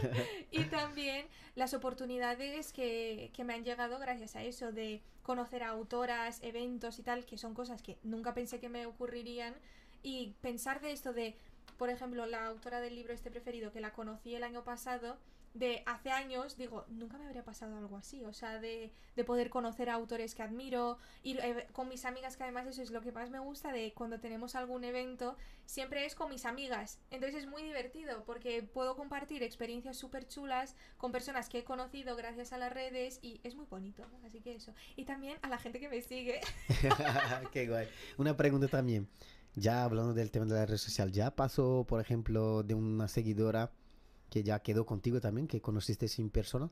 y 0.52 0.64
también 0.64 1.26
las 1.56 1.74
oportunidades 1.74 2.72
que, 2.72 3.30
que 3.34 3.44
me 3.44 3.54
han 3.54 3.64
llegado 3.64 3.98
gracias 3.98 4.36
a 4.36 4.44
eso, 4.44 4.70
de 4.70 5.02
conocer 5.26 5.64
a 5.64 5.70
autoras, 5.70 6.38
eventos 6.44 7.00
y 7.00 7.02
tal, 7.02 7.26
que 7.26 7.36
son 7.36 7.52
cosas 7.52 7.82
que 7.82 7.98
nunca 8.04 8.32
pensé 8.32 8.60
que 8.60 8.68
me 8.68 8.86
ocurrirían, 8.86 9.56
y 10.04 10.34
pensar 10.40 10.80
de 10.80 10.92
esto 10.92 11.12
de, 11.12 11.34
por 11.78 11.90
ejemplo, 11.90 12.26
la 12.26 12.46
autora 12.46 12.80
del 12.80 12.94
libro 12.94 13.12
este 13.12 13.32
preferido, 13.32 13.72
que 13.72 13.80
la 13.80 13.92
conocí 13.92 14.36
el 14.36 14.44
año 14.44 14.62
pasado, 14.62 15.18
de 15.58 15.82
hace 15.86 16.10
años, 16.10 16.56
digo, 16.56 16.84
nunca 16.88 17.16
me 17.16 17.24
habría 17.24 17.44
pasado 17.44 17.76
algo 17.78 17.96
así, 17.96 18.24
o 18.24 18.32
sea, 18.32 18.60
de, 18.60 18.92
de 19.16 19.24
poder 19.24 19.48
conocer 19.48 19.88
a 19.88 19.94
autores 19.94 20.34
que 20.34 20.42
admiro, 20.42 20.98
ir 21.22 21.40
eh, 21.42 21.66
con 21.72 21.88
mis 21.88 22.04
amigas, 22.04 22.36
que 22.36 22.42
además 22.42 22.66
eso 22.66 22.82
es 22.82 22.90
lo 22.90 23.00
que 23.00 23.10
más 23.10 23.30
me 23.30 23.38
gusta 23.38 23.72
de 23.72 23.92
cuando 23.94 24.20
tenemos 24.20 24.54
algún 24.54 24.84
evento, 24.84 25.36
siempre 25.64 26.04
es 26.04 26.14
con 26.14 26.28
mis 26.28 26.44
amigas, 26.44 26.98
entonces 27.10 27.44
es 27.44 27.48
muy 27.48 27.62
divertido 27.62 28.22
porque 28.24 28.62
puedo 28.62 28.96
compartir 28.96 29.42
experiencias 29.42 29.96
súper 29.96 30.28
chulas 30.28 30.76
con 30.98 31.10
personas 31.10 31.48
que 31.48 31.60
he 31.60 31.64
conocido 31.64 32.16
gracias 32.16 32.52
a 32.52 32.58
las 32.58 32.72
redes 32.72 33.18
y 33.22 33.40
es 33.42 33.54
muy 33.54 33.66
bonito, 33.66 34.04
así 34.24 34.40
que 34.40 34.54
eso. 34.54 34.74
Y 34.94 35.04
también 35.04 35.38
a 35.42 35.48
la 35.48 35.58
gente 35.58 35.80
que 35.80 35.88
me 35.88 36.02
sigue. 36.02 36.40
Qué 37.52 37.66
guay. 37.66 37.88
Una 38.18 38.36
pregunta 38.36 38.68
también. 38.68 39.08
Ya 39.54 39.84
hablando 39.84 40.12
del 40.12 40.30
tema 40.30 40.44
de 40.44 40.54
la 40.54 40.66
red 40.66 40.76
social, 40.76 41.12
¿ya 41.12 41.30
pasó, 41.30 41.86
por 41.88 42.02
ejemplo, 42.02 42.62
de 42.62 42.74
una 42.74 43.08
seguidora 43.08 43.72
que 44.30 44.42
ya 44.42 44.58
quedó 44.60 44.86
contigo 44.86 45.20
también, 45.20 45.46
que 45.46 45.60
conociste 45.60 46.06
en 46.18 46.30
persona? 46.30 46.70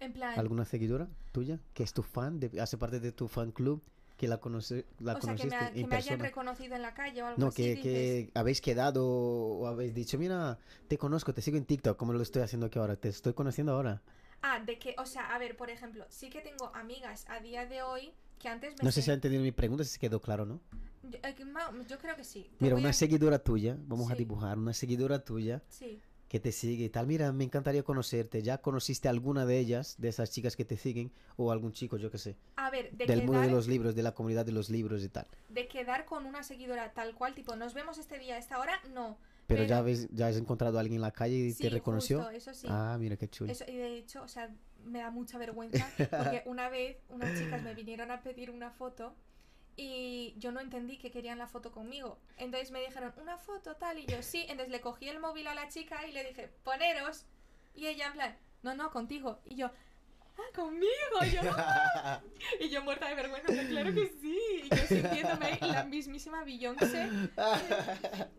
En 0.00 0.12
plan, 0.12 0.38
¿Alguna 0.38 0.64
seguidora 0.64 1.08
tuya 1.32 1.58
que 1.74 1.82
es 1.82 1.92
tu 1.92 2.02
fan, 2.02 2.38
de- 2.38 2.60
hace 2.60 2.78
parte 2.78 3.00
de 3.00 3.10
tu 3.12 3.26
fan 3.28 3.50
club, 3.50 3.82
que 4.16 4.28
la, 4.28 4.38
conoce, 4.38 4.84
la 5.00 5.14
o 5.14 5.20
sea, 5.20 5.34
que 5.36 5.46
me, 5.46 5.56
ha- 5.56 5.70
que 5.72 5.86
me 5.86 5.96
hayan 5.96 6.18
reconocido 6.18 6.74
en 6.76 6.82
la 6.82 6.92
calle 6.94 7.22
o 7.22 7.26
algo 7.26 7.40
No, 7.40 7.48
así. 7.48 7.56
que, 7.62 7.68
dices. 7.74 7.82
que 7.82 8.30
habéis 8.34 8.60
quedado 8.60 9.06
o 9.06 9.66
habéis 9.66 9.94
dicho, 9.94 10.18
mira, 10.18 10.58
te 10.88 10.98
conozco, 10.98 11.32
te 11.34 11.42
sigo 11.42 11.56
en 11.56 11.64
TikTok, 11.64 11.96
como 11.96 12.12
lo 12.12 12.22
estoy 12.22 12.42
haciendo 12.42 12.66
aquí 12.66 12.78
ahora, 12.78 12.96
te 12.96 13.08
estoy 13.08 13.34
conociendo 13.34 13.72
ahora. 13.72 14.02
Ah, 14.42 14.60
de 14.60 14.78
que, 14.78 14.94
o 14.98 15.06
sea, 15.06 15.34
a 15.34 15.38
ver, 15.38 15.56
por 15.56 15.70
ejemplo, 15.70 16.04
sí 16.08 16.30
que 16.30 16.40
tengo 16.40 16.70
amigas 16.74 17.26
a 17.28 17.40
día 17.40 17.66
de 17.66 17.82
hoy 17.82 18.12
que 18.38 18.48
antes 18.48 18.76
me 18.78 18.84
No 18.84 18.92
sé 18.92 19.02
si 19.02 19.10
ha 19.10 19.14
entendido 19.14 19.42
mi 19.42 19.50
pregunta, 19.52 19.82
si 19.82 19.90
se 19.90 19.98
quedó 19.98 20.20
claro, 20.20 20.46
¿no? 20.46 20.60
Yo, 21.02 21.18
eh, 21.22 21.34
que 21.34 21.44
ma- 21.44 21.72
yo 21.88 21.98
creo 21.98 22.14
que 22.16 22.22
sí. 22.24 22.44
Te 22.50 22.56
Mira, 22.60 22.74
voy 22.74 22.82
una 22.82 22.90
a- 22.90 22.92
seguidora 22.92 23.38
tuya, 23.40 23.76
vamos 23.86 24.08
a 24.10 24.14
Sí. 24.14 24.18
dibujar, 24.18 24.58
una 24.58 24.72
seguidora 24.72 25.24
tuya 25.24 25.62
Sí. 25.68 26.00
Que 26.28 26.38
te 26.40 26.52
sigue 26.52 26.84
y 26.84 26.88
tal. 26.90 27.06
Mira, 27.06 27.32
me 27.32 27.44
encantaría 27.44 27.82
conocerte. 27.82 28.42
¿Ya 28.42 28.58
conociste 28.58 29.08
alguna 29.08 29.46
de 29.46 29.58
ellas, 29.58 29.94
de 29.98 30.08
esas 30.08 30.30
chicas 30.30 30.56
que 30.56 30.64
te 30.64 30.76
siguen? 30.76 31.10
O 31.36 31.50
algún 31.52 31.72
chico, 31.72 31.96
yo 31.96 32.10
qué 32.10 32.18
sé. 32.18 32.36
A 32.56 32.70
ver, 32.70 32.92
de 32.92 33.06
del 33.06 33.20
mundo 33.20 33.32
de 33.34 33.38
quedar, 33.46 33.52
los 33.56 33.66
libros, 33.66 33.94
de 33.94 34.02
la 34.02 34.12
comunidad 34.12 34.44
de 34.44 34.52
los 34.52 34.68
libros 34.70 35.02
y 35.02 35.08
tal. 35.08 35.26
de 35.48 35.66
quedar 35.68 36.04
con 36.04 36.26
una 36.26 36.42
seguidora 36.42 36.92
tal 36.92 37.14
cual, 37.14 37.34
tipo, 37.34 37.56
nos 37.56 37.72
vemos 37.74 37.96
este 37.98 38.18
día 38.18 38.34
a 38.34 38.38
esta 38.38 38.58
hora, 38.58 38.74
no. 38.92 39.16
Pero, 39.46 39.60
Pero- 39.62 39.64
ya, 39.64 39.80
ves, 39.80 40.08
ya 40.12 40.26
has 40.28 40.36
encontrado 40.36 40.76
a 40.76 40.80
alguien 40.80 40.96
en 40.96 41.02
la 41.02 41.10
calle 41.12 41.34
y 41.36 41.52
Sí, 41.52 41.62
te 41.62 41.70
reconoció. 41.70 42.18
justo, 42.18 42.30
eso 42.32 42.52
sí. 42.52 42.66
Ah, 42.70 42.96
mira 43.00 43.16
qué 43.16 43.28
chulo. 43.28 43.50
Eso, 43.50 43.64
y 43.66 43.76
de 43.76 43.96
hecho, 43.96 44.22
o 44.22 44.28
sea, 44.28 44.54
me 44.84 44.98
da 44.98 45.10
mucha 45.10 45.38
vergüenza 45.38 45.88
porque 46.10 46.42
una 46.46 46.68
vez 46.68 46.98
unas 47.08 47.38
chicas 47.38 47.62
me 47.62 47.74
vinieron 47.74 48.10
a 48.10 48.22
pedir 48.22 48.50
una 48.50 48.70
foto 48.70 49.14
y 49.80 50.34
yo 50.38 50.50
no 50.50 50.58
entendí 50.58 50.98
que 50.98 51.12
querían 51.12 51.38
la 51.38 51.46
foto 51.46 51.70
conmigo. 51.70 52.18
Entonces 52.36 52.72
me 52.72 52.80
dijeron, 52.80 53.14
¿una 53.16 53.38
foto 53.38 53.76
tal? 53.76 53.96
Y 54.00 54.06
yo, 54.06 54.22
sí. 54.22 54.40
Entonces 54.48 54.70
le 54.70 54.80
cogí 54.80 55.08
el 55.08 55.20
móvil 55.20 55.46
a 55.46 55.54
la 55.54 55.68
chica 55.68 56.04
y 56.04 56.10
le 56.10 56.24
dije, 56.24 56.48
poneros. 56.64 57.26
Y 57.76 57.86
ella 57.86 58.08
en 58.08 58.12
plan, 58.14 58.38
no, 58.64 58.74
no, 58.74 58.90
contigo. 58.90 59.38
Y 59.44 59.54
yo, 59.54 59.70
ah, 60.38 60.42
conmigo. 60.54 60.88
Y 61.26 61.30
yo, 61.30 61.40
"Ah". 61.56 62.20
y 62.60 62.68
yo 62.68 62.82
muerta 62.82 63.08
de 63.08 63.14
vergüenza, 63.14 63.52
claro 63.68 63.92
que 63.94 64.06
sí. 64.20 64.38
Y 64.64 64.68
yo 64.68 64.86
sintiéndome 64.86 65.58
la 65.60 65.84
mismísima 65.84 66.44
Beyoncé. 66.44 67.08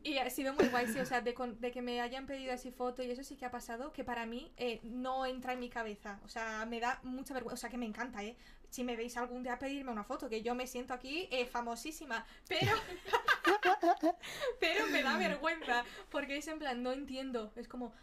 Y 0.03 0.17
ha 0.17 0.29
sido 0.29 0.53
muy 0.53 0.67
guay, 0.67 0.87
sí, 0.87 0.99
o 0.99 1.05
sea, 1.05 1.21
de, 1.21 1.33
con- 1.33 1.59
de 1.59 1.71
que 1.71 1.81
me 1.81 2.01
hayan 2.01 2.25
pedido 2.25 2.53
así 2.53 2.71
foto 2.71 3.03
y 3.03 3.11
eso 3.11 3.23
sí 3.23 3.35
que 3.35 3.45
ha 3.45 3.51
pasado, 3.51 3.91
que 3.93 4.03
para 4.03 4.25
mí 4.25 4.51
eh, 4.57 4.79
no 4.83 5.25
entra 5.25 5.53
en 5.53 5.59
mi 5.59 5.69
cabeza. 5.69 6.19
O 6.23 6.29
sea, 6.29 6.65
me 6.65 6.79
da 6.79 6.99
mucha 7.03 7.33
vergüenza, 7.33 7.55
o 7.55 7.57
sea, 7.57 7.69
que 7.69 7.77
me 7.77 7.85
encanta, 7.85 8.23
¿eh? 8.23 8.35
Si 8.69 8.83
me 8.83 8.95
veis 8.95 9.17
algún 9.17 9.41
día 9.41 9.57
pedirme 9.57 9.91
una 9.91 10.03
foto, 10.03 10.29
que 10.29 10.43
yo 10.43 10.53
me 10.53 10.67
siento 10.67 10.93
aquí 10.93 11.27
eh, 11.31 11.45
famosísima, 11.47 12.25
pero... 12.47 12.71
pero 14.59 14.87
me 14.87 15.01
da 15.03 15.17
vergüenza, 15.17 15.83
porque 16.11 16.37
es 16.37 16.47
en 16.47 16.59
plan, 16.59 16.83
no 16.83 16.91
entiendo. 16.91 17.51
Es 17.55 17.67
como, 17.67 17.93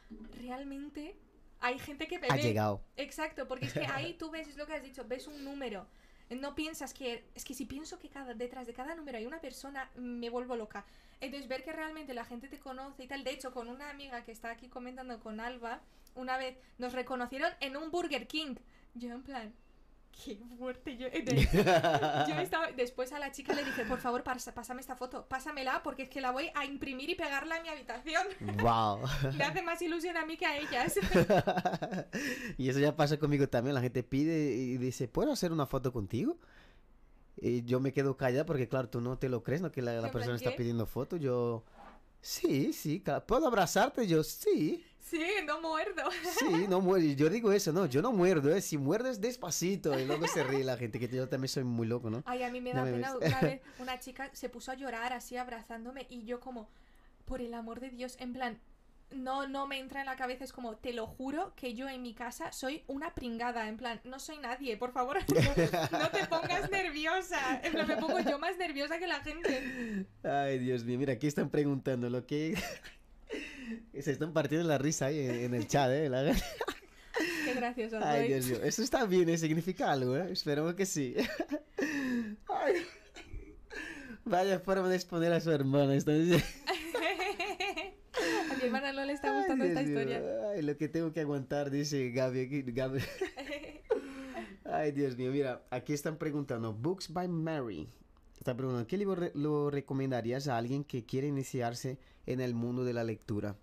realmente 0.40 1.14
hay 1.61 1.78
gente 1.78 2.07
que 2.07 2.18
me 2.18 2.28
Ha 2.28 2.36
llegado. 2.36 2.82
Exacto, 2.96 3.48
porque 3.48 3.66
es 3.66 3.72
que 3.72 3.86
ahí 3.86 4.14
tú 4.18 4.30
ves, 4.30 4.48
es 4.48 4.57
lo 4.57 4.66
que 4.66 4.74
has 4.74 4.82
dicho, 4.82 5.04
ves 5.07 5.26
un 5.26 5.44
número. 5.44 5.86
No 6.30 6.54
piensas 6.54 6.92
que. 6.92 7.24
Es 7.34 7.44
que 7.44 7.54
si 7.54 7.66
pienso 7.66 7.98
que 7.98 8.09
cada, 8.09 8.34
detrás 8.34 8.66
de 8.66 8.72
cada 8.72 8.94
número 8.94 9.18
hay 9.18 9.26
una 9.26 9.40
persona, 9.40 9.90
me 9.94 10.28
vuelvo 10.28 10.57
loca. 10.57 10.84
Entonces, 11.20 11.48
ver 11.48 11.62
que 11.62 11.72
realmente 11.72 12.14
la 12.14 12.24
gente 12.24 12.48
te 12.48 12.59
conoce 12.59 13.04
y 13.04 13.07
tal. 13.07 13.24
De 13.24 13.30
hecho, 13.30 13.52
con 13.52 13.68
una 13.68 13.90
amiga 13.90 14.24
que 14.24 14.32
está 14.32 14.50
aquí 14.50 14.68
comentando 14.68 15.20
con 15.20 15.40
Alba, 15.40 15.80
una 16.14 16.36
vez 16.36 16.59
nos 16.78 16.92
reconocieron 16.92 17.52
en 17.61 17.76
un 17.76 17.90
Burger 17.90 18.26
King. 18.26 18.57
Yo, 18.94 19.12
en 19.12 19.22
plan. 19.22 19.54
Qué 20.24 20.38
fuerte 20.58 20.96
yo. 20.96 21.06
Entonces, 21.12 21.52
yo 21.52 22.34
estaba. 22.40 22.72
Después 22.72 23.12
a 23.12 23.18
la 23.18 23.32
chica 23.32 23.52
le 23.52 23.64
dije, 23.64 23.84
por 23.84 23.98
favor, 23.98 24.22
pásame 24.22 24.80
esta 24.80 24.96
foto. 24.96 25.26
Pásamela 25.28 25.82
porque 25.82 26.04
es 26.04 26.08
que 26.08 26.20
la 26.20 26.30
voy 26.30 26.50
a 26.54 26.64
imprimir 26.64 27.10
y 27.10 27.14
pegarla 27.14 27.56
en 27.58 27.62
mi 27.62 27.68
habitación. 27.68 28.26
Wow. 28.56 29.00
Le 29.36 29.44
hace 29.44 29.62
más 29.62 29.80
ilusión 29.82 30.16
a 30.16 30.24
mí 30.24 30.36
que 30.36 30.46
a 30.46 30.56
ellas. 30.58 30.94
y 32.56 32.68
eso 32.68 32.78
ya 32.78 32.96
pasa 32.96 33.18
conmigo 33.18 33.48
también. 33.48 33.74
La 33.74 33.80
gente 33.80 34.02
pide 34.02 34.54
y 34.54 34.78
dice, 34.78 35.08
¿puedo 35.08 35.32
hacer 35.32 35.52
una 35.52 35.66
foto 35.66 35.92
contigo? 35.92 36.38
Y 37.36 37.62
yo 37.64 37.80
me 37.80 37.92
quedo 37.92 38.16
callada 38.16 38.46
porque, 38.46 38.68
claro, 38.68 38.88
tú 38.88 39.00
no 39.00 39.18
te 39.18 39.28
lo 39.28 39.42
crees, 39.42 39.60
¿no? 39.60 39.70
Que 39.70 39.82
la, 39.82 40.00
la 40.00 40.10
persona 40.10 40.36
está 40.36 40.56
pidiendo 40.56 40.86
foto. 40.86 41.16
Yo, 41.16 41.64
sí, 42.22 42.72
sí, 42.72 43.00
claro. 43.00 43.26
¿puedo 43.26 43.46
abrazarte? 43.46 44.06
Yo, 44.06 44.22
sí, 44.24 44.84
Sí, 45.09 45.24
no 45.46 45.61
muerdo. 45.61 46.02
sí, 46.38 46.66
no 46.68 46.80
muero. 46.80 47.04
Y 47.04 47.14
Yo 47.14 47.30
digo 47.30 47.52
eso, 47.52 47.72
no, 47.72 47.86
yo 47.86 48.02
no 48.02 48.12
muerdo, 48.12 48.52
¿eh? 48.54 48.61
Si 48.61 48.76
muerdes 48.76 49.20
despacito. 49.20 49.98
Y 49.98 50.04
luego 50.04 50.26
se 50.26 50.42
ríe 50.42 50.64
la 50.64 50.76
gente, 50.76 50.98
que 50.98 51.09
yo 51.09 51.28
también 51.28 51.48
soy 51.48 51.62
muy 51.62 51.86
loco, 51.86 52.11
¿no? 52.11 52.22
Ay, 52.26 52.42
a 52.42 52.50
mí 52.50 52.61
me 52.61 52.72
da 52.72 52.82
me 52.82 52.92
pena. 52.92 53.16
Una 53.16 53.40
vez 53.40 53.61
una 53.78 54.00
chica 54.00 54.30
se 54.32 54.48
puso 54.48 54.72
a 54.72 54.74
llorar 54.74 55.12
así 55.12 55.36
abrazándome 55.36 56.07
y 56.11 56.24
yo 56.24 56.40
como, 56.40 56.68
por 57.24 57.40
el 57.40 57.54
amor 57.54 57.78
de 57.78 57.90
Dios, 57.90 58.16
en 58.18 58.32
plan, 58.32 58.59
no, 59.11 59.46
no 59.46 59.68
me 59.68 59.78
entra 59.78 60.00
en 60.00 60.07
la 60.07 60.16
cabeza, 60.16 60.42
es 60.42 60.52
como, 60.52 60.76
te 60.76 60.92
lo 60.92 61.07
juro 61.07 61.54
que 61.54 61.74
yo 61.74 61.88
en 61.88 62.02
mi 62.02 62.12
casa 62.12 62.50
soy 62.50 62.82
una 62.88 63.14
pringada, 63.14 63.68
en 63.68 63.76
plan, 63.76 64.00
no 64.04 64.18
soy 64.18 64.38
nadie, 64.38 64.76
por 64.76 64.92
favor, 64.92 65.18
no, 65.28 65.40
no 65.98 66.11
te 66.11 66.26
pongas 66.26 66.68
nerviosa. 66.72 67.61
En 67.62 67.72
plan, 67.72 67.86
me 67.86 67.96
pongo 67.96 68.18
yo 68.20 68.38
más 68.38 68.57
nerviosa 68.59 68.98
que 68.98 69.07
la 69.07 69.20
gente. 69.20 70.07
Ay, 70.24 70.59
Dios 70.59 70.84
mío, 70.84 70.98
mira, 70.98 71.12
aquí 71.12 71.28
están 71.28 71.48
preguntando 71.50 72.11
lo 72.11 72.26
que... 72.26 72.57
Se 74.01 74.12
están 74.12 74.33
partiendo 74.33 74.66
la 74.68 74.79
risa 74.79 75.07
ahí 75.07 75.18
en, 75.20 75.55
el 75.55 75.66
chat, 75.66 75.91
¿eh? 75.91 76.09
La- 76.09 76.35
Qué 77.45 77.55
gracioso 77.55 77.99
Ay, 78.03 78.20
soy. 78.20 78.29
Dios 78.29 78.47
mío, 78.47 78.59
eso 78.62 78.83
está 78.83 79.07
bien, 79.07 79.29
¿eh? 79.29 79.39
significa 79.39 79.91
algo, 79.91 80.16
¿eh? 80.16 80.29
Esperemos 80.31 80.74
que 80.74 80.85
sí. 80.87 81.14
Ay. 82.49 82.74
Vaya 84.24 84.59
forma 84.61 84.89
de 84.89 84.97
exponer 84.97 85.33
a 85.33 85.41
su 85.41 85.51
hermana. 85.51 85.93
diciendo. 85.93 86.37
A 88.51 88.55
mi 88.57 88.64
hermana 88.64 88.93
no 88.93 89.05
le 89.05 89.12
está 89.12 89.31
Ay, 89.31 89.39
gustando 89.39 89.64
esta 89.64 89.81
Dios 89.81 89.91
mío, 89.91 90.01
historia. 90.01 90.51
Ay, 90.55 90.62
lo 90.62 90.77
que 90.77 90.89
tengo 90.89 91.12
que 91.12 91.20
aguantar, 91.20 91.70
dice 91.70 92.11
Gaby. 92.11 92.41
aquí- 92.41 92.62
Gaby. 92.66 93.01
Ay, 94.64 94.93
Dios 94.93 95.16
mío, 95.16 95.31
mira, 95.31 95.62
aquí 95.70 95.93
están 95.93 96.16
preguntando, 96.16 96.72
Books 96.72 97.12
by 97.12 97.29
Mary. 97.29 97.89
Está 98.47 98.86
¿qué 98.86 98.97
libro 98.97 99.28
lo 99.34 99.70
recomendarías 99.70 100.47
a 100.47 100.57
alguien 100.57 100.84
que 100.84 101.05
quiere 101.05 101.26
iniciarse 101.26 101.99
en 102.26 102.40
el 102.40 102.55
mundo 102.55 102.84
de 102.84 102.92
la 102.92 103.03
lectura? 103.03 103.57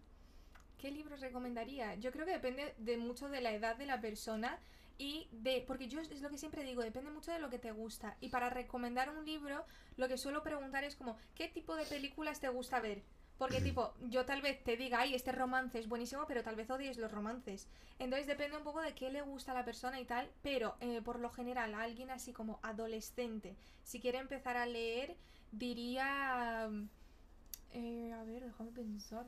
¿Qué 0.78 0.92
libros 0.92 1.22
recomendaría? 1.22 1.96
Yo 1.96 2.12
creo 2.12 2.26
que 2.26 2.34
depende 2.34 2.76
de 2.78 2.98
mucho 2.98 3.30
de 3.30 3.40
la 3.40 3.54
edad 3.54 3.78
de 3.78 3.86
la 3.86 4.02
persona 4.02 4.60
y 4.98 5.30
de 5.32 5.64
porque 5.66 5.88
yo 5.88 6.02
es 6.02 6.22
lo 6.22 6.30
que 6.30 6.38
siempre 6.38 6.66
digo, 6.66 6.82
depende 6.82 7.12
mucho 7.12 7.32
de 7.32 7.40
lo 7.40 7.50
que 7.50 7.60
te 7.60 7.72
gusta. 7.72 8.18
Y 8.20 8.28
para 8.28 8.50
recomendar 8.50 9.10
un 9.10 9.26
libro, 9.26 9.64
lo 9.96 10.10
que 10.10 10.18
suelo 10.18 10.44
preguntar 10.44 10.84
es 10.84 10.98
como, 10.98 11.16
¿qué 11.34 11.48
tipo 11.48 11.78
de 11.78 11.86
películas 11.86 12.42
te 12.42 12.50
gusta 12.50 12.82
ver? 12.82 13.04
Porque 13.38 13.62
tipo, 13.62 13.94
yo 14.10 14.26
tal 14.26 14.42
vez 14.42 14.64
te 14.64 14.78
diga, 14.78 15.00
ay, 15.02 15.16
este 15.16 15.32
romance 15.32 15.78
es 15.80 15.90
buenísimo, 15.90 16.26
pero 16.28 16.44
tal 16.44 16.56
vez 16.56 16.70
odies 16.70 16.98
los 16.98 17.12
romances. 17.12 17.68
Entonces 18.00 18.28
depende 18.28 18.58
un 18.58 18.64
poco 18.64 18.80
de 18.82 18.94
qué 18.94 19.10
le 19.12 19.22
gusta 19.22 19.52
a 19.52 19.56
la 19.56 19.66
persona 19.66 20.00
y 20.00 20.06
tal, 20.06 20.30
pero 20.42 20.76
eh, 20.82 21.02
por 21.04 21.20
lo 21.20 21.30
general 21.30 21.74
a 21.74 21.82
alguien 21.82 22.10
así 22.12 22.32
como 22.32 22.60
adolescente, 22.62 23.56
si 23.84 24.00
quiere 24.00 24.20
empezar 24.20 24.56
a 24.56 24.66
leer, 24.66 25.18
diría... 25.52 26.70
eh, 27.74 28.14
a 28.14 28.24
ver, 28.24 28.44
déjame 28.46 28.72
pensar. 28.72 29.26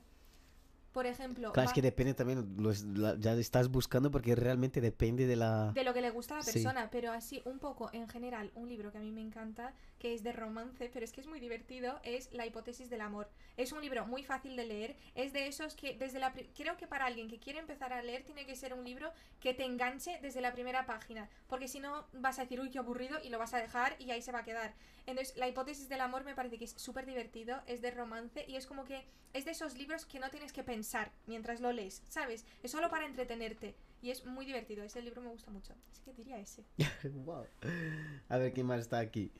Por 0.93 1.05
ejemplo, 1.05 1.51
Claro, 1.51 1.67
es 1.69 1.73
que 1.73 1.81
depende 1.81 2.13
también, 2.13 2.55
lo 2.57 2.71
es- 2.71 2.83
la- 2.83 3.17
ya 3.19 3.33
estás 3.33 3.69
buscando 3.69 4.11
porque 4.11 4.33
realmente 4.33 4.79
depende 4.79 5.27
de 5.27 5.35
la... 5.35 5.71
de 5.73 5.83
lo 5.83 5.93
que 5.93 5.99
le 5.99 6.09
gusta 6.09 6.35
a 6.35 6.37
la 6.37 6.43
Sí. 6.43 6.53
persona, 6.63 6.89
pero 6.89 7.11
así 7.11 7.41
un 7.43 7.59
poco 7.59 7.89
en 7.91 8.07
general, 8.07 8.49
un 8.55 8.69
libro 8.69 8.93
que 8.93 8.99
a 8.99 9.01
mí 9.01 9.11
me 9.11 9.19
encanta, 9.19 9.73
es 10.13 10.23
de 10.23 10.31
romance, 10.31 10.89
pero 10.93 11.03
es 11.03 11.11
que 11.11 11.21
es 11.21 11.27
muy 11.27 11.39
divertido, 11.39 11.99
es 12.03 12.31
La 12.31 12.45
hipótesis 12.45 12.89
del 12.89 13.01
amor. 13.01 13.29
Es 13.57 13.71
un 13.71 13.81
libro 13.81 14.05
muy 14.05 14.23
fácil 14.23 14.55
de 14.55 14.65
leer, 14.65 14.95
es 15.15 15.33
de 15.33 15.47
esos 15.47 15.75
que 15.75 15.95
desde 15.97 16.19
la 16.19 16.33
creo 16.55 16.77
que 16.77 16.87
para 16.87 17.05
alguien 17.05 17.29
que 17.29 17.39
quiere 17.39 17.59
empezar 17.59 17.93
a 17.93 18.01
leer 18.01 18.23
tiene 18.23 18.45
que 18.45 18.55
ser 18.55 18.73
un 18.73 18.83
libro 18.83 19.11
que 19.39 19.53
te 19.53 19.63
enganche 19.63 20.19
desde 20.21 20.41
la 20.41 20.53
primera 20.53 20.85
página, 20.85 21.29
porque 21.47 21.67
si 21.67 21.79
no 21.79 22.05
vas 22.13 22.39
a 22.39 22.43
decir, 22.43 22.59
"Uy, 22.59 22.69
qué 22.69 22.79
aburrido" 22.79 23.17
y 23.23 23.29
lo 23.29 23.39
vas 23.39 23.53
a 23.53 23.59
dejar 23.59 23.95
y 23.99 24.11
ahí 24.11 24.21
se 24.21 24.31
va 24.31 24.39
a 24.39 24.43
quedar. 24.43 24.73
Entonces, 25.05 25.35
La 25.37 25.47
hipótesis 25.47 25.89
del 25.89 26.01
amor 26.01 26.23
me 26.23 26.35
parece 26.35 26.57
que 26.57 26.65
es 26.65 26.71
súper 26.71 27.05
divertido, 27.05 27.61
es 27.67 27.81
de 27.81 27.91
romance 27.91 28.45
y 28.47 28.55
es 28.55 28.65
como 28.65 28.85
que 28.85 29.05
es 29.33 29.45
de 29.45 29.51
esos 29.51 29.77
libros 29.77 30.05
que 30.05 30.19
no 30.19 30.29
tienes 30.29 30.53
que 30.53 30.63
pensar 30.63 31.11
mientras 31.27 31.59
lo 31.59 31.71
lees, 31.73 32.01
¿sabes? 32.07 32.45
Es 32.63 32.71
solo 32.71 32.89
para 32.89 33.05
entretenerte 33.05 33.75
y 34.01 34.11
es 34.11 34.25
muy 34.25 34.45
divertido. 34.45 34.83
Ese 34.83 35.01
libro 35.01 35.21
me 35.21 35.29
gusta 35.29 35.51
mucho. 35.51 35.73
Así 35.91 36.01
que 36.03 36.13
diría 36.13 36.39
ese. 36.39 36.63
Wow. 37.25 37.45
A 38.29 38.37
ver 38.37 38.53
quién 38.53 38.67
más 38.67 38.81
está 38.81 38.99
aquí. 38.99 39.31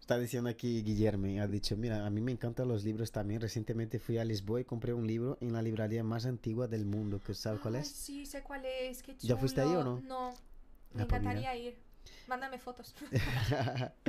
Está 0.00 0.18
diciendo 0.18 0.48
aquí 0.48 0.82
Guillermo, 0.82 1.26
ha 1.42 1.46
dicho, 1.46 1.76
mira, 1.76 2.06
a 2.06 2.10
mí 2.10 2.20
me 2.22 2.32
encantan 2.32 2.66
los 2.68 2.82
libros 2.84 3.12
también. 3.12 3.40
Recientemente 3.42 3.98
fui 3.98 4.16
a 4.18 4.24
Lisboa 4.24 4.60
y 4.60 4.64
compré 4.64 4.94
un 4.94 5.06
libro 5.06 5.36
en 5.40 5.52
la 5.52 5.60
librería 5.60 6.02
más 6.02 6.24
antigua 6.24 6.66
del 6.66 6.86
mundo. 6.86 7.20
¿Que 7.20 7.34
¿Sabes 7.34 7.60
cuál 7.60 7.76
es? 7.76 7.88
Sí, 7.88 8.24
sé 8.24 8.42
cuál 8.42 8.64
es. 8.64 9.02
Qué 9.02 9.16
chulo. 9.16 9.28
¿Ya 9.34 9.36
fuiste 9.36 9.60
ahí 9.60 9.74
o 9.74 9.84
no? 9.84 10.00
No. 10.00 10.30
Me 10.94 11.02
Ah, 11.02 11.06
pues 11.06 11.20
mira. 11.20 11.32
encantaría 11.32 11.56
ir. 11.56 11.76
Mándame 12.26 12.58
fotos. 12.58 12.94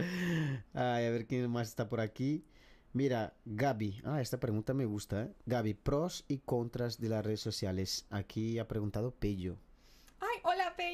Ay, 0.74 1.06
a 1.06 1.10
ver 1.10 1.26
quién 1.28 1.50
más 1.52 1.68
está 1.68 1.90
por 1.90 2.00
aquí. 2.00 2.46
Mira, 2.94 3.34
Gaby. 3.46 4.02
Ah, 4.06 4.22
esta 4.22 4.40
pregunta 4.40 4.74
me 4.74 4.86
gusta, 4.86 5.24
¿eh? 5.24 5.34
Gaby, 5.46 5.74
pros 5.76 6.26
y 6.28 6.40
contras 6.40 7.00
de 7.00 7.10
las 7.10 7.26
redes 7.26 7.42
sociales. 7.42 8.06
Aquí 8.10 8.58
ha 8.60 8.68
preguntado 8.68 9.12
Pello. 9.12 9.58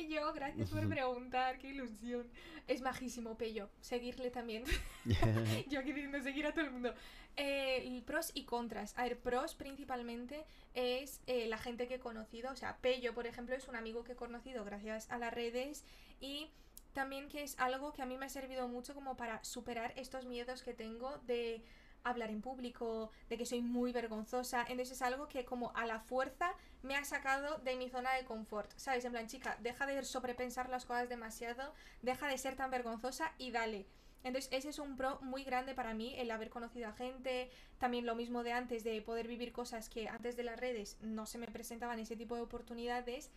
Pello. 0.06 0.34
Gracias 0.34 0.70
por 0.70 0.88
preguntar. 0.88 1.58
Qué 1.58 1.70
ilusión. 1.70 2.28
Es 2.68 2.82
majísimo 2.82 3.38
Pello. 3.38 3.70
Seguirle 3.82 4.30
también. 4.30 4.64
Yo 5.70 5.80
aquí 5.80 5.94
diciendo 5.94 6.22
seguir 6.22 6.46
a 6.46 6.54
todo 6.54 6.66
el 6.66 6.72
mundo. 6.72 6.94
Eh, 7.36 8.02
pros 8.06 8.32
y 8.34 8.44
contras. 8.44 8.94
A 8.98 9.04
ver, 9.04 9.18
pros 9.20 9.56
principalmente 9.56 10.46
es 10.76 11.22
eh, 11.26 11.48
la 11.48 11.58
gente 11.58 11.88
que 11.88 11.96
he 11.96 12.00
conocido. 12.00 12.52
O 12.52 12.56
sea, 12.56 12.78
Pello, 12.78 13.14
por 13.14 13.26
ejemplo, 13.26 13.56
es 13.56 13.68
un 13.68 13.76
amigo 13.76 14.04
que 14.04 14.12
he 14.12 14.16
conocido 14.16 14.64
gracias 14.64 15.10
a 15.10 15.18
las 15.18 15.34
redes. 15.34 15.84
Y 16.20 16.50
también 16.94 17.28
que 17.28 17.42
es 17.44 17.58
algo 17.60 17.92
que 17.92 18.04
a 18.04 18.06
mí 18.06 18.18
me 18.18 18.28
ha 18.28 18.30
servido 18.30 18.68
mucho 18.68 18.94
como 18.94 19.18
para 19.18 19.44
superar 19.44 19.92
estos 19.96 20.26
miedos 20.26 20.62
que 20.62 20.74
tengo 20.74 21.18
de 21.26 21.64
hablar 22.06 22.30
en 22.30 22.42
público, 22.42 23.12
de 23.30 23.38
que 23.38 23.46
soy 23.46 23.62
muy 23.62 23.92
vergonzosa. 23.92 24.62
Entonces 24.62 24.92
es 24.92 25.02
algo 25.02 25.28
que 25.28 25.44
como 25.44 25.76
a 25.76 25.86
la 25.86 26.00
fuerza 26.00 26.54
me 26.84 26.96
ha 26.96 27.04
sacado 27.04 27.58
de 27.58 27.76
mi 27.76 27.90
zona 27.90 28.14
de 28.14 28.24
confort. 28.24 28.72
¿Sabes? 28.78 29.04
En 29.04 29.12
plan, 29.12 29.28
chica, 29.28 29.58
deja 29.62 29.86
de 29.86 30.02
sobrepensar 30.04 30.70
las 30.70 30.86
cosas 30.86 31.10
demasiado, 31.10 31.74
deja 32.02 32.28
de 32.28 32.38
ser 32.38 32.56
tan 32.56 32.72
vergonzosa 32.72 33.34
y 33.38 33.52
dale. 33.52 33.86
Entonces 34.24 34.52
ese 34.52 34.70
es 34.70 34.80
un 34.80 34.98
pro 34.98 35.20
muy 35.22 35.44
grande 35.44 35.76
para 35.76 35.94
mí, 35.94 36.16
el 36.18 36.32
haber 36.32 36.50
conocido 36.50 36.88
a 36.88 36.94
gente, 36.94 37.52
también 37.78 38.08
lo 38.08 38.16
mismo 38.16 38.42
de 38.44 38.54
antes, 38.54 38.84
de 38.84 39.00
poder 39.04 39.28
vivir 39.28 39.52
cosas 39.52 39.88
que 39.88 40.08
antes 40.08 40.36
de 40.36 40.44
las 40.44 40.60
redes 40.60 40.98
no 41.02 41.28
se 41.28 41.38
me 41.38 41.48
presentaban 41.48 42.00
ese 42.00 42.16
tipo 42.16 42.36
de 42.36 42.42
oportunidades. 42.42 43.30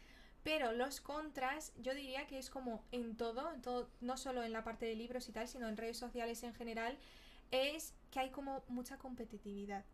Pero 0.45 0.73
los 0.73 1.03
contras, 1.03 1.75
yo 1.77 1.95
diría 1.95 2.27
que 2.27 2.39
es 2.39 2.49
como 2.49 2.83
en 2.91 3.19
todo, 3.19 3.53
todo, 3.63 3.91
no 4.01 4.17
solo 4.17 4.43
en 4.43 4.53
la 4.53 4.65
parte 4.65 4.87
de 4.87 4.95
libros 4.95 5.29
y 5.29 5.33
tal, 5.33 5.47
sino 5.47 5.69
en 5.69 5.77
redes 5.77 5.99
sociales 5.99 6.43
en 6.43 6.55
general, 6.55 6.97
es 7.51 7.95
que 8.11 8.21
hay 8.21 8.31
como 8.31 8.63
mucha 8.69 8.99
competitividad. 8.99 9.85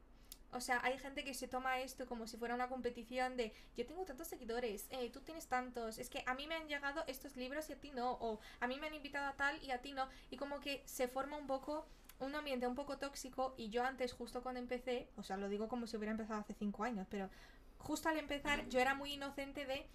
O 0.52 0.60
sea, 0.60 0.80
hay 0.84 0.98
gente 0.98 1.24
que 1.24 1.34
se 1.34 1.48
toma 1.48 1.80
esto 1.80 2.06
como 2.06 2.28
si 2.28 2.36
fuera 2.36 2.54
una 2.54 2.68
competición 2.68 3.36
de 3.36 3.52
yo 3.76 3.84
tengo 3.86 4.04
tantos 4.04 4.28
seguidores, 4.28 4.86
eh, 4.90 5.10
tú 5.10 5.20
tienes 5.20 5.48
tantos, 5.48 5.98
es 5.98 6.08
que 6.08 6.22
a 6.26 6.34
mí 6.34 6.46
me 6.46 6.54
han 6.54 6.68
llegado 6.68 7.02
estos 7.08 7.36
libros 7.36 7.68
y 7.70 7.72
a 7.72 7.80
ti 7.80 7.90
no, 7.90 8.12
o 8.20 8.38
a 8.60 8.68
mí 8.68 8.78
me 8.78 8.86
han 8.86 8.94
invitado 8.94 9.26
a 9.26 9.32
tal 9.32 9.60
y 9.64 9.72
a 9.72 9.82
ti 9.82 9.92
no, 9.92 10.08
y 10.30 10.36
como 10.36 10.60
que 10.60 10.82
se 10.86 11.08
forma 11.08 11.36
un 11.36 11.48
poco 11.48 11.88
un 12.20 12.36
ambiente 12.36 12.68
un 12.68 12.76
poco 12.76 12.98
tóxico 12.98 13.54
y 13.56 13.70
yo 13.70 13.82
antes 13.82 14.12
justo 14.12 14.44
cuando 14.44 14.60
empecé, 14.60 15.08
o 15.16 15.24
sea, 15.24 15.36
lo 15.36 15.48
digo 15.48 15.66
como 15.66 15.88
si 15.88 15.96
hubiera 15.96 16.12
empezado 16.12 16.38
hace 16.38 16.54
cinco 16.54 16.84
años, 16.84 17.08
pero 17.10 17.28
justo 17.78 18.08
al 18.08 18.18
empezar 18.18 18.68
yo 18.68 18.78
era 18.78 18.94
muy 18.94 19.14
inocente 19.14 19.66
de 19.66 19.88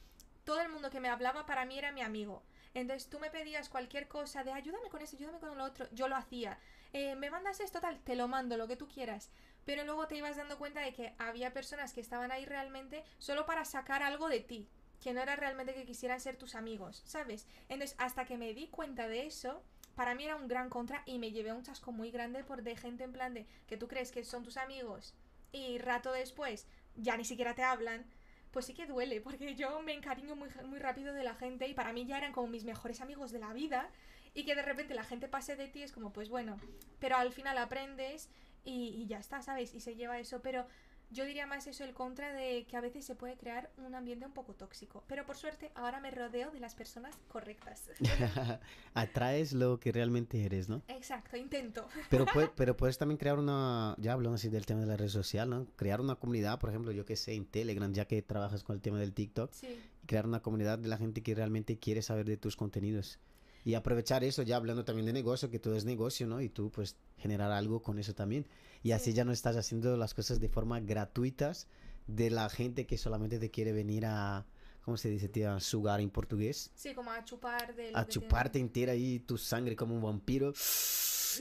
todo 0.43 0.59
el 0.59 0.69
mundo 0.69 0.89
que 0.89 0.99
me 0.99 1.09
hablaba 1.09 1.45
para 1.45 1.65
mí 1.65 1.77
era 1.77 1.91
mi 1.91 2.01
amigo. 2.01 2.43
Entonces 2.73 3.09
tú 3.09 3.19
me 3.19 3.31
pedías 3.31 3.69
cualquier 3.69 4.07
cosa 4.07 4.43
de 4.43 4.51
ayúdame 4.51 4.89
con 4.89 5.01
esto, 5.01 5.15
ayúdame 5.15 5.39
con 5.39 5.57
lo 5.57 5.63
otro, 5.63 5.87
yo 5.91 6.07
lo 6.07 6.15
hacía. 6.15 6.59
Eh, 6.93 7.15
me 7.15 7.29
mandas 7.29 7.59
esto 7.59 7.79
tal, 7.79 7.99
te 7.99 8.15
lo 8.15 8.27
mando, 8.27 8.57
lo 8.57 8.67
que 8.67 8.75
tú 8.75 8.87
quieras. 8.87 9.29
Pero 9.65 9.83
luego 9.83 10.07
te 10.07 10.15
ibas 10.15 10.37
dando 10.37 10.57
cuenta 10.57 10.81
de 10.81 10.93
que 10.93 11.13
había 11.19 11.53
personas 11.53 11.93
que 11.93 12.01
estaban 12.01 12.31
ahí 12.31 12.45
realmente 12.45 13.03
solo 13.19 13.45
para 13.45 13.65
sacar 13.65 14.01
algo 14.01 14.27
de 14.29 14.39
ti, 14.39 14.67
que 15.01 15.13
no 15.13 15.21
era 15.21 15.35
realmente 15.35 15.73
que 15.73 15.85
quisieran 15.85 16.19
ser 16.19 16.37
tus 16.37 16.55
amigos, 16.55 17.03
¿sabes? 17.05 17.45
Entonces 17.69 17.95
hasta 17.99 18.25
que 18.25 18.37
me 18.37 18.53
di 18.53 18.67
cuenta 18.67 19.07
de 19.07 19.27
eso, 19.27 19.61
para 19.95 20.15
mí 20.15 20.23
era 20.23 20.35
un 20.35 20.47
gran 20.47 20.69
contra 20.69 21.03
y 21.05 21.19
me 21.19 21.31
llevé 21.31 21.53
un 21.53 21.63
chasco 21.63 21.91
muy 21.91 22.09
grande 22.09 22.43
por 22.43 22.63
de 22.63 22.75
gente 22.75 23.03
en 23.03 23.13
plan 23.13 23.33
de 23.33 23.45
que 23.67 23.77
tú 23.77 23.87
crees 23.87 24.11
que 24.11 24.23
son 24.23 24.43
tus 24.43 24.57
amigos 24.57 25.13
y 25.51 25.77
rato 25.77 26.11
después 26.11 26.67
ya 26.95 27.17
ni 27.17 27.25
siquiera 27.25 27.53
te 27.53 27.63
hablan. 27.63 28.05
pues 28.51 28.65
sí 28.65 28.73
que 28.73 28.87
duele, 28.87 29.21
porque 29.21 29.55
yo 29.55 29.79
me 29.81 29.93
encariño 29.93 30.35
muy, 30.35 30.49
muy 30.65 30.79
rápido 30.79 31.13
de 31.13 31.23
la 31.23 31.35
gente 31.35 31.67
y 31.67 31.73
para 31.73 31.93
mí 31.93 32.05
ya 32.05 32.17
eran 32.17 32.33
como 32.33 32.47
mis 32.47 32.63
mejores 32.63 33.01
amigos 33.01 33.31
de 33.31 33.39
la 33.39 33.53
vida 33.53 33.89
y 34.33 34.45
que 34.45 34.55
de 34.55 34.61
repente 34.61 34.93
la 34.93 35.03
gente 35.03 35.27
pase 35.27 35.55
de 35.55 35.67
ti 35.67 35.81
es 35.83 35.91
como, 35.91 36.11
pues 36.13 36.29
bueno, 36.29 36.57
pero 36.99 37.17
al 37.17 37.31
final 37.31 37.57
aprendes 37.57 38.29
y, 38.63 38.89
y 38.89 39.07
ya 39.07 39.19
está, 39.19 39.41
¿sabes? 39.41 39.73
Y 39.73 39.79
se 39.79 39.95
lleva 39.95 40.19
eso, 40.19 40.41
pero 40.41 40.65
yo 41.11 41.25
diría 41.25 41.47
más 41.47 41.65
eso 41.65 41.83
el 41.83 41.95
contra 41.95 42.31
de 42.33 42.65
que 42.67 42.77
a 42.77 42.81
veces 42.81 43.03
se 43.03 43.15
puede 43.15 43.35
crear 43.35 43.71
un 43.77 43.95
ambiente 43.95 44.27
un 44.27 44.31
poco 44.33 44.53
tóxico. 44.53 45.03
Pero 45.07 45.25
por 45.25 45.35
suerte 45.37 45.71
ahora 45.73 45.99
me 45.99 46.11
rodeo 46.11 46.51
de 46.51 46.59
las 46.59 46.75
personas 46.75 47.15
correctas. 47.29 47.89
Atraes 48.93 49.53
lo 49.53 49.79
que 49.79 49.91
realmente 49.91 50.43
eres, 50.45 50.69
¿no? 50.69 50.83
Exacto, 50.87 51.37
intento. 51.37 51.87
Pero, 52.09 52.25
puede- 52.25 52.49
pero 52.55 52.77
puedes 52.77 52.97
también 52.97 53.17
crear 53.17 53.39
una, 53.39 53.95
ya 53.97 54.13
hablando 54.13 54.35
así 54.35 54.49
del 54.49 54.65
tema 54.65 54.81
de 54.81 54.87
la 54.87 54.97
red 54.97 55.09
social, 55.09 55.49
¿no? 55.49 55.65
Crear 55.75 56.01
una 56.01 56.15
comunidad, 56.15 56.59
por 56.59 56.69
ejemplo, 56.69 56.91
yo 56.91 57.05
que 57.05 57.15
sé, 57.15 57.33
en 57.33 57.45
Telegram, 57.45 57.91
ya 57.91 58.05
que 58.05 58.21
trabajas 58.21 58.63
con 58.63 58.75
el 58.75 58.81
tema 58.81 58.99
del 58.99 59.13
TikTok, 59.13 59.51
Sí, 59.53 59.79
crear 60.05 60.25
una 60.25 60.41
comunidad 60.41 60.77
de 60.79 60.87
la 60.89 60.97
gente 60.97 61.23
que 61.23 61.33
realmente 61.35 61.77
quiere 61.79 62.01
saber 62.01 62.25
de 62.25 62.37
tus 62.37 62.55
contenidos. 62.55 63.19
Y 63.65 63.73
aprovechar 63.73 64.23
eso, 64.23 64.41
ya 64.43 64.55
hablando 64.55 64.85
también 64.85 65.05
de 65.05 65.13
negocio, 65.13 65.49
que 65.49 65.59
todo 65.59 65.75
es 65.75 65.85
negocio, 65.85 66.25
¿no? 66.27 66.41
Y 66.41 66.49
tú, 66.49 66.71
pues, 66.71 66.95
generar 67.17 67.51
algo 67.51 67.81
con 67.81 67.99
eso 67.99 68.13
también. 68.15 68.45
Y 68.83 68.91
así 68.91 69.11
Sí. 69.11 69.13
ya 69.17 69.25
no 69.25 69.31
estás 69.33 69.57
haciendo 69.57 69.97
las 69.97 70.13
cosas 70.13 70.39
de 70.39 70.47
forma 70.49 70.79
gratuitas 70.79 71.67
de 72.07 72.29
la 72.29 72.49
gente 72.49 72.85
que 72.87 72.97
solamente 72.97 73.37
te 73.39 73.51
quiere 73.51 73.71
venir 73.73 74.05
a, 74.05 74.45
¿cómo 74.83 74.97
se 74.97 75.09
dice, 75.09 75.27
tío? 75.29 75.51
A 75.51 75.59
sugar 75.59 75.99
en 76.01 76.09
portugués. 76.09 76.71
sí, 76.73 76.93
como 76.95 77.11
a 77.11 77.23
chupar 77.25 77.75
de 77.75 77.89
A 77.89 78.05
tiene. 78.05 78.07
chuparte 78.07 78.59
entera 78.59 78.93
ahí 78.93 79.19
tu 79.19 79.37
sangre 79.37 79.75
como 79.75 79.93
un 79.95 80.01
vampiro. 80.01 80.53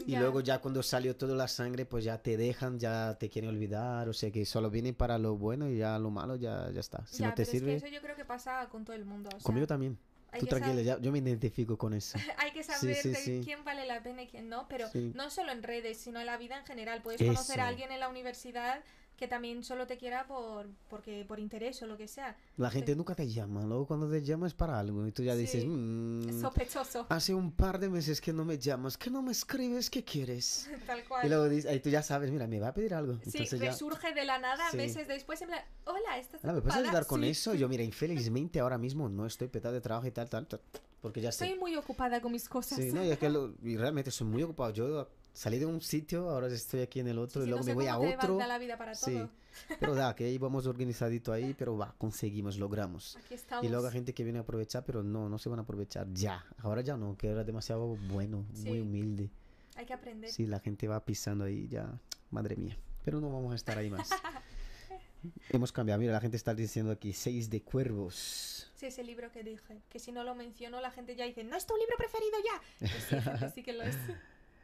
Y 0.06 0.12
Ya. 0.12 0.20
luego 0.20 0.40
ya 0.42 0.60
cuando 0.60 0.82
salió 0.82 1.16
toda 1.16 1.34
la 1.34 1.48
sangre, 1.48 1.86
pues 1.86 2.04
ya 2.04 2.20
te 2.20 2.36
dejan, 2.36 2.78
ya 2.78 3.16
te 3.18 3.30
quieren 3.30 3.48
olvidar. 3.50 4.08
O 4.08 4.12
sea 4.12 4.30
que 4.30 4.44
solo 4.44 4.70
vienen 4.70 4.94
para 4.94 5.16
lo 5.18 5.36
bueno 5.36 5.70
y 5.70 5.78
ya 5.78 5.98
lo 5.98 6.10
malo 6.10 6.36
ya, 6.36 6.70
ya 6.70 6.80
está. 6.80 7.06
Si 7.06 7.18
Ya, 7.20 7.28
no 7.28 7.34
te 7.34 7.42
pero 7.44 7.50
sirve, 7.52 7.76
es 7.76 7.82
que 7.82 7.88
eso 7.88 7.96
yo 7.96 8.02
creo 8.02 8.14
que 8.14 8.24
pasa 8.26 8.68
con 8.70 8.84
todo 8.84 8.94
el 8.94 9.04
mundo. 9.06 9.28
o 9.28 9.32
sea, 9.38 9.40
conmigo 9.42 9.66
también. 9.66 9.98
Hay 10.30 10.40
Tú 10.40 10.46
que 10.46 10.50
tranquila, 10.50 10.82
ya, 10.82 10.98
yo 11.00 11.10
me 11.12 11.18
identifico 11.18 11.78
con 11.78 11.94
eso. 11.94 12.18
Hay 12.38 12.50
que 12.52 12.62
Sí, 12.62 12.72
saber 12.72 12.96
sí, 12.96 13.08
de 13.10 13.14
sí. 13.16 13.40
quién 13.44 13.64
vale 13.64 13.86
la 13.86 14.02
pena 14.02 14.22
y 14.22 14.26
quién 14.28 14.48
no, 14.48 14.66
pero 14.68 14.88
Sí. 14.88 15.12
no 15.14 15.30
solo 15.30 15.52
en 15.52 15.62
redes, 15.62 15.98
sino 15.98 16.20
en 16.20 16.26
la 16.26 16.36
vida 16.36 16.58
en 16.58 16.66
general. 16.66 17.02
Puedes 17.02 17.20
conocer 17.20 17.60
a 17.60 17.64
Eso. 17.64 17.68
alguien 17.70 17.92
en 17.92 18.00
la 18.00 18.08
universidad 18.08 18.82
que 19.18 19.26
también 19.26 19.64
solo 19.64 19.86
te 19.88 19.98
quiera 19.98 20.26
por 20.28 20.68
porque 20.88 21.24
por 21.26 21.40
interés 21.40 21.82
o 21.82 21.86
lo 21.86 21.96
que 21.96 22.06
sea. 22.06 22.36
La 22.56 22.70
gente 22.70 22.94
nunca 22.94 23.16
te 23.16 23.28
llama, 23.28 23.64
luego 23.64 23.84
cuando 23.86 24.08
te 24.08 24.22
llama 24.22 24.46
es 24.46 24.54
para 24.54 24.78
algo 24.78 25.04
y 25.06 25.10
tú 25.12 25.24
ya 25.24 25.34
dices, 25.34 25.62
Sí. 25.62 25.68
"Mm, 25.68 26.28
Es 26.28 26.40
sospechoso, 26.40 27.04
hace 27.08 27.34
un 27.34 27.50
par 27.50 27.80
de 27.80 27.88
meses 27.88 28.20
que 28.20 28.32
no 28.32 28.44
me 28.44 28.58
llamas, 28.58 28.96
que 28.96 29.10
no 29.10 29.20
me 29.20 29.32
escribes, 29.32 29.90
¿qué 29.90 30.04
quieres? 30.04 30.68
tal 30.86 31.00
Y 31.00 31.02
cual. 31.02 31.28
luego 31.28 31.48
dices, 31.48 31.68
ahí 31.70 31.80
tú 31.80 31.90
ya 31.90 32.02
sabes, 32.02 32.30
mira, 32.30 32.46
me 32.46 32.60
va 32.60 32.68
a 32.68 32.74
pedir 32.74 32.94
algo. 32.94 33.14
Sí, 33.24 33.38
Entonces 33.38 33.58
ya, 33.60 33.70
resurge 33.72 34.14
de 34.14 34.24
la 34.24 34.38
nada 34.38 34.70
Sí. 34.70 34.76
meses 34.76 35.08
después 35.08 35.42
en 35.42 35.48
plan, 35.48 35.64
hola, 35.84 36.16
¿estás 36.18 36.40
"Hola, 36.44 36.52
¿me 36.52 36.60
puedes 36.60 36.74
ocupada?". 36.76 36.88
ayudar 36.88 37.06
con 37.06 37.22
Sí. 37.22 37.28
eso? 37.30 37.54
Yo, 37.54 37.68
mira, 37.68 37.82
infelizmente 37.82 38.60
ahora 38.60 38.78
mismo 38.78 39.08
no 39.08 39.26
estoy 39.26 39.48
petado 39.48 39.74
de 39.74 39.80
trabajo 39.80 40.06
y 40.06 40.12
tal, 40.12 40.30
tal, 40.30 40.46
tal, 40.46 40.60
porque 41.00 41.20
ya 41.20 41.32
sé. 41.32 41.44
Estoy 41.46 41.58
muy 41.58 41.74
ocupada 41.74 42.20
con 42.20 42.30
mis 42.30 42.48
cosas. 42.48 42.78
Sí, 42.78 42.92
no, 42.92 43.04
y 43.04 43.10
es 43.10 43.18
que 43.18 43.28
lo- 43.28 43.52
y 43.64 43.76
realmente 43.76 44.12
soy 44.12 44.28
muy 44.28 44.44
ocupado. 44.44 44.72
Yo 44.72 45.08
salí 45.38 45.58
de 45.60 45.66
un 45.66 45.80
sitio, 45.80 46.28
ahora 46.30 46.48
estoy 46.48 46.80
aquí 46.80 46.98
en 46.98 47.06
el 47.06 47.18
otro 47.18 47.42
Sí, 47.42 47.46
y 47.46 47.50
luego 47.50 47.60
no 47.60 47.66
me 47.66 47.70
sé 47.70 47.74
voy 47.76 47.86
a 47.86 47.98
otro. 47.98 48.38
la 48.38 48.58
vida 48.58 48.76
para 48.76 48.94
Sí, 48.96 49.14
todo. 49.14 49.30
pero 49.78 49.94
da, 49.94 50.12
que 50.16 50.24
ahí 50.24 50.36
vamos 50.36 50.66
organizadito 50.66 51.32
ahí, 51.32 51.54
pero 51.54 51.76
va, 51.78 51.94
conseguimos, 51.96 52.58
logramos. 52.58 53.16
Aquí 53.16 53.34
estamos. 53.34 53.64
Y 53.64 53.68
luego 53.68 53.86
hay 53.86 53.92
gente 53.92 54.12
que 54.12 54.24
viene 54.24 54.40
a 54.40 54.42
aprovechar, 54.42 54.84
pero 54.84 55.04
no, 55.04 55.28
no 55.28 55.38
se 55.38 55.48
van 55.48 55.60
a 55.60 55.62
aprovechar 55.62 56.08
ya. 56.12 56.44
Ahora 56.58 56.80
ya 56.80 56.96
no, 56.96 57.16
que 57.16 57.28
era 57.28 57.44
demasiado 57.44 57.96
bueno, 58.10 58.44
Sí. 58.52 58.68
muy 58.68 58.80
humilde. 58.80 59.30
Hay 59.76 59.86
que 59.86 59.92
aprender. 59.94 60.28
Sí, 60.32 60.46
la 60.46 60.58
gente 60.58 60.88
va 60.88 61.04
pisando 61.04 61.44
ahí 61.44 61.68
ya, 61.68 62.00
madre 62.32 62.56
mía. 62.56 62.76
Pero 63.04 63.20
no 63.20 63.30
vamos 63.30 63.52
a 63.52 63.56
estar 63.56 63.78
ahí 63.78 63.90
más. 63.90 64.10
Hemos 65.50 65.70
cambiado, 65.72 66.00
mira, 66.00 66.12
la 66.12 66.20
gente 66.20 66.36
está 66.36 66.52
diciendo 66.54 66.90
aquí, 66.92 67.12
seis 67.12 67.48
de 67.48 67.62
cuervos. 67.62 68.70
Sí, 68.74 68.86
ese 68.86 69.02
libro 69.04 69.30
que 69.32 69.42
dije. 69.44 69.80
Que 69.88 69.98
si 69.98 70.10
no 70.12 70.22
lo 70.24 70.34
menciono, 70.34 70.80
la 70.80 70.90
gente 70.90 71.14
ya 71.16 71.24
dice, 71.26 71.42
no 71.44 71.56
es 71.56 71.64
tu 71.66 71.74
libro 71.76 71.94
preferido 71.96 72.38
ya. 72.44 72.60
Pues 72.78 73.40
sí, 73.40 73.46
sí 73.56 73.62
que 73.62 73.72
lo 73.72 73.82
es. 73.84 73.96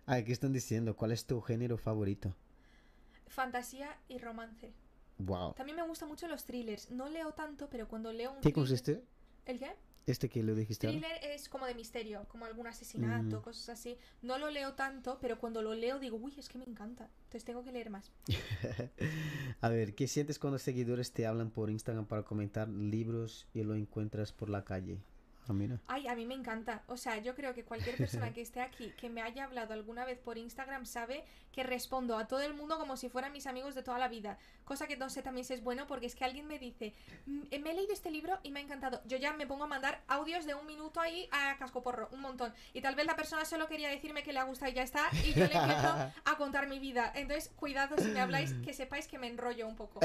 Ah, 0.07 0.23
¿qué 0.23 0.33
están 0.33 0.53
diciendo? 0.53 0.97
¿Cuál 0.97 1.13
es 1.13 1.25
tu 1.27 1.41
género 1.41 1.79
favorito? 1.79 2.35
Fantasía 3.29 3.97
y 4.09 4.19
romance. 4.19 4.73
Wow. 5.19 5.55
También 5.55 5.77
me 5.77 5.87
gustan 5.87 6.09
mucho 6.09 6.29
los 6.29 6.45
thrillers. 6.45 6.91
No 6.91 7.09
leo 7.09 7.33
tanto, 7.33 7.69
pero 7.71 7.89
cuando 7.89 8.13
leo 8.13 8.31
un 8.33 8.37
¿Qué 8.41 8.51
thriller- 8.51 8.55
consiste? 8.55 9.03
¿El 9.47 9.59
qué? 9.59 9.73
Este 10.07 10.29
que 10.29 10.43
lo 10.43 10.55
dijiste 10.55 10.87
ahora. 10.87 10.99
Thriller 11.01 11.25
es 11.33 11.49
como 11.49 11.65
de 11.65 11.75
misterio, 11.75 12.27
como 12.29 12.45
algún 12.45 12.67
asesinato, 12.67 13.39
Mm. 13.41 13.43
cosas 13.43 13.71
así. 13.71 13.97
No 14.21 14.37
lo 14.39 14.51
leo 14.51 14.75
tanto, 14.75 15.19
pero 15.21 15.39
cuando 15.39 15.63
lo 15.63 15.75
leo 15.75 15.99
digo, 15.99 16.19
uy, 16.19 16.35
es 16.37 16.49
que 16.51 16.59
me 16.59 16.65
encanta. 16.65 17.09
Entonces 17.25 17.45
tengo 17.45 17.65
que 17.65 17.73
leer 17.73 17.89
más. 17.89 18.11
A 19.63 19.69
ver, 19.71 19.95
¿qué 19.95 20.07
sientes 20.07 20.39
cuando 20.39 20.59
seguidores 20.59 21.13
te 21.13 21.27
hablan 21.27 21.51
por 21.51 21.71
Instagram 21.71 22.05
para 22.07 22.23
comentar 22.23 22.69
libros 22.69 23.47
y 23.55 23.63
lo 23.63 23.75
encuentras 23.75 24.33
por 24.33 24.51
la 24.51 24.63
calle? 24.65 24.99
Ah, 25.49 25.53
mira. 25.53 25.79
Ay, 25.87 26.09
a 26.09 26.15
mí 26.15 26.25
me 26.27 26.35
encanta. 26.35 26.83
O 26.87 26.97
sea, 26.97 27.19
yo 27.19 27.35
creo 27.35 27.55
que 27.55 27.65
cualquier 27.65 27.97
persona 27.97 28.33
que 28.35 28.41
esté 28.41 28.61
aquí, 28.61 28.91
que 28.93 29.11
me 29.11 29.23
haya 29.23 29.45
hablado 29.45 29.75
alguna 29.75 30.05
vez 30.05 30.19
por 30.19 30.39
Instagram, 30.39 30.87
sabe 30.87 31.25
que 31.55 31.63
respondo 31.63 32.19
a 32.19 32.27
todo 32.27 32.41
el 32.41 32.53
mundo 32.53 32.79
como 32.79 32.97
si 32.97 33.09
fueran 33.09 33.33
mis 33.33 33.47
amigos 33.47 33.75
de 33.75 33.83
toda 33.83 33.99
la 33.99 34.09
vida. 34.09 34.39
Cosa 34.65 34.87
que 34.89 34.97
no 34.97 35.09
sé 35.09 35.23
también 35.23 35.45
si 35.45 35.55
es 35.55 35.63
bueno, 35.63 35.87
porque 35.87 36.07
es 36.07 36.17
que 36.17 36.25
alguien 36.25 36.47
me 36.49 36.59
dice, 36.59 36.95
"Mm, 37.27 37.43
eh, 37.51 37.59
me 37.61 37.71
he 37.71 37.75
leído 37.75 37.93
este 37.93 38.11
libro 38.11 38.39
y 38.43 38.51
me 38.51 38.61
ha 38.61 38.63
encantado. 38.63 39.01
Yo 39.05 39.17
ya 39.17 39.33
me 39.33 39.47
pongo 39.47 39.65
a 39.65 39.67
mandar 39.69 40.03
audios 40.09 40.47
de 40.47 40.55
un 40.55 40.67
minuto 40.67 41.01
ahí 41.01 41.29
a 41.31 41.57
cascoporro, 41.59 42.09
un 42.13 42.21
montón. 42.21 42.53
Y 42.73 42.81
tal 42.81 42.97
vez 42.97 43.07
la 43.07 43.15
persona 43.15 43.45
solo 43.45 43.69
quería 43.69 43.89
decirme 43.89 44.23
que 44.25 44.33
le 44.33 44.41
ha 44.41 44.45
gustado 44.45 44.73
y 44.73 44.75
ya 44.75 44.83
está, 44.83 45.09
y 45.25 45.33
yo 45.33 45.47
le 45.47 45.55
empiezo 45.55 45.95
a 46.25 46.37
contar 46.37 46.67
mi 46.67 46.79
vida. 46.81 47.13
Entonces, 47.15 47.51
cuidado 47.55 47.97
si 47.99 48.09
me 48.09 48.21
habláis, 48.21 48.53
que 48.65 48.73
sepáis 48.73 49.07
que 49.07 49.19
me 49.19 49.29
enrollo 49.29 49.69
un 49.69 49.77
poco. 49.77 50.01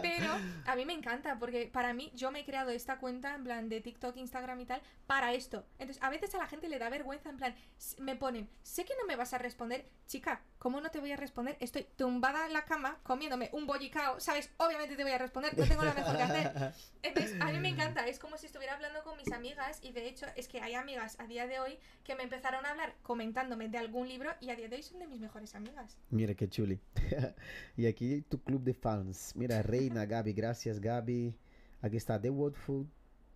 Pero 0.00 0.30
a 0.66 0.76
mí 0.76 0.84
me 0.84 0.92
encanta, 0.92 1.38
porque 1.38 1.66
para 1.72 1.92
mí 1.92 2.12
yo 2.14 2.30
me 2.30 2.40
he 2.40 2.44
creado 2.44 2.70
esta 2.70 2.98
cuenta 2.98 3.34
en 3.34 3.44
plan 3.44 3.68
de 3.68 3.80
TikTok, 3.80 4.16
Instagram 4.16 4.60
y 4.60 4.66
tal, 4.66 4.82
para 5.06 5.32
esto. 5.32 5.64
Entonces, 5.78 6.02
a 6.02 6.10
veces 6.10 6.34
a 6.34 6.38
la 6.38 6.46
gente 6.46 6.68
le 6.68 6.78
da 6.78 6.88
vergüenza, 6.88 7.30
en 7.30 7.36
plan, 7.36 7.54
me 7.98 8.14
ponen, 8.16 8.48
sé 8.62 8.84
que 8.84 8.94
no 9.00 9.06
me 9.06 9.16
vas 9.16 9.34
a 9.34 9.38
responder, 9.38 9.86
chica, 10.06 10.42
¿cómo 10.58 10.80
no 10.80 10.83
te 10.90 11.00
voy 11.00 11.12
a 11.12 11.16
responder? 11.16 11.56
Estoy 11.60 11.86
tumbada 11.96 12.46
en 12.46 12.52
la 12.52 12.64
cama 12.64 12.98
comiéndome 13.02 13.50
un 13.52 13.66
bollicao, 13.66 14.20
¿sabes? 14.20 14.50
Obviamente 14.58 14.96
te 14.96 15.02
voy 15.02 15.12
a 15.12 15.18
responder, 15.18 15.56
no 15.56 15.66
tengo 15.66 15.82
nada 15.82 15.94
mejor 15.94 16.16
que 16.16 16.22
hacer. 16.22 16.74
Entonces, 17.02 17.40
a 17.40 17.46
mí 17.46 17.58
me 17.58 17.68
encanta, 17.68 18.06
es 18.06 18.18
como 18.18 18.36
si 18.38 18.46
estuviera 18.46 18.74
hablando 18.74 19.02
con 19.02 19.16
mis 19.16 19.32
amigas 19.32 19.78
y 19.82 19.92
de 19.92 20.08
hecho 20.08 20.26
es 20.36 20.48
que 20.48 20.60
hay 20.60 20.74
amigas 20.74 21.16
a 21.18 21.26
día 21.26 21.46
de 21.46 21.60
hoy 21.60 21.78
que 22.04 22.14
me 22.14 22.22
empezaron 22.22 22.64
a 22.66 22.70
hablar 22.70 22.94
comentándome 23.02 23.68
de 23.68 23.78
algún 23.78 24.08
libro 24.08 24.30
y 24.40 24.50
a 24.50 24.56
día 24.56 24.68
de 24.68 24.76
hoy 24.76 24.82
son 24.82 24.98
de 24.98 25.06
mis 25.06 25.20
mejores 25.20 25.54
amigas. 25.54 25.98
Mira 26.10 26.34
qué 26.34 26.48
chuli. 26.48 26.80
y 27.76 27.86
aquí 27.86 28.22
tu 28.22 28.42
club 28.42 28.62
de 28.62 28.74
fans. 28.74 29.32
Mira, 29.36 29.62
Reina, 29.62 30.06
Gaby, 30.06 30.32
gracias 30.32 30.80
Gaby. 30.80 31.34
Aquí 31.82 31.96
está 31.96 32.20
The 32.20 32.30
World 32.30 32.56
Food 32.56 32.86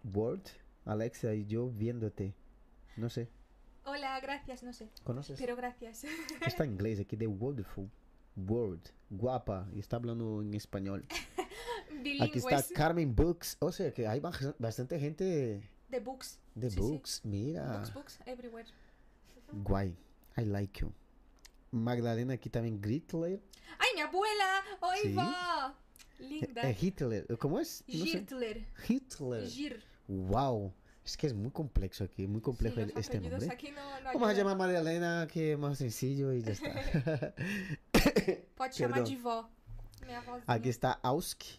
World. 0.05 0.49
Alexa 0.84 1.34
y 1.34 1.44
yo 1.46 1.68
viéndote. 1.68 2.35
No 2.97 3.10
sé, 3.10 3.28
Hola, 3.89 4.20
gracias, 4.20 4.62
no 4.62 4.73
sé, 4.73 4.89
¿conoces? 5.05 5.39
pero 5.39 5.56
gracias. 5.56 6.05
Está 6.47 6.65
en 6.65 6.73
inglés 6.73 7.01
aquí, 7.01 7.16
The 7.16 7.27
Wonderful 7.27 7.89
World. 8.36 8.82
Guapa. 9.10 9.66
Y 9.74 9.78
está 9.81 9.97
hablando 9.97 10.43
en 10.43 10.52
español. 10.55 11.05
Aquí 12.20 12.39
está. 12.39 12.62
Carmen 12.74 13.15
Books. 13.16 13.56
O 13.60 13.73
sea 13.73 13.93
que 13.93 14.06
hay 14.06 14.20
bastante 14.20 15.01
gente 15.01 15.62
De 15.89 16.01
books. 16.01 16.39
de 16.55 16.70
Sí, 16.70 16.77
sí. 16.77 16.81
books. 16.82 17.20
Mira. 17.24 17.78
Books, 17.78 17.94
books, 17.94 18.20
everywhere. 18.27 18.69
Guay. 19.52 19.97
I 20.36 20.44
like 20.44 20.81
you. 20.81 20.93
Magdalena 21.70 22.35
aquí 22.35 22.51
también 22.51 22.81
Gritler. 22.81 23.40
¡Ay, 23.78 23.89
mi 23.94 24.01
abuela! 24.02 24.62
¡Hoy 24.81 24.98
Sí. 25.02 25.15
va! 25.15 25.74
Linda. 26.19 26.62
Eh, 26.69 26.77
Hitler. 26.81 27.27
¿Cómo 27.39 27.59
es? 27.59 27.82
No 27.89 28.05
sé. 28.05 28.10
Girtler. 28.10 28.66
Hitler. 28.89 29.47
Gir. 29.48 29.82
Wow. 30.06 30.73
Es 31.09 31.16
que 31.16 31.26
es 31.26 31.32
muy 31.32 31.51
complejo 31.51 32.05
aquí, 32.05 32.26
muy 32.26 32.43
complejo 32.43 32.74
Sí, 32.76 32.82
el- 32.82 32.93
este 32.98 33.18
nombre. 33.18 33.48
aquí 33.51 33.70
no, 33.70 33.80
no 34.01 34.12
Vamos 34.12 34.28
a 34.28 34.32
llamar 34.35 34.52
a 34.52 34.56
Magdalena, 34.59 35.26
que 35.32 35.52
es 35.55 35.59
más 35.59 35.78
sencillo 35.78 36.35
y 36.35 36.43
ya 36.43 36.52
está. 36.52 37.35
Chamar 38.70 39.01
Perdão. 39.02 39.09
de 39.09 39.16
vó. 39.16 39.48
Aquí 40.47 40.68
está 40.68 40.93
Auski, 41.02 41.59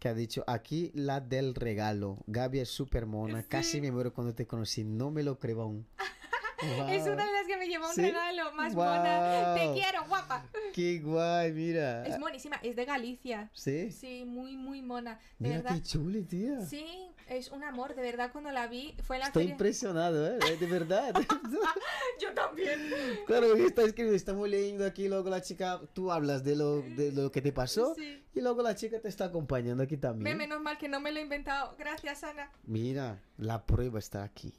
que 0.00 0.08
ha 0.08 0.14
dicho, 0.14 0.42
aquí 0.48 0.90
la 0.94 1.20
del 1.20 1.54
regalo. 1.54 2.18
Gaby 2.26 2.58
es 2.58 2.70
súper 2.70 3.06
mona, 3.06 3.44
casi 3.44 3.70
Sí. 3.72 3.80
me 3.80 3.92
muero 3.92 4.12
cuando 4.12 4.34
te 4.34 4.48
conocí, 4.48 4.82
no 4.82 5.12
me 5.12 5.22
lo 5.22 5.38
creo 5.38 5.62
aún. 5.62 5.86
Es 6.60 7.04
Wow, 7.04 7.12
una 7.12 7.24
de 7.24 7.32
las 7.34 7.46
que 7.46 7.56
me 7.56 7.68
lleva 7.68 7.88
un 7.88 7.94
¿Sí? 7.94 8.02
regalo 8.02 8.52
más 8.52 8.74
mona. 8.74 9.54
Te 9.54 9.74
quiero, 9.74 10.04
guapa. 10.08 10.44
Qué 10.74 10.98
guay, 10.98 11.52
mira. 11.52 12.04
Es 12.04 12.18
monísima, 12.18 12.56
es 12.64 12.74
de 12.74 12.84
Galicia. 12.84 13.48
¿Sí? 13.54 13.92
Sí, 13.92 14.24
muy, 14.26 14.56
muy 14.56 14.82
mona. 14.82 15.20
De 15.38 15.50
Mira 15.50 15.62
verdad. 15.62 15.76
qué 15.76 15.82
chuli, 15.84 16.24
tía. 16.24 16.60
Sí, 16.66 17.12
es 17.28 17.50
un 17.50 17.62
amor, 17.64 17.94
de 17.94 18.02
verdad, 18.02 18.30
cuando 18.32 18.50
la 18.50 18.66
vi, 18.66 18.94
fue 19.02 19.16
en 19.16 19.20
la 19.20 19.26
Estoy 19.28 19.42
feria. 19.44 19.52
impresionado, 19.52 20.26
¿eh? 20.26 20.38
De 20.58 20.66
verdad. 20.66 21.14
Yo 22.20 22.32
también. 22.34 22.80
claro, 23.26 23.54
está 23.54 23.82
escribiendo, 23.82 24.16
estamos 24.16 24.48
leyendo 24.48 24.84
aquí, 24.86 25.08
luego 25.08 25.28
la 25.30 25.40
chica, 25.40 25.80
tú 25.92 26.10
hablas 26.10 26.42
de 26.44 26.56
lo, 26.56 26.82
de 26.82 27.12
lo 27.12 27.30
que 27.30 27.40
te 27.42 27.52
pasó 27.52 27.94
Sí. 27.94 28.22
y 28.34 28.40
luego 28.40 28.62
la 28.62 28.74
chica 28.74 29.00
te 29.00 29.08
está 29.08 29.26
acompañando 29.26 29.82
aquí 29.82 29.96
también. 29.96 30.36
menos 30.36 30.60
mal 30.60 30.78
que 30.78 30.88
no 30.88 31.00
me 31.00 31.12
lo 31.12 31.18
he 31.18 31.22
inventado. 31.22 31.74
Gracias, 31.78 32.24
Ana. 32.24 32.50
Mira, 32.64 33.22
la 33.36 33.64
prueba 33.66 33.98
está 33.98 34.22
aquí. 34.24 34.52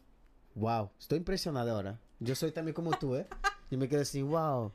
Wow, 0.56 0.92
estoy 1.00 1.18
impresionado 1.20 1.72
ahora. 1.72 2.00
Yo 2.20 2.36
soy 2.36 2.52
también 2.52 2.74
como 2.74 2.92
tú, 2.98 3.16
¿eh? 3.16 3.28
Yo 3.72 3.78
me 3.78 3.88
quedo 3.88 4.02
así, 4.02 4.22
wow. 4.22 4.74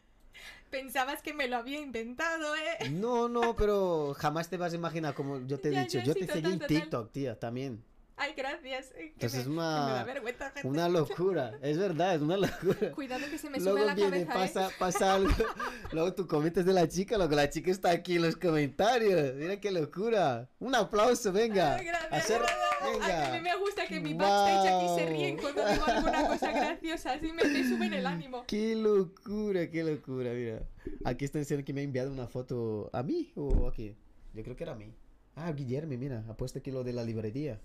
Pensabas 0.75 1.23
que 1.23 1.33
me 1.33 1.47
lo 1.47 1.57
había 1.57 1.79
inventado, 1.79 2.57
¿eh? 2.57 2.91
No, 2.91 3.29
no, 3.29 3.55
pero 3.55 4.13
jamás 4.19 4.51
te 4.51 4.57
vas 4.57 4.73
a 4.73 4.75
imaginar, 4.75 5.15
como 5.15 5.47
yo 5.47 5.61
te 5.61 5.69
he 5.69 5.73
Ya, 5.73 5.83
dicho, 5.83 6.01
yo 6.01 6.15
te 6.15 6.27
seguí 6.27 6.51
en. 6.51 6.59
TikTok, 6.59 7.13
tía, 7.13 7.39
también. 7.39 7.85
Ay, 8.17 8.33
gracias. 8.37 8.91
que 8.93 9.07
Entonces 9.09 9.41
es 9.41 9.45
que 9.45 9.51
me 9.51 9.57
da 9.57 9.87
una, 9.97 10.05
vergüenza, 10.05 10.51
gente. 10.51 10.69
una 10.69 10.89
locura, 10.89 11.59
es 11.63 11.77
verdad, 11.79 12.15
es 12.15 12.23
una 12.23 12.37
locura. 12.37 12.93
Cuidado 12.93 13.27
que 13.29 13.39
se 13.39 13.51
me 13.51 13.59
sube 13.59 13.71
Luego 13.71 13.83
a 13.83 13.87
la 13.87 13.95
viene, 13.95 14.25
cabeza, 14.25 14.33
pasa, 14.35 14.69
¿eh? 14.69 14.73
pasa 14.79 15.15
algo. 15.15 15.33
Luego 15.93 16.15
tú 16.15 16.27
comentas 16.29 16.65
de 16.65 16.73
la 16.73 16.87
chica, 16.89 17.17
luego 17.19 17.35
la 17.35 17.51
chica 17.51 17.71
está 17.73 17.91
aquí 17.91 18.17
en 18.17 18.23
los 18.23 18.37
comentarios. 18.37 19.35
Mira 19.35 19.59
qué 19.61 19.73
locura. 19.73 20.49
Un 20.61 20.75
aplauso, 20.77 21.33
venga. 21.33 21.75
Ay, 21.75 21.87
gracias, 21.87 22.13
Hacer- 22.13 22.43
que 22.43 22.87
a 22.87 22.91
mí 22.93 22.99
venga. 23.01 23.41
me 23.43 23.57
gusta 23.57 23.87
que 23.87 23.99
mi 24.01 24.15
backstage 24.15 24.69
aquí 24.69 24.87
se 24.95 25.05
Wow. 25.07 25.09
ríen 25.17 25.37
cuando 25.39 25.67
digo 25.69 25.85
alguna 25.87 26.27
cosa 26.29 26.53
graciosa, 26.53 27.13
así 27.15 27.33
me, 27.33 27.45
me 27.45 27.69
suben 27.69 27.95
el 27.95 28.07
ánimo. 28.07 28.45
Qué 28.47 28.77
locura, 28.77 29.69
qué 29.71 29.83
locura, 29.83 30.31
mira. 30.33 30.63
Aquí 31.05 31.25
está 31.25 31.39
diciendo 31.41 31.65
que 31.65 31.73
me 31.73 31.81
ha 31.81 31.85
enviado 31.85 32.13
una 32.13 32.29
foto 32.29 32.91
a 32.93 33.03
mí 33.03 33.33
o 33.35 33.67
aquí. 33.69 33.97
Yo 34.35 34.43
creo 34.45 34.55
que 34.55 34.63
era 34.65 34.73
a 34.73 34.77
mí. 34.77 34.95
Ah, 35.37 35.51
Guillermo, 35.53 35.95
mira, 35.99 36.25
ha 36.29 36.37
puesto 36.37 36.61
aquí 36.61 36.71
lo 36.71 36.85
de 36.85 36.93
la 36.93 37.03
librería. 37.03 37.61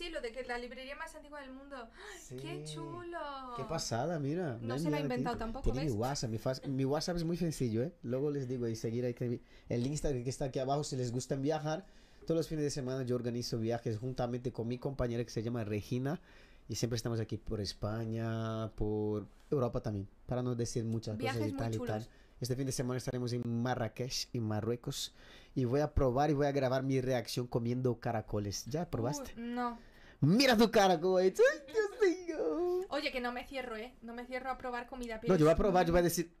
Ay, 0.00 0.06
sí, 0.06 0.12
lo 0.12 0.20
de 0.20 0.32
que 0.32 0.42
la 0.44 0.58
librería 0.58 0.94
más 0.96 1.14
antigua 1.14 1.40
del 1.40 1.52
mundo. 1.52 1.76
¡Qué 2.28 2.64
Sí. 2.66 2.74
chulo! 2.74 3.18
Qué 3.56 3.64
pasada, 3.64 4.18
mira. 4.18 4.58
No 4.62 4.78
se 4.78 4.90
la 4.90 4.96
ha 4.98 5.00
enviado 5.00 5.04
aquí. 5.04 5.04
inventado 5.04 5.38
tampoco, 5.38 5.70
Tiene 5.72 5.86
mi. 5.86 5.92
WhatsApp. 5.92 6.30
Mi, 6.30 6.38
mi 6.72 6.84
WhatsApp 6.84 7.16
es 7.16 7.24
muy 7.24 7.36
sencillo, 7.36 7.82
¿eh? 7.82 7.92
Luego 8.02 8.30
les 8.30 8.48
digo 8.48 8.66
y 8.68 8.76
seguir 8.76 9.04
ahí. 9.04 9.40
El 9.68 9.86
Instagram 9.86 10.22
que 10.24 10.30
está 10.30 10.46
aquí 10.46 10.58
abajo, 10.58 10.84
si 10.84 10.96
les 10.96 11.10
gusta 11.12 11.36
viajar. 11.36 11.86
Todos 12.26 12.36
los 12.38 12.48
fines 12.48 12.64
de 12.64 12.70
semana 12.70 13.02
yo 13.04 13.16
organizo 13.16 13.58
viajes 13.58 13.98
juntamente 13.98 14.52
con 14.52 14.68
mi 14.68 14.78
compañera 14.78 15.24
que 15.24 15.30
se 15.30 15.42
llama 15.42 15.64
Regina. 15.64 16.20
Y 16.68 16.74
siempre 16.74 16.96
estamos 16.96 17.18
aquí 17.20 17.38
por 17.38 17.60
España, 17.62 18.70
por 18.76 19.26
Europa 19.50 19.80
también. 19.80 20.06
Para 20.26 20.42
no 20.42 20.54
decir 20.54 20.84
muchas 20.84 21.16
Viajes 21.16 21.40
cosas 21.40 21.54
y 21.54 21.56
tal 21.56 21.70
y 21.72 21.76
chulos. 21.78 21.88
tal. 21.88 22.08
Este 22.40 22.54
fin 22.54 22.66
de 22.66 22.72
semana 22.72 22.98
estaremos 22.98 23.32
en 23.32 23.42
Marrakech, 23.62 24.28
en 24.34 24.42
Marruecos. 24.42 25.14
Y 25.54 25.64
voy 25.64 25.80
a 25.80 25.92
probar 25.94 26.30
y 26.30 26.34
voy 26.34 26.46
a 26.46 26.52
grabar 26.52 26.82
mi 26.82 27.00
reacción 27.00 27.46
comiendo 27.46 27.98
caracoles. 27.98 28.66
¿Ya 28.66 28.88
probaste? 28.90 29.32
Uy, 29.36 29.42
no. 29.42 29.78
Mira 30.20 30.56
tu 30.56 30.70
cara, 30.70 31.00
como 31.00 31.18
es. 31.18 31.34
¡Ay, 31.38 31.72
Dios 31.72 32.26
mío! 32.28 32.86
Oye, 32.90 33.12
que 33.12 33.20
no 33.20 33.32
me 33.32 33.44
cierro, 33.46 33.76
¿eh? 33.76 33.94
No 34.02 34.14
me 34.14 34.26
cierro 34.26 34.50
a 34.50 34.58
probar 34.58 34.86
comida. 34.86 35.20
No, 35.26 35.36
yo 35.36 35.44
voy 35.44 35.52
a 35.52 35.56
probar, 35.56 35.86
yo 35.86 35.92
voy 35.92 36.00
a 36.00 36.02
decir, 36.02 36.32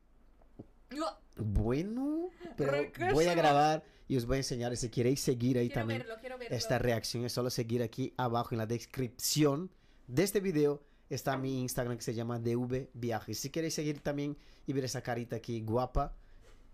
bueno, 1.36 2.30
pero 2.56 2.90
voy 3.12 3.26
a 3.26 3.34
grabar 3.34 3.84
y 4.08 4.16
os 4.16 4.26
voy 4.26 4.36
a 4.36 4.38
enseñar. 4.38 4.76
Si 4.76 4.88
queréis 4.88 5.20
seguir 5.20 5.58
ahí 5.58 5.68
Quiero 5.68 5.80
también 5.80 6.00
verlo, 6.00 6.16
quiero 6.20 6.38
verlo. 6.38 6.56
esta 6.56 6.78
reacción, 6.78 7.24
es 7.24 7.32
solo 7.32 7.50
seguir 7.50 7.82
aquí 7.82 8.14
abajo 8.16 8.50
en 8.52 8.58
la 8.58 8.66
descripción 8.66 9.70
de 10.06 10.24
este 10.24 10.40
video. 10.40 10.82
Está 11.10 11.38
mi 11.38 11.62
Instagram 11.62 11.96
que 11.96 12.02
se 12.02 12.14
llama 12.14 12.38
DV 12.38 12.90
Viajes. 12.92 13.38
Si 13.38 13.50
queréis 13.50 13.74
seguir 13.74 14.00
también 14.00 14.36
y 14.66 14.72
ver 14.72 14.84
esa 14.84 15.02
carita 15.02 15.36
aquí 15.36 15.62
guapa 15.62 16.14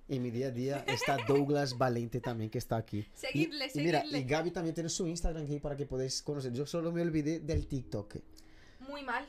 en 0.09 0.23
mi 0.23 0.31
día 0.31 0.49
a 0.49 0.51
día, 0.51 0.85
está 0.87 1.17
Douglas 1.27 1.79
Valente 1.79 2.21
también 2.21 2.51
que 2.51 2.59
está 2.59 2.77
aquí. 2.77 2.99
Y- 2.99 3.07
Seguidle, 3.15 3.71
y, 3.75 3.79
mira, 3.81 4.05
y 4.05 4.23
Gaby 4.25 4.51
también 4.51 4.75
tiene 4.75 4.89
su 4.91 5.07
Instagram 5.07 5.45
aquí 5.45 5.59
para 5.61 5.77
que 5.77 5.87
podáis 5.87 6.21
conocer. 6.23 6.53
Yo 6.53 6.67
solo 6.67 6.93
me 6.93 7.01
olvidé 7.03 7.41
del 7.41 7.67
TikTok. 7.67 8.17
Muy 8.81 9.03
mal. 9.03 9.27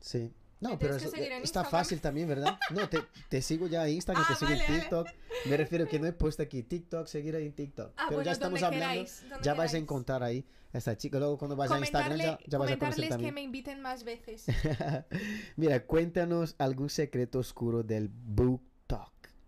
Sí. 0.00 0.32
No, 0.60 0.76
pero 0.76 0.96
en 0.96 1.04
está 1.04 1.36
Instagram. 1.38 1.70
fácil 1.70 2.00
también, 2.00 2.26
¿verdad? 2.28 2.58
No, 2.70 2.88
te, 2.88 2.98
te 3.28 3.40
sigo 3.42 3.68
ya 3.68 3.86
en 3.86 3.94
Instagram, 3.94 4.24
Ah, 4.26 4.32
te 4.32 4.38
sigo 4.44 4.50
vale, 4.50 4.64
en 4.64 4.68
vale. 4.70 4.80
TikTok. 4.80 5.08
Me 5.46 5.56
refiero 5.56 5.86
que 5.88 6.00
no 6.00 6.06
he 6.08 6.12
puesto 6.12 6.42
aquí 6.42 6.64
TikTok, 6.64 7.06
seguir 7.06 7.36
ahí 7.36 7.46
en 7.46 7.52
TikTok. 7.52 7.92
Ah, 7.96 8.06
pero 8.08 8.16
bueno, 8.16 8.24
ya 8.24 8.32
estamos 8.32 8.62
hablando, 8.64 8.86
queráis, 8.88 9.22
ya 9.22 9.30
vais 9.30 9.40
a 9.40 9.54
queráis. 9.54 9.74
encontrar 9.74 10.22
ahí 10.24 10.44
a 10.72 10.78
esta 10.78 10.96
chica. 10.98 11.20
Luego 11.20 11.38
cuando 11.38 11.54
vayas 11.54 11.76
a 11.76 11.78
Instagram 11.78 12.18
ya, 12.18 12.24
ya 12.24 12.28
vas 12.28 12.40
a 12.42 12.48
conocer 12.48 12.78
comentarles 12.78 13.04
que 13.06 13.08
también. 13.08 13.34
me 13.34 13.42
inviten 13.42 13.80
más 13.80 14.02
veces. 14.02 14.46
Mira, 15.56 15.84
cuéntanos 15.86 16.56
algún 16.58 16.90
secreto 16.90 17.38
oscuro 17.38 17.82
del 17.84 18.08
book 18.08 18.60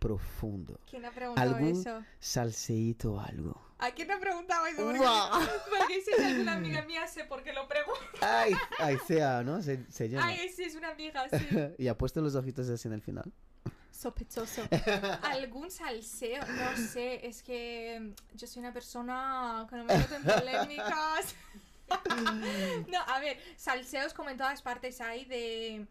profundo. 0.01 0.81
¿Quién 0.89 1.05
ha 1.05 1.13
preguntado 1.13 1.49
¿Algún 1.49 1.81
eso? 1.81 2.03
salseíto 2.19 3.13
o 3.13 3.21
algo? 3.21 3.71
¿A 3.79 3.93
quién 3.93 4.11
ha 4.11 4.19
preguntado 4.19 4.67
eso? 4.67 4.85
Porque, 4.85 5.51
porque 5.71 6.03
si 6.03 6.11
es 6.11 6.21
alguna 6.21 6.55
amiga 6.55 6.83
mía 6.83 7.07
sé 7.07 7.25
por 7.25 7.43
qué 7.43 7.53
lo 7.53 7.69
pregunto. 7.69 8.01
Ay, 8.21 8.55
ay, 8.79 8.99
sea, 9.07 9.43
¿no? 9.43 9.63
Se, 9.63 9.87
se 9.91 10.09
llama. 10.09 10.27
Ay, 10.27 10.51
sí, 10.55 10.65
es 10.65 10.75
una 10.75 10.91
amiga, 10.91 11.27
sí. 11.29 11.47
y 11.79 11.89
ha 11.89 11.97
puesto 11.97 12.21
los 12.21 12.35
ojitos 12.35 12.69
así 12.69 12.89
en 12.89 12.95
el 12.95 13.03
final. 13.03 13.33
Sospechoso. 13.91 14.63
¿Algún 15.23 15.71
salseo? 15.71 16.43
No 16.47 16.77
sé, 16.77 17.27
es 17.27 17.43
que 17.43 17.99
mm, 18.01 18.37
yo 18.37 18.47
soy 18.47 18.61
una 18.61 18.73
persona 18.73 19.67
que 19.69 19.77
no 19.77 19.85
me 19.85 19.97
meto 19.97 20.15
en 20.15 20.23
polémicas. 20.25 21.35
no, 22.89 22.99
a 23.07 23.21
ver, 23.21 23.39
salseos 23.57 24.15
como 24.15 24.31
en 24.31 24.37
todas 24.37 24.63
partes 24.63 25.01
hay 25.01 25.25
de 25.25 25.87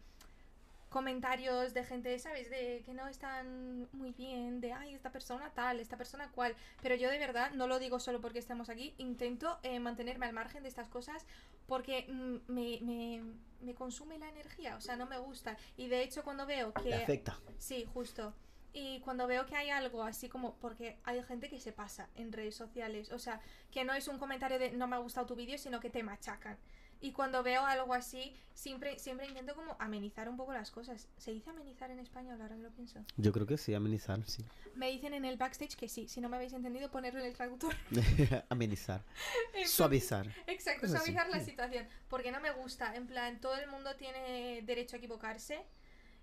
comentarios 0.90 1.72
de 1.72 1.84
gente, 1.84 2.18
¿sabes? 2.18 2.50
De 2.50 2.82
que 2.84 2.92
no 2.92 3.06
están 3.06 3.88
muy 3.92 4.12
bien, 4.12 4.60
de, 4.60 4.72
ay, 4.72 4.94
esta 4.94 5.10
persona 5.10 5.50
tal, 5.54 5.80
esta 5.80 5.96
persona 5.96 6.30
cual. 6.32 6.54
Pero 6.82 6.96
yo 6.96 7.08
de 7.08 7.18
verdad 7.18 7.52
no 7.52 7.66
lo 7.66 7.78
digo 7.78 7.98
solo 8.00 8.20
porque 8.20 8.40
estamos 8.40 8.68
aquí, 8.68 8.94
intento 8.98 9.58
eh, 9.62 9.78
mantenerme 9.80 10.26
al 10.26 10.32
margen 10.32 10.62
de 10.62 10.68
estas 10.68 10.88
cosas 10.88 11.24
porque 11.66 12.06
mm, 12.08 12.52
me, 12.52 12.78
me, 12.82 13.22
me 13.60 13.74
consume 13.74 14.18
la 14.18 14.28
energía, 14.28 14.76
o 14.76 14.80
sea, 14.80 14.96
no 14.96 15.06
me 15.06 15.18
gusta. 15.18 15.56
Y 15.76 15.88
de 15.88 16.02
hecho 16.02 16.24
cuando 16.24 16.44
veo 16.44 16.74
que... 16.74 16.92
afecta. 16.92 17.38
Sí, 17.58 17.86
justo. 17.94 18.34
Y 18.72 19.00
cuando 19.00 19.26
veo 19.26 19.46
que 19.46 19.56
hay 19.56 19.70
algo 19.70 20.02
así 20.02 20.28
como, 20.28 20.54
porque 20.56 20.98
hay 21.04 21.22
gente 21.24 21.48
que 21.48 21.60
se 21.60 21.72
pasa 21.72 22.08
en 22.14 22.32
redes 22.32 22.54
sociales, 22.54 23.10
o 23.10 23.18
sea, 23.18 23.40
que 23.70 23.84
no 23.84 23.94
es 23.94 24.06
un 24.06 24.18
comentario 24.18 24.58
de 24.58 24.72
no 24.72 24.86
me 24.86 24.96
ha 24.96 25.00
gustado 25.00 25.26
tu 25.26 25.34
vídeo, 25.34 25.58
sino 25.58 25.80
que 25.80 25.90
te 25.90 26.02
machacan. 26.02 26.56
Y 27.02 27.12
cuando 27.12 27.42
veo 27.42 27.64
algo 27.64 27.94
así, 27.94 28.34
siempre, 28.52 28.98
siempre 28.98 29.26
intento 29.26 29.54
como 29.54 29.74
amenizar 29.78 30.28
un 30.28 30.36
poco 30.36 30.52
las 30.52 30.70
cosas. 30.70 31.08
¿Se 31.16 31.32
dice 31.32 31.48
amenizar 31.50 31.90
en 31.90 31.98
español? 31.98 32.40
Ahora 32.42 32.56
que 32.56 32.62
lo 32.62 32.70
pienso. 32.70 33.00
Yo 33.16 33.32
creo 33.32 33.46
que 33.46 33.56
sí, 33.56 33.72
amenizar, 33.72 34.22
sí. 34.26 34.44
Me 34.74 34.90
dicen 34.90 35.14
en 35.14 35.24
el 35.24 35.38
backstage 35.38 35.76
que 35.76 35.88
sí. 35.88 36.08
Si 36.08 36.20
no 36.20 36.28
me 36.28 36.36
habéis 36.36 36.52
entendido, 36.52 36.90
ponerlo 36.90 37.20
en 37.20 37.26
el 37.26 37.32
traductor. 37.34 37.74
amenizar. 38.50 39.02
Entonces- 39.46 39.70
Suavizar. 39.70 40.26
Exacto, 40.46 40.86
Eso 40.86 40.96
sí. 40.98 41.04
suavizar 41.12 41.28
la 41.30 41.40
situación. 41.42 41.88
Porque 42.08 42.32
no 42.32 42.40
me 42.40 42.50
gusta. 42.50 42.94
En 42.94 43.06
plan, 43.06 43.40
todo 43.40 43.56
el 43.56 43.66
mundo 43.70 43.96
tiene 43.96 44.60
derecho 44.62 44.96
a 44.96 44.98
equivocarse. 44.98 45.64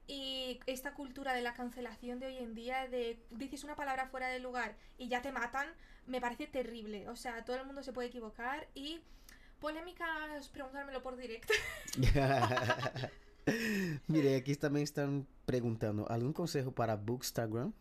Y 0.06 0.60
esta 0.68 0.94
cultura 0.94 1.34
de 1.34 1.42
la 1.42 1.54
cancelación 1.54 2.20
de 2.20 2.28
hoy 2.28 2.38
en 2.38 2.54
día, 2.56 2.88
de 2.88 3.20
dices 3.32 3.64
una 3.66 3.76
palabra 3.76 4.08
fuera 4.08 4.28
de 4.30 4.40
lugar 4.40 4.78
y 4.98 5.10
ya 5.10 5.22
te 5.22 5.34
matan, 5.34 5.68
me 6.06 6.22
parece 6.22 6.48
terrible. 6.48 7.10
O 7.10 7.18
sea, 7.18 7.44
todo 7.44 7.58
el 7.58 7.66
mundo 7.66 7.84
se 7.84 7.92
puede 7.92 8.08
equivocar 8.08 8.68
y 8.74 9.02
polémicas, 9.60 10.48
preguntármelo 10.50 11.02
por 11.04 11.16
directo. 11.18 11.54
Mire, 14.08 14.36
aquí 14.36 14.56
también 14.56 14.84
están 14.84 15.26
preguntando, 15.46 16.10
¿algún 16.10 16.34
consejo 16.34 16.72
para 16.72 16.96
Bookstagram? 16.96 17.74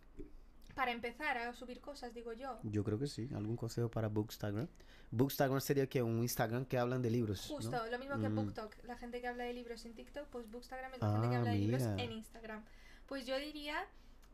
Para 0.74 0.92
empezar 0.92 1.38
a 1.38 1.52
subir 1.54 1.80
cosas, 1.80 2.12
digo 2.14 2.32
yo. 2.34 2.58
Yo 2.62 2.84
creo 2.84 2.98
que 2.98 3.06
sí, 3.06 3.28
¿algún 3.34 3.56
consejo 3.56 3.90
para 3.90 4.08
Bookstagram? 4.08 4.68
Bookstagram 5.10 5.60
sería 5.60 5.88
que 5.88 6.02
un 6.02 6.22
Instagram 6.22 6.66
que 6.66 6.78
hablan 6.78 7.00
de 7.02 7.10
libros, 7.10 7.48
¿no? 7.50 7.56
Justo, 7.56 7.86
lo 7.90 7.98
mismo 7.98 8.20
que 8.20 8.28
Mm. 8.28 8.34
BookTok. 8.34 8.84
La 8.84 8.96
gente 8.96 9.20
que 9.20 9.26
habla 9.28 9.44
de 9.44 9.54
libros 9.54 9.84
en 9.86 9.94
TikTok, 9.94 10.26
pues 10.28 10.50
Bookstagram 10.50 10.92
es 10.94 11.00
la 11.00 11.12
gente 11.12 11.28
que 11.30 11.34
Ah, 11.34 11.38
habla 11.38 11.50
de 11.52 11.58
libros 11.58 11.82
en 11.82 12.12
Instagram. 12.12 12.64
Pues 13.06 13.24
yo 13.26 13.38
diría, 13.38 13.86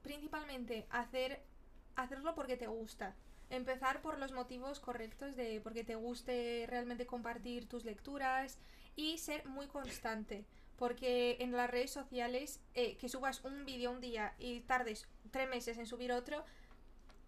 principalmente, 0.03 0.87
hacer 0.91 1.41
hacerlo 1.95 2.35
porque 2.35 2.57
te 2.57 2.67
gusta. 2.67 3.15
Empezar 3.53 4.01
por 4.01 4.19
los 4.19 4.33
motivos 4.33 4.81
correctos 4.81 5.37
de 5.37 5.61
porque 5.61 5.85
te 5.85 5.95
guste 5.95 6.65
realmente 6.71 7.05
compartir 7.05 7.69
tus 7.69 7.85
lecturas 7.85 8.59
y 8.97 9.19
ser 9.19 9.47
muy 9.47 9.67
constante. 9.67 10.47
Porque 10.79 11.37
en 11.39 11.53
las 11.53 11.69
redes 11.71 11.91
sociales, 11.91 12.61
eh, 12.73 12.97
que 12.97 13.11
subas 13.11 13.45
un 13.45 13.67
vídeo 13.67 13.91
un 13.91 14.01
día 14.01 14.33
y 14.39 14.61
tardes 14.61 15.07
tres 15.31 15.51
meses 15.51 15.77
en 15.77 15.87
subir 15.87 16.13
otro, 16.13 16.47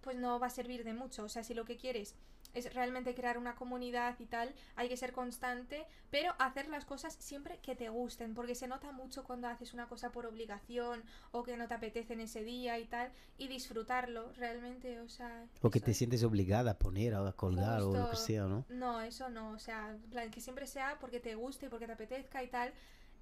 pues 0.00 0.16
no 0.16 0.40
va 0.40 0.46
a 0.46 0.50
servir 0.50 0.82
de 0.82 0.94
mucho. 0.94 1.24
O 1.24 1.28
sea, 1.28 1.44
si 1.44 1.52
lo 1.52 1.66
que 1.66 1.76
quieres 1.76 2.14
es 2.54 2.72
realmente 2.72 3.14
crear 3.14 3.38
una 3.38 3.54
comunidad 3.54 4.18
y 4.18 4.26
tal, 4.26 4.54
hay 4.76 4.88
que 4.88 4.96
ser 4.96 5.12
constante, 5.12 5.86
pero 6.10 6.34
hacer 6.38 6.68
las 6.68 6.84
cosas 6.84 7.14
siempre 7.18 7.58
que 7.58 7.74
te 7.74 7.88
gusten, 7.88 8.34
porque 8.34 8.54
se 8.54 8.68
nota 8.68 8.92
mucho 8.92 9.24
cuando 9.24 9.48
haces 9.48 9.74
una 9.74 9.86
cosa 9.88 10.10
por 10.10 10.26
obligación 10.26 11.02
o 11.32 11.42
que 11.42 11.56
no 11.56 11.68
te 11.68 11.74
apetece 11.74 12.14
en 12.14 12.20
ese 12.20 12.44
día 12.44 12.78
y 12.78 12.86
tal, 12.86 13.10
y 13.38 13.48
disfrutarlo 13.48 14.32
realmente, 14.34 15.00
o 15.00 15.08
sea... 15.08 15.46
O 15.62 15.70
que 15.70 15.78
eso 15.78 15.86
te 15.86 15.90
es. 15.90 15.98
sientes 15.98 16.22
obligada 16.22 16.72
a 16.72 16.78
poner 16.78 17.14
o 17.14 17.26
a 17.26 17.32
colgar 17.32 17.82
o 17.82 17.92
lo 17.92 18.10
que 18.10 18.16
sea, 18.16 18.44
¿no? 18.44 18.64
No, 18.68 19.00
eso 19.00 19.28
no, 19.28 19.50
o 19.50 19.58
sea, 19.58 19.96
plan, 20.10 20.30
que 20.30 20.40
siempre 20.40 20.66
sea 20.66 20.98
porque 21.00 21.20
te 21.20 21.34
guste 21.34 21.66
y 21.66 21.68
porque 21.68 21.86
te 21.86 21.92
apetezca 21.92 22.42
y 22.42 22.48
tal. 22.48 22.72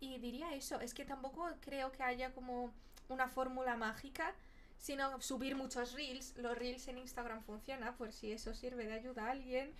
Y 0.01 0.19
diría 0.19 0.55
eso, 0.55 0.81
es 0.81 0.95
que 0.95 1.05
tampoco 1.05 1.49
creo 1.61 1.93
que 1.93 2.03
haya 2.03 2.33
como 2.33 2.73
una 3.09 3.29
fórmula 3.29 3.77
mágica, 3.77 4.35
sino 4.83 5.21
subir 5.23 5.55
muchos 5.55 5.93
reels. 5.93 6.35
Los 6.37 6.59
reels 6.59 6.89
en 6.89 6.99
Instagram 6.99 7.41
funciona, 7.45 7.97
por 7.97 8.13
si 8.13 8.33
eso 8.33 8.53
sirve 8.53 8.85
de 8.85 8.95
ayuda 8.95 9.29
a 9.29 9.31
alguien. 9.31 9.71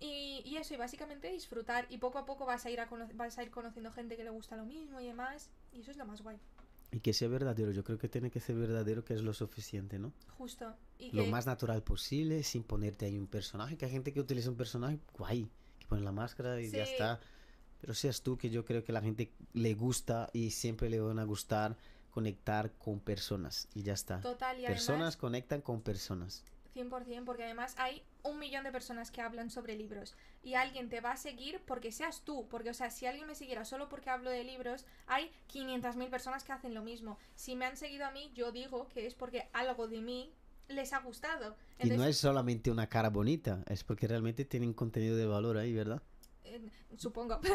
Y, 0.00 0.42
y 0.44 0.56
eso, 0.56 0.74
y 0.74 0.76
básicamente 0.76 1.30
disfrutar. 1.30 1.86
Y 1.88 1.98
poco 1.98 2.18
a 2.18 2.26
poco 2.26 2.46
vas 2.46 2.66
a, 2.66 2.70
ir 2.70 2.80
a 2.80 2.88
vas 3.14 3.38
a 3.38 3.42
ir 3.44 3.50
conociendo 3.50 3.92
gente 3.92 4.16
que 4.16 4.24
le 4.24 4.30
gusta 4.30 4.56
lo 4.56 4.64
mismo 4.64 5.00
y 5.00 5.06
demás. 5.06 5.50
Y 5.72 5.82
eso 5.82 5.92
es 5.92 5.96
lo 5.96 6.04
más 6.04 6.20
guay. 6.22 6.36
Y 6.90 6.98
que 6.98 7.12
sea 7.12 7.28
verdadero, 7.28 7.70
yo 7.70 7.84
creo 7.84 7.98
que 7.98 8.08
tiene 8.08 8.32
que 8.32 8.40
ser 8.40 8.56
verdadero, 8.56 9.04
que 9.04 9.14
es 9.14 9.22
lo 9.22 9.32
suficiente, 9.34 10.00
¿no? 10.00 10.12
Justo. 10.36 10.74
Y 10.98 11.12
Lo 11.12 11.22
que- 11.22 11.30
más 11.30 11.46
natural 11.46 11.84
posible, 11.84 12.42
sin 12.42 12.64
ponerte 12.64 13.06
ahí 13.06 13.16
un 13.16 13.28
personaje, 13.28 13.76
que 13.76 13.84
hay 13.84 13.92
gente 13.92 14.12
que 14.12 14.18
utiliza 14.18 14.50
un 14.50 14.56
personaje 14.56 14.98
guay, 15.16 15.48
que 15.78 15.86
pone 15.86 16.02
la 16.02 16.10
máscara 16.10 16.60
y 16.60 16.68
ya 16.70 16.82
está. 16.82 17.20
Pero 17.80 17.94
seas 17.94 18.22
tú, 18.22 18.36
que 18.36 18.50
yo 18.50 18.64
creo 18.64 18.82
que 18.82 18.92
la 18.92 19.00
gente 19.00 19.32
le 19.52 19.74
gusta 19.74 20.28
y 20.32 20.50
siempre 20.50 20.90
le 20.90 20.98
van 20.98 21.20
a 21.20 21.24
gustar 21.24 21.76
conectar 22.10 22.72
con 22.72 23.00
personas 23.00 23.68
y 23.74 23.82
ya 23.82 23.94
está. 23.94 24.20
Total, 24.20 24.58
y 24.58 24.66
personas 24.66 24.88
además, 24.88 25.16
conectan 25.16 25.60
con 25.60 25.80
personas. 25.80 26.44
100%, 26.74 27.24
porque 27.24 27.44
además 27.44 27.74
hay 27.78 28.02
un 28.22 28.38
millón 28.38 28.64
de 28.64 28.72
personas 28.72 29.10
que 29.10 29.20
hablan 29.20 29.50
sobre 29.50 29.76
libros 29.76 30.14
y 30.42 30.54
alguien 30.54 30.88
te 30.88 31.00
va 31.00 31.12
a 31.12 31.16
seguir 31.16 31.60
porque 31.66 31.90
seas 31.92 32.22
tú, 32.22 32.46
porque 32.48 32.70
o 32.70 32.74
sea, 32.74 32.90
si 32.90 33.06
alguien 33.06 33.26
me 33.26 33.34
siguiera 33.34 33.64
solo 33.64 33.88
porque 33.88 34.10
hablo 34.10 34.30
de 34.30 34.44
libros, 34.44 34.86
hay 35.06 35.32
500.000 35.52 36.10
personas 36.10 36.44
que 36.44 36.52
hacen 36.52 36.74
lo 36.74 36.82
mismo. 36.82 37.18
Si 37.34 37.56
me 37.56 37.66
han 37.66 37.76
seguido 37.76 38.06
a 38.06 38.10
mí, 38.10 38.30
yo 38.34 38.52
digo 38.52 38.88
que 38.88 39.06
es 39.06 39.14
porque 39.14 39.48
algo 39.52 39.88
de 39.88 40.00
mí 40.00 40.32
les 40.68 40.92
ha 40.92 41.00
gustado. 41.00 41.56
Y 41.78 41.90
no 41.90 42.04
es 42.04 42.18
solamente 42.18 42.70
una 42.70 42.88
cara 42.88 43.10
bonita, 43.10 43.64
es 43.66 43.84
porque 43.84 44.06
realmente 44.06 44.44
tienen 44.44 44.72
contenido 44.72 45.16
de 45.16 45.26
valor 45.26 45.56
ahí, 45.56 45.72
¿verdad? 45.72 46.02
Eh, 46.56 46.60
supongo. 46.96 47.40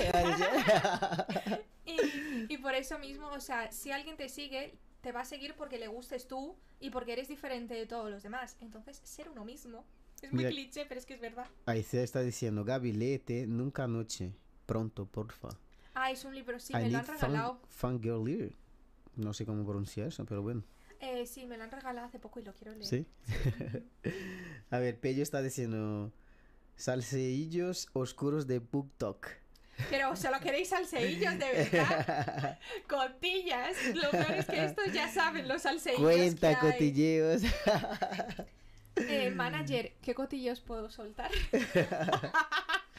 y, 1.85 2.53
y 2.53 2.57
por 2.57 2.73
eso 2.75 2.97
mismo, 2.99 3.27
o 3.29 3.39
sea, 3.39 3.71
si 3.71 3.91
alguien 3.91 4.17
te 4.17 4.29
sigue, 4.29 4.77
te 5.01 5.11
va 5.11 5.21
a 5.21 5.25
seguir 5.25 5.55
porque 5.55 5.77
le 5.77 5.87
gustes 5.87 6.27
tú 6.27 6.55
y 6.79 6.89
porque 6.89 7.13
eres 7.13 7.27
diferente 7.27 7.73
de 7.73 7.85
todos 7.85 8.09
los 8.09 8.23
demás. 8.23 8.57
Entonces, 8.59 9.01
ser 9.03 9.29
uno 9.29 9.45
mismo. 9.45 9.85
Es 10.21 10.31
muy 10.31 10.39
Mira- 10.39 10.49
cliché, 10.49 10.85
pero 10.85 10.99
es 10.99 11.05
que 11.05 11.13
es 11.13 11.21
verdad. 11.21 11.47
Aicea 11.65 12.01
está 12.01 12.21
diciendo, 12.21 12.63
Gaby, 12.63 12.93
léete 12.93 13.45
Nunca 13.47 13.83
Anoche, 13.83 14.33
pronto, 14.65 15.05
porfa. 15.05 15.49
Ah, 15.93 16.11
es 16.11 16.25
un 16.25 16.33
libro, 16.35 16.59
sí, 16.59 16.73
I 16.73 16.77
me 16.77 16.89
lo 16.89 16.97
han 16.99 17.05
regalado. 17.07 17.59
fun, 17.67 18.01
girl 18.01 18.27
ear. 18.27 18.51
No 19.15 19.33
sé 19.33 19.45
cómo 19.45 19.65
pronunciar 19.65 20.07
eso, 20.07 20.25
pero 20.25 20.41
bueno. 20.41 20.63
Eh, 20.99 21.25
sí, 21.25 21.45
me 21.45 21.57
lo 21.57 21.63
han 21.63 21.71
regalado 21.71 22.07
hace 22.07 22.19
poco 22.19 22.39
y 22.39 22.43
lo 22.43 22.53
quiero 22.53 22.73
leer. 22.73 22.85
¿Sí? 22.85 23.05
A 24.71 24.79
ver, 24.79 24.99
Pello 24.99 25.21
está 25.23 25.41
diciendo, 25.41 26.11
salseillos 26.75 27.89
oscuros 27.93 28.47
de 28.47 28.59
BookTok. 28.59 29.27
Pero 29.89 30.15
solo 30.15 30.39
queréis 30.39 30.69
salseillos, 30.69 31.37
de 31.37 31.51
verdad. 31.51 32.57
Cotillas. 32.87 33.75
Lo 33.93 34.09
peor 34.09 34.31
es 34.31 34.45
que 34.45 34.65
estos 34.65 34.93
ya 34.93 35.11
saben 35.11 35.47
los 35.47 35.63
salseillos. 35.63 36.01
Cuenta, 36.01 36.59
que 36.59 36.65
hay. 36.65 36.71
cotilleos. 36.71 37.41
Eh, 38.95 39.31
manager, 39.31 39.93
¿qué 40.01 40.15
cotillos 40.15 40.61
puedo 40.61 40.89
soltar? 40.89 41.29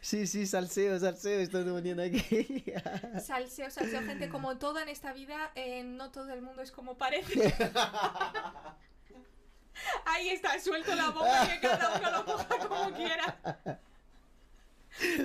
sí, 0.00 0.26
sí, 0.26 0.46
salseo, 0.46 0.98
salseo, 0.98 1.40
estoy 1.40 1.64
poniendo 1.64 2.02
aquí. 2.02 2.64
Salseo, 3.22 3.70
salseo, 3.70 4.02
gente. 4.02 4.28
Como 4.28 4.56
todo 4.56 4.80
en 4.80 4.88
esta 4.88 5.12
vida, 5.12 5.50
eh, 5.54 5.84
no 5.84 6.10
todo 6.10 6.32
el 6.32 6.42
mundo 6.42 6.62
es 6.62 6.72
como 6.72 6.96
parece. 6.96 7.54
Ahí 10.04 10.28
está, 10.30 10.58
suelto 10.60 10.94
la 10.94 11.10
boca 11.10 11.48
que 11.48 11.60
cada 11.60 11.98
uno 11.98 12.10
lo 12.10 12.24
coja 12.24 12.68
como 12.68 12.92
quiera. 12.94 13.70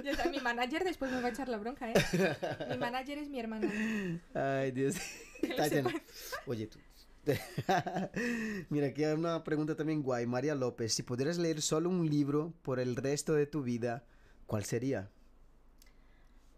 Ya 0.03 0.11
está, 0.11 0.29
mi 0.29 0.39
manager 0.39 0.83
después 0.83 1.11
me 1.11 1.21
va 1.21 1.27
a 1.27 1.31
echar 1.31 1.49
la 1.49 1.57
bronca, 1.57 1.91
¿eh? 1.91 1.93
Mi 2.69 2.77
manager 2.77 3.17
es 3.17 3.29
mi 3.29 3.39
hermana. 3.39 3.69
Ay, 4.33 4.71
Dios. 4.71 4.95
Oye, 6.47 6.67
tú. 6.67 6.79
Mira, 8.69 8.87
aquí 8.87 9.03
hay 9.03 9.13
una 9.13 9.43
pregunta 9.43 9.75
también 9.75 10.01
guay. 10.01 10.25
María 10.25 10.55
López, 10.55 10.93
si 10.93 11.03
pudieras 11.03 11.37
leer 11.37 11.61
solo 11.61 11.89
un 11.89 12.09
libro 12.09 12.53
por 12.61 12.79
el 12.79 12.95
resto 12.95 13.33
de 13.33 13.45
tu 13.45 13.63
vida, 13.63 14.05
¿cuál 14.45 14.63
sería? 14.63 15.09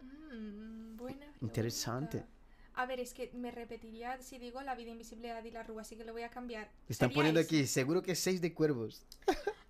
Mm, 0.02 0.96
buena 0.98 1.26
Interesante. 1.42 2.20
pregunta. 2.20 2.39
A 2.80 2.86
ver, 2.86 3.02
es 3.02 3.14
que 3.14 3.30
me 3.34 3.52
repetiría 3.52 4.22
si 4.22 4.38
digo 4.38 4.62
La 4.62 4.74
vida 4.74 4.90
invisible 4.90 5.28
de 5.28 5.34
Adi 5.34 5.52
Larrua, 5.52 5.82
así 5.82 5.98
que 5.98 6.06
lo 6.06 6.14
voy 6.14 6.22
a 6.22 6.30
cambiar. 6.30 6.72
Están 6.88 7.12
poniendo 7.12 7.42
aquí, 7.42 7.68
seguro 7.68 8.02
que 8.02 8.14
es 8.14 8.20
seis 8.20 8.40
de 8.40 8.54
cuervos. 8.54 9.06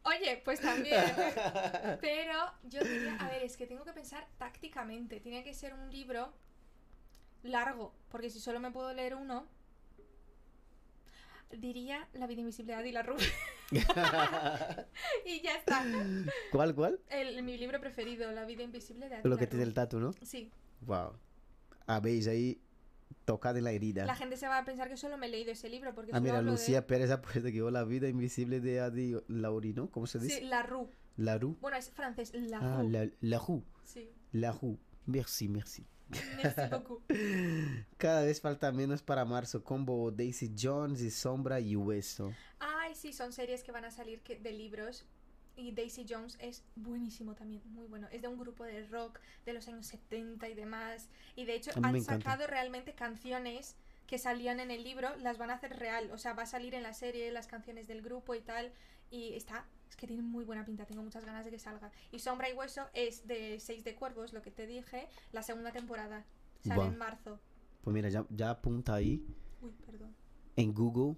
Oye, 0.03 0.39
pues 0.45 0.59
también. 0.59 1.03
Pero 2.01 2.35
yo 2.65 2.83
diría, 2.83 3.15
a 3.15 3.29
ver, 3.31 3.41
es 3.41 3.57
que 3.57 3.65
tengo 3.65 3.83
que 3.83 3.93
pensar 3.93 4.27
tácticamente. 4.37 5.19
Tiene 5.19 5.43
que 5.43 5.55
ser 5.55 5.73
un 5.73 5.91
libro 5.91 6.31
largo, 7.41 7.95
porque 8.09 8.29
si 8.29 8.39
solo 8.39 8.59
me 8.59 8.69
puedo 8.69 8.93
leer 8.93 9.15
uno, 9.15 9.47
diría 11.49 12.07
La 12.13 12.27
vida 12.27 12.41
invisible 12.41 12.73
de 12.73 12.79
Adi 12.79 12.91
Larrua. 12.91 13.17
y 15.25 15.41
ya 15.41 15.55
está. 15.55 15.83
¿Cuál, 16.51 16.75
cuál? 16.75 16.99
El, 17.09 17.41
mi 17.41 17.57
libro 17.57 17.79
preferido, 17.79 18.31
La 18.31 18.45
vida 18.45 18.61
invisible 18.61 19.09
de 19.09 19.15
Adi 19.15 19.27
Lo 19.27 19.35
que 19.35 19.47
tiene 19.47 19.63
el 19.63 19.73
tatu, 19.73 19.99
¿no? 19.99 20.13
Sí. 20.21 20.51
Wow. 20.81 21.17
Habéis 21.87 22.27
ahí 22.27 22.61
tocado 23.25 23.57
en 23.57 23.63
la 23.63 23.71
herida. 23.71 24.05
La 24.05 24.15
gente 24.15 24.37
se 24.37 24.47
va 24.47 24.57
a 24.59 24.65
pensar 24.65 24.89
que 24.89 24.97
solo 24.97 25.17
me 25.17 25.27
he 25.27 25.29
leído 25.29 25.51
ese 25.51 25.69
libro, 25.69 25.93
porque 25.93 26.11
Ah, 26.13 26.19
mira, 26.19 26.37
hablo 26.39 26.51
de- 26.51 26.57
Lucía 26.57 26.87
Pérez 26.87 27.11
ha 27.11 27.21
puesto 27.21 27.43
que 27.43 27.59
la 27.71 27.83
vida 27.83 28.07
invisible 28.07 28.59
de 28.59 28.79
Adi 28.79 29.15
Laurino, 29.27 29.89
¿cómo 29.91 30.07
se 30.07 30.19
dice? 30.19 30.39
Sí, 30.39 30.45
La 30.45 30.63
Rue. 30.63 30.87
La 31.17 31.37
Rue. 31.37 31.55
Bueno, 31.61 31.77
es 31.77 31.89
francés, 31.91 32.33
La 32.33 32.57
Ah, 32.59 32.81
Rue. 32.81 32.89
la, 32.91 33.09
la 33.21 33.39
Rue. 33.39 33.63
Sí. 33.83 34.09
La 34.31 34.51
Rue. 34.51 34.77
Merci, 35.05 35.47
merci. 35.49 35.85
Merci 36.37 36.61
beaucoup. 36.71 37.03
Cada 37.97 38.23
vez 38.23 38.41
falta 38.41 38.71
menos 38.71 39.03
para 39.03 39.25
marzo, 39.25 39.63
combo 39.63 40.09
Daisy 40.11 40.53
Jones 40.59 41.01
y 41.01 41.11
Sombra 41.11 41.59
y 41.59 41.75
Hueso. 41.75 42.33
Ay, 42.59 42.95
sí, 42.95 43.13
son 43.13 43.31
series 43.31 43.63
que 43.63 43.71
van 43.71 43.85
a 43.85 43.91
salir 43.91 44.21
que- 44.21 44.37
de 44.39 44.51
libros. 44.51 45.05
Y 45.59 45.71
Daisy 45.73 46.05
Jones 46.07 46.37
es 46.39 46.63
buenísimo 46.75 47.35
también, 47.35 47.61
muy 47.73 47.85
bueno. 47.87 48.07
Es 48.11 48.21
de 48.21 48.27
un 48.29 48.39
grupo 48.39 48.63
de 48.63 48.87
rock 48.87 49.19
de 49.45 49.53
los 49.53 49.67
años 49.67 49.85
70 49.87 50.47
y 50.47 50.53
demás. 50.53 51.09
Y 51.35 51.43
de 51.45 51.55
hecho 51.55 51.71
han 51.75 51.95
encanta. 51.95 52.17
sacado 52.17 52.47
realmente 52.47 52.93
canciones 52.95 53.75
que 54.07 54.17
salían 54.17 54.59
en 54.59 54.71
el 54.71 54.83
libro, 54.83 55.15
las 55.17 55.37
van 55.37 55.51
a 55.51 55.55
hacer 55.55 55.77
real. 55.77 56.09
O 56.11 56.17
sea, 56.17 56.33
va 56.33 56.43
a 56.43 56.47
salir 56.47 56.73
en 56.75 56.83
la 56.83 56.93
serie 56.93 57.31
las 57.31 57.47
canciones 57.47 57.87
del 57.87 58.01
grupo 58.01 58.33
y 58.35 58.41
tal. 58.41 58.71
Y 59.11 59.33
está, 59.33 59.65
es 59.89 59.95
que 59.95 60.07
tiene 60.07 60.23
muy 60.23 60.45
buena 60.45 60.63
pinta, 60.65 60.85
tengo 60.85 61.03
muchas 61.03 61.25
ganas 61.25 61.43
de 61.43 61.51
que 61.51 61.59
salga. 61.59 61.91
Y 62.11 62.19
Sombra 62.19 62.49
y 62.49 62.53
Hueso 62.53 62.87
es 62.93 63.27
de 63.27 63.59
Seis 63.59 63.83
de 63.83 63.95
Cuervos, 63.95 64.33
lo 64.33 64.41
que 64.41 64.51
te 64.51 64.65
dije, 64.65 65.09
la 65.33 65.43
segunda 65.43 65.71
temporada. 65.71 66.25
Sale 66.63 66.85
en 66.85 66.97
marzo. 66.97 67.39
Pues 67.83 67.93
mira, 67.93 68.09
ya, 68.09 68.25
ya 68.29 68.49
apunta 68.51 68.93
ahí 68.95 69.25
Uy, 69.61 69.71
perdón. 69.85 70.15
en 70.55 70.73
Google. 70.73 71.17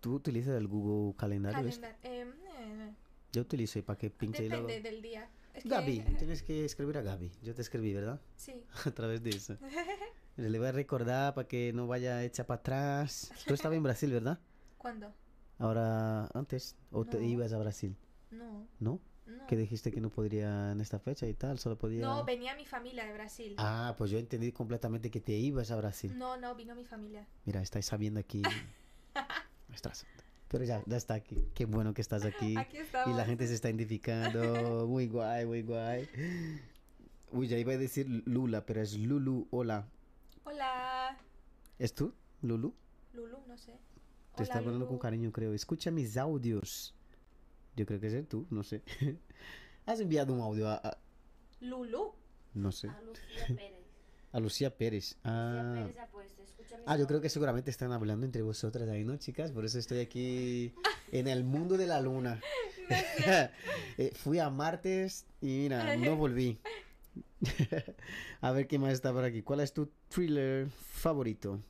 ¿Tú 0.00 0.14
utilizas 0.16 0.56
el 0.56 0.66
Google 0.66 1.14
Calendario? 1.16 1.68
este? 1.68 1.80
Calendar. 1.80 2.12
em, 2.12 2.32
eh, 2.60 2.94
Yo 3.32 3.42
utilizo 3.42 3.78
y 3.78 3.82
para 3.82 3.98
que 3.98 4.10
pinche 4.10 4.44
y 4.44 4.48
luego... 4.48 4.66
depende 4.66 4.90
del 4.90 5.02
día. 5.02 5.28
Es 5.54 5.62
que- 5.64 5.68
Gaby, 5.68 6.00
tienes 6.18 6.42
que 6.42 6.64
escribir 6.64 6.98
a 6.98 7.02
Gaby. 7.02 7.32
Yo 7.42 7.54
te 7.54 7.62
escribí, 7.62 7.92
¿verdad? 7.92 8.20
Sí. 8.36 8.64
A 8.86 8.90
través 8.90 9.22
de 9.22 9.30
eso. 9.30 9.56
Le 10.36 10.58
voy 10.58 10.68
a 10.68 10.72
recordar 10.72 11.34
para 11.34 11.46
que 11.48 11.72
no 11.72 11.86
vaya 11.86 12.22
hecha 12.24 12.46
para 12.46 12.60
atrás. 12.60 13.32
Tú 13.46 13.52
estabas 13.54 13.76
en 13.76 13.82
Brasil, 13.82 14.10
¿verdad? 14.12 14.38
¿Cuándo? 14.78 15.12
Ahora, 15.58 16.26
antes. 16.32 16.76
¿O 16.90 17.04
te 17.04 17.18
No. 17.18 17.24
ibas 17.26 17.52
a 17.52 17.58
Brasil? 17.58 17.94
No, 18.30 18.66
¿No? 18.78 19.00
no. 19.26 19.46
Que 19.46 19.56
dijiste 19.56 19.90
que 19.92 20.00
no 20.00 20.08
podría 20.08 20.72
en 20.72 20.80
esta 20.80 20.98
fecha 20.98 21.26
y 21.26 21.34
tal, 21.34 21.58
solo 21.58 21.76
podía... 21.76 22.00
No, 22.06 22.24
venía 22.24 22.54
mi 22.56 22.64
familia 22.64 23.04
de 23.04 23.12
Brasil. 23.12 23.54
Ah, 23.58 23.94
pues 23.98 24.10
yo 24.10 24.18
entendí 24.18 24.50
completamente 24.52 25.10
que 25.10 25.20
te 25.20 25.32
ibas 25.32 25.70
a 25.70 25.76
Brasil. 25.76 26.16
No, 26.16 26.36
no, 26.38 26.54
vino 26.54 26.74
mi 26.74 26.84
familia. 26.84 27.26
Mira, 27.44 27.60
estáis 27.60 27.84
sabiendo 27.86 28.20
aquí. 28.20 28.40
Ostras. 29.74 30.06
Pero 30.50 30.64
ya, 30.64 30.82
ya 30.84 30.96
está 30.96 31.14
aquí. 31.14 31.48
Qué 31.54 31.64
bueno 31.64 31.94
que 31.94 32.00
estás 32.00 32.24
aquí. 32.24 32.56
Aquí 32.56 32.76
Y 32.78 32.80
estamos. 32.80 33.16
la 33.16 33.24
gente 33.24 33.46
se 33.46 33.54
está 33.54 33.68
identificando. 33.68 34.86
Muy 34.88 35.06
guay, 35.06 35.46
muy 35.46 35.62
guay. 35.62 36.08
Uy, 37.30 37.46
ya 37.46 37.56
iba 37.56 37.72
a 37.72 37.78
decir 37.78 38.08
Lula, 38.26 38.66
pero 38.66 38.82
es 38.82 38.98
Lulu. 38.98 39.46
Hola. 39.50 39.86
Hola, 40.44 41.16
¿Es 41.78 41.94
tú, 41.94 42.12
Lulu? 42.42 42.74
Lulu, 43.12 43.38
no 43.46 43.56
sé. 43.56 43.78
Te 44.34 44.42
está 44.42 44.58
hablando 44.58 44.88
con 44.88 44.98
cariño, 44.98 45.30
creo. 45.30 45.52
Escucha 45.54 45.90
mis 45.92 46.16
audios. 46.16 46.94
Yo 47.76 47.86
creo 47.86 48.00
que 48.00 48.08
es 48.08 48.28
tú, 48.28 48.46
no 48.50 48.64
sé. 48.64 48.82
¿Has 49.86 50.00
enviado 50.00 50.34
un 50.34 50.40
audio 50.40 50.68
a, 50.68 50.74
a- 50.76 50.98
Lulu. 51.60 52.12
no 52.54 52.72
sé, 52.72 52.88
A 52.88 53.00
Lucía 53.02 53.46
Pérez. 53.56 53.79
A 54.32 54.40
Lucía 54.40 54.76
Pérez? 54.76 55.16
Lucía 55.16 55.20
Ah, 55.24 55.72
Pérez 55.74 55.98
ha 55.98 56.06
puesto, 56.06 56.42
escucha 56.42 56.76
mis 56.78 56.88
ah, 56.88 56.96
yo 56.96 57.06
creo 57.06 57.20
que 57.20 57.28
seguramente 57.28 57.70
están 57.70 57.92
hablando 57.92 58.26
entre 58.26 58.42
vosotras 58.42 58.88
ahí, 58.88 59.04
¿no, 59.04 59.16
chicas? 59.16 59.52
Por 59.52 59.64
eso 59.64 59.78
estoy 59.78 60.00
aquí 60.00 60.72
en 61.12 61.28
el 61.28 61.44
mundo 61.44 61.76
de 61.76 61.86
la 61.86 62.00
luna. 62.00 62.40
Eh, 63.98 64.12
fui 64.14 64.38
a 64.38 64.48
martes 64.50 65.26
y 65.40 65.46
mira, 65.46 65.94
no 65.96 66.16
volví. 66.16 66.58
a 68.40 68.50
ver 68.50 68.66
qué 68.66 68.78
más 68.78 68.92
está 68.94 69.12
por 69.12 69.24
aquí. 69.24 69.42
¿Cuál 69.42 69.60
es 69.60 69.72
tu 69.72 69.90
thriller 70.08 70.68
favorito? 70.70 71.60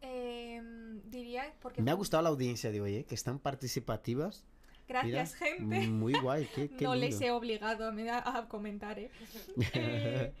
Em, 0.00 1.00
diría 1.08 1.54
porque... 1.60 1.80
Me 1.80 1.90
ha 1.90 1.94
gustado 1.94 2.22
la 2.22 2.28
audiencia 2.28 2.70
de 2.72 2.80
hoy, 2.80 2.96
¿eh? 2.96 3.04
que 3.04 3.14
están 3.14 3.38
participativas. 3.38 4.44
Mira, 4.88 5.02
Gracias, 5.02 5.34
gente. 5.34 5.86
Muy 5.86 6.12
guay, 6.14 6.48
qué, 6.54 6.68
qué 6.68 6.84
no 6.84 6.96
les 6.96 7.20
he 7.20 7.30
obligado 7.30 7.88
a 7.88 8.48
comentar, 8.48 8.98
¿eh? 8.98 9.10
Eh, 9.74 10.32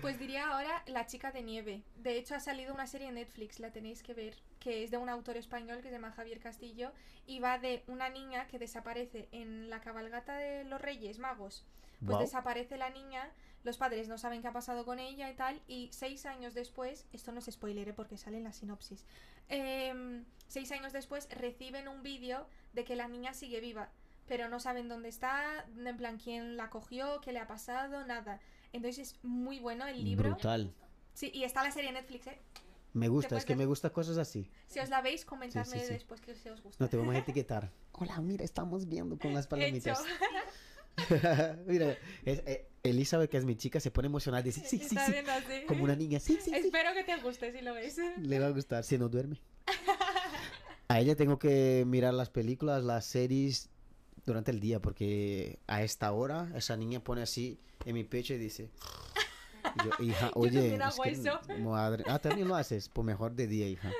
Pues 0.00 0.18
diría 0.18 0.48
ahora 0.48 0.82
La 0.86 1.06
chica 1.06 1.32
de 1.32 1.42
nieve. 1.42 1.82
De 1.96 2.18
hecho 2.18 2.34
ha 2.34 2.40
salido 2.40 2.74
una 2.74 2.86
serie 2.86 3.08
en 3.08 3.14
Netflix, 3.14 3.60
la 3.60 3.72
tenéis 3.72 4.02
que 4.02 4.14
ver, 4.14 4.34
que 4.60 4.84
es 4.84 4.90
de 4.90 4.96
un 4.96 5.08
autor 5.08 5.36
español 5.36 5.78
que 5.78 5.88
se 5.88 5.92
llama 5.92 6.12
Javier 6.12 6.40
Castillo 6.40 6.92
y 7.26 7.38
va 7.40 7.58
de 7.58 7.82
una 7.86 8.08
niña 8.08 8.46
que 8.46 8.58
desaparece 8.58 9.28
en 9.32 9.70
la 9.70 9.80
cabalgata 9.80 10.36
de 10.36 10.64
los 10.64 10.80
Reyes 10.80 11.18
Magos. 11.18 11.64
Pues 12.04 12.18
desaparece 12.18 12.76
la 12.76 12.90
niña, 12.90 13.30
los 13.64 13.78
padres 13.78 14.06
no 14.06 14.18
saben 14.18 14.42
qué 14.42 14.48
ha 14.48 14.52
pasado 14.52 14.84
con 14.84 14.98
ella 14.98 15.30
y 15.30 15.34
tal, 15.34 15.62
y 15.66 15.88
seis 15.92 16.26
años 16.26 16.52
después, 16.52 17.06
esto 17.12 17.32
no 17.32 17.38
es 17.38 17.46
spoiler 17.46 17.88
¿eh? 17.88 17.92
porque 17.94 18.18
sale 18.18 18.36
en 18.36 18.44
la 18.44 18.52
sinopsis, 18.52 19.06
em, 19.48 20.24
seis 20.46 20.70
años 20.72 20.92
después 20.92 21.26
reciben 21.30 21.88
un 21.88 22.02
vídeo 22.02 22.46
de 22.74 22.84
que 22.84 22.96
la 22.96 23.08
niña 23.08 23.32
sigue 23.32 23.60
viva, 23.60 23.88
pero 24.28 24.48
no 24.48 24.60
saben 24.60 24.88
dónde 24.88 25.08
está, 25.08 25.64
en 25.74 25.96
plan 25.96 26.18
quién 26.18 26.56
la 26.56 26.68
cogió, 26.68 27.20
qué 27.22 27.32
le 27.32 27.38
ha 27.38 27.46
pasado, 27.46 28.04
nada. 28.04 28.40
Entonces 28.76 29.08
es 29.14 29.18
muy 29.24 29.58
bueno 29.58 29.86
el 29.86 30.04
libro. 30.04 30.30
Brutal. 30.30 30.72
Sí, 31.14 31.30
y 31.34 31.44
está 31.44 31.62
la 31.62 31.70
serie 31.70 31.88
en 31.88 31.94
Netflix, 31.94 32.26
¿eh? 32.26 32.38
Me 32.92 33.08
gusta, 33.08 33.36
es 33.36 33.44
que 33.44 33.52
ver- 33.52 33.58
me 33.58 33.66
gustan 33.66 33.90
cosas 33.90 34.16
así. 34.16 34.50
Si 34.66 34.78
os 34.80 34.88
la 34.88 35.02
veis, 35.02 35.24
comentadme 35.24 35.80
sí. 35.80 35.92
después 35.92 36.20
que 36.20 36.34
si 36.34 36.48
os 36.48 36.62
gusta. 36.62 36.82
No 36.82 36.88
te 36.88 36.96
vamos 36.96 37.14
a 37.14 37.18
etiquetar. 37.18 37.70
Hola, 37.92 38.20
mira, 38.20 38.44
estamos 38.44 38.86
viendo 38.88 39.18
con 39.18 39.34
las 39.34 39.46
palomitas. 39.46 40.02
mira, 41.66 41.96
es, 42.24 42.38
eh, 42.46 42.68
Elizabeth, 42.82 43.30
que 43.30 43.36
es 43.36 43.44
mi 43.44 43.56
chica, 43.56 43.80
se 43.80 43.90
pone 43.90 44.06
emocionada. 44.06 44.42
Dice, 44.42 44.62
sí, 44.64 44.78
sí, 44.78 44.96
Está 44.96 45.06
sí. 45.06 45.14
así. 45.16 45.66
Como 45.66 45.84
una 45.84 45.94
niña, 45.96 46.20
sí, 46.20 46.38
sí, 46.42 46.50
sí. 46.50 46.54
Espero 46.56 46.94
que 46.94 47.04
te 47.04 47.16
guste 47.18 47.52
si 47.52 47.60
lo 47.62 47.74
ves. 47.74 47.96
Le 48.18 48.38
va 48.38 48.46
a 48.46 48.50
gustar 48.50 48.82
si 48.84 48.96
no 48.98 49.08
duerme. 49.08 49.40
A 50.88 51.00
ella 51.00 51.16
tengo 51.16 51.38
que 51.38 51.84
mirar 51.86 52.14
las 52.14 52.30
películas, 52.30 52.82
las 52.84 53.04
series 53.04 53.68
durante 54.26 54.50
el 54.50 54.60
día, 54.60 54.80
porque 54.80 55.58
a 55.66 55.82
esta 55.82 56.12
hora 56.12 56.50
esa 56.54 56.76
niña 56.76 57.00
pone 57.00 57.22
así 57.22 57.58
en 57.84 57.94
mi 57.94 58.04
pecho 58.04 58.34
y 58.34 58.38
dice... 58.38 58.68
yo, 59.84 60.04
hija, 60.04 60.26
Yo 60.34 60.40
oye, 60.40 60.76
también 60.76 60.82
es 60.82 61.20
que, 61.46 61.54
madre- 61.62 62.04
ah, 62.08 62.18
también 62.18 62.48
lo 62.48 62.56
haces, 62.56 62.88
pues 62.88 63.04
mejor 63.06 63.34
de 63.34 63.46
día, 63.46 63.68
hija. 63.68 63.92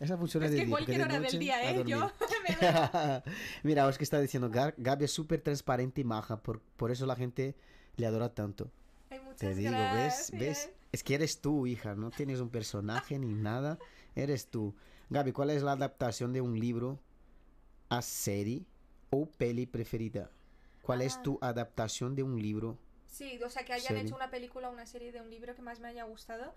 Esa 0.00 0.16
funciona 0.16 0.46
Es 0.46 0.52
de 0.52 0.58
que 0.58 0.64
día. 0.66 0.70
porque 0.76 0.84
cualquier 0.86 1.08
de 1.08 1.16
hora 1.16 1.28
del 1.28 1.38
día, 1.38 1.70
¿eh? 1.72 1.82
Yo 1.86 2.10
me. 2.48 3.22
Mira, 3.64 3.84
vos 3.86 3.98
que 3.98 4.04
está 4.04 4.20
diciendo, 4.20 4.48
Gaby 4.50 5.04
es 5.04 5.12
súper 5.12 5.40
transparente 5.40 6.00
y 6.00 6.04
maja, 6.04 6.40
por, 6.40 6.60
por 6.76 6.90
eso 6.90 7.04
la 7.04 7.16
gente 7.16 7.56
le 7.96 8.06
adora 8.06 8.32
tanto. 8.32 8.70
Ay, 9.10 9.20
Te 9.36 9.54
digo, 9.54 9.72
gracias. 9.72 10.30
¿ves? 10.30 10.40
¿Ves? 10.40 10.70
Es 10.92 11.02
que 11.02 11.14
eres 11.16 11.40
tú, 11.40 11.66
hija, 11.66 11.94
no 11.94 12.10
tienes 12.10 12.40
un 12.40 12.48
personaje 12.48 13.18
ni 13.18 13.34
nada, 13.34 13.78
eres 14.14 14.46
tú. 14.48 14.74
Gaby, 15.10 15.32
¿cuál 15.32 15.50
es 15.50 15.62
la 15.62 15.72
adaptación 15.72 16.32
de 16.32 16.40
un 16.40 16.58
libro 16.58 16.98
a 17.88 18.00
serie 18.02 18.64
o 19.10 19.26
peli 19.26 19.66
preferida? 19.66 20.30
¿Cuál 20.82 21.02
es 21.02 21.16
Ah. 21.16 21.22
tu 21.22 21.38
adaptación 21.42 22.14
de 22.14 22.22
un 22.22 22.40
libro? 22.40 22.78
Sí, 23.06 23.38
o 23.42 23.48
sea, 23.50 23.64
que 23.64 23.72
hayan 23.72 23.88
Serie. 23.88 24.02
hecho 24.04 24.14
una 24.16 24.30
película 24.30 24.68
o 24.68 24.72
una 24.72 24.86
serie 24.86 25.12
de 25.12 25.20
un 25.20 25.30
libro 25.30 25.54
que 25.54 25.62
más 25.62 25.80
me 25.80 25.88
haya 25.88 26.04
gustado. 26.04 26.54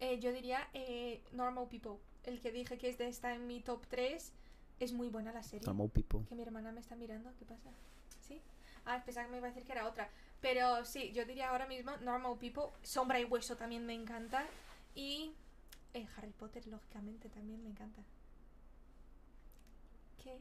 Eh, 0.00 0.18
yo 0.20 0.32
diría 0.32 0.68
eh, 0.74 1.22
Normal 1.32 1.68
People. 1.68 1.96
El 2.24 2.40
que 2.40 2.52
dije 2.52 2.76
que 2.78 2.88
es 2.88 2.98
de- 2.98 3.08
está 3.08 3.34
en 3.34 3.46
mi 3.46 3.60
top 3.60 3.86
3. 3.88 4.32
Es 4.78 4.92
muy 4.92 5.08
buena 5.08 5.32
la 5.32 5.42
serie. 5.42 5.64
Normal 5.66 5.88
People. 5.90 6.20
Que 6.28 6.34
mi 6.34 6.42
hermana 6.42 6.70
me 6.72 6.80
está 6.80 6.96
mirando. 6.96 7.32
¿Qué 7.38 7.44
pasa? 7.46 7.70
¿Sí? 8.20 8.40
Ah, 8.84 9.02
pensaba 9.04 9.26
que 9.26 9.32
me 9.32 9.38
iba 9.38 9.46
a 9.46 9.50
decir 9.50 9.64
que 9.64 9.72
era 9.72 9.88
otra. 9.88 10.10
Pero 10.42 10.84
sí, 10.84 11.12
yo 11.12 11.24
diría 11.24 11.48
ahora 11.50 11.66
mismo 11.66 11.96
Normal 11.98 12.36
People. 12.38 12.64
Sombra 12.82 13.18
y 13.18 13.24
Hueso 13.24 13.56
también 13.56 13.86
me 13.86 13.94
encanta. 13.94 14.46
Y 14.94 15.32
eh, 15.94 16.06
Harry 16.16 16.32
Potter, 16.32 16.66
lógicamente, 16.66 17.28
también 17.30 17.62
me 17.62 17.70
encanta. 17.70 18.02
¿Qué? 20.22 20.38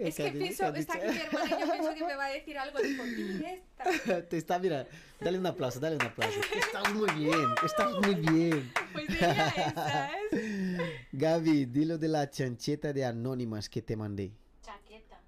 Es 0.00 0.16
que 0.16 0.30
pienso, 0.32 0.74
está 0.74 0.94
aquí 0.94 1.06
mi 1.08 1.18
hermana 1.18 1.46
y 1.46 1.60
yo 1.60 1.72
pienso 1.72 1.94
que 1.94 2.04
me 2.04 2.14
va 2.16 2.24
a 2.26 2.30
decir 2.30 2.58
algo 2.58 2.78
tipo, 2.80 3.04
"Y 3.06 3.44
esta". 3.44 4.22
Te 4.28 4.36
está, 4.38 4.58
mira, 4.58 4.86
dale 5.20 5.38
un 5.38 5.46
aplauso, 5.46 5.80
dale 5.80 5.96
un 5.96 6.02
aplauso. 6.02 6.38
Estás 6.54 6.92
muy 6.94 7.10
bien, 7.12 7.44
estás 7.64 7.92
muy 8.00 8.14
bien. 8.16 8.72
Pues 8.92 9.08
diría 9.08 9.48
esas. 9.48 10.10
Gaby, 11.12 11.66
dilo 11.66 11.98
de 11.98 12.08
la 12.08 12.30
chancheta 12.30 12.92
de 12.92 13.04
Anónimas 13.04 13.68
que 13.68 13.82
te 13.82 13.96
mandé. 13.96 14.32
Chaqueta. 14.62 15.20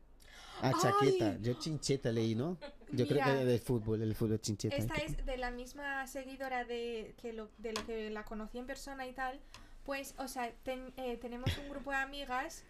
Ah, 0.62 0.72
chaqueta. 0.80 1.30
Ay. 1.32 1.38
Yo 1.42 1.54
chincheta 1.54 2.10
leí, 2.10 2.34
¿no? 2.34 2.58
Yo 2.90 3.06
creo 3.06 3.22
Mira. 3.24 3.38
que 3.38 3.44
de 3.44 3.58
fútbol, 3.58 4.02
el 4.02 4.14
fútbol 4.14 4.40
chincheta. 4.40 4.76
Esta 4.76 4.94
es 4.94 5.24
de 5.26 5.36
la 5.36 5.50
misma 5.50 6.06
seguidora 6.06 6.64
de, 6.64 7.14
que 7.20 7.32
lo, 7.32 7.50
de 7.58 7.72
lo 7.74 7.84
que 7.86 8.10
la 8.10 8.24
conocí 8.24 8.58
en 8.58 8.66
persona 8.66 9.06
y 9.06 9.12
tal. 9.12 9.38
Pues, 9.84 10.14
o 10.18 10.28
sea, 10.28 10.50
ten- 10.64 10.92
eh, 10.96 11.16
tenemos 11.18 11.56
un 11.58 11.68
grupo 11.70 11.90
de 11.90 11.96
amigas 11.98 12.64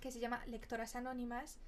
que 0.00 0.10
se 0.10 0.18
llama 0.20 0.44
Lectoras 0.46 0.96
Anónimas. 0.96 1.58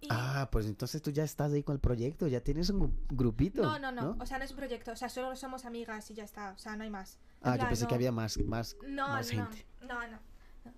Y 0.00 0.08
Ah, 0.10 0.48
pues 0.50 0.66
entonces 0.66 1.00
tú 1.00 1.10
ya 1.12 1.22
estás 1.22 1.52
ahí 1.52 1.62
con 1.62 1.74
el 1.74 1.80
proyecto, 1.80 2.26
ya 2.26 2.40
tienes 2.40 2.70
un 2.70 2.80
gru- 2.80 2.92
grupito. 3.10 3.62
no, 3.62 3.78
no, 3.78 3.92
no, 3.92 4.16
O 4.20 4.26
sea, 4.26 4.38
no 4.38 4.44
es 4.44 4.50
un 4.50 4.56
proyecto. 4.56 4.90
O 4.90 4.96
sea, 4.96 5.08
solo 5.08 5.36
somos 5.36 5.64
amigas 5.64 6.10
y 6.10 6.14
ya 6.14 6.24
está. 6.24 6.50
O 6.52 6.58
sea, 6.58 6.74
no 6.74 6.82
hay 6.82 6.90
más. 6.90 7.18
Ah, 7.40 7.52
yo 7.52 7.56
plan, 7.58 7.68
pensé 7.68 7.84
que 7.86 7.90
no- 7.90 7.94
había 7.96 8.12
más, 8.12 8.36
más, 8.38 8.76
No, 8.88 9.08
más 9.08 9.32
no, 9.32 9.44
gente. 9.46 9.64
no, 9.82 9.86
no, 10.02 10.08
no. 10.08 10.18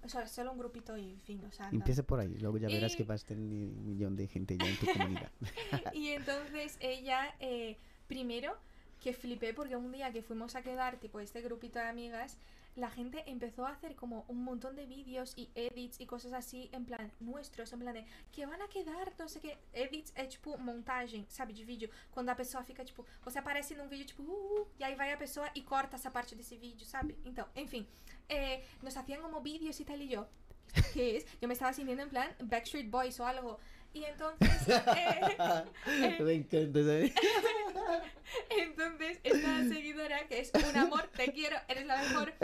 O 0.03 0.09
sea, 0.09 0.27
solo 0.27 0.53
un 0.53 0.59
grupito 0.59 0.97
y 0.99 1.17
fin. 1.25 1.43
O 1.47 1.53
sea, 1.53 1.71
no. 1.71 1.79
Empieza 1.79 2.03
por 2.03 2.21
ahí, 2.21 2.35
luego 2.39 2.59
ya 2.59 2.69
verás 2.69 2.93
Y- 2.95 2.97
que 2.99 3.05
vas 3.05 3.23
a 3.25 3.27
tener 3.29 3.43
un 3.43 3.87
millón 3.87 4.15
de 4.17 4.27
gente 4.29 4.59
ya 4.59 4.67
en 4.67 4.77
tu 4.79 4.87
comunidad. 4.93 5.31
Y 5.95 6.09
entonces 6.11 6.77
ella, 6.81 7.35
eh, 7.41 7.79
primero, 8.07 8.57
que 9.01 9.13
flipé 9.15 9.55
porque 9.55 9.77
un 9.77 9.91
día 9.93 10.13
que 10.13 10.23
fuimos 10.23 10.55
a 10.55 10.63
quedar, 10.63 10.99
tipo 10.99 11.21
este 11.21 11.41
grupito 11.43 11.79
de 11.79 11.87
amigas, 11.87 12.39
la 12.77 12.91
gente 12.91 13.23
empezó 13.27 13.67
a 13.67 13.71
hacer 13.71 13.95
como 13.95 14.25
un 14.29 14.43
montón 14.43 14.75
de 14.75 14.87
vídeos 14.87 15.33
y 15.37 15.51
edits 15.55 16.01
y 16.01 16.07
cosas 16.07 16.33
así, 16.33 16.69
en 16.73 16.85
plan, 16.85 17.13
nuestros, 17.21 17.73
en 17.73 17.81
plan 17.81 17.95
de, 17.95 18.05
que 18.33 18.47
van 18.47 18.61
a 18.63 18.69
quedar, 18.69 19.13
no 19.19 19.29
sei 19.29 19.39
o 19.39 19.43
quê. 19.43 19.59
Edits 19.73 20.13
é 20.17 20.27
tipo 20.27 20.57
montagem, 20.59 21.25
sabe, 21.29 21.53
de 21.53 21.65
vídeo. 21.65 21.91
Quando 22.11 22.31
a 22.31 22.35
pessoa 22.35 22.65
fica, 22.65 22.85
tipo, 22.85 23.07
você 23.23 23.39
aparece 23.39 23.75
num 23.75 23.89
vídeo, 23.89 24.07
tipo, 24.07 24.23
uh, 24.23 24.61
uh, 24.61 24.69
e 24.79 24.85
aí 24.85 24.95
vai 24.95 25.13
a 25.13 25.17
pessoa 25.17 25.49
e 25.55 25.63
corta 25.63 25.97
essa 25.97 26.11
parte 26.11 26.35
desse 26.35 26.57
vídeo, 26.57 26.85
sabe? 26.85 27.17
Então, 27.25 27.47
enfim, 27.55 27.87
eh, 28.29 28.65
nos 28.83 28.97
hacían 28.97 29.21
como 29.23 29.41
vídeos 29.41 29.79
y 29.81 29.85
tal 29.85 30.03
y 30.03 30.09
yo. 30.09 30.27
¿Esto 30.75 30.83
qué 30.93 31.17
es? 31.19 31.27
Yo 31.41 31.47
me 31.47 31.55
estaba 31.55 31.73
sintiendo 31.73 32.03
en 32.03 32.09
plan 32.09 32.35
Backstreet 32.41 32.91
Boys 32.91 33.21
o 33.21 33.27
algo. 33.27 33.59
Y 33.95 34.05
entonces, 34.05 34.51
eh, 34.97 36.19
Me 36.21 36.33
encanta, 36.35 36.81
¿sabes? 36.81 37.13
entonces 38.51 39.21
esta 39.23 39.63
seguidora, 39.69 40.27
que 40.27 40.41
es 40.41 40.51
un 40.53 40.77
amor, 40.77 41.09
te 41.17 41.33
quiero, 41.33 41.57
eres 41.69 41.87
la 41.87 41.97
mejor, 41.99 42.35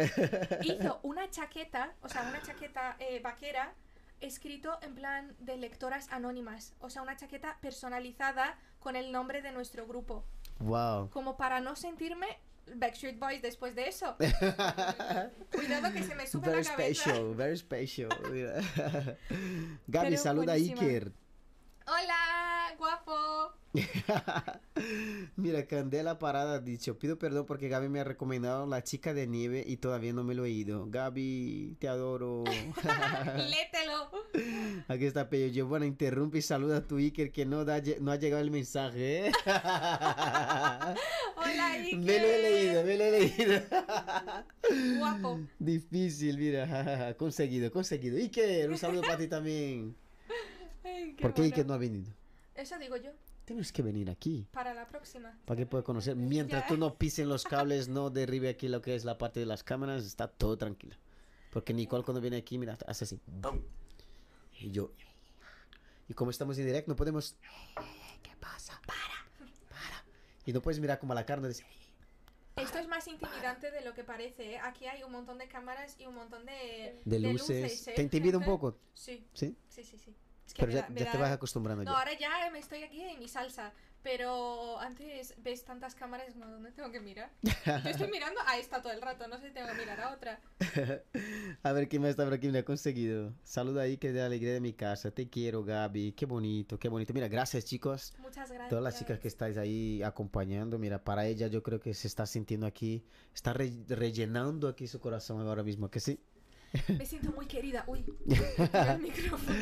hizo 0.63 1.01
una 1.03 1.29
chaqueta, 1.29 1.93
o 2.03 2.09
sea, 2.09 2.23
una 2.29 2.41
chaqueta 2.41 2.97
eh, 3.01 3.21
vaquera, 3.21 3.75
escrito 4.21 4.79
en 4.83 4.95
plan 4.95 5.35
de 5.41 5.57
lectoras 5.57 6.11
anónimas. 6.13 6.75
O 6.81 6.89
sea, 6.89 7.03
una 7.03 7.17
chaqueta 7.17 7.59
personalizada 7.61 8.57
con 8.79 8.95
el 8.95 9.11
nombre 9.11 9.43
de 9.43 9.51
nuestro 9.51 9.87
grupo. 9.87 10.25
Wow. 10.61 11.11
Como 11.11 11.37
para 11.37 11.61
no 11.61 11.75
sentirme 11.75 12.27
Backstreet 12.77 13.19
Boys 13.19 13.43
después 13.43 13.75
de 13.75 13.89
eso. 13.89 14.17
Cuidado 15.53 15.93
que 15.93 16.03
se 16.03 16.15
me 16.15 16.27
sube 16.27 16.49
Very 16.49 16.65
la 16.65 16.71
cabeza. 16.71 17.03
special, 17.03 17.35
very 17.35 17.57
special. 17.57 18.09
Gaby, 19.89 20.11
Pero 20.11 20.17
saluda 20.23 20.53
a. 20.53 20.57
Iker. 20.57 21.13
Hola, 21.87 22.75
guapo. 22.79 23.61
Mira, 25.37 25.67
Candela 25.67 26.19
Parada 26.19 26.55
ha 26.55 26.59
dicho, 26.59 26.99
pido 26.99 27.19
perdón 27.19 27.47
porque 27.47 27.69
Gaby 27.69 27.89
me 27.89 28.01
ha 28.01 28.05
recomendado 28.05 28.67
La 28.67 28.83
Chica 28.83 29.15
de 29.15 29.27
Nieve 29.27 29.65
y 29.67 29.77
todavía 29.77 30.13
no 30.13 30.25
me 30.25 30.35
lo 30.35 30.45
he 30.45 30.51
ido. 30.51 30.87
Gaby, 30.89 31.77
te 31.79 31.89
adoro. 31.89 32.45
Lételo. 32.45 34.11
Aquí 34.89 35.05
está 35.07 35.29
Pello. 35.29 35.53
Yo, 35.53 35.67
bueno, 35.67 35.85
interrumpe 35.85 36.39
y 36.39 36.43
saluda 36.43 36.79
a 36.79 36.87
tu 36.87 36.99
Iker 36.99 37.33
que 37.33 37.47
no, 37.47 37.65
da, 37.65 37.81
no 38.01 38.11
ha 38.13 38.17
llegado 38.17 38.43
el 38.43 38.51
mensaje. 38.51 39.29
¿eh? 39.29 39.33
Hola, 41.37 41.73
Iker. 41.73 41.99
me 41.99 42.19
lo 42.19 42.27
he 42.27 42.43
leído, 42.43 42.85
me 42.85 42.97
lo 42.97 43.05
he 43.05 43.11
leído. 43.21 43.61
Guapo. 44.99 45.41
Difícil, 45.59 46.39
mira. 46.39 47.15
conseguido, 47.17 47.71
conseguido. 47.71 48.17
Iker, 48.19 48.71
un 48.71 48.79
saludo 48.79 49.03
para 49.03 49.19
ti 49.19 49.29
también. 49.29 49.95
Ay, 50.85 51.13
¿Por 51.15 51.35
qué 51.35 51.43
bueno. 51.43 51.55
Iker 51.55 51.67
no 51.67 51.75
ha 51.75 51.79
venido? 51.79 52.13
Eso 52.55 52.79
digo 52.79 52.97
yo. 52.97 53.11
Tienes 53.45 53.73
que 53.73 53.83
venir 53.83 54.11
aquí. 54.11 54.47
Para 54.53 54.75
la 54.75 54.87
próxima. 54.87 55.37
Para 55.45 55.59
que 55.59 55.67
pueda 55.67 55.83
conocer. 55.83 56.15
Mientras 56.17 56.63
Ya. 56.63 56.69
tú 56.69 56.77
no 56.77 56.95
pisen 56.97 57.29
los 57.29 57.45
cables, 57.45 57.89
no 57.89 58.11
derribe 58.11 58.49
aquí 58.49 58.69
lo 58.69 58.81
que 58.81 58.95
es 58.95 59.05
la 59.05 59.19
parte 59.19 59.41
de 59.41 59.47
las 59.47 59.65
cámaras, 59.65 60.05
está 60.05 60.29
todo 60.29 60.57
tranquilo. 60.57 60.97
Porque 61.51 61.75
Nicole 61.75 62.05
cuando 62.05 62.21
viene 62.21 62.37
aquí, 62.37 62.59
mira, 62.59 62.79
hace 62.87 63.05
así. 63.05 63.21
¡bum! 63.27 63.61
Y 64.61 64.71
yo. 64.71 64.93
Y 66.09 66.15
como 66.15 66.31
estamos 66.31 66.57
en 66.59 66.67
directo, 66.67 66.91
no 66.91 66.97
podemos. 66.97 67.37
¿Qué 68.23 68.31
pasa? 68.39 68.81
Para. 68.87 68.99
Para. 69.69 70.05
Y 70.47 70.53
no 70.53 70.61
puedes 70.63 70.79
mirar 70.81 70.99
como 71.01 71.13
a 71.13 71.17
la 71.17 71.27
cara, 71.27 71.41
no 71.41 71.49
dice. 71.49 71.65
Esto 72.57 72.79
es 72.79 72.89
más 72.89 73.07
intimidante 73.09 73.71
de 73.71 73.81
lo 73.81 73.95
que 73.95 74.05
parece. 74.05 74.55
¿eh? 74.55 74.59
Aquí 74.63 74.87
hay 74.87 75.03
un 75.03 75.13
montón 75.13 75.39
de 75.39 75.49
cámaras 75.49 75.97
y 75.99 76.07
un 76.07 76.15
montón 76.15 76.45
de, 76.45 77.01
De 77.05 77.19
luces. 77.19 77.89
¿eh, 77.89 77.93
¿Te 77.97 78.03
intimida 78.03 78.37
un 78.39 78.45
poco? 78.45 78.77
Sí, 78.93 79.27
¿Sí? 79.33 79.57
sí, 79.69 79.83
sí. 79.83 79.99
sí. 79.99 80.15
Es 80.51 80.55
que 80.55 80.63
Pero 80.63 80.73
me 80.73 80.75
ya, 80.75 80.83
da- 80.83 80.89
me 80.89 81.01
ya 81.01 81.13
te 81.13 81.17
da- 81.19 81.23
vas 81.23 81.33
acostumbrando 81.33 81.85
No, 81.85 81.93
ya. 81.93 81.97
ahora 81.99 82.13
ya 82.19 82.51
me 82.51 82.59
estoy 82.59 82.83
aquí 82.83 83.01
en 83.03 83.21
mi 83.21 83.29
salsa. 83.29 83.73
Pero 84.03 84.81
antes 84.81 85.35
ves 85.43 85.63
tantas 85.63 85.95
cámaras, 85.95 86.35
no, 86.35 86.49
¿dónde 86.51 86.73
tengo 86.73 86.91
que 86.91 87.01
mirar? 87.01 87.31
Yo 87.43 87.91
estoy 87.91 88.11
mirando 88.11 88.41
a 88.47 88.57
esta 88.57 88.81
todo 88.81 88.93
el 88.95 89.03
rato, 89.03 89.29
no 89.29 89.39
sé 89.39 89.49
si 89.49 89.53
tengo 89.55 89.69
que 89.69 89.75
mirar 89.75 90.01
a 90.01 90.13
otra. 90.15 90.41
A 91.63 91.73
ver 91.73 91.87
quién 91.89 92.01
más 92.03 92.13
está 92.13 92.25
por 92.25 92.33
aquí, 92.33 92.49
me 92.49 92.61
ha 92.61 92.65
conseguido. 92.65 93.35
Saluda 93.45 93.83
ahí 93.83 93.99
que 93.99 94.11
de 94.13 94.21
la 94.21 94.27
alegría 94.27 94.55
de 94.55 94.61
mi 94.61 94.73
casa. 94.73 95.11
Te 95.11 95.29
quiero, 95.29 95.65
Gaby. 95.65 96.13
Qué 96.13 96.25
bonito, 96.27 96.79
qué 96.79 96.89
bonito. 96.89 97.13
Mira, 97.13 97.29
gracias, 97.29 97.67
chicos. 97.67 98.15
Muchas 98.21 98.49
gracias. 98.51 98.71
Todas 98.71 98.83
las 98.83 98.99
chicas 98.99 99.19
que 99.19 99.29
estáis 99.29 99.59
ahí 99.59 100.03
acompañando, 100.03 100.79
mira, 100.79 101.05
para 101.05 101.27
ella 101.27 101.47
yo 101.49 101.63
creo 101.63 101.79
que 101.81 101.93
se 101.95 102.09
está 102.09 102.25
sintiendo 102.25 102.67
aquí, 102.67 103.05
está 103.35 103.53
re- 103.53 103.85
rellenando 103.87 104.67
aquí 104.69 104.87
su 104.87 104.99
corazón 104.99 105.47
ahora 105.47 105.63
mismo, 105.63 105.91
que 105.91 106.01
sí. 106.01 106.19
Me 106.89 107.07
siento 107.07 107.33
muy 107.33 107.47
querida. 107.47 107.85
Uy, 107.87 108.05
el 108.27 109.01
micrófono. 109.01 109.59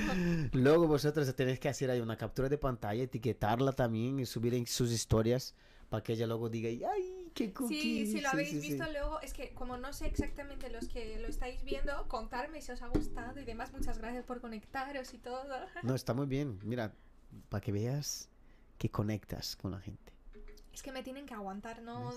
Luego 0.52 0.86
vosotros 0.86 1.34
tenéis 1.34 1.58
que 1.58 1.68
hacer 1.68 1.90
ahí 1.90 2.00
una 2.00 2.16
captura 2.16 2.48
de 2.48 2.58
pantalla, 2.58 3.02
etiquetarla 3.02 3.72
también 3.72 4.18
y 4.20 4.26
subir 4.26 4.54
en 4.54 4.66
sus 4.66 4.92
historias 4.92 5.54
para 5.88 6.02
que 6.02 6.12
ella 6.12 6.26
luego 6.26 6.48
diga, 6.48 6.68
ay, 6.92 7.30
qué 7.34 7.52
cookie. 7.52 7.80
Sí, 7.80 8.12
si 8.12 8.20
lo 8.20 8.28
habéis 8.28 8.50
sí, 8.50 8.60
sí. 8.60 8.68
visto 8.68 8.84
luego, 8.92 9.20
es 9.20 9.32
que 9.32 9.54
como 9.54 9.78
no 9.78 9.92
sé 9.92 10.06
exactamente 10.06 10.68
los 10.68 10.88
que 10.88 11.18
lo 11.18 11.28
estáis 11.28 11.64
viendo, 11.64 12.06
contarme 12.08 12.60
si 12.60 12.72
os 12.72 12.82
ha 12.82 12.88
gustado 12.88 13.40
y 13.40 13.44
demás. 13.44 13.72
Muchas 13.72 13.98
gracias 13.98 14.24
por 14.24 14.40
conectaros 14.40 15.14
y 15.14 15.18
todo. 15.18 15.44
No, 15.82 15.94
está 15.94 16.12
muy 16.12 16.26
bien. 16.26 16.58
Mira, 16.62 16.92
para 17.48 17.60
que 17.62 17.72
veas 17.72 18.28
que 18.76 18.90
conectas 18.90 19.56
con 19.56 19.70
la 19.70 19.80
gente. 19.80 20.12
Es 20.78 20.82
que 20.84 20.92
me 20.92 21.02
tienen 21.02 21.26
que 21.26 21.34
aguantar, 21.34 21.82
no, 21.82 22.12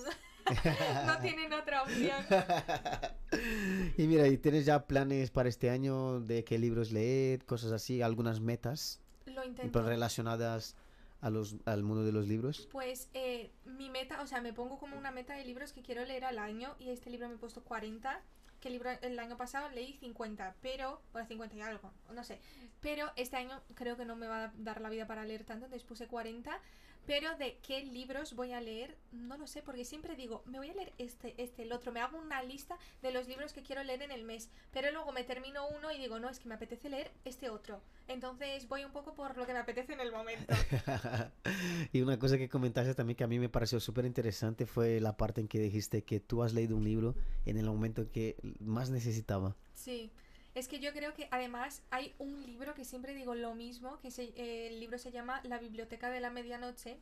no 1.07 1.19
tienen 1.19 1.51
otra 1.51 1.81
opción. 1.81 2.23
y 3.97 4.05
mira, 4.05 4.27
¿y 4.27 4.37
tienes 4.37 4.67
ya 4.67 4.85
planes 4.85 5.31
para 5.31 5.49
este 5.49 5.71
año 5.71 6.19
de 6.19 6.43
qué 6.43 6.59
libros 6.59 6.91
leer, 6.91 7.43
cosas 7.43 7.71
así, 7.71 8.03
algunas 8.03 8.39
metas 8.39 9.01
Lo 9.25 9.43
intento. 9.43 9.81
relacionadas 9.81 10.75
a 11.21 11.31
los, 11.31 11.55
al 11.65 11.81
mundo 11.81 12.03
de 12.03 12.11
los 12.11 12.27
libros? 12.27 12.69
Pues 12.71 13.09
eh, 13.15 13.49
mi 13.65 13.89
meta, 13.89 14.21
o 14.21 14.27
sea, 14.27 14.41
me 14.41 14.53
pongo 14.53 14.77
como 14.77 14.95
una 14.95 15.09
meta 15.09 15.33
de 15.33 15.43
libros 15.43 15.73
que 15.73 15.81
quiero 15.81 16.05
leer 16.05 16.23
al 16.23 16.37
año 16.37 16.75
y 16.77 16.91
este 16.91 17.09
libro 17.09 17.29
me 17.29 17.33
he 17.33 17.39
puesto 17.39 17.63
40, 17.63 18.21
que 18.59 18.67
el 18.67 18.75
libro 18.75 18.91
el 19.01 19.17
año 19.17 19.37
pasado 19.37 19.69
leí 19.69 19.93
50, 19.93 20.57
pero, 20.61 21.01
bueno, 21.13 21.27
50 21.27 21.55
y 21.55 21.61
algo, 21.61 21.91
no 22.13 22.23
sé, 22.23 22.39
pero 22.79 23.11
este 23.15 23.37
año 23.37 23.59
creo 23.73 23.97
que 23.97 24.05
no 24.05 24.15
me 24.15 24.27
va 24.27 24.43
a 24.43 24.53
dar 24.55 24.81
la 24.81 24.89
vida 24.89 25.07
para 25.07 25.25
leer 25.25 25.45
tanto, 25.45 25.65
entonces 25.65 25.87
puse 25.87 26.05
40, 26.05 26.59
pero 27.05 27.35
de 27.37 27.57
qué 27.65 27.83
libros 27.83 28.35
voy 28.35 28.53
a 28.53 28.61
leer, 28.61 28.97
no 29.11 29.37
lo 29.37 29.47
sé, 29.47 29.61
porque 29.61 29.85
siempre 29.85 30.15
digo, 30.15 30.43
me 30.45 30.57
voy 30.57 30.69
a 30.69 30.73
leer 30.73 30.93
este, 30.97 31.33
este, 31.41 31.63
el 31.63 31.71
otro, 31.71 31.91
me 31.91 31.99
hago 31.99 32.17
una 32.17 32.43
lista 32.43 32.77
de 33.01 33.11
los 33.11 33.27
libros 33.27 33.53
que 33.53 33.63
quiero 33.63 33.83
leer 33.83 34.01
en 34.03 34.11
el 34.11 34.23
mes, 34.23 34.49
pero 34.71 34.91
luego 34.91 35.11
me 35.11 35.23
termino 35.23 35.67
uno 35.67 35.91
y 35.91 35.97
digo, 35.97 36.19
no, 36.19 36.29
es 36.29 36.39
que 36.39 36.47
me 36.47 36.55
apetece 36.55 36.89
leer 36.89 37.11
este 37.25 37.49
otro, 37.49 37.81
entonces 38.07 38.67
voy 38.67 38.83
un 38.83 38.91
poco 38.91 39.13
por 39.13 39.37
lo 39.37 39.45
que 39.45 39.53
me 39.53 39.59
apetece 39.59 39.93
en 39.93 39.99
el 39.99 40.11
momento. 40.11 40.53
y 41.91 42.01
una 42.01 42.19
cosa 42.19 42.37
que 42.37 42.49
comentaste 42.49 42.93
también 42.95 43.17
que 43.17 43.23
a 43.23 43.27
mí 43.27 43.39
me 43.39 43.49
pareció 43.49 43.79
súper 43.79 44.05
interesante 44.05 44.65
fue 44.65 44.99
la 44.99 45.17
parte 45.17 45.41
en 45.41 45.47
que 45.47 45.59
dijiste 45.59 46.03
que 46.03 46.19
tú 46.19 46.43
has 46.43 46.53
leído 46.53 46.75
un 46.75 46.83
libro 46.83 47.15
en 47.45 47.57
el 47.57 47.65
momento 47.65 48.09
que 48.11 48.37
más 48.59 48.89
necesitaba. 48.89 49.55
Sí, 49.73 50.11
es 50.55 50.67
que 50.67 50.79
yo 50.79 50.91
creo 50.93 51.13
que 51.13 51.27
además 51.31 51.81
hay 51.91 52.13
un 52.19 52.45
libro 52.45 52.73
que 52.73 52.85
siempre 52.85 53.13
digo 53.13 53.35
lo 53.35 53.55
mismo, 53.55 53.99
que 53.99 54.11
se- 54.11 54.33
eh, 54.35 54.67
el 54.67 54.79
libro 54.79 54.97
se 54.97 55.11
llama 55.11 55.41
La 55.43 55.57
Biblioteca 55.57 56.09
de 56.09 56.19
la 56.19 56.29
Medianoche, 56.29 56.97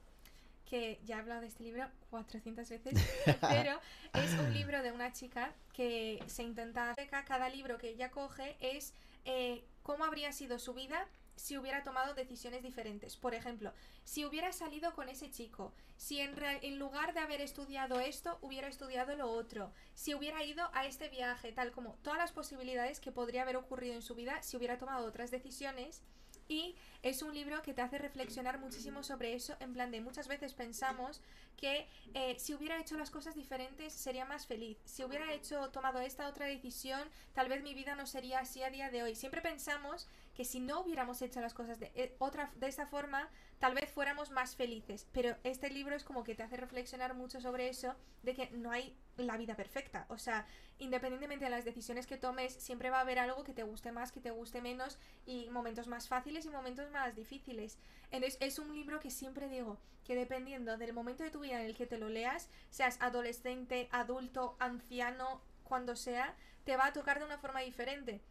que 0.69 0.99
ya 1.03 1.15
he 1.15 1.19
hablado 1.19 1.41
de 1.41 1.47
este 1.47 1.63
libro 1.63 1.87
400 2.11 2.69
veces, 2.69 2.93
pero 3.41 3.79
es 4.13 4.31
un 4.39 4.53
libro 4.53 4.83
de 4.83 4.91
una 4.91 5.11
chica 5.13 5.53
que 5.73 6.23
se 6.27 6.43
intenta... 6.43 6.93
Cada 7.25 7.49
libro 7.49 7.77
que 7.79 7.89
ella 7.89 8.11
coge 8.11 8.55
es 8.59 8.93
eh, 9.25 9.63
cómo 9.81 10.05
habría 10.05 10.31
sido 10.31 10.59
su 10.59 10.73
vida 10.75 11.07
si 11.39 11.57
hubiera 11.57 11.83
tomado 11.83 12.13
decisiones 12.13 12.61
diferentes. 12.61 13.15
Por 13.15 13.33
ejemplo, 13.33 13.73
si 14.03 14.25
hubiera 14.25 14.51
salido 14.51 14.93
con 14.93 15.07
ese 15.07 15.31
chico, 15.31 15.73
si 15.95 16.19
en, 16.19 16.35
lugar 16.77 17.13
de 17.13 17.21
haber 17.21 17.39
estudiado 17.39 18.01
esto, 18.01 18.37
hubiera 18.41 18.67
estudiado 18.67 19.15
lo 19.15 19.31
otro, 19.31 19.71
si 19.95 20.13
hubiera 20.13 20.43
ido 20.43 20.69
a 20.73 20.85
este 20.85 21.07
viaje, 21.07 21.53
tal 21.53 21.71
como 21.71 21.93
todas 22.03 22.19
las 22.19 22.33
posibilidades 22.33 22.99
que 22.99 23.13
podría 23.13 23.43
haber 23.43 23.55
ocurrido 23.55 23.93
en 23.93 24.01
su 24.01 24.15
vida 24.15 24.43
si 24.43 24.57
hubiera 24.57 24.77
tomado 24.77 25.07
otras 25.07 25.31
decisiones. 25.31 26.01
Y 26.49 26.75
es 27.03 27.21
un 27.21 27.33
libro 27.33 27.61
que 27.61 27.73
te 27.73 27.83
hace 27.83 27.99
reflexionar 27.99 28.59
muchísimo 28.59 29.03
sobre 29.03 29.33
eso, 29.35 29.55
en 29.59 29.71
plan 29.73 29.91
de 29.91 30.01
muchas 30.01 30.27
veces 30.27 30.53
pensamos 30.53 31.21
que 31.55 31.87
eh, 32.15 32.35
si 32.39 32.53
hubiera 32.53 32.81
hecho 32.81 32.97
las 32.97 33.11
cosas 33.11 33.35
diferentes 33.35 33.93
sería 33.93 34.25
más 34.25 34.47
feliz. 34.47 34.77
Si 34.83 35.03
hubiera 35.03 35.31
hecho 35.31 35.69
tomado 35.69 35.99
esta 35.99 36.27
otra 36.27 36.47
decisión, 36.47 37.07
tal 37.33 37.49
vez 37.49 37.61
mi 37.61 37.75
vida 37.75 37.95
no 37.95 38.07
sería 38.07 38.39
así 38.39 38.63
a 38.63 38.71
día 38.71 38.89
de 38.89 39.03
hoy. 39.03 39.15
Siempre 39.15 39.41
pensamos 39.41 40.07
que 40.39 40.45
si 40.45 40.61
no 40.61 40.79
hubiéramos 40.79 41.21
hecho 41.21 41.41
las 41.41 41.53
cosas 41.53 41.81
de 41.81 41.91
eh, 41.95 42.15
otra 42.17 42.49
de 42.55 42.69
esta 42.69 42.87
forma, 42.87 43.29
tal 43.59 43.73
vez 43.73 43.91
fuéramos 43.91 44.31
más 44.31 44.55
felices. 44.55 45.05
Pero 45.11 45.35
este 45.43 45.69
libro 45.69 45.97
es 45.97 46.05
como 46.05 46.23
que 46.23 46.33
te 46.33 46.43
hace 46.43 46.55
reflexionar 46.55 47.13
mucho 47.13 47.41
sobre 47.41 47.67
eso, 47.67 47.93
de 48.23 48.33
que 48.33 48.49
no 48.51 48.71
hay 48.71 48.95
la 49.17 49.35
vida 49.35 49.57
perfecta. 49.57 50.05
O 50.07 50.17
sea, 50.17 50.45
independientemente 50.77 51.43
de 51.43 51.51
las 51.51 51.65
decisiones 51.65 52.07
que 52.07 52.15
tomes, 52.15 52.53
siempre 52.53 52.89
va 52.89 52.99
a 52.99 53.01
haber 53.01 53.19
algo 53.19 53.43
que 53.43 53.51
te 53.51 53.63
guste 53.63 53.91
más, 53.91 54.13
que 54.13 54.21
te 54.21 54.31
guste 54.31 54.61
menos, 54.61 54.97
y 55.25 55.49
momentos 55.49 55.89
más 55.89 56.07
fáciles 56.07 56.45
y 56.45 56.49
momentos 56.49 56.89
más 56.89 57.17
difíciles. 57.17 57.77
Entonces, 58.09 58.37
es 58.39 58.59
un 58.59 58.73
libro 58.73 59.01
que 59.01 59.11
siempre 59.11 59.49
digo 59.49 59.77
que 60.05 60.15
dependiendo 60.15 60.77
del 60.77 60.93
momento 60.93 61.25
de 61.25 61.31
tu 61.31 61.41
vida 61.41 61.59
en 61.59 61.65
el 61.65 61.75
que 61.75 61.85
te 61.85 61.97
lo 61.97 62.07
leas, 62.07 62.47
seas 62.69 62.95
adolescente, 63.01 63.89
adulto, 63.91 64.55
anciano, 64.57 65.41
cuando 65.65 65.97
sea, 65.97 66.33
te 66.63 66.77
va 66.77 66.85
a 66.85 66.93
tocar 66.93 67.19
de 67.19 67.25
una 67.25 67.39
forma 67.39 67.59
diferente. 67.59 68.21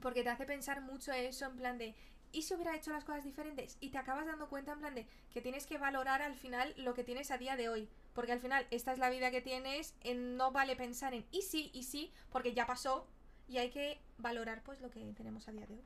Porque 0.00 0.22
te 0.22 0.30
hace 0.30 0.46
pensar 0.46 0.80
mucho 0.80 1.12
eso 1.12 1.46
en 1.46 1.56
plan 1.56 1.78
de, 1.78 1.94
¿y 2.32 2.42
si 2.42 2.54
hubiera 2.54 2.74
hecho 2.76 2.92
las 2.92 3.04
cosas 3.04 3.24
diferentes? 3.24 3.76
Y 3.80 3.90
te 3.90 3.98
acabas 3.98 4.26
dando 4.26 4.48
cuenta 4.48 4.72
en 4.72 4.78
plan 4.80 4.94
de 4.94 5.06
que 5.32 5.40
tienes 5.40 5.66
que 5.66 5.78
valorar 5.78 6.22
al 6.22 6.34
final 6.34 6.72
lo 6.76 6.94
que 6.94 7.04
tienes 7.04 7.30
a 7.30 7.38
día 7.38 7.56
de 7.56 7.68
hoy. 7.68 7.88
Porque 8.14 8.32
al 8.32 8.40
final 8.40 8.66
esta 8.70 8.92
es 8.92 8.98
la 8.98 9.10
vida 9.10 9.30
que 9.30 9.40
tienes, 9.40 9.94
en- 10.02 10.36
no 10.36 10.52
vale 10.52 10.74
pensar 10.76 11.14
en 11.14 11.24
y 11.30 11.42
sí, 11.42 11.70
y 11.74 11.82
sí, 11.84 12.12
porque 12.30 12.54
ya 12.54 12.66
pasó. 12.66 13.06
Y 13.48 13.58
hay 13.58 13.70
que 13.70 14.00
valorar 14.18 14.62
pues 14.62 14.80
lo 14.80 14.90
que 14.90 15.00
tenemos 15.16 15.48
a 15.48 15.52
día 15.52 15.66
de 15.66 15.74
hoy. 15.74 15.82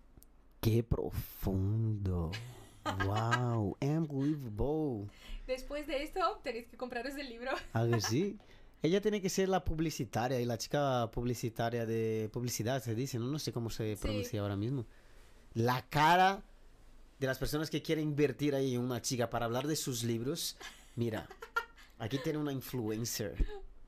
¡Qué 0.61 0.83
profundo! 0.83 2.31
¡Wow! 3.05 3.77
Unbelievable. 3.83 5.11
Después 5.47 5.87
de 5.87 6.03
esto, 6.03 6.41
tenéis 6.43 6.67
que 6.69 6.77
compraros 6.77 7.15
el 7.17 7.29
libro. 7.29 7.51
¿A 7.73 7.87
que 7.87 8.01
sí? 8.01 8.39
Ella 8.85 9.01
tiene 9.01 9.23
que 9.23 9.31
ser 9.31 9.49
la 9.49 9.65
publicitaria 9.65 10.39
y 10.39 10.45
la 10.45 10.59
chica 10.59 11.11
publicitaria 11.11 11.87
de 11.87 12.29
publicidad, 12.31 12.83
se 12.83 12.95
dice, 12.95 13.19
no, 13.19 13.25
no 13.29 13.39
sé 13.39 13.51
cómo 13.51 13.71
se 13.71 13.97
Sí. 13.97 14.03
pronuncia 14.03 14.43
ahora 14.43 14.57
mismo. 14.57 14.85
La 15.55 15.87
cara 15.89 16.43
de 17.19 17.27
las 17.27 17.39
personas 17.39 17.71
que 17.71 17.81
quieren 17.81 18.05
invertir 18.05 18.55
ahí 18.55 18.75
en 18.75 18.83
una 18.83 19.01
chica 19.01 19.31
para 19.31 19.47
hablar 19.47 19.67
de 19.67 19.77
sus 19.77 20.05
libros. 20.05 20.59
Mira, 20.97 21.27
aquí 21.99 22.19
tiene 22.23 22.39
una 22.39 22.53
influencer 22.53 23.35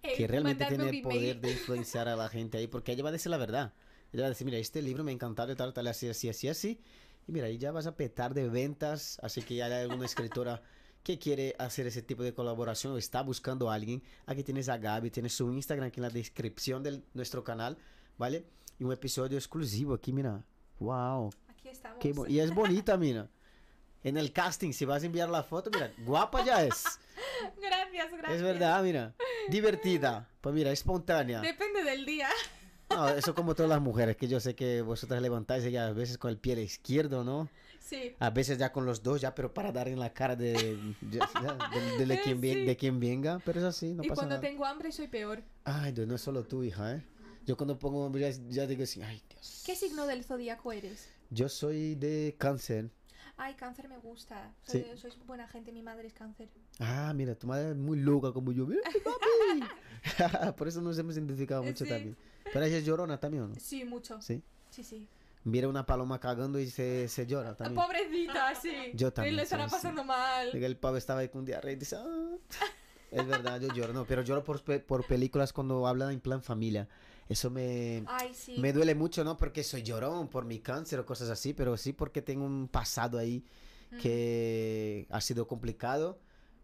que 0.00 0.24
Eh, 0.24 0.26
realmente 0.28 0.64
mandadme 0.64 0.84
tiene 0.84 0.98
el 0.98 1.02
poder 1.02 1.40
de 1.42 1.50
influenciar 1.52 2.08
a 2.08 2.16
la 2.16 2.30
gente 2.30 2.56
ahí, 2.56 2.66
porque 2.66 2.92
ella 2.92 3.02
va 3.02 3.10
a 3.10 3.12
decir 3.12 3.28
la 3.28 3.36
verdad. 3.36 3.74
Ella 4.14 4.22
va 4.22 4.26
a 4.28 4.30
decir, 4.30 4.46
mira, 4.46 4.56
este 4.56 4.80
libro 4.80 5.04
me 5.04 5.10
ha 5.10 5.14
encantado 5.14 5.52
y 5.52 5.56
tal, 5.56 5.74
tal, 5.74 5.88
así, 5.88 6.08
así, 6.08 6.30
así, 6.30 6.48
así. 6.48 6.80
Y 7.28 7.32
mira, 7.32 7.48
ahí 7.48 7.58
ya 7.58 7.70
vas 7.70 7.86
a 7.86 7.96
petar 7.96 8.32
de 8.32 8.48
ventas, 8.48 9.18
así 9.22 9.42
que 9.42 9.56
ya 9.56 9.66
hay 9.66 9.72
alguna 9.82 10.06
escritora 10.06 10.62
que 11.06 11.20
quiere 11.20 11.54
hacer 11.60 11.86
ese 11.86 12.02
tipo 12.02 12.24
de 12.24 12.34
colaboración 12.34 12.92
o 12.92 12.98
está 12.98 13.22
buscando 13.22 13.70
a 13.70 13.74
alguien. 13.74 14.02
Aquí 14.26 14.42
tienes 14.42 14.68
a 14.68 14.76
Gaby, 14.76 15.12
tienes 15.12 15.34
su 15.34 15.52
Instagram 15.52 15.86
aquí 15.86 16.00
en 16.00 16.02
la 16.02 16.10
descripción 16.10 16.82
de 16.82 17.00
nuestro 17.14 17.44
canal, 17.44 17.78
¿vale? 18.18 18.44
Y 18.80 18.82
un 18.82 18.92
episodio 18.92 19.38
exclusivo 19.38 19.94
aquí, 19.94 20.12
mira. 20.12 20.42
Wow. 20.80 21.30
Aquí 21.46 21.68
estamos. 21.68 22.00
Qué 22.00 22.12
y 22.26 22.40
es 22.40 22.52
bonita, 22.52 22.96
mira. 22.96 23.28
En 24.02 24.16
el 24.16 24.32
casting, 24.32 24.72
si 24.72 24.84
vas 24.84 25.04
a 25.04 25.06
enviar 25.06 25.30
la 25.30 25.44
foto, 25.44 25.70
mira, 25.72 25.92
guapa 25.98 26.44
ya 26.44 26.64
es. 26.64 26.82
Gracias, 27.62 28.10
gracias. 28.10 28.32
Es 28.32 28.42
verdad, 28.42 28.82
mira. 28.82 29.14
Divertida. 29.48 30.28
Pues 30.40 30.56
mira, 30.56 30.72
espontánea. 30.72 31.40
Depende 31.40 31.84
del 31.84 32.04
día. 32.04 32.28
No, 32.90 33.08
eso 33.10 33.32
como 33.32 33.54
todas 33.54 33.70
las 33.70 33.80
mujeres, 33.80 34.16
que 34.16 34.26
yo 34.26 34.40
sé 34.40 34.56
que 34.56 34.82
vosotras 34.82 35.22
levantáis 35.22 35.64
ya 35.70 35.86
a 35.86 35.92
veces 35.92 36.18
con 36.18 36.30
el 36.30 36.38
pie 36.38 36.60
izquierdo, 36.60 37.22
¿no? 37.22 37.48
Sí. 37.88 38.16
A 38.18 38.30
veces 38.30 38.58
ya 38.58 38.72
con 38.72 38.84
los 38.84 39.00
dos, 39.02 39.20
ya, 39.20 39.32
pero 39.32 39.54
para 39.54 39.70
dar 39.70 39.86
en 39.86 40.00
la 40.00 40.12
cara 40.12 40.34
de, 40.34 40.76
ya, 41.08 41.28
de, 41.96 42.04
de 42.06 42.20
quien, 42.22 42.40
Sí. 42.40 42.64
de 42.64 42.76
quien 42.76 42.98
venga. 42.98 43.38
Pero 43.44 43.60
es 43.60 43.64
así, 43.64 43.94
no 43.94 44.02
y 44.02 44.08
pasa 44.08 44.16
cuando 44.22 44.34
nada. 44.36 44.40
tengo 44.48 44.64
hambre 44.64 44.90
soy 44.90 45.06
peor. 45.06 45.42
Ay, 45.64 45.92
Dios, 45.92 46.08
no 46.08 46.16
es 46.16 46.20
solo 46.20 46.42
tú, 46.44 46.64
hija, 46.64 46.96
¿eh? 46.96 47.04
Yo 47.46 47.56
cuando 47.56 47.78
pongo, 47.78 48.10
ya, 48.18 48.28
ya 48.48 48.66
digo 48.66 48.82
así, 48.82 49.00
ay, 49.02 49.22
Dios. 49.30 49.62
¿Qué 49.64 49.76
signo 49.76 50.06
del 50.08 50.24
zodíaco 50.24 50.72
eres? 50.72 51.08
Yo 51.30 51.48
soy 51.48 51.94
de 51.94 52.34
cáncer. 52.38 52.90
Ay, 53.36 53.54
cáncer 53.54 53.88
me 53.88 53.98
gusta. 53.98 54.52
Soy- 54.64 54.82
Sí. 54.82 54.98
Sois 54.98 55.16
buena 55.26 55.46
gente, 55.46 55.70
mi 55.70 55.82
madre 55.82 56.08
es 56.08 56.12
cáncer. 56.14 56.48
Ah, 56.80 57.12
mira, 57.14 57.36
tu 57.36 57.46
madre 57.46 57.70
es 57.70 57.76
muy 57.76 58.00
loca 58.00 58.32
como 58.32 58.50
yo. 58.50 58.66
Mira, 58.66 58.80
papi. 59.04 59.60
Por 60.56 60.66
eso 60.68 60.80
nos 60.80 60.98
hemos 60.98 61.16
identificado 61.16 61.62
mucho 61.62 61.84
Sí. 61.84 61.90
también. 61.90 62.16
Pero 62.52 62.64
ella 62.64 62.78
es 62.78 62.84
llorona 62.84 63.18
también, 63.20 63.44
¿o 63.44 63.48
¿no? 63.48 63.54
Sí, 63.60 63.84
mucho. 63.84 64.20
Sí. 64.22 64.42
Sí, 64.70 64.82
sí. 64.82 65.06
Mira 65.46 65.68
una 65.68 65.86
paloma 65.86 66.18
cagando 66.18 66.58
y 66.58 66.68
se, 66.68 67.06
se 67.06 67.24
llora 67.24 67.54
también. 67.54 67.80
Pobrecita, 67.80 68.52
sí. 68.56 68.74
Yo 68.94 69.12
también 69.12 69.30
Él 69.34 69.36
le 69.36 69.42
estará 69.44 69.64
así. 69.66 69.76
pasando 69.76 70.02
mal. 70.02 70.50
Llega 70.50 70.66
el 70.66 70.76
pavo 70.76 70.96
estaba 70.96 71.20
ahí 71.20 71.28
con 71.28 71.44
diarrea 71.44 71.72
y 71.72 71.76
dice, 71.76 71.94
"Ah". 71.96 72.34
Es 73.12 73.24
verdad, 73.28 73.60
yo 73.60 73.68
lloro, 73.72 73.92
no, 73.92 74.04
pero 74.04 74.22
lloro 74.22 74.42
por, 74.42 74.60
por 74.84 75.06
películas 75.06 75.52
cuando 75.52 75.86
hablan 75.86 76.10
en 76.10 76.18
plan 76.20 76.42
familia. 76.42 76.88
Eso 77.28 77.48
me, 77.50 78.02
Ay, 78.08 78.34
sí. 78.34 78.56
me 78.58 78.72
duele 78.72 78.96
mucho, 78.96 79.22
no 79.22 79.36
porque 79.36 79.62
soy 79.62 79.84
llorón 79.84 80.26
por 80.26 80.44
mi 80.44 80.58
cáncer 80.58 80.98
o 80.98 81.06
cosas 81.06 81.30
así, 81.30 81.54
pero 81.54 81.76
sí 81.76 81.92
porque 81.92 82.22
tengo 82.22 82.44
un 82.44 82.66
pasado 82.66 83.16
ahí 83.18 83.44
Mm. 83.92 83.98
que 83.98 85.06
ha 85.10 85.20
sido 85.20 85.46
complicado, 85.46 86.18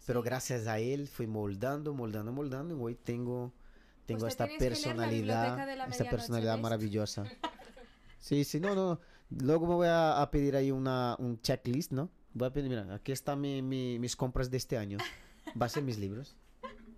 pero 0.06 0.22
Sí. 0.22 0.26
gracias 0.26 0.66
a 0.66 0.80
él 0.80 1.06
fui 1.06 1.28
moldando, 1.28 1.94
moldando, 1.94 2.32
moldando 2.32 2.76
y 2.76 2.80
hoy 2.82 2.94
tengo, 2.96 3.52
tengo 4.06 4.22
te 4.22 4.28
esta 4.28 4.48
personalidad, 4.58 5.88
esta 5.88 6.10
personalidad 6.10 6.58
maravillosa. 6.58 7.22
Sí, 8.22 8.44
sí, 8.44 8.60
no, 8.60 8.74
no. 8.76 9.00
Luego 9.30 9.66
me 9.66 9.74
voy 9.74 9.88
a, 9.88 10.22
a 10.22 10.30
pedir 10.30 10.54
ahí 10.54 10.70
una, 10.70 11.16
un 11.18 11.40
checklist, 11.40 11.90
¿no? 11.90 12.08
Voy 12.34 12.46
a 12.46 12.52
pedir, 12.52 12.68
mira, 12.70 12.94
aquí 12.94 13.10
están 13.10 13.40
mi, 13.40 13.62
mi- 13.62 13.98
mis 13.98 14.14
compras 14.14 14.48
de 14.48 14.58
este 14.58 14.78
año. 14.78 14.98
Va 15.60 15.66
a 15.66 15.68
ser 15.68 15.82
mis 15.82 15.98
libros. 15.98 16.36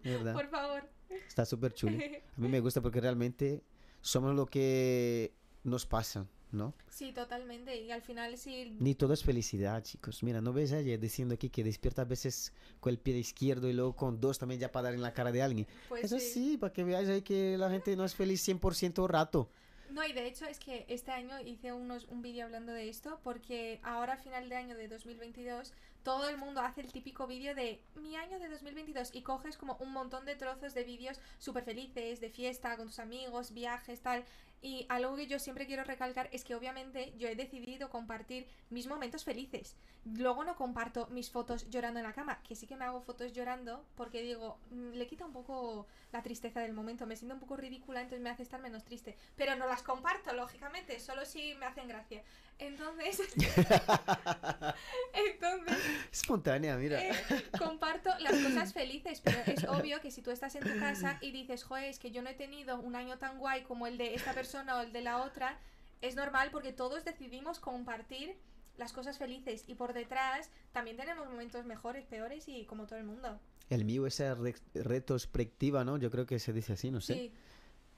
¿Verdad? 0.05 0.35
Por 0.35 0.49
favor. 0.49 0.85
Está 1.27 1.47
súper 1.47 1.73
chulo. 1.73 1.97
A 1.97 2.41
mí 2.41 2.49
me 2.49 2.61
gusta 2.61 2.83
porque 2.83 3.01
realmente 3.01 3.63
somos 4.03 4.35
lo 4.37 4.45
que 4.45 5.33
nos 5.63 5.87
pasa, 5.87 6.27
¿no? 6.53 6.75
Sí, 6.91 7.13
totalmente. 7.13 7.75
Y 7.81 7.91
al 7.91 8.03
final 8.03 8.37
sí. 8.37 8.77
Ni 8.79 8.95
todo 8.95 9.15
es 9.15 9.25
felicidad, 9.25 9.83
chicos. 9.83 10.23
Mira, 10.23 10.43
¿no 10.43 10.53
ves 10.53 10.73
ayer 10.73 11.01
diciendo 11.01 11.35
aquí 11.37 11.49
que 11.49 11.65
despierta 11.65 12.03
a 12.03 12.05
veces 12.05 12.53
con 12.81 12.91
el 12.91 12.99
pie 12.99 13.17
izquierdo 13.17 13.67
y 13.71 13.73
luego 13.73 13.97
con 13.97 14.21
dos 14.21 14.39
también 14.39 14.61
ya 14.61 14.71
para 14.71 14.85
dar 14.85 14.95
en 14.95 15.01
la 15.03 15.15
cara 15.15 15.33
de 15.33 15.41
alguien? 15.43 15.67
Pues 15.89 16.05
Eso 16.05 16.19
sí. 16.19 16.27
sí, 16.51 16.57
para 16.59 16.73
que 16.73 16.85
veáis 16.85 17.09
ahí 17.09 17.23
que 17.23 17.57
la 17.57 17.71
gente 17.71 17.97
no 17.97 18.05
es 18.05 18.15
feliz 18.15 18.47
100% 18.47 19.09
rato. 19.09 19.49
No, 19.91 20.05
y 20.05 20.13
de 20.13 20.27
hecho 20.27 20.47
es 20.47 20.59
que 20.59 20.87
este 20.89 21.13
año 21.13 21.39
hice 21.41 21.73
unos, 21.73 22.05
un 22.05 22.23
vídeo 22.23 22.45
hablando 22.45 22.73
de 22.73 22.89
esto 22.89 23.21
porque 23.23 23.81
ahora 23.83 24.17
final 24.17 24.49
de 24.49 24.57
año 24.57 24.77
de 24.77 24.89
2022 24.89 25.73
todo 26.03 26.29
el 26.29 26.37
mundo 26.37 26.61
hace 26.61 26.83
el 26.83 26.93
típico 26.93 27.27
vídeo 27.27 27.55
de 27.55 27.81
mi 27.95 28.15
año 28.17 28.39
de 28.39 28.49
2022 28.49 29.11
y 29.15 29.23
coges 29.23 29.57
como 29.57 29.77
un 29.81 29.93
montón 29.93 30.27
de 30.27 30.37
trozos 30.37 30.75
de 30.75 30.85
vídeos 30.85 31.19
súper 31.39 31.65
felices, 31.65 32.21
de 32.21 32.29
fiesta, 32.29 32.77
con 32.77 32.87
tus 32.87 32.99
amigos, 32.99 33.53
viajes, 33.53 34.01
tal. 34.01 34.25
Y 34.65 34.87
algo 34.89 35.15
que 35.15 35.27
yo 35.27 35.39
siempre 35.39 35.67
quiero 35.67 35.85
recalcar 35.85 36.31
es 36.33 36.43
que 36.43 36.55
obviamente 36.55 37.13
yo 37.19 37.29
he 37.29 37.37
decidido 37.37 37.91
compartir 37.91 38.49
mis 38.71 38.87
momentos 38.87 39.23
felices. 39.23 39.77
Luego 40.07 40.43
no 40.43 40.57
comparto 40.57 41.07
mis 41.09 41.31
fotos 41.31 41.69
llorando 41.69 42.01
en 42.01 42.07
la 42.07 42.15
cama, 42.15 42.41
que 42.43 42.57
sí 42.57 42.67
que 42.67 42.75
me 42.75 42.87
hago 42.87 43.03
fotos 43.03 43.35
llorando 43.35 43.85
porque 43.95 44.23
digo, 44.23 44.57
mm, 44.71 44.93
le 44.93 45.07
quita 45.07 45.27
un 45.27 45.35
poco 45.35 45.87
la 46.13 46.23
tristeza 46.23 46.61
del 46.61 46.73
momento, 46.73 47.05
me 47.05 47.15
siento 47.15 47.35
un 47.35 47.41
poco 47.41 47.59
ridícula, 47.59 48.01
entonces 48.01 48.23
me 48.23 48.31
hace 48.31 48.43
estar 48.43 48.59
menos 48.59 48.87
triste. 48.87 49.19
Pero 49.37 49.55
no 49.55 49.67
las 49.67 49.83
comparto, 49.83 50.33
lógicamente, 50.33 50.99
solo 50.99 51.27
si 51.27 51.55
me 51.57 51.67
hacen 51.67 51.87
gracia. 51.87 52.23
Entonces, 52.59 53.21
entonces 55.13 55.77
Espontánea, 56.13 56.77
mira. 56.77 57.03
eh, 57.03 57.13
comparto 57.59 58.11
las 58.21 58.33
cosas 58.39 58.73
felices, 58.73 59.21
pero 59.23 59.39
es 59.47 59.65
obvio 59.65 60.01
que 60.01 60.11
si 60.11 60.23
tú 60.23 60.31
estás 60.31 60.55
en 60.55 60.63
tu 60.63 60.79
casa 60.79 61.19
y 61.21 61.31
dices, 61.33 61.65
joder, 61.65 61.85
es 61.85 61.99
que 61.99 62.11
yo 62.11 62.23
no 62.23 62.31
he 62.31 62.35
tenido 62.35 62.79
un 62.81 62.97
año 62.97 63.19
tan 63.19 63.39
guay 63.39 63.63
como 63.65 63.87
el 63.87 63.99
de 63.99 64.15
esta 64.15 64.33
persona 64.33 64.77
o 64.77 64.83
el 64.83 64.93
de 64.93 65.01
la 65.03 65.23
otra, 65.23 65.59
es 66.01 66.15
normal 66.17 66.51
porque 66.53 66.73
todos 66.73 67.05
decidimos 67.05 67.59
compartir 67.59 68.37
las 68.77 68.93
cosas 68.93 69.19
felices 69.19 69.65
y 69.67 69.75
por 69.75 69.93
detrás 69.93 70.51
también 70.73 70.97
tenemos 70.97 71.29
momentos 71.29 71.65
mejores, 71.65 72.05
peores 72.07 72.49
y 72.49 72.65
como 72.65 72.87
todo 72.87 72.99
el 72.99 73.05
mundo. 73.05 73.39
El 73.71 73.85
mío 73.85 74.07
es 74.07 74.21
esa 74.21 74.35
re- 74.35 74.55
retrospectiva, 74.75 75.85
¿no? 75.85 75.97
Yo 75.97 76.11
creo 76.11 76.27
que 76.27 76.39
se 76.39 76.53
dice 76.53 76.75
así, 76.75 76.91
no 76.91 77.01
sé. 77.01 77.15
Sí, 77.15 77.33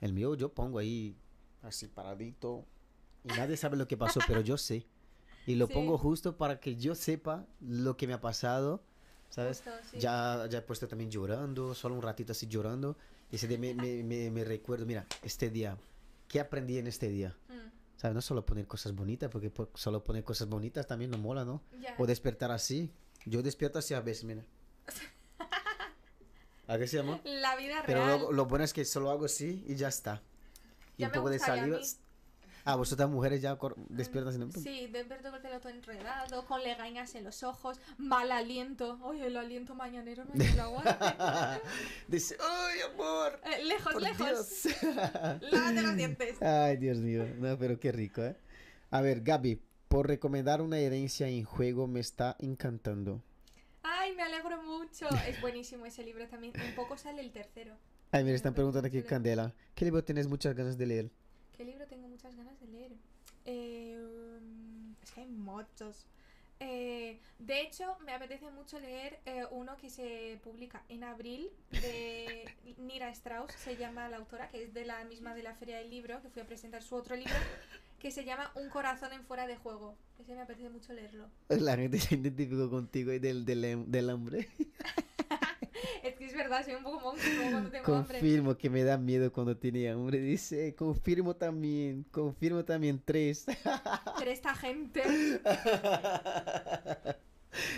El 0.00 0.12
mío 0.12 0.34
yo 0.34 0.50
pongo 0.52 0.78
ahí 0.78 1.16
así 1.62 1.88
paradito 1.88 2.64
y 3.26 3.28
nadie 3.36 3.56
sabe 3.56 3.76
lo 3.76 3.86
que 3.88 3.96
pasó, 3.96 4.20
pero 4.26 4.40
yo 4.40 4.56
sé. 4.56 4.86
Y 5.46 5.54
lo 5.56 5.66
Sí. 5.66 5.72
pongo 5.74 5.98
justo 5.98 6.36
para 6.36 6.58
que 6.60 6.76
yo 6.76 6.94
sepa 6.94 7.46
lo 7.60 7.96
que 7.96 8.06
me 8.06 8.12
ha 8.14 8.20
pasado, 8.20 8.82
¿sabes? 9.30 9.58
justo, 9.58 9.70
sí. 9.92 9.98
Ya, 10.00 10.46
ya 10.50 10.58
he 10.58 10.62
puesto 10.62 10.88
también 10.88 11.10
llorando, 11.10 11.74
solo 11.74 11.94
un 11.94 12.02
ratito 12.02 12.32
así 12.32 12.46
llorando. 12.46 12.96
Y 13.30 13.36
ese 13.36 13.46
día 13.48 13.58
me, 13.58 13.74
me, 13.74 14.02
me- 14.02 14.30
me 14.30 14.44
recuerdo, 14.44 14.86
mira, 14.86 15.06
este 15.22 15.50
día, 15.50 15.76
¿qué 16.28 16.40
aprendí 16.40 16.78
en 16.78 16.86
este 16.86 17.08
día? 17.08 17.36
Mm, 17.48 17.70
¿Sabes? 17.96 18.14
No 18.14 18.22
solo 18.22 18.44
poner 18.46 18.66
cosas 18.66 18.94
bonitas, 18.94 19.30
porque 19.30 19.50
po- 19.50 19.70
solo 19.74 20.02
poner 20.04 20.22
cosas 20.24 20.48
bonitas 20.48 20.86
también 20.86 21.10
no 21.10 21.18
mola, 21.18 21.44
¿no? 21.44 21.62
ya. 21.80 21.94
O 21.98 22.06
despertar 22.06 22.50
así. 22.50 22.90
Yo 23.24 23.42
despierto 23.42 23.78
así 23.78 23.94
a 23.94 24.00
veces, 24.00 24.24
mira. 24.24 24.44
¿A 26.68 26.78
qué 26.78 26.86
se 26.88 26.96
llama? 26.96 27.20
La 27.24 27.54
vida 27.56 27.82
Pero 27.86 28.04
real. 28.04 28.20
lo, 28.22 28.32
lo 28.32 28.46
bueno 28.46 28.64
es 28.64 28.72
que 28.72 28.84
solo 28.84 29.10
hago 29.10 29.24
así 29.26 29.64
y 29.68 29.76
ya 29.76 29.88
está. 29.88 30.22
Y 30.96 31.02
Ya 31.02 31.08
un 31.08 31.12
poco 31.14 31.30
de 31.30 31.38
saliva. 31.38 31.78
Ah, 32.68 32.74
vosotras 32.74 33.08
mujeres 33.08 33.40
ya 33.40 33.56
despiertan 33.88 34.30
así. 34.30 34.38
¿no? 34.40 34.50
Sí, 34.50 34.88
despierto 34.88 35.30
con 35.30 35.36
el 35.36 35.40
pelo 35.40 35.60
todo 35.60 35.70
enredado, 35.70 36.44
con 36.46 36.60
legañas 36.64 37.14
en 37.14 37.22
los 37.22 37.44
ojos, 37.44 37.78
mal 37.96 38.32
aliento. 38.32 38.98
Oye, 39.04 39.28
el 39.28 39.36
aliento 39.36 39.76
mañanero 39.76 40.24
no 40.24 40.32
quien 40.32 40.56
lo 40.56 40.64
aguante. 40.64 40.90
Dice, 42.08 42.36
¡ay, 42.40 42.80
amor! 42.92 43.40
Eh, 43.44 43.64
lejos, 43.66 43.92
Por 43.92 44.02
lejos. 44.02 44.64
Lávate 45.52 45.82
los 45.82 45.96
dientes. 45.96 46.42
Ay, 46.42 46.76
Dios 46.78 46.98
mío. 46.98 47.24
No, 47.38 47.56
pero 47.56 47.78
qué 47.78 47.92
rico, 47.92 48.24
¿eh? 48.24 48.36
A 48.90 49.00
ver, 49.00 49.20
Gaby, 49.20 49.62
por 49.86 50.08
recomendar 50.08 50.60
una 50.60 50.78
herencia 50.78 51.28
en 51.28 51.44
juego 51.44 51.86
me 51.86 52.00
está 52.00 52.34
encantando. 52.40 53.22
Ay, 53.84 54.16
me 54.16 54.24
alegro 54.24 54.60
mucho. 54.64 55.08
Es 55.28 55.40
buenísimo 55.40 55.86
ese 55.86 56.02
libro 56.02 56.26
también. 56.26 56.52
Un 56.60 56.74
poco 56.74 56.98
sale 56.98 57.22
el 57.22 57.30
tercero. 57.30 57.76
Ay, 58.10 58.24
mira, 58.24 58.32
Me 58.32 58.36
están 58.36 58.54
preguntando 58.54 58.88
aquí. 58.88 59.00
Candela. 59.02 59.54
¿Qué 59.76 59.84
libro 59.84 60.02
tienes 60.02 60.26
muchas 60.26 60.56
ganas 60.56 60.76
de 60.76 60.86
leer? 60.86 61.10
¿Qué 61.56 61.64
libro 61.64 61.86
tengo 61.86 62.06
muchas 62.08 62.36
ganas 62.36 62.58
de 62.60 62.66
leer? 62.66 62.92
Eh, 63.46 63.98
um, 63.98 64.94
es 65.02 65.10
que 65.10 65.20
hay 65.22 65.26
muchos. 65.26 66.06
Eh, 66.60 67.18
de 67.38 67.60
hecho, 67.62 67.96
me 68.04 68.12
apetece 68.12 68.50
mucho 68.50 68.78
leer 68.78 69.18
eh, 69.24 69.44
uno 69.50 69.76
que 69.76 69.88
se 69.90 70.38
publica 70.42 70.82
en 70.88 71.04
abril 71.04 71.50
de 71.70 72.44
Nira 72.78 73.08
Strauss, 73.10 73.52
se 73.52 73.76
llama 73.76 74.08
la 74.08 74.18
autora, 74.18 74.48
que 74.48 74.64
es 74.64 74.74
de 74.74 74.84
la 74.84 75.02
misma 75.04 75.34
de 75.34 75.42
la 75.42 75.54
Feria 75.54 75.78
del 75.78 75.90
Libro, 75.90 76.20
que 76.22 76.28
fui 76.28 76.42
a 76.42 76.46
presentar 76.46 76.82
su 76.82 76.94
otro 76.94 77.16
libro, 77.16 77.34
que 77.98 78.10
se 78.10 78.24
llama 78.24 78.50
Un 78.54 78.68
corazón 78.68 79.12
en 79.12 79.24
fuera 79.24 79.46
de 79.46 79.56
juego. 79.56 79.96
Ese 80.18 80.34
me 80.34 80.42
apetece 80.42 80.68
mucho 80.68 80.92
leerlo. 80.92 81.26
La 81.48 81.76
gente 81.76 81.98
se 81.98 82.16
identificó 82.16 82.68
contigo 82.68 83.12
y 83.12 83.18
del, 83.18 83.46
del, 83.46 83.90
del 83.90 84.10
hambre. 84.10 84.48
Verdad, 86.36 86.64
soy 86.64 86.74
un 86.74 86.82
poco 86.82 87.00
monstruo 87.00 87.50
cuando 87.50 87.70
tengo 87.70 87.94
hambre. 87.94 88.18
Confirmo 88.18 88.56
que 88.56 88.70
me 88.70 88.84
da 88.84 88.98
miedo 88.98 89.32
cuando 89.32 89.56
tiene 89.56 89.88
hambre. 89.90 90.18
Dice, 90.18 90.74
confirmo 90.74 91.34
también, 91.34 92.04
confirmo 92.10 92.64
también 92.64 93.00
tres. 93.04 93.46
Pero 94.18 94.30
esta 94.30 94.54
gente... 94.54 95.02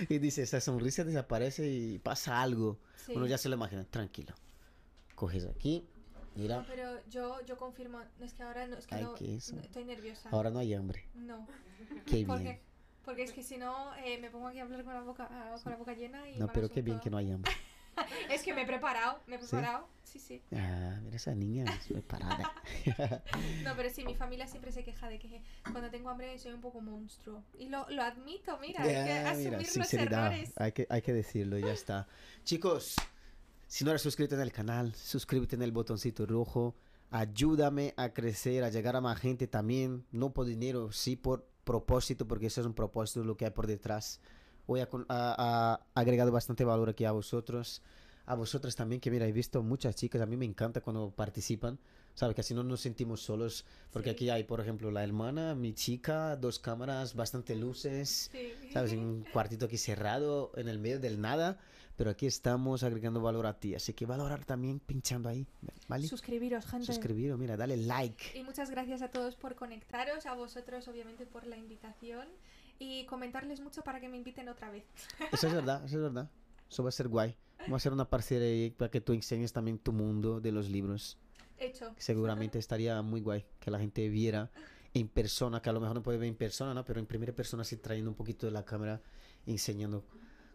y 0.09 0.19
dice, 0.19 0.43
esa 0.43 0.61
sonrisa 0.61 1.05
desaparece 1.05 1.69
y 1.69 1.99
pasa 1.99 2.43
algo. 2.43 2.79
sí. 3.07 3.13
Uno 3.15 3.27
ya 3.27 3.39
se 3.39 3.49
lo 3.49 3.57
imagina, 3.57 3.85
tranquilo. 3.85 4.35
Coges 5.15 5.47
aquí, 5.47 5.85
mira, 6.37 6.59
No, 6.59 6.65
pero 6.67 7.01
yo, 7.09 7.45
yo 7.45 7.57
confirmo, 7.57 7.99
no, 8.21 8.25
es 8.25 8.35
que 8.35 8.43
ahora 8.45 8.69
no, 8.69 8.77
es 8.77 8.87
que 8.87 8.95
Ay, 8.95 9.03
no, 9.03 9.11
no, 9.13 9.61
estoy 9.63 9.85
nerviosa. 9.85 10.29
ahora 10.31 10.51
no 10.51 10.61
hay 10.61 10.75
hambre. 10.75 11.09
No. 11.15 11.45
Qué 12.07 12.25
¿Por 12.25 12.39
bien. 12.39 12.61
Porque 13.05 13.23
es 13.25 13.33
que 13.33 13.43
si 13.43 13.57
no 13.57 13.95
eh, 14.05 14.19
me 14.19 14.31
pongo 14.31 14.49
aquí 14.49 14.59
a 14.59 14.65
hablar 14.65 14.85
con 14.85 14.95
la 14.95 15.01
boca, 15.01 15.29
con 15.63 15.73
la 15.73 15.79
boca 15.79 15.95
llena 15.95 16.29
y 16.31 16.39
No, 16.39 16.53
pero 16.53 16.69
qué 16.69 16.83
bien 16.83 17.01
que 17.01 17.11
no 17.11 17.17
hay 17.17 17.31
hambre. 17.33 17.51
Es 18.31 18.43
que 18.43 18.55
me 18.55 18.62
he 18.62 18.66
preparado, 18.66 19.20
me 19.27 19.37
he 19.37 19.39
preparado. 19.39 19.87
Sí, 20.05 20.19
sí. 20.19 20.41
Ah, 20.55 20.99
mira 21.03 21.16
esa 21.16 21.35
niña, 21.35 21.65
es 21.65 21.87
preparada. 21.89 22.53
No, 23.65 23.77
pero 23.77 23.91
sí, 23.91 24.05
mi 24.05 24.15
familia 24.25 24.47
siempre 24.47 24.73
se 24.73 24.83
queja 24.85 25.09
de 25.09 25.19
que 25.19 25.43
cuando 25.70 25.91
tengo 25.91 26.09
hambre 26.09 26.39
soy 26.39 26.53
un 26.53 26.61
poco 26.61 26.81
monstruo. 26.81 27.43
Y 27.59 27.69
lo, 27.69 27.89
lo 27.91 28.03
admito, 28.03 28.59
mira, 28.59 28.83
hay 28.83 28.89
que 28.89 28.95
Ya, 28.95 29.31
asumir 29.31 29.59
mira, 29.59 29.70
los 29.77 29.95
errores. 29.95 30.53
Hay 30.57 30.73
que, 30.73 30.87
hay 30.89 31.03
que 31.03 31.12
decirlo, 31.12 31.59
ya 31.59 31.73
está. 31.73 32.09
Chicos, 32.45 32.97
si 33.66 33.85
no 33.85 33.91
eres 33.91 34.01
suscrito 34.03 34.35
en 34.35 34.41
el 34.41 34.53
canal, 34.53 34.95
suscríbete 34.95 35.57
en 35.57 35.62
el 35.62 35.73
botoncito 35.73 36.25
rojo. 36.25 36.75
Ayúdame 37.11 37.95
a 37.97 38.11
crecer, 38.11 38.65
a 38.65 38.70
llegar 38.70 38.97
a 38.97 39.01
más 39.01 39.19
gente 39.19 39.47
también. 39.47 40.05
No 40.11 40.33
por 40.33 40.47
dinero, 40.47 40.91
sí 40.93 41.16
por 41.16 41.47
propósito, 41.65 42.27
porque 42.27 42.47
eso 42.47 42.62
es 42.62 42.66
un 42.66 42.75
propósito 42.75 43.25
lo 43.25 43.37
que 43.37 43.45
hay 43.45 43.51
por 43.51 43.66
detrás. 43.66 44.20
Hoy 44.70 44.81
ha, 44.81 44.89
ha- 45.09 45.81
ha 45.95 46.01
agregado 46.01 46.31
bastante 46.31 46.62
valor 46.65 46.90
aquí 46.90 47.05
a 47.05 47.12
vosotros. 47.12 47.81
A 48.27 48.35
vosotras 48.35 48.77
también, 48.77 49.01
que 49.01 49.11
mira, 49.11 49.27
he 49.27 49.32
visto 49.32 49.62
muchas 49.62 49.97
chicas. 49.97 50.20
A 50.20 50.27
mí 50.27 50.36
me 50.36 50.45
encanta 50.45 50.82
cuando 50.82 51.11
participan. 51.11 51.78
¿Sabes? 52.15 52.35
Que 52.35 52.40
así 52.43 52.53
no 52.53 52.62
nos 52.65 52.81
sentimos 52.81 53.23
solos. 53.23 53.65
Porque 53.93 54.11
Sí. 54.11 54.15
aquí 54.16 54.31
hay, 54.31 54.45
por 54.45 54.61
ejemplo, 54.61 54.90
la 54.90 55.03
hermana, 55.05 55.55
mi 55.55 55.73
chica, 55.73 56.36
dos 56.36 56.59
cámaras, 56.59 57.15
bastante 57.15 57.55
luces. 57.57 58.28
Sí. 58.32 58.53
¿sabes? 58.73 58.93
En 58.93 58.99
un 58.99 59.24
cuartito 59.32 59.66
aquí 59.66 59.78
cerrado, 59.78 60.51
en 60.57 60.69
el 60.69 60.78
medio 60.81 60.99
del 61.01 61.20
nada, 61.20 61.59
pero 61.97 62.11
aquí 62.11 62.27
estamos 62.27 62.82
agregando 62.82 63.20
valor 63.23 63.47
a 63.47 63.59
ti, 63.59 63.74
así 63.74 63.93
que 63.95 64.05
valorar 64.05 64.45
también 64.45 64.78
pinchando 64.81 65.28
ahí, 65.28 65.47
¿vale? 65.89 66.07
Suscribiros, 66.07 66.66
gente. 66.66 66.86
Suscribiros, 66.86 67.39
mira, 67.39 67.57
dale 67.57 67.77
like. 67.77 68.39
Y 68.39 68.43
muchas 68.45 68.70
gracias 68.70 69.01
a 69.03 69.09
todos 69.09 69.35
por 69.36 69.55
conectaros, 69.55 70.27
a 70.27 70.35
vosotros 70.35 70.86
obviamente 70.89 71.24
por 71.24 71.47
la 71.47 71.57
invitación 71.57 72.28
y 72.79 73.05
comentarles 73.07 73.61
mucho 73.61 73.83
para 73.83 74.01
que 74.01 74.09
me 74.09 74.17
inviten 74.17 74.49
otra 74.49 74.71
vez. 74.71 74.85
Eso 75.33 75.47
es 75.49 75.53
verdad, 75.53 75.85
eso 75.85 75.97
es 75.97 76.03
verdad. 76.03 76.31
Eso 76.71 76.83
va 76.83 76.91
a 76.91 76.93
ser 76.93 77.09
guay. 77.09 77.35
Va 77.73 77.77
a 77.79 77.81
ser 77.81 77.95
una 77.95 78.11
parcería 78.11 78.47
ahí 78.47 78.71
para 78.71 78.91
que 78.91 79.01
tú 79.01 79.15
enseñes 79.15 79.55
también 79.55 79.79
tu 79.79 79.93
mundo 79.93 80.39
de 80.39 80.53
los 80.53 80.69
libros. 80.69 81.17
Hecho. 81.57 81.95
Seguramente 81.97 82.59
estaría 82.59 83.01
muy 83.01 83.23
guay 83.23 83.47
que 83.59 83.71
la 83.71 83.79
gente 83.79 84.07
viera 84.11 84.51
en 84.93 85.09
persona, 85.09 85.63
que 85.63 85.71
a 85.71 85.73
lo 85.73 85.81
mejor 85.81 85.97
no 85.97 86.03
puede 86.03 86.19
ver 86.19 86.29
en 86.29 86.35
persona, 86.37 86.75
¿no? 86.75 86.85
Pero 86.85 87.01
en 87.01 87.07
primera 87.07 87.33
persona 87.33 87.63
así 87.63 87.79
trayendo 87.79 88.11
un 88.11 88.17
poquito 88.17 88.45
de 88.47 88.53
la 88.53 88.65
cámara, 88.67 89.01
enseñando 89.47 90.05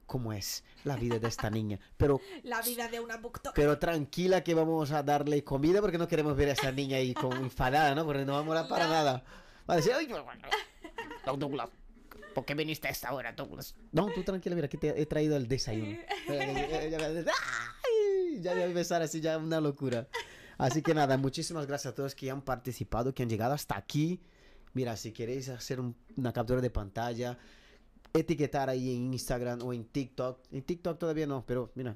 cómo 0.05 0.33
es 0.33 0.63
la 0.83 0.95
vida 0.97 1.17
de 1.17 1.27
esta 1.27 1.49
niña. 1.49 1.79
Pero 1.97 2.21
La 2.43 2.61
vida 2.61 2.87
de 2.87 2.99
una 2.99 3.17
booktalk. 3.17 3.55
Pero 3.55 3.79
tranquila 3.79 4.43
que 4.43 4.53
vamos 4.53 4.91
a 4.91 5.01
darle 5.01 5.43
comida 5.43 5.81
porque 5.81 5.97
no 5.97 6.07
queremos 6.07 6.35
ver 6.37 6.49
a 6.49 6.53
esa 6.53 6.71
niña 6.71 6.97
ahí 6.97 7.15
como 7.15 7.35
enfadada, 7.37 7.95
¿no? 7.95 8.05
Porque 8.05 8.23
no 8.23 8.33
va 8.33 8.39
a 8.39 8.43
molar 8.43 8.67
para 8.67 8.85
No. 8.85 8.91
nada. 8.93 9.23
Va 9.67 9.73
a 9.73 9.77
decir, 9.77 9.93
¡ay! 9.93 10.07
¿Por 12.33 12.45
qué 12.45 12.55
viniste 12.55 12.87
a 12.87 12.91
esta 12.91 13.13
hora, 13.13 13.31
Douglas? 13.33 13.75
No, 13.91 14.07
tú 14.11 14.23
tranquila, 14.23 14.55
mira, 14.55 14.65
aquí 14.65 14.77
te 14.77 14.99
he 14.99 15.05
traído 15.05 15.37
el 15.37 15.47
desayuno. 15.47 15.97
Ya 18.39 18.53
voy 18.53 18.63
a 18.63 18.65
empezar 18.65 19.01
así, 19.01 19.21
ya 19.21 19.37
una 19.37 19.61
locura. 19.61 20.07
Así 20.57 20.81
que 20.81 20.93
nada, 20.93 21.17
muchísimas 21.17 21.65
gracias 21.67 21.91
a 21.93 21.95
todos 21.95 22.15
que 22.15 22.29
han 22.31 22.41
participado, 22.41 23.13
que 23.13 23.23
han 23.23 23.29
llegado 23.29 23.53
hasta 23.53 23.77
aquí. 23.77 24.19
Mira, 24.73 24.97
si 24.97 25.11
queréis 25.11 25.49
hacer 25.49 25.79
un- 25.79 25.95
una 26.17 26.33
captura 26.33 26.59
de 26.61 26.69
pantalla, 26.71 27.37
etiquetar 28.11 28.69
ahí 28.69 28.95
en 28.95 29.13
Instagram 29.13 29.61
o 29.61 29.71
en 29.73 29.85
TikTok. 29.85 30.39
En 30.51 30.63
TikTok 30.63 30.97
todavía 30.97 31.27
no, 31.27 31.45
pero 31.45 31.71
mira. 31.75 31.95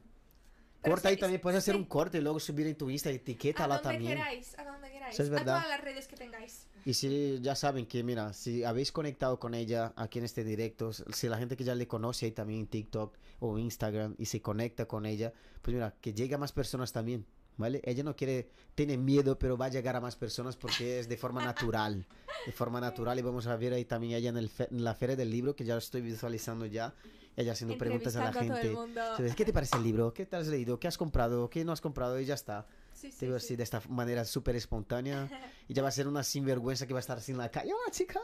Pero 0.81 0.93
Corta 0.95 1.09
ahí 1.09 1.15
sí, 1.15 1.22
también, 1.22 1.41
puedes 1.41 1.57
hacer 1.57 1.73
sí. 1.73 1.80
un 1.80 1.85
corte 1.88 2.19
y 2.19 2.22
luego 2.22 2.39
subir 2.39 2.68
en 2.68 2.76
tu 2.77 2.89
Insta, 2.89 3.09
a 3.09 3.14
etiquétala 3.14 3.81
también. 3.81 4.15
queráis, 4.15 4.57
a 4.59 4.64
donde 4.64 4.77
queráis. 5.10 5.20
Es 5.20 5.42
a 5.42 5.44
todas 5.44 5.68
las 5.70 5.82
redes 5.82 6.08
que 6.08 6.16
tengáis. 6.16 6.68
Y 6.86 6.94
si 6.94 7.40
ya 7.42 7.56
saben 7.56 7.86
que, 7.86 8.04
mira, 8.04 8.34
si 8.34 8.64
habéis 8.64 8.92
conectado 8.92 9.40
con 9.40 9.54
ella 9.54 9.94
aquí 9.96 10.20
en 10.20 10.26
este 10.26 10.44
directo, 10.44 10.92
si 10.94 11.28
la 11.28 11.38
gente 11.38 11.58
que 11.58 11.64
ya 11.64 11.76
le 11.76 11.88
conoce 11.88 12.28
ahí 12.28 12.32
también 12.32 12.62
en 12.62 12.68
TikTok 12.68 13.18
o 13.40 13.58
Instagram 13.58 14.16
y 14.18 14.26
se 14.26 14.42
conecta 14.42 14.88
con 14.88 15.06
ella, 15.06 15.34
pues 15.62 15.74
mira, 15.74 15.94
que 16.00 16.14
llegue 16.14 16.36
a 16.36 16.38
más 16.38 16.54
personas 16.54 16.92
también, 16.94 17.26
¿vale? 17.58 17.82
Ella 17.84 18.04
no 18.04 18.16
quiere, 18.16 18.50
tiene 18.76 18.98
miedo, 18.98 19.38
pero 19.38 19.58
va 19.58 19.66
a 19.66 19.70
llegar 19.70 19.96
a 19.98 20.02
más 20.02 20.16
personas 20.16 20.56
porque 20.56 21.00
es 21.00 21.10
de 21.10 21.18
forma 21.18 21.44
natural, 21.44 22.06
de 22.46 22.52
forma 22.54 22.80
natural 22.80 23.20
y 23.20 23.22
vamos 23.22 23.48
a 23.48 23.56
ver 23.58 23.74
ahí 23.74 23.84
también 23.84 24.14
ella 24.14 24.30
en, 24.30 24.38
el 24.38 24.50
fe- 24.50 24.70
en 24.72 24.84
la 24.86 24.96
feria 24.96 25.16
del 25.18 25.30
libro, 25.30 25.56
que 25.56 25.66
ya 25.66 25.74
lo 25.74 25.80
estoy 25.80 26.02
visualizando 26.02 26.66
ya, 26.66 26.94
ella 27.36 27.52
haciendo 27.52 27.78
preguntas 27.78 28.16
a 28.16 28.20
la 28.20 28.30
a 28.30 28.34
gente. 28.34 28.72
Entonces, 28.72 29.36
¿Qué 29.36 29.44
te 29.46 29.52
parece 29.54 29.76
el 29.78 29.84
libro? 29.84 30.14
¿Qué 30.14 30.26
te 30.26 30.38
has 30.38 30.48
leído? 30.48 30.80
¿Qué 30.80 30.88
has 30.88 30.98
comprado? 30.98 31.50
¿Qué 31.50 31.66
no 31.66 31.72
has 31.74 31.82
comprado? 31.82 32.20
Y 32.20 32.26
ya 32.26 32.34
está. 32.36 32.66
Sí, 32.98 33.11
sí, 33.11 33.19
Te 33.19 33.28
veo 33.28 33.40
sí. 33.40 33.45
así 33.45 33.56
de 33.56 33.64
esta 33.64 33.80
manera 33.90 34.26
súper 34.26 34.56
espontánea. 34.56 35.30
Y 35.69 35.74
ya 35.74 35.82
va 35.84 35.90
a 35.90 35.91
ser 35.91 36.07
una 36.07 36.24
sinvergüenza 36.24 36.88
que 36.88 36.94
va 36.94 36.99
a 36.99 37.02
estar 37.02 37.18
así 37.18 37.34
en 37.34 37.38
la 37.40 37.52
calle. 37.52 37.74
Hola 37.74 37.91
chicas. 37.91 38.24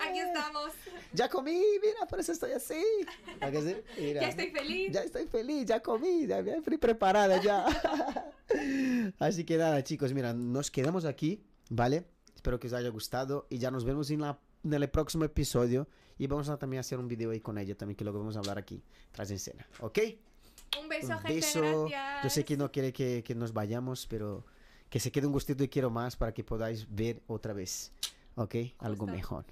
Aquí 0.00 0.18
estamos. 0.20 0.72
Ya 1.12 1.28
comí, 1.28 1.60
mira, 1.82 2.06
por 2.08 2.18
eso 2.18 2.32
estoy 2.32 2.52
así. 2.52 2.82
Mira. 3.98 4.22
Ya 4.22 4.28
estoy 4.28 4.50
feliz. 4.50 4.92
Ya 4.92 5.02
estoy 5.02 5.26
feliz, 5.26 5.66
ya 5.66 5.80
comí, 5.80 6.26
ya 6.26 6.38
estoy 6.38 6.78
preparada 6.78 7.42
ya. 7.42 7.66
Así 9.18 9.44
que 9.44 9.58
nada, 9.58 9.84
chicos, 9.84 10.14
mira, 10.14 10.32
nos 10.32 10.70
quedamos 10.70 11.04
aquí, 11.04 11.44
¿vale? 11.68 12.06
Espero 12.34 12.58
que 12.58 12.68
os 12.68 12.72
haya 12.72 12.88
gustado 12.88 13.46
y 13.50 13.58
ya 13.58 13.70
nos 13.70 13.84
vemos 13.84 14.10
en, 14.10 14.22
la, 14.22 14.38
en 14.64 14.72
el 14.72 14.88
próximo 14.88 15.24
episodio. 15.24 15.88
Y 16.16 16.26
vamos 16.26 16.48
a 16.48 16.58
también 16.58 16.80
hacer 16.80 16.98
un 16.98 17.06
video 17.06 17.32
ahí 17.32 17.40
con 17.40 17.58
ella 17.58 17.76
también, 17.76 17.96
que 17.96 18.04
lo 18.04 18.12
que 18.12 18.18
vamos 18.18 18.36
a 18.36 18.38
hablar 18.38 18.56
aquí, 18.56 18.82
tras 19.12 19.30
escena, 19.30 19.68
¿ok? 19.80 19.98
Un 20.80 20.88
beso, 20.88 21.12
un 21.12 21.18
gente. 21.18 21.34
beso. 21.34 21.86
Gracias. 21.88 22.24
Yo 22.24 22.30
sé 22.30 22.44
que 22.44 22.56
no 22.56 22.70
quiere 22.70 22.92
que, 22.92 23.22
que 23.22 23.34
nos 23.34 23.52
vayamos, 23.52 24.06
pero 24.06 24.44
que 24.90 25.00
se 25.00 25.10
quede 25.12 25.26
un 25.26 25.32
gustito 25.32 25.62
y 25.64 25.68
quiero 25.68 25.90
más 25.90 26.16
para 26.16 26.32
que 26.32 26.44
podáis 26.44 26.86
ver 26.90 27.22
otra 27.26 27.52
vez, 27.52 27.92
¿ok? 28.36 28.54
Algo 28.78 29.06
Justo. 29.06 29.12
mejor. 29.16 29.44